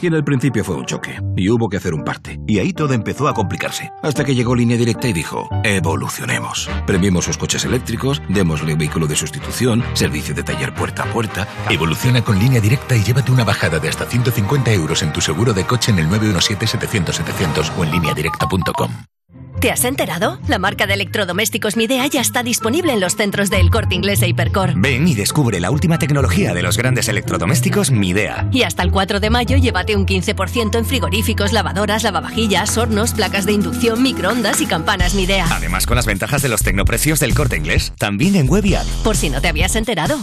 Y 0.00 0.06
en 0.06 0.14
el 0.14 0.24
principio 0.24 0.64
fue 0.64 0.76
un 0.76 0.86
choque, 0.86 1.20
y 1.36 1.50
hubo 1.50 1.68
que 1.68 1.76
hacer 1.76 1.92
un 1.92 2.04
parte. 2.04 2.38
Y 2.46 2.58
ahí 2.58 2.72
todo 2.72 2.94
empezó 2.94 3.28
a 3.28 3.34
complicarse. 3.34 3.90
Hasta 4.02 4.24
que 4.24 4.34
llegó 4.34 4.54
Línea 4.54 4.76
Directa 4.76 5.08
y 5.08 5.12
dijo, 5.12 5.48
evolucionemos. 5.64 6.70
Premiemos 6.86 7.24
sus 7.24 7.36
coches 7.36 7.64
eléctricos, 7.64 8.22
démosle 8.28 8.76
vehículo 8.76 9.06
de 9.06 9.16
sustitución, 9.16 9.82
servicio 9.94 10.34
de 10.34 10.44
taller 10.44 10.72
puerta 10.74 11.02
a 11.02 11.12
puerta. 11.12 11.48
Evoluciona 11.68 12.22
con 12.22 12.38
línea 12.38 12.60
directa 12.60 12.96
y 12.96 13.02
llévate 13.02 13.32
una 13.32 13.44
bajada 13.44 13.78
de 13.78 13.88
hasta 13.88 14.06
150 14.06 14.72
euros 14.72 15.02
en 15.02 15.12
tu 15.12 15.20
seguro 15.20 15.52
de 15.52 15.64
coche 15.64 15.90
en 15.90 15.98
el 15.98 16.08
917-700-700 16.08 17.72
o 17.76 17.84
en 17.84 17.90
lineadirecta.com. 17.90 19.17
¿Te 19.60 19.72
has 19.72 19.84
enterado? 19.84 20.38
La 20.46 20.60
marca 20.60 20.86
de 20.86 20.94
electrodomésticos 20.94 21.76
Midea 21.76 22.06
ya 22.06 22.20
está 22.20 22.44
disponible 22.44 22.92
en 22.92 23.00
los 23.00 23.16
centros 23.16 23.50
del 23.50 23.70
Corte 23.70 23.96
Inglés 23.96 24.22
e 24.22 24.28
Hipercor. 24.28 24.74
Ven 24.76 25.08
y 25.08 25.16
descubre 25.16 25.58
la 25.58 25.72
última 25.72 25.98
tecnología 25.98 26.54
de 26.54 26.62
los 26.62 26.76
grandes 26.76 27.08
electrodomésticos 27.08 27.90
Midea. 27.90 28.48
Y 28.52 28.62
hasta 28.62 28.84
el 28.84 28.92
4 28.92 29.18
de 29.18 29.30
mayo 29.30 29.56
llévate 29.56 29.96
un 29.96 30.06
15% 30.06 30.78
en 30.78 30.84
frigoríficos, 30.84 31.52
lavadoras, 31.52 32.04
lavavajillas, 32.04 32.78
hornos, 32.78 33.14
placas 33.14 33.46
de 33.46 33.52
inducción, 33.52 34.00
microondas 34.00 34.60
y 34.60 34.66
campanas 34.66 35.14
Midea. 35.14 35.48
Además 35.50 35.86
con 35.86 35.96
las 35.96 36.06
ventajas 36.06 36.40
de 36.40 36.50
los 36.50 36.62
tecnoprecios 36.62 37.18
del 37.18 37.34
corte 37.34 37.56
inglés, 37.56 37.92
también 37.98 38.36
en 38.36 38.46
web 38.46 38.64
y 38.64 38.76
app. 38.76 38.86
Por 39.02 39.16
si 39.16 39.28
no 39.28 39.40
te 39.40 39.48
habías 39.48 39.74
enterado. 39.74 40.20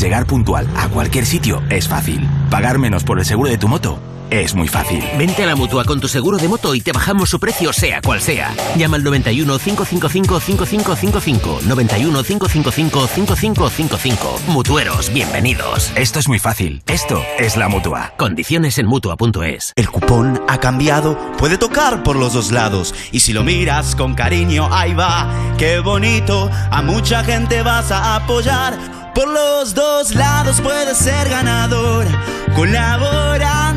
Llegar 0.00 0.26
puntual 0.26 0.66
a 0.74 0.88
cualquier 0.88 1.26
sitio 1.26 1.62
es 1.68 1.86
fácil. 1.86 2.26
Pagar 2.50 2.78
menos 2.78 3.04
por 3.04 3.18
el 3.18 3.26
seguro 3.26 3.50
de 3.50 3.58
tu 3.58 3.68
moto 3.68 3.98
es 4.30 4.54
muy 4.54 4.68
fácil. 4.68 5.04
Vente 5.16 5.42
a 5.42 5.46
la 5.46 5.56
mutua 5.56 5.84
con 5.84 6.00
tu 6.00 6.08
seguro 6.08 6.38
de 6.38 6.48
moto 6.48 6.74
y 6.74 6.80
te 6.80 6.92
bajamos 6.92 7.30
su 7.30 7.40
precio, 7.40 7.72
sea 7.72 8.00
cual 8.00 8.20
sea. 8.20 8.54
Llama 8.76 8.96
al 8.96 9.04
91 9.04 9.58
555 9.58 10.40
5555. 10.40 11.60
91 11.66 12.22
555 12.22 13.06
5555. 13.06 14.40
Mutueros, 14.48 15.12
bienvenidos. 15.12 15.92
Esto 15.96 16.18
es 16.18 16.28
muy 16.28 16.38
fácil. 16.38 16.82
Esto 16.86 17.22
es 17.38 17.56
la 17.56 17.68
mutua. 17.68 18.14
Condiciones 18.16 18.78
en 18.78 18.86
mutua.es. 18.86 19.72
El 19.76 19.88
cupón 19.90 20.40
ha 20.48 20.58
cambiado, 20.58 21.18
puede 21.38 21.58
tocar 21.58 22.02
por 22.02 22.16
los 22.16 22.32
dos 22.32 22.52
lados. 22.52 22.94
Y 23.12 23.20
si 23.20 23.32
lo 23.32 23.44
miras 23.44 23.96
con 23.96 24.14
cariño, 24.14 24.68
ahí 24.72 24.94
va, 24.94 25.54
qué 25.58 25.80
bonito. 25.80 26.50
A 26.70 26.82
mucha 26.82 27.24
gente 27.24 27.62
vas 27.62 27.90
a 27.90 28.16
apoyar. 28.16 28.98
Por 29.14 29.28
los 29.28 29.74
dos 29.74 30.14
lados 30.14 30.60
puedes 30.60 30.96
ser 30.96 31.28
ganador. 31.28 32.06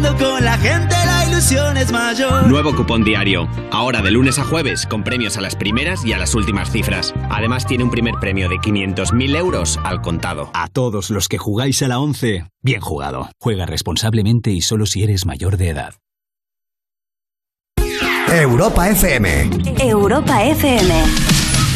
Con 0.01 0.43
la 0.43 0.57
gente, 0.57 0.95
la 1.05 1.27
ilusión 1.29 1.77
es 1.77 1.91
mayor. 1.91 2.47
Nuevo 2.47 2.75
cupón 2.75 3.03
diario. 3.03 3.47
Ahora 3.71 4.01
de 4.01 4.11
lunes 4.11 4.39
a 4.39 4.43
jueves, 4.43 4.85
con 4.87 5.03
premios 5.03 5.37
a 5.37 5.41
las 5.41 5.55
primeras 5.55 6.03
y 6.05 6.13
a 6.13 6.17
las 6.17 6.33
últimas 6.33 6.71
cifras. 6.71 7.13
Además, 7.29 7.65
tiene 7.65 7.83
un 7.83 7.91
primer 7.91 8.15
premio 8.15 8.49
de 8.49 8.55
500.000 8.55 9.35
euros 9.37 9.79
al 9.83 10.01
contado. 10.01 10.49
A 10.53 10.67
todos 10.67 11.09
los 11.09 11.27
que 11.27 11.37
jugáis 11.37 11.81
a 11.83 11.87
la 11.87 11.99
11, 11.99 12.45
bien 12.61 12.81
jugado. 12.81 13.29
Juega 13.39 13.65
responsablemente 13.65 14.51
y 14.51 14.61
solo 14.61 14.85
si 14.85 15.03
eres 15.03 15.25
mayor 15.25 15.57
de 15.57 15.69
edad. 15.69 15.93
Europa 18.27 18.89
FM. 18.89 19.49
Europa 19.79 20.43
FM. 20.43 20.93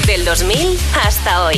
Del 0.08 0.26
2000 0.26 0.78
hasta 1.06 1.46
hoy. 1.46 1.58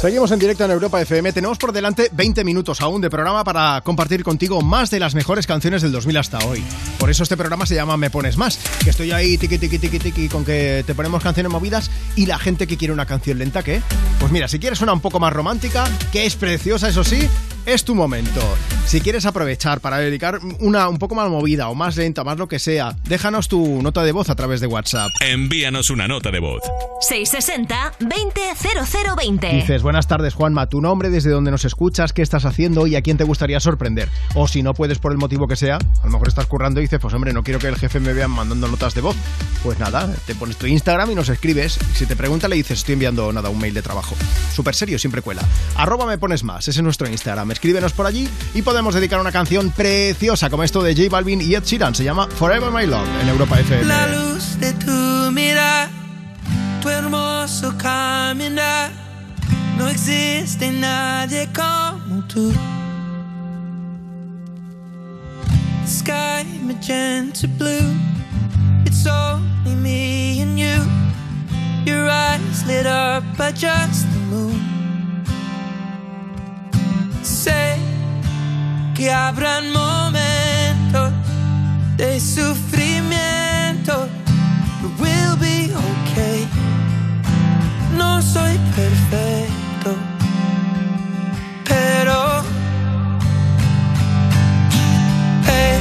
Seguimos 0.00 0.30
en 0.30 0.38
directo 0.38 0.64
en 0.64 0.70
Europa 0.70 0.98
FM. 1.02 1.30
Tenemos 1.34 1.58
por 1.58 1.72
delante 1.72 2.08
20 2.10 2.42
minutos 2.42 2.80
aún 2.80 3.02
de 3.02 3.10
programa 3.10 3.44
para 3.44 3.82
compartir 3.82 4.24
contigo 4.24 4.62
más 4.62 4.88
de 4.88 4.98
las 4.98 5.14
mejores 5.14 5.46
canciones 5.46 5.82
del 5.82 5.92
2000 5.92 6.16
hasta 6.16 6.38
hoy. 6.46 6.64
Por 6.98 7.10
eso 7.10 7.22
este 7.22 7.36
programa 7.36 7.66
se 7.66 7.74
llama 7.74 7.98
Me 7.98 8.08
Pones 8.08 8.38
Más. 8.38 8.58
Que 8.82 8.88
estoy 8.88 9.12
ahí 9.12 9.36
tiqui 9.36 9.58
tiqui 9.58 9.78
tiqui 9.78 9.98
tiqui 9.98 10.28
con 10.30 10.42
que 10.42 10.84
te 10.86 10.94
ponemos 10.94 11.22
canciones 11.22 11.52
movidas 11.52 11.90
y 12.16 12.24
la 12.24 12.38
gente 12.38 12.66
que 12.66 12.78
quiere 12.78 12.94
una 12.94 13.04
canción 13.04 13.36
lenta, 13.36 13.62
¿qué? 13.62 13.82
Pues 14.18 14.32
mira, 14.32 14.48
si 14.48 14.58
quieres 14.58 14.80
una 14.80 14.94
un 14.94 15.00
poco 15.00 15.20
más 15.20 15.34
romántica, 15.34 15.86
que 16.10 16.24
es 16.24 16.34
preciosa, 16.34 16.88
eso 16.88 17.04
sí, 17.04 17.28
es 17.66 17.84
tu 17.84 17.94
momento. 17.94 18.40
Si 18.90 19.00
quieres 19.00 19.24
aprovechar 19.24 19.80
para 19.80 19.98
dedicar 19.98 20.40
una 20.58 20.88
un 20.88 20.98
poco 20.98 21.14
más 21.14 21.30
movida 21.30 21.68
o 21.68 21.76
más 21.76 21.96
lenta, 21.96 22.24
más 22.24 22.38
lo 22.38 22.48
que 22.48 22.58
sea, 22.58 22.96
déjanos 23.04 23.46
tu 23.46 23.80
nota 23.82 24.02
de 24.02 24.10
voz 24.10 24.30
a 24.30 24.34
través 24.34 24.60
de 24.60 24.66
WhatsApp. 24.66 25.10
Envíanos 25.20 25.90
una 25.90 26.08
nota 26.08 26.32
de 26.32 26.40
voz. 26.40 26.60
660 27.00 27.92
200020. 28.00 29.48
Dices, 29.54 29.82
buenas 29.84 30.08
tardes 30.08 30.34
Juanma, 30.34 30.68
tu 30.68 30.80
nombre, 30.80 31.08
desde 31.08 31.30
donde 31.30 31.52
nos 31.52 31.64
escuchas, 31.64 32.12
qué 32.12 32.22
estás 32.22 32.44
haciendo 32.44 32.88
y 32.88 32.96
a 32.96 33.02
quién 33.02 33.16
te 33.16 33.22
gustaría 33.22 33.60
sorprender. 33.60 34.08
O 34.34 34.48
si 34.48 34.60
no 34.64 34.74
puedes 34.74 34.98
por 34.98 35.12
el 35.12 35.18
motivo 35.18 35.46
que 35.46 35.54
sea, 35.54 35.76
a 35.76 36.06
lo 36.06 36.10
mejor 36.10 36.26
estás 36.26 36.46
currando 36.46 36.80
y 36.80 36.82
dices, 36.82 36.98
pues 36.98 37.14
hombre, 37.14 37.32
no 37.32 37.44
quiero 37.44 37.60
que 37.60 37.68
el 37.68 37.76
jefe 37.76 38.00
me 38.00 38.12
vea 38.12 38.26
mandando 38.26 38.66
notas 38.66 38.96
de 38.96 39.02
voz. 39.02 39.14
Pues 39.62 39.78
nada, 39.78 40.12
te 40.26 40.34
pones 40.34 40.56
tu 40.56 40.66
Instagram 40.66 41.12
y 41.12 41.14
nos 41.14 41.28
escribes. 41.28 41.78
Si 41.94 42.06
te 42.06 42.16
pregunta 42.16 42.48
le 42.48 42.56
dices, 42.56 42.78
estoy 42.78 42.94
enviando 42.94 43.32
nada, 43.32 43.50
un 43.50 43.60
mail 43.60 43.72
de 43.72 43.82
trabajo. 43.82 44.16
Súper 44.52 44.74
serio, 44.74 44.98
siempre 44.98 45.22
cuela. 45.22 45.42
Arroba 45.76 46.06
me 46.06 46.18
pones 46.18 46.42
más, 46.42 46.66
ese 46.66 46.80
es 46.80 46.82
nuestro 46.82 47.08
Instagram. 47.08 47.52
Escríbenos 47.52 47.92
por 47.92 48.06
allí 48.06 48.28
y 48.52 48.62
podemos 48.62 48.79
dedicar 48.88 49.20
una 49.20 49.30
canción 49.30 49.70
preciosa 49.70 50.48
como 50.48 50.62
esto 50.62 50.82
de 50.82 50.96
J 50.96 51.08
Balvin 51.10 51.42
y 51.42 51.54
Ed 51.54 51.64
Sheeran. 51.64 51.94
Se 51.94 52.02
llama 52.02 52.26
Forever 52.28 52.70
My 52.70 52.86
Love 52.86 53.06
en 53.20 53.28
Europa 53.28 53.60
FM. 53.60 53.84
La 53.84 54.06
luz 54.06 54.58
de 54.58 54.72
tu 54.72 55.30
mirar, 55.32 55.90
tu 56.80 56.88
hermoso 56.88 57.76
caminar, 57.76 58.90
no 59.76 59.86
existe 59.86 60.72
nadie 60.72 61.46
como 61.54 62.24
tú. 62.24 62.52
Sky 65.86 66.46
magenta 66.62 67.46
blue, 67.58 67.94
it's 68.86 69.06
only 69.06 69.74
me 69.74 70.40
and 70.40 70.58
you. 70.58 70.80
Your 71.84 72.08
eyes 72.08 72.64
lit 72.66 72.86
up 72.86 73.24
by 73.36 73.52
just 73.52 74.10
the 74.10 74.18
moon. 74.30 74.80
Que 79.00 79.10
habrán 79.10 79.72
momentos 79.72 81.10
de 81.96 82.20
sufrimiento. 82.20 84.06
But 84.82 84.92
we'll 85.00 85.36
be 85.38 85.72
okay. 85.72 86.46
No 87.96 88.20
soy 88.20 88.58
perfecto, 88.76 89.96
pero 91.64 92.42
hey, 95.46 95.80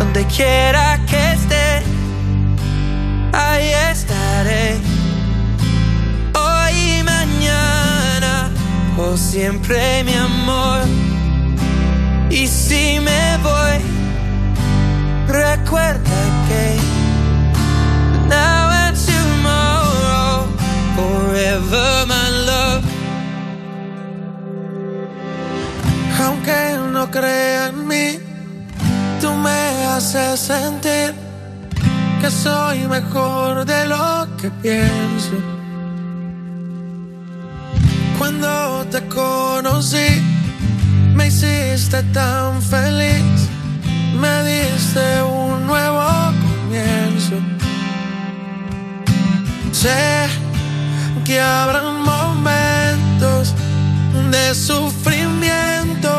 donde 0.00 0.24
quiera 0.26 0.98
que 1.06 1.34
esté, 1.34 1.82
ahí 3.32 3.70
estaré. 3.92 4.80
Hoy 6.34 6.98
y 6.98 7.02
mañana, 7.04 8.50
o 8.98 9.16
siempre 9.16 10.02
mi 10.02 10.14
amor. 10.14 11.13
Y 12.34 12.48
si 12.48 12.98
me 12.98 13.38
voy, 13.44 13.78
recuerda 15.28 16.18
que 16.48 16.76
now 18.28 18.70
and 18.70 18.96
tomorrow, 18.96 20.44
forever 20.96 22.06
my 22.08 22.30
love. 22.44 22.84
Aunque 26.24 26.76
no 26.92 27.08
crea 27.08 27.68
en 27.68 27.86
mí, 27.86 28.18
tú 29.20 29.30
me 29.30 29.86
haces 29.94 30.40
sentir 30.40 31.14
que 32.20 32.30
soy 32.32 32.88
mejor 32.88 33.64
de 33.64 33.86
lo 33.86 34.26
que 34.38 34.50
pienso. 34.50 35.36
Cuando 38.18 38.84
te 38.90 39.00
conocí, 39.06 40.33
me 41.14 41.26
hiciste 41.28 42.02
tan 42.12 42.60
feliz, 42.62 43.48
me 44.20 44.42
diste 44.44 45.22
un 45.22 45.66
nuevo 45.66 46.02
comienzo. 46.44 47.36
Sé 49.72 50.28
que 51.24 51.40
habrán 51.40 52.02
momentos 52.02 53.54
de 54.30 54.54
sufrimiento, 54.54 56.10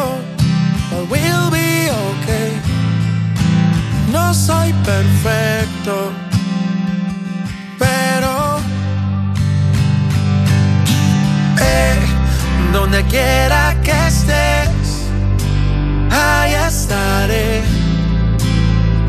but 0.92 1.10
we'll 1.10 1.50
be 1.52 1.90
okay. 1.90 2.52
No 4.12 4.34
soy 4.34 4.74
perfecto, 4.84 6.12
pero 7.78 8.60
eh, 11.60 11.96
donde 12.74 13.04
quiera 13.04 13.76
que 13.84 13.92
estés, 14.08 14.75
ahí 16.12 16.54
estaré. 16.68 17.64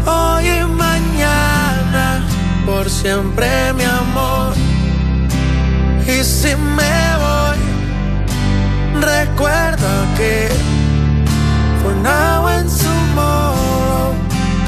Hoy 0.07 0.49
y 0.49 0.65
mañana, 0.65 2.25
por 2.65 2.89
siempre 2.89 3.49
mi 3.75 3.85
amor. 3.85 4.55
Y 6.07 6.23
si 6.23 6.55
me 6.57 6.99
voy, 7.25 7.59
recuerda 9.01 9.95
que 10.17 10.49
for 11.83 11.95
now 11.97 12.47
and 12.47 12.71
tomorrow, 12.71 14.15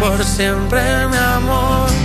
por 0.01 0.25
siempre 0.25 0.81
mi 1.09 1.17
amor. 1.17 1.98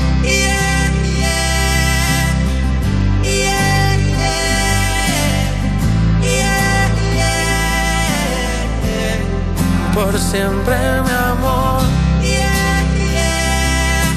Por 9.93 10.17
siempre 10.17 10.75
mi 11.05 11.11
amor. 11.11 11.81
Yeah, 12.21 12.83
yeah, 13.13 14.13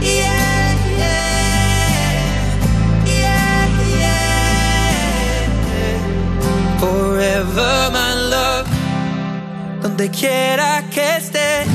yeah. 0.00 0.38
Forever 6.78 7.90
my 7.90 8.14
love, 8.30 8.68
donde 9.82 10.10
quiera 10.10 10.84
que 10.90 11.16
esté, 11.16 11.66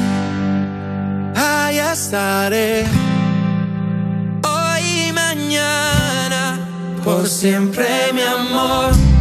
ahí 1.35 1.79
estaré. 1.79 2.85
Hoy 4.43 5.09
y 5.09 5.11
mañana, 5.11 6.57
por 7.03 7.27
siempre 7.27 8.13
mi 8.13 8.21
amor. 8.21 9.12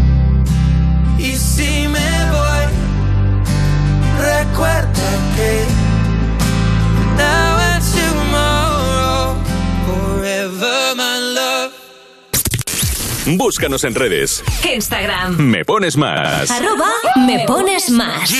Búscanos 13.39 13.85
en 13.85 13.95
redes. 13.95 14.43
Instagram. 14.75 15.37
Me 15.39 15.65
pones 15.65 15.97
más. 15.97 16.51
Arroba 16.51 16.91
me 17.27 17.45
pones 17.47 17.91
más. 17.91 18.31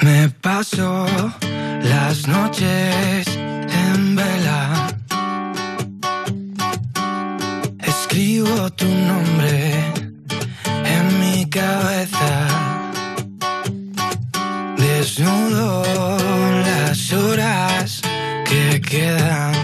Me 0.00 0.28
paso 0.28 1.06
las 1.82 2.26
noches 2.26 3.26
en 3.36 4.16
vela. 4.16 4.88
Escribo 7.80 8.70
tu 8.72 8.86
nombre 8.86 9.92
en 10.84 11.20
mi 11.20 11.48
cabeza. 11.48 12.48
Desnudo 14.76 15.82
las 16.66 17.12
horas 17.12 18.02
que 18.46 18.80
quedan. 18.80 19.63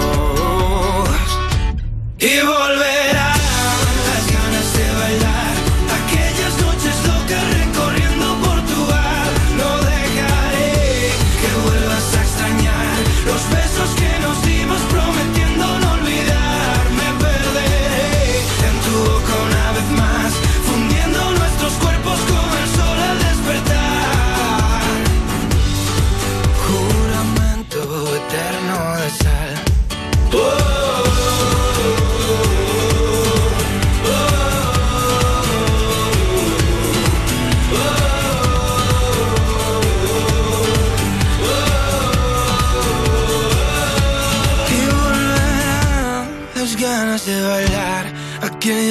Y 2.23 2.39
volverán 2.41 3.00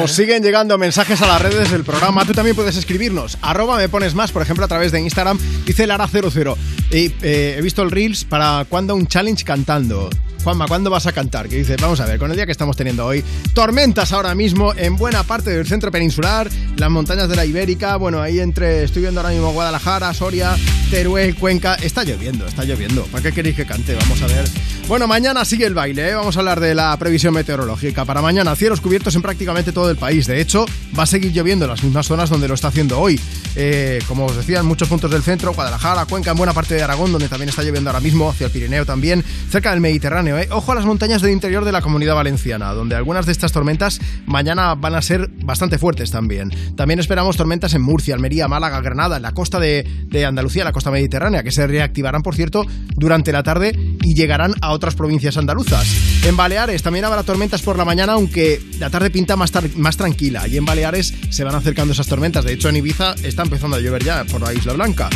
Nos 0.00 0.10
siguen 0.10 0.42
llegando 0.42 0.76
mensajes 0.76 1.22
a 1.22 1.26
las 1.26 1.40
redes 1.40 1.70
del 1.70 1.84
programa. 1.84 2.24
Tú 2.24 2.32
también 2.32 2.56
puedes 2.56 2.76
escribirnos. 2.76 3.38
Arroba 3.42 3.76
me 3.76 3.88
pones 3.88 4.14
más, 4.14 4.32
por 4.32 4.42
ejemplo, 4.42 4.64
a 4.64 4.68
través 4.68 4.90
de 4.90 5.00
Instagram. 5.00 5.38
Dice 5.64 5.86
Lara00. 5.86 6.56
Y, 6.90 7.12
eh, 7.22 7.54
he 7.56 7.62
visto 7.62 7.82
el 7.82 7.92
Reels 7.92 8.24
para 8.24 8.66
cuando 8.68 8.96
un 8.96 9.06
challenge 9.06 9.44
cantando. 9.44 10.10
Juanma, 10.44 10.66
¿cuándo 10.66 10.90
vas 10.90 11.06
a 11.06 11.12
cantar? 11.12 11.48
Que 11.48 11.56
dice, 11.56 11.76
vamos 11.80 12.00
a 12.00 12.04
ver, 12.04 12.18
con 12.18 12.30
el 12.30 12.36
día 12.36 12.44
que 12.44 12.52
estamos 12.52 12.76
teniendo 12.76 13.06
hoy, 13.06 13.24
tormentas 13.54 14.12
ahora 14.12 14.34
mismo 14.34 14.74
en 14.76 14.94
buena 14.94 15.22
parte 15.22 15.48
del 15.48 15.66
centro 15.66 15.90
peninsular, 15.90 16.50
las 16.76 16.90
montañas 16.90 17.30
de 17.30 17.36
la 17.36 17.46
Ibérica, 17.46 17.96
bueno, 17.96 18.20
ahí 18.20 18.40
entre, 18.40 18.84
estoy 18.84 19.00
viendo 19.00 19.22
ahora 19.22 19.32
mismo 19.32 19.54
Guadalajara, 19.54 20.12
Soria, 20.12 20.54
Teruel, 20.90 21.34
Cuenca, 21.34 21.76
está 21.76 22.04
lloviendo, 22.04 22.46
está 22.46 22.62
lloviendo. 22.62 23.04
¿Para 23.04 23.22
qué 23.22 23.32
queréis 23.32 23.56
que 23.56 23.64
cante? 23.64 23.94
Vamos 23.94 24.20
a 24.20 24.26
ver. 24.26 24.44
Bueno, 24.86 25.06
mañana 25.06 25.46
sigue 25.46 25.64
el 25.64 25.72
baile, 25.72 26.10
¿eh? 26.10 26.14
vamos 26.14 26.36
a 26.36 26.40
hablar 26.40 26.60
de 26.60 26.74
la 26.74 26.94
previsión 26.98 27.32
meteorológica. 27.32 28.04
Para 28.04 28.20
mañana, 28.20 28.54
cielos 28.54 28.82
cubiertos 28.82 29.16
en 29.16 29.22
prácticamente 29.22 29.72
todo 29.72 29.90
el 29.90 29.96
país. 29.96 30.26
De 30.26 30.42
hecho, 30.42 30.66
va 30.96 31.04
a 31.04 31.06
seguir 31.06 31.32
lloviendo 31.32 31.64
en 31.64 31.70
las 31.70 31.82
mismas 31.82 32.06
zonas 32.06 32.28
donde 32.28 32.48
lo 32.48 32.54
está 32.54 32.68
haciendo 32.68 33.00
hoy. 33.00 33.18
Eh, 33.56 34.00
como 34.06 34.26
os 34.26 34.36
decía, 34.36 34.60
en 34.60 34.66
muchos 34.66 34.88
puntos 34.88 35.10
del 35.10 35.22
centro, 35.22 35.54
Guadalajara, 35.54 36.04
Cuenca, 36.04 36.32
en 36.32 36.36
buena 36.36 36.52
parte 36.52 36.74
de 36.74 36.82
Aragón, 36.82 37.12
donde 37.12 37.28
también 37.28 37.48
está 37.48 37.62
lloviendo 37.62 37.88
ahora 37.88 38.00
mismo, 38.00 38.28
hacia 38.28 38.46
el 38.46 38.52
Pirineo 38.52 38.84
también, 38.84 39.24
cerca 39.50 39.70
del 39.70 39.80
Mediterráneo. 39.80 40.33
¿Eh? 40.38 40.48
Ojo 40.50 40.72
a 40.72 40.74
las 40.74 40.84
montañas 40.84 41.22
del 41.22 41.32
interior 41.32 41.64
de 41.64 41.72
la 41.72 41.82
comunidad 41.82 42.14
valenciana, 42.14 42.72
donde 42.72 42.94
algunas 42.94 43.26
de 43.26 43.32
estas 43.32 43.52
tormentas 43.52 44.00
mañana 44.26 44.74
van 44.74 44.94
a 44.94 45.02
ser 45.02 45.28
bastante 45.44 45.78
fuertes 45.78 46.10
también. 46.10 46.50
También 46.76 47.00
esperamos 47.00 47.36
tormentas 47.36 47.74
en 47.74 47.82
Murcia, 47.82 48.14
Almería, 48.14 48.48
Málaga, 48.48 48.80
Granada, 48.80 49.16
en 49.16 49.22
la 49.22 49.32
costa 49.32 49.58
de, 49.60 49.84
Andalucía, 50.26 50.64
la 50.64 50.72
costa 50.72 50.90
mediterránea, 50.90 51.42
que 51.42 51.50
se 51.50 51.66
reactivarán, 51.66 52.22
por 52.22 52.34
cierto, 52.34 52.64
durante 52.94 53.32
la 53.32 53.42
tarde 53.42 53.72
y 54.02 54.14
llegarán 54.14 54.54
a 54.60 54.72
otras 54.72 54.94
provincias 54.94 55.36
andaluzas. 55.36 55.86
En 56.24 56.36
Baleares 56.36 56.82
también 56.82 57.04
habrá 57.04 57.22
tormentas 57.22 57.62
por 57.62 57.76
la 57.76 57.84
mañana, 57.84 58.14
aunque 58.14 58.60
la 58.78 58.90
tarde 58.90 59.10
pinta 59.10 59.36
más 59.36 59.96
tranquila. 59.96 60.48
Y 60.48 60.56
en 60.56 60.64
Baleares 60.64 61.14
se 61.30 61.44
van 61.44 61.54
acercando 61.54 61.92
esas 61.92 62.06
tormentas. 62.06 62.44
De 62.44 62.52
hecho, 62.52 62.68
en 62.68 62.76
Ibiza 62.76 63.14
está 63.22 63.42
empezando 63.42 63.76
a 63.76 63.80
llover 63.80 64.04
ya 64.04 64.24
por 64.24 64.40
la 64.40 64.52
Isla 64.52 64.72
Blanca. 64.72 65.10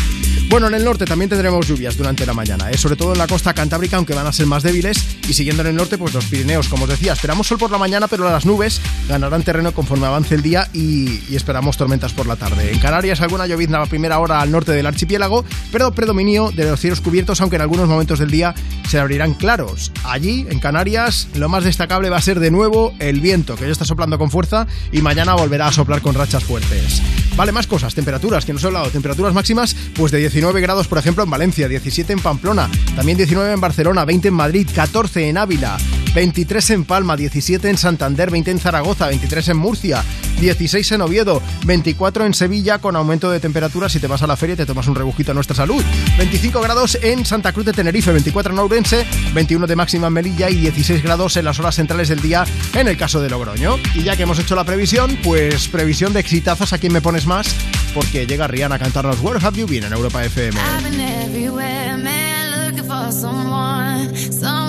Bueno, 0.49 0.67
en 0.67 0.75
el 0.75 0.83
norte 0.83 1.05
también 1.05 1.29
tendremos 1.29 1.69
lluvias 1.69 1.95
durante 1.99 2.25
la 2.25 2.33
mañana, 2.33 2.71
¿eh? 2.71 2.79
sobre 2.79 2.97
todo 2.97 3.13
en 3.13 3.19
la 3.19 3.27
costa 3.27 3.53
cantábrica, 3.53 3.99
aunque 3.99 4.15
van 4.15 4.27
a 4.27 4.33
ser 4.33 4.47
más 4.47 4.63
débiles. 4.63 4.97
Y 5.29 5.35
siguiendo 5.35 5.61
en 5.61 5.69
el 5.69 5.77
norte, 5.77 5.99
pues 5.99 6.15
los 6.15 6.25
Pirineos, 6.25 6.69
como 6.69 6.85
os 6.85 6.89
decía, 6.89 7.13
esperamos 7.13 7.47
sol 7.47 7.59
por 7.59 7.71
la 7.71 7.77
mañana, 7.77 8.09
pero 8.09 8.25
las 8.25 8.47
nubes 8.47 8.81
ganarán 9.11 9.43
terreno 9.43 9.73
conforme 9.73 10.07
avance 10.07 10.35
el 10.35 10.41
día 10.41 10.67
y, 10.73 11.21
esperamos 11.37 11.77
tormentas 11.77 12.15
por 12.15 12.27
la 12.27 12.37
tarde. 12.37 12.73
En 12.73 12.79
Canarias, 12.79 13.21
alguna 13.21 13.47
llovizna 13.47 13.83
a 13.83 13.87
primera 13.87 14.19
hora 14.21 14.41
al 14.41 14.51
norte 14.51 14.73
del 14.73 14.87
archipiélago, 14.87 15.45
pero 15.71 15.93
predominio 15.93 16.51
de 16.51 16.65
los 16.65 16.81
cielos 16.81 17.03
cubiertos, 17.03 17.43
aunque 17.43 17.57
en 17.57 17.63
algunos 17.63 17.87
momentos 17.87 18.19
del 18.19 18.31
día 18.31 18.55
se 18.89 18.99
abrirán 18.99 19.35
claros. 19.35 19.93
Allí, 20.05 20.47
en 20.49 20.61
Canarias, 20.61 21.29
lo 21.35 21.51
más 21.51 21.65
destacable 21.65 22.09
va 22.09 22.17
a 22.17 22.23
ser 22.23 22.41
de 22.41 22.51
nuevo 22.51 22.95
el 23.01 23.21
viento, 23.21 23.55
que 23.55 23.67
ya 23.67 23.73
está 23.73 23.85
soplando 23.85 24.17
con 24.17 24.31
fuerza 24.31 24.67
y 24.93 25.03
mañana 25.03 25.35
volverá 25.35 25.67
a 25.67 25.73
soplar 25.73 26.01
con 26.01 26.15
rachas 26.15 26.43
fuertes. 26.45 27.03
Vale, 27.37 27.53
más 27.53 27.69
cosas, 27.69 27.95
temperaturas, 27.95 28.45
que 28.45 28.53
nos 28.53 28.65
he 28.65 28.67
hablado, 28.67 28.91
temperaturas 28.91 29.33
máximas, 29.33 29.77
pues 29.95 30.11
de 30.11 30.19
19 30.39 30.61
grados, 30.61 30.87
por 30.87 30.99
ejemplo, 30.99 31.25
en 31.25 31.31
Valencia, 31.31 31.67
17 31.67 32.13
en 32.13 32.21
Pamplona, 32.21 32.71
también 32.95 33.19
19 33.19 33.55
en 33.55 33.61
Barcelona, 33.61 34.05
20 34.05 34.29
en 34.29 34.35
Madrid, 34.35 34.69
14 34.73 35.29
en 35.29 35.37
Ávila, 35.37 35.77
23 36.15 36.71
en 36.71 36.85
Palma, 36.85 37.17
17 37.17 37.69
en 37.69 37.77
Santander, 37.77 38.31
20 38.31 38.53
en 38.53 38.61
Zaragoza, 38.61 39.09
23 39.09 39.49
en 39.49 39.57
Murcia, 39.57 40.05
16 40.41 40.93
en 40.93 41.01
Oviedo, 41.01 41.43
24 41.67 42.25
en 42.25 42.35
Sevilla, 42.35 42.79
con 42.79 42.95
aumento 42.95 43.33
de 43.33 43.41
temperatura. 43.41 43.89
Si 43.89 43.99
te 43.99 44.07
vas 44.07 44.23
a 44.23 44.29
la 44.29 44.37
feria 44.37 44.55
y 44.55 44.59
te 44.59 44.67
tomas 44.67 44.87
un 44.87 44.95
rebujito 44.95 45.33
a 45.33 45.35
nuestra 45.35 45.57
salud, 45.57 45.83
25 46.19 46.61
grados 46.61 46.97
en 47.03 47.27
Santa 47.27 47.53
Cruz 47.53 47.67
de 47.67 47.73
Tenerife, 47.73 48.13
24 48.13 48.53
en 48.53 48.61
Ourense, 48.61 49.07
21 49.35 49.67
de 49.67 49.75
máxima 49.75 50.07
en 50.07 50.13
Melilla 50.13 50.51
y 50.51 50.57
16 50.57 51.03
grados 51.03 51.37
en 51.37 51.47
las 51.47 51.59
horas 51.59 51.75
centrales 51.75 52.09
del 52.11 52.21
día 52.21 52.45
en 52.75 52.87
el 52.87 52.97
caso 52.97 53.21
de 53.21 53.29
Logroño. 53.29 53.77
Y 53.93 54.05
ya 54.05 54.17
que 54.17 54.23
hemos 54.23 54.39
hecho 54.39 54.55
la 54.55 54.63
previsión, 54.63 55.19
pues 55.25 55.67
previsión 55.67 56.13
de 56.13 56.21
exitazos. 56.21 56.73
A 56.73 56.79
quien 56.79 56.93
me 56.93 57.01
pones 57.01 57.27
más, 57.27 57.57
porque 57.95 58.27
llega 58.27 58.47
Rihanna 58.47 58.77
a 58.77 58.79
cantarnos 58.79 59.21
Where 59.21 59.39
Have 59.41 59.59
You 59.59 59.67
Been 59.67 59.85
en 59.85 59.93
Europa 59.93 60.25
FM. 60.25 60.57
I've 60.59 60.83
been 60.83 61.01
everywhere, 61.01 61.97
man, 61.97 62.67
looking 62.67 62.85
for 62.85 63.13
someone, 63.13 64.15
someone 64.17 64.69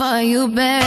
Me 0.00 0.80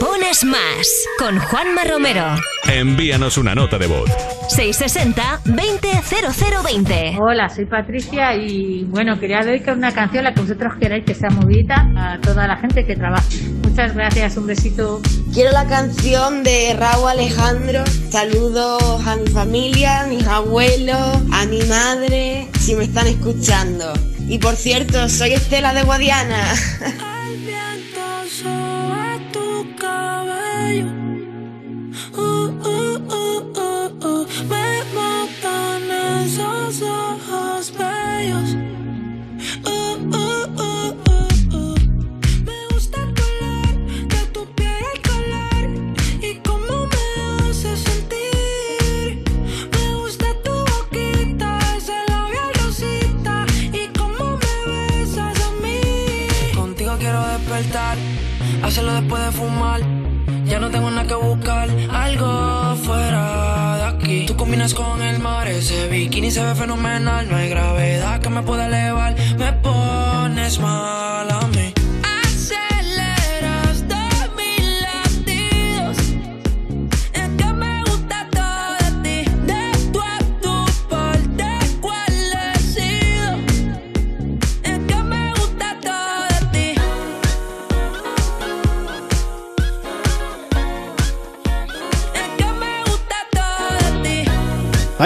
pones 0.00 0.42
más 0.42 0.88
con 1.20 1.38
Juanma 1.38 1.84
Romero. 1.84 2.34
Envíanos 2.68 3.38
una 3.38 3.54
nota 3.54 3.78
de 3.78 3.86
voz. 3.86 4.10
660-200020. 4.56 7.18
Hola, 7.20 7.48
soy 7.48 7.66
Patricia 7.66 8.34
y 8.34 8.82
bueno, 8.88 9.20
quería 9.20 9.44
dedicar 9.44 9.76
una 9.76 9.94
canción, 9.94 10.24
la 10.24 10.34
que 10.34 10.40
vosotros 10.40 10.72
queráis 10.80 11.04
que 11.04 11.14
sea 11.14 11.30
movida, 11.30 11.88
a 11.96 12.18
toda 12.20 12.48
la 12.48 12.56
gente 12.56 12.84
que 12.84 12.96
trabaja. 12.96 13.22
Muchas 13.62 13.94
gracias, 13.94 14.36
un 14.36 14.48
besito. 14.48 15.00
Quiero 15.32 15.52
la 15.52 15.68
canción 15.68 16.42
de 16.42 16.74
Raúl 16.76 17.10
Alejandro. 17.10 17.84
Saludos 18.10 19.06
a 19.06 19.14
mi 19.14 19.28
familia, 19.28 20.00
a 20.00 20.08
mis 20.08 20.26
abuelos, 20.26 21.18
a 21.32 21.46
mi 21.46 21.62
madre, 21.62 22.48
si 22.58 22.74
me 22.74 22.82
están 22.82 23.06
escuchando. 23.06 23.92
Y 24.28 24.38
por 24.38 24.56
cierto, 24.56 25.08
soy 25.08 25.34
Estela 25.34 25.72
de 25.72 25.84
Guadiana. 25.84 26.52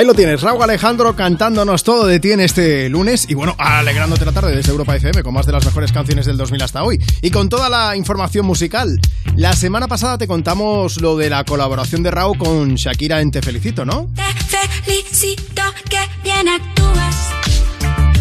Ahí 0.00 0.06
lo 0.06 0.14
tienes, 0.14 0.40
Raúl 0.40 0.62
Alejandro 0.62 1.14
cantándonos 1.14 1.84
todo 1.84 2.06
de 2.06 2.18
ti 2.20 2.32
en 2.32 2.40
este 2.40 2.88
lunes 2.88 3.26
y 3.28 3.34
bueno, 3.34 3.54
alegrándote 3.58 4.24
la 4.24 4.32
tarde 4.32 4.56
desde 4.56 4.70
Europa 4.70 4.96
FM 4.96 5.22
con 5.22 5.34
más 5.34 5.44
de 5.44 5.52
las 5.52 5.66
mejores 5.66 5.92
canciones 5.92 6.24
del 6.24 6.38
2000 6.38 6.62
hasta 6.62 6.82
hoy 6.82 6.98
y 7.20 7.30
con 7.30 7.50
toda 7.50 7.68
la 7.68 7.94
información 7.96 8.46
musical. 8.46 8.98
La 9.36 9.52
semana 9.52 9.88
pasada 9.88 10.16
te 10.16 10.26
contamos 10.26 11.02
lo 11.02 11.18
de 11.18 11.28
la 11.28 11.44
colaboración 11.44 12.02
de 12.02 12.10
Raúl 12.12 12.38
con 12.38 12.76
Shakira 12.76 13.20
en 13.20 13.30
Te 13.30 13.42
Felicito, 13.42 13.84
¿no? 13.84 14.08
Te 14.16 14.68
felicito 14.68 15.62
que 15.90 15.98
bien 16.22 16.48
actúas. 16.48 17.32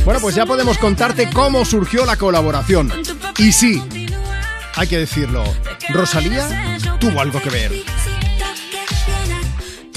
Bueno, 0.03 0.19
pues 0.19 0.35
ya 0.35 0.45
podemos 0.45 0.77
contarte 0.79 1.29
cómo 1.29 1.63
surgió 1.63 2.05
la 2.05 2.17
colaboración. 2.17 2.91
Y 3.37 3.53
sí, 3.53 3.81
hay 4.75 4.87
que 4.89 4.97
decirlo, 4.97 5.45
Rosalía 5.93 6.77
tuvo 6.99 7.21
algo 7.21 7.41
que 7.41 7.49
ver. 7.49 7.71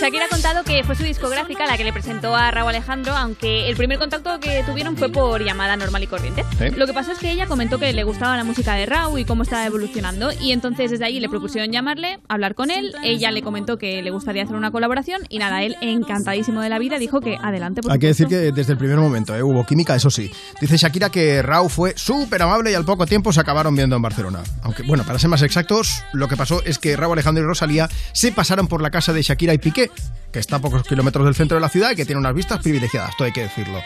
Shakira 0.02 0.24
ha 0.24 0.28
contado 0.28 0.64
que 0.64 0.82
fue 0.82 0.96
su 0.96 1.04
discográfica 1.04 1.64
la 1.64 1.76
que 1.76 1.84
le 1.84 1.92
presentó 1.92 2.34
a 2.34 2.50
Raúl 2.50 2.70
Alejandro, 2.70 3.14
aunque 3.14 3.68
el 3.68 3.76
primer 3.76 4.00
contacto 4.00 4.40
que 4.40 4.64
tuvieron 4.64 4.96
fue 4.96 5.10
por 5.10 5.44
llamada 5.44 5.76
normal 5.76 6.02
y 6.02 6.08
corriente. 6.08 6.44
Sí. 6.58 6.70
Lo 6.70 6.88
que 6.88 6.92
pasó 6.92 7.12
es 7.12 7.20
que 7.20 7.30
ella 7.30 7.46
comentó 7.46 7.78
que 7.78 7.92
le 7.92 8.02
gustaba 8.02 8.36
la 8.36 8.42
música 8.42 8.74
de 8.74 8.84
Raúl 8.84 9.20
y 9.20 9.24
cómo 9.24 9.44
estaba 9.44 9.64
evolucionando, 9.64 10.32
y 10.40 10.50
entonces 10.50 10.90
desde 10.90 11.04
ahí 11.04 11.20
le 11.20 11.28
propusieron 11.28 11.70
llamarle, 11.70 12.18
hablar 12.28 12.56
con 12.56 12.72
él, 12.72 12.92
ella 13.04 13.30
le 13.30 13.42
comentó 13.42 13.78
que 13.78 14.02
le 14.02 14.10
gustaría 14.10 14.42
hacer 14.42 14.56
una 14.56 14.72
colaboración, 14.72 15.22
y 15.28 15.38
nada, 15.38 15.62
él 15.62 15.76
encantadísimo 15.80 16.62
de 16.62 16.68
la 16.68 16.80
vida 16.80 16.98
dijo 16.98 17.20
que 17.20 17.36
adelante. 17.40 17.80
por 17.80 17.92
Hay 17.92 18.00
que 18.00 18.08
decir 18.08 18.26
que 18.26 18.50
desde 18.50 18.72
el 18.72 18.78
primer 18.78 18.98
momento 18.98 19.36
¿eh? 19.36 19.42
hubo 19.44 19.64
química, 19.64 19.94
eso 19.94 20.10
sí. 20.10 20.32
Dice 20.60 20.78
Shakira 20.78 21.10
que 21.10 21.42
Raúl 21.42 21.70
fue 21.70 21.92
súper 21.96 22.42
amable 22.42 22.72
y 22.72 22.74
al 22.74 22.84
poco 22.84 23.06
tiempo 23.06 23.32
se 23.32 23.40
acabaron 23.40 23.76
viendo 23.76 23.94
en 23.94 24.02
Barcelona. 24.02 24.42
Aunque, 24.62 24.82
bueno, 24.82 25.04
para 25.04 25.20
ser 25.20 25.30
más 25.30 25.42
exactos, 25.42 26.02
lo 26.12 26.26
que 26.26 26.36
pasó 26.36 26.60
es 26.64 26.80
que 26.80 26.96
Raúl 26.96 27.12
Alejandro 27.12 27.44
y 27.44 27.46
Rosalía 27.46 27.88
se 28.12 28.32
pasaron 28.32 28.66
por 28.66 28.82
la 28.82 28.90
casa 28.90 29.12
de 29.12 29.22
Shakira 29.22 29.54
y 29.54 29.58
Piqué, 29.58 29.91
six. 29.96 30.21
Que 30.32 30.38
está 30.38 30.56
a 30.56 30.58
pocos 30.58 30.82
kilómetros 30.82 31.24
del 31.24 31.34
centro 31.34 31.56
de 31.56 31.60
la 31.60 31.68
ciudad 31.68 31.90
y 31.92 31.96
que 31.96 32.06
tiene 32.06 32.18
unas 32.18 32.34
vistas 32.34 32.60
privilegiadas, 32.60 33.14
todo 33.16 33.26
hay 33.26 33.32
que 33.32 33.42
decirlo. 33.42 33.80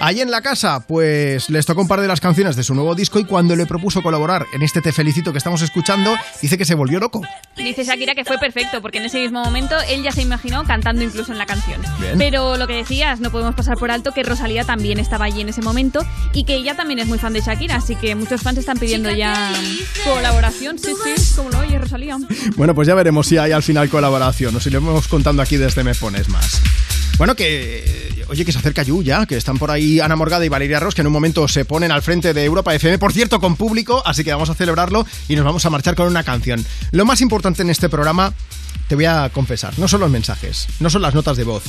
Allí 0.00 0.22
en 0.22 0.30
la 0.30 0.40
casa, 0.40 0.86
pues 0.86 1.50
les 1.50 1.66
tocó 1.66 1.82
un 1.82 1.88
par 1.88 2.00
de 2.00 2.08
las 2.08 2.20
canciones 2.20 2.56
de 2.56 2.62
su 2.62 2.74
nuevo 2.74 2.94
disco 2.94 3.18
y 3.18 3.24
cuando 3.24 3.54
le 3.54 3.66
propuso 3.66 4.02
colaborar 4.02 4.46
en 4.54 4.62
este 4.62 4.80
Te 4.80 4.92
Felicito 4.92 5.32
que 5.32 5.38
estamos 5.38 5.60
escuchando, 5.62 6.16
dice 6.40 6.56
que 6.56 6.64
se 6.64 6.74
volvió 6.74 6.98
loco. 6.98 7.20
Dice 7.56 7.84
Shakira 7.84 8.14
que 8.14 8.24
fue 8.24 8.38
perfecto, 8.38 8.80
porque 8.80 8.98
en 8.98 9.04
ese 9.04 9.20
mismo 9.20 9.44
momento 9.44 9.76
él 9.88 10.02
ya 10.02 10.12
se 10.12 10.22
imaginó 10.22 10.64
cantando 10.64 11.04
incluso 11.04 11.32
en 11.32 11.38
la 11.38 11.44
canción. 11.44 11.82
Bien. 12.00 12.16
Pero 12.16 12.56
lo 12.56 12.66
que 12.66 12.74
decías, 12.74 13.20
no 13.20 13.30
podemos 13.30 13.54
pasar 13.54 13.76
por 13.76 13.90
alto 13.90 14.12
que 14.12 14.22
Rosalía 14.22 14.64
también 14.64 14.98
estaba 14.98 15.26
allí 15.26 15.42
en 15.42 15.50
ese 15.50 15.60
momento 15.60 16.06
y 16.32 16.44
que 16.44 16.54
ella 16.54 16.74
también 16.74 17.00
es 17.00 17.06
muy 17.06 17.18
fan 17.18 17.34
de 17.34 17.42
Shakira, 17.42 17.76
así 17.76 17.94
que 17.96 18.14
muchos 18.14 18.40
fans 18.40 18.56
están 18.56 18.78
pidiendo 18.78 19.10
ya 19.10 19.52
colaboración. 20.04 20.78
Sí, 20.78 20.92
sí, 21.04 21.34
como 21.36 21.50
lo 21.50 21.58
oye 21.58 21.78
Rosalía. 21.78 22.16
Bueno, 22.56 22.74
pues 22.74 22.88
ya 22.88 22.94
veremos 22.94 23.26
si 23.26 23.36
hay 23.36 23.52
al 23.52 23.62
final 23.62 23.90
colaboración 23.90 24.56
o 24.56 24.60
si 24.60 24.70
lo 24.70 24.78
hemos 24.78 25.08
contando 25.08 25.42
aquí 25.42 25.56
desde 25.56 25.84
Me 25.90 25.94
Pones 25.96 26.28
Más. 26.28 26.60
Bueno, 27.18 27.34
que. 27.34 27.82
eh, 27.84 28.24
Oye, 28.28 28.44
que 28.44 28.52
se 28.52 28.58
acerca 28.58 28.84
Yu 28.84 29.02
ya, 29.02 29.26
que 29.26 29.36
están 29.36 29.58
por 29.58 29.72
ahí 29.72 29.98
Ana 29.98 30.14
Morgada 30.14 30.44
y 30.44 30.48
Valeria 30.48 30.78
Ross, 30.78 30.94
que 30.94 31.00
en 31.00 31.08
un 31.08 31.12
momento 31.12 31.48
se 31.48 31.64
ponen 31.64 31.90
al 31.90 32.00
frente 32.00 32.32
de 32.32 32.44
Europa 32.44 32.72
FM, 32.72 32.96
por 33.00 33.12
cierto, 33.12 33.40
con 33.40 33.56
público, 33.56 34.00
así 34.06 34.22
que 34.22 34.32
vamos 34.32 34.50
a 34.50 34.54
celebrarlo 34.54 35.04
y 35.28 35.34
nos 35.34 35.44
vamos 35.44 35.66
a 35.66 35.70
marchar 35.70 35.96
con 35.96 36.06
una 36.06 36.22
canción. 36.22 36.64
Lo 36.92 37.04
más 37.04 37.22
importante 37.22 37.62
en 37.62 37.70
este 37.70 37.88
programa, 37.88 38.32
te 38.86 38.94
voy 38.94 39.06
a 39.06 39.30
confesar, 39.30 39.76
no 39.80 39.88
son 39.88 39.98
los 39.98 40.10
mensajes, 40.12 40.68
no 40.78 40.90
son 40.90 41.02
las 41.02 41.12
notas 41.12 41.36
de 41.36 41.42
voz, 41.42 41.64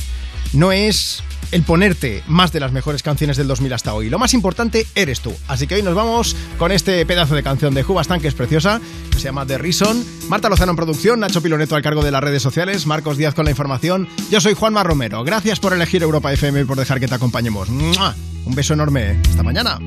no 0.52 0.72
es 0.72 1.22
el 1.52 1.62
ponerte 1.62 2.24
más 2.26 2.50
de 2.50 2.60
las 2.60 2.72
mejores 2.72 3.02
canciones 3.02 3.36
del 3.36 3.46
2000 3.46 3.72
hasta 3.74 3.94
hoy. 3.94 4.10
Lo 4.10 4.18
más 4.18 4.34
importante 4.34 4.86
eres 4.94 5.20
tú. 5.20 5.34
Así 5.48 5.66
que 5.66 5.76
hoy 5.76 5.82
nos 5.82 5.94
vamos 5.94 6.34
con 6.58 6.72
este 6.72 7.04
pedazo 7.06 7.34
de 7.34 7.42
canción 7.42 7.74
de 7.74 7.82
Jubastan, 7.82 8.20
que 8.20 8.28
es 8.28 8.34
preciosa, 8.34 8.80
que 9.10 9.18
se 9.18 9.24
llama 9.24 9.46
The 9.46 9.58
Reason. 9.58 10.04
Marta 10.28 10.48
Lozano 10.48 10.70
en 10.72 10.76
producción, 10.76 11.20
Nacho 11.20 11.42
Piloneto 11.42 11.76
al 11.76 11.82
cargo 11.82 12.02
de 12.02 12.10
las 12.10 12.22
redes 12.22 12.42
sociales, 12.42 12.86
Marcos 12.86 13.18
Díaz 13.18 13.34
con 13.34 13.44
la 13.44 13.50
información. 13.50 14.08
Yo 14.30 14.40
soy 14.40 14.54
Juanma 14.54 14.82
Romero. 14.82 15.22
Gracias 15.24 15.60
por 15.60 15.74
elegir 15.74 16.02
Europa 16.02 16.32
FM 16.32 16.62
y 16.62 16.64
por 16.64 16.78
dejar 16.78 16.98
que 16.98 17.08
te 17.08 17.14
acompañemos. 17.14 17.68
Un 17.68 18.54
beso 18.54 18.72
enorme. 18.72 19.20
Hasta 19.28 19.42
mañana. 19.42 19.78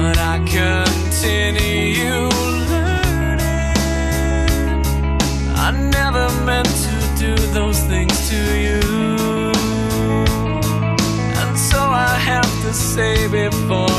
But 0.00 0.16
I 0.18 0.38
continue 0.60 2.28
learning. 2.72 3.74
I 5.66 5.68
never 5.98 6.26
meant 6.48 6.72
to 6.86 6.96
do 7.24 7.34
those 7.58 7.80
things 7.92 8.16
to 8.30 8.40
you, 8.66 8.80
and 11.40 11.52
so 11.70 11.80
I 12.10 12.14
have 12.30 12.50
to 12.64 12.72
say 12.72 13.14
before 13.28 13.89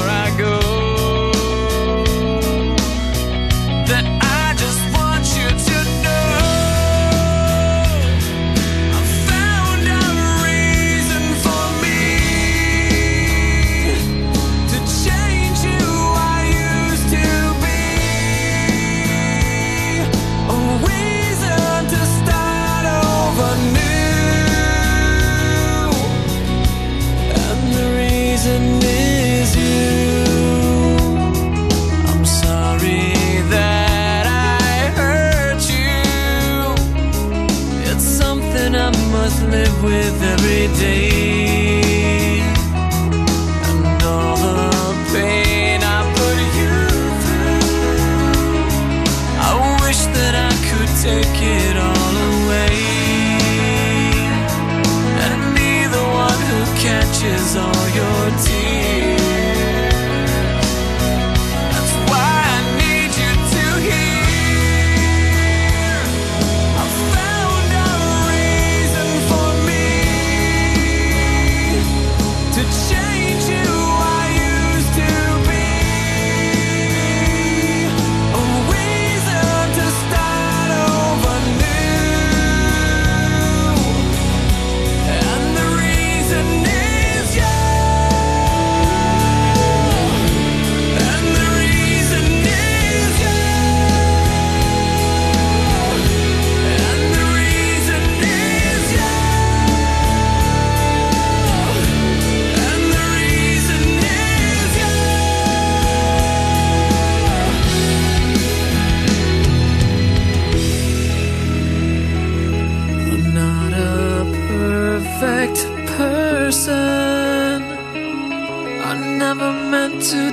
live 39.52 39.84
with 39.84 40.24
every 40.24 40.68
day. 40.80 41.31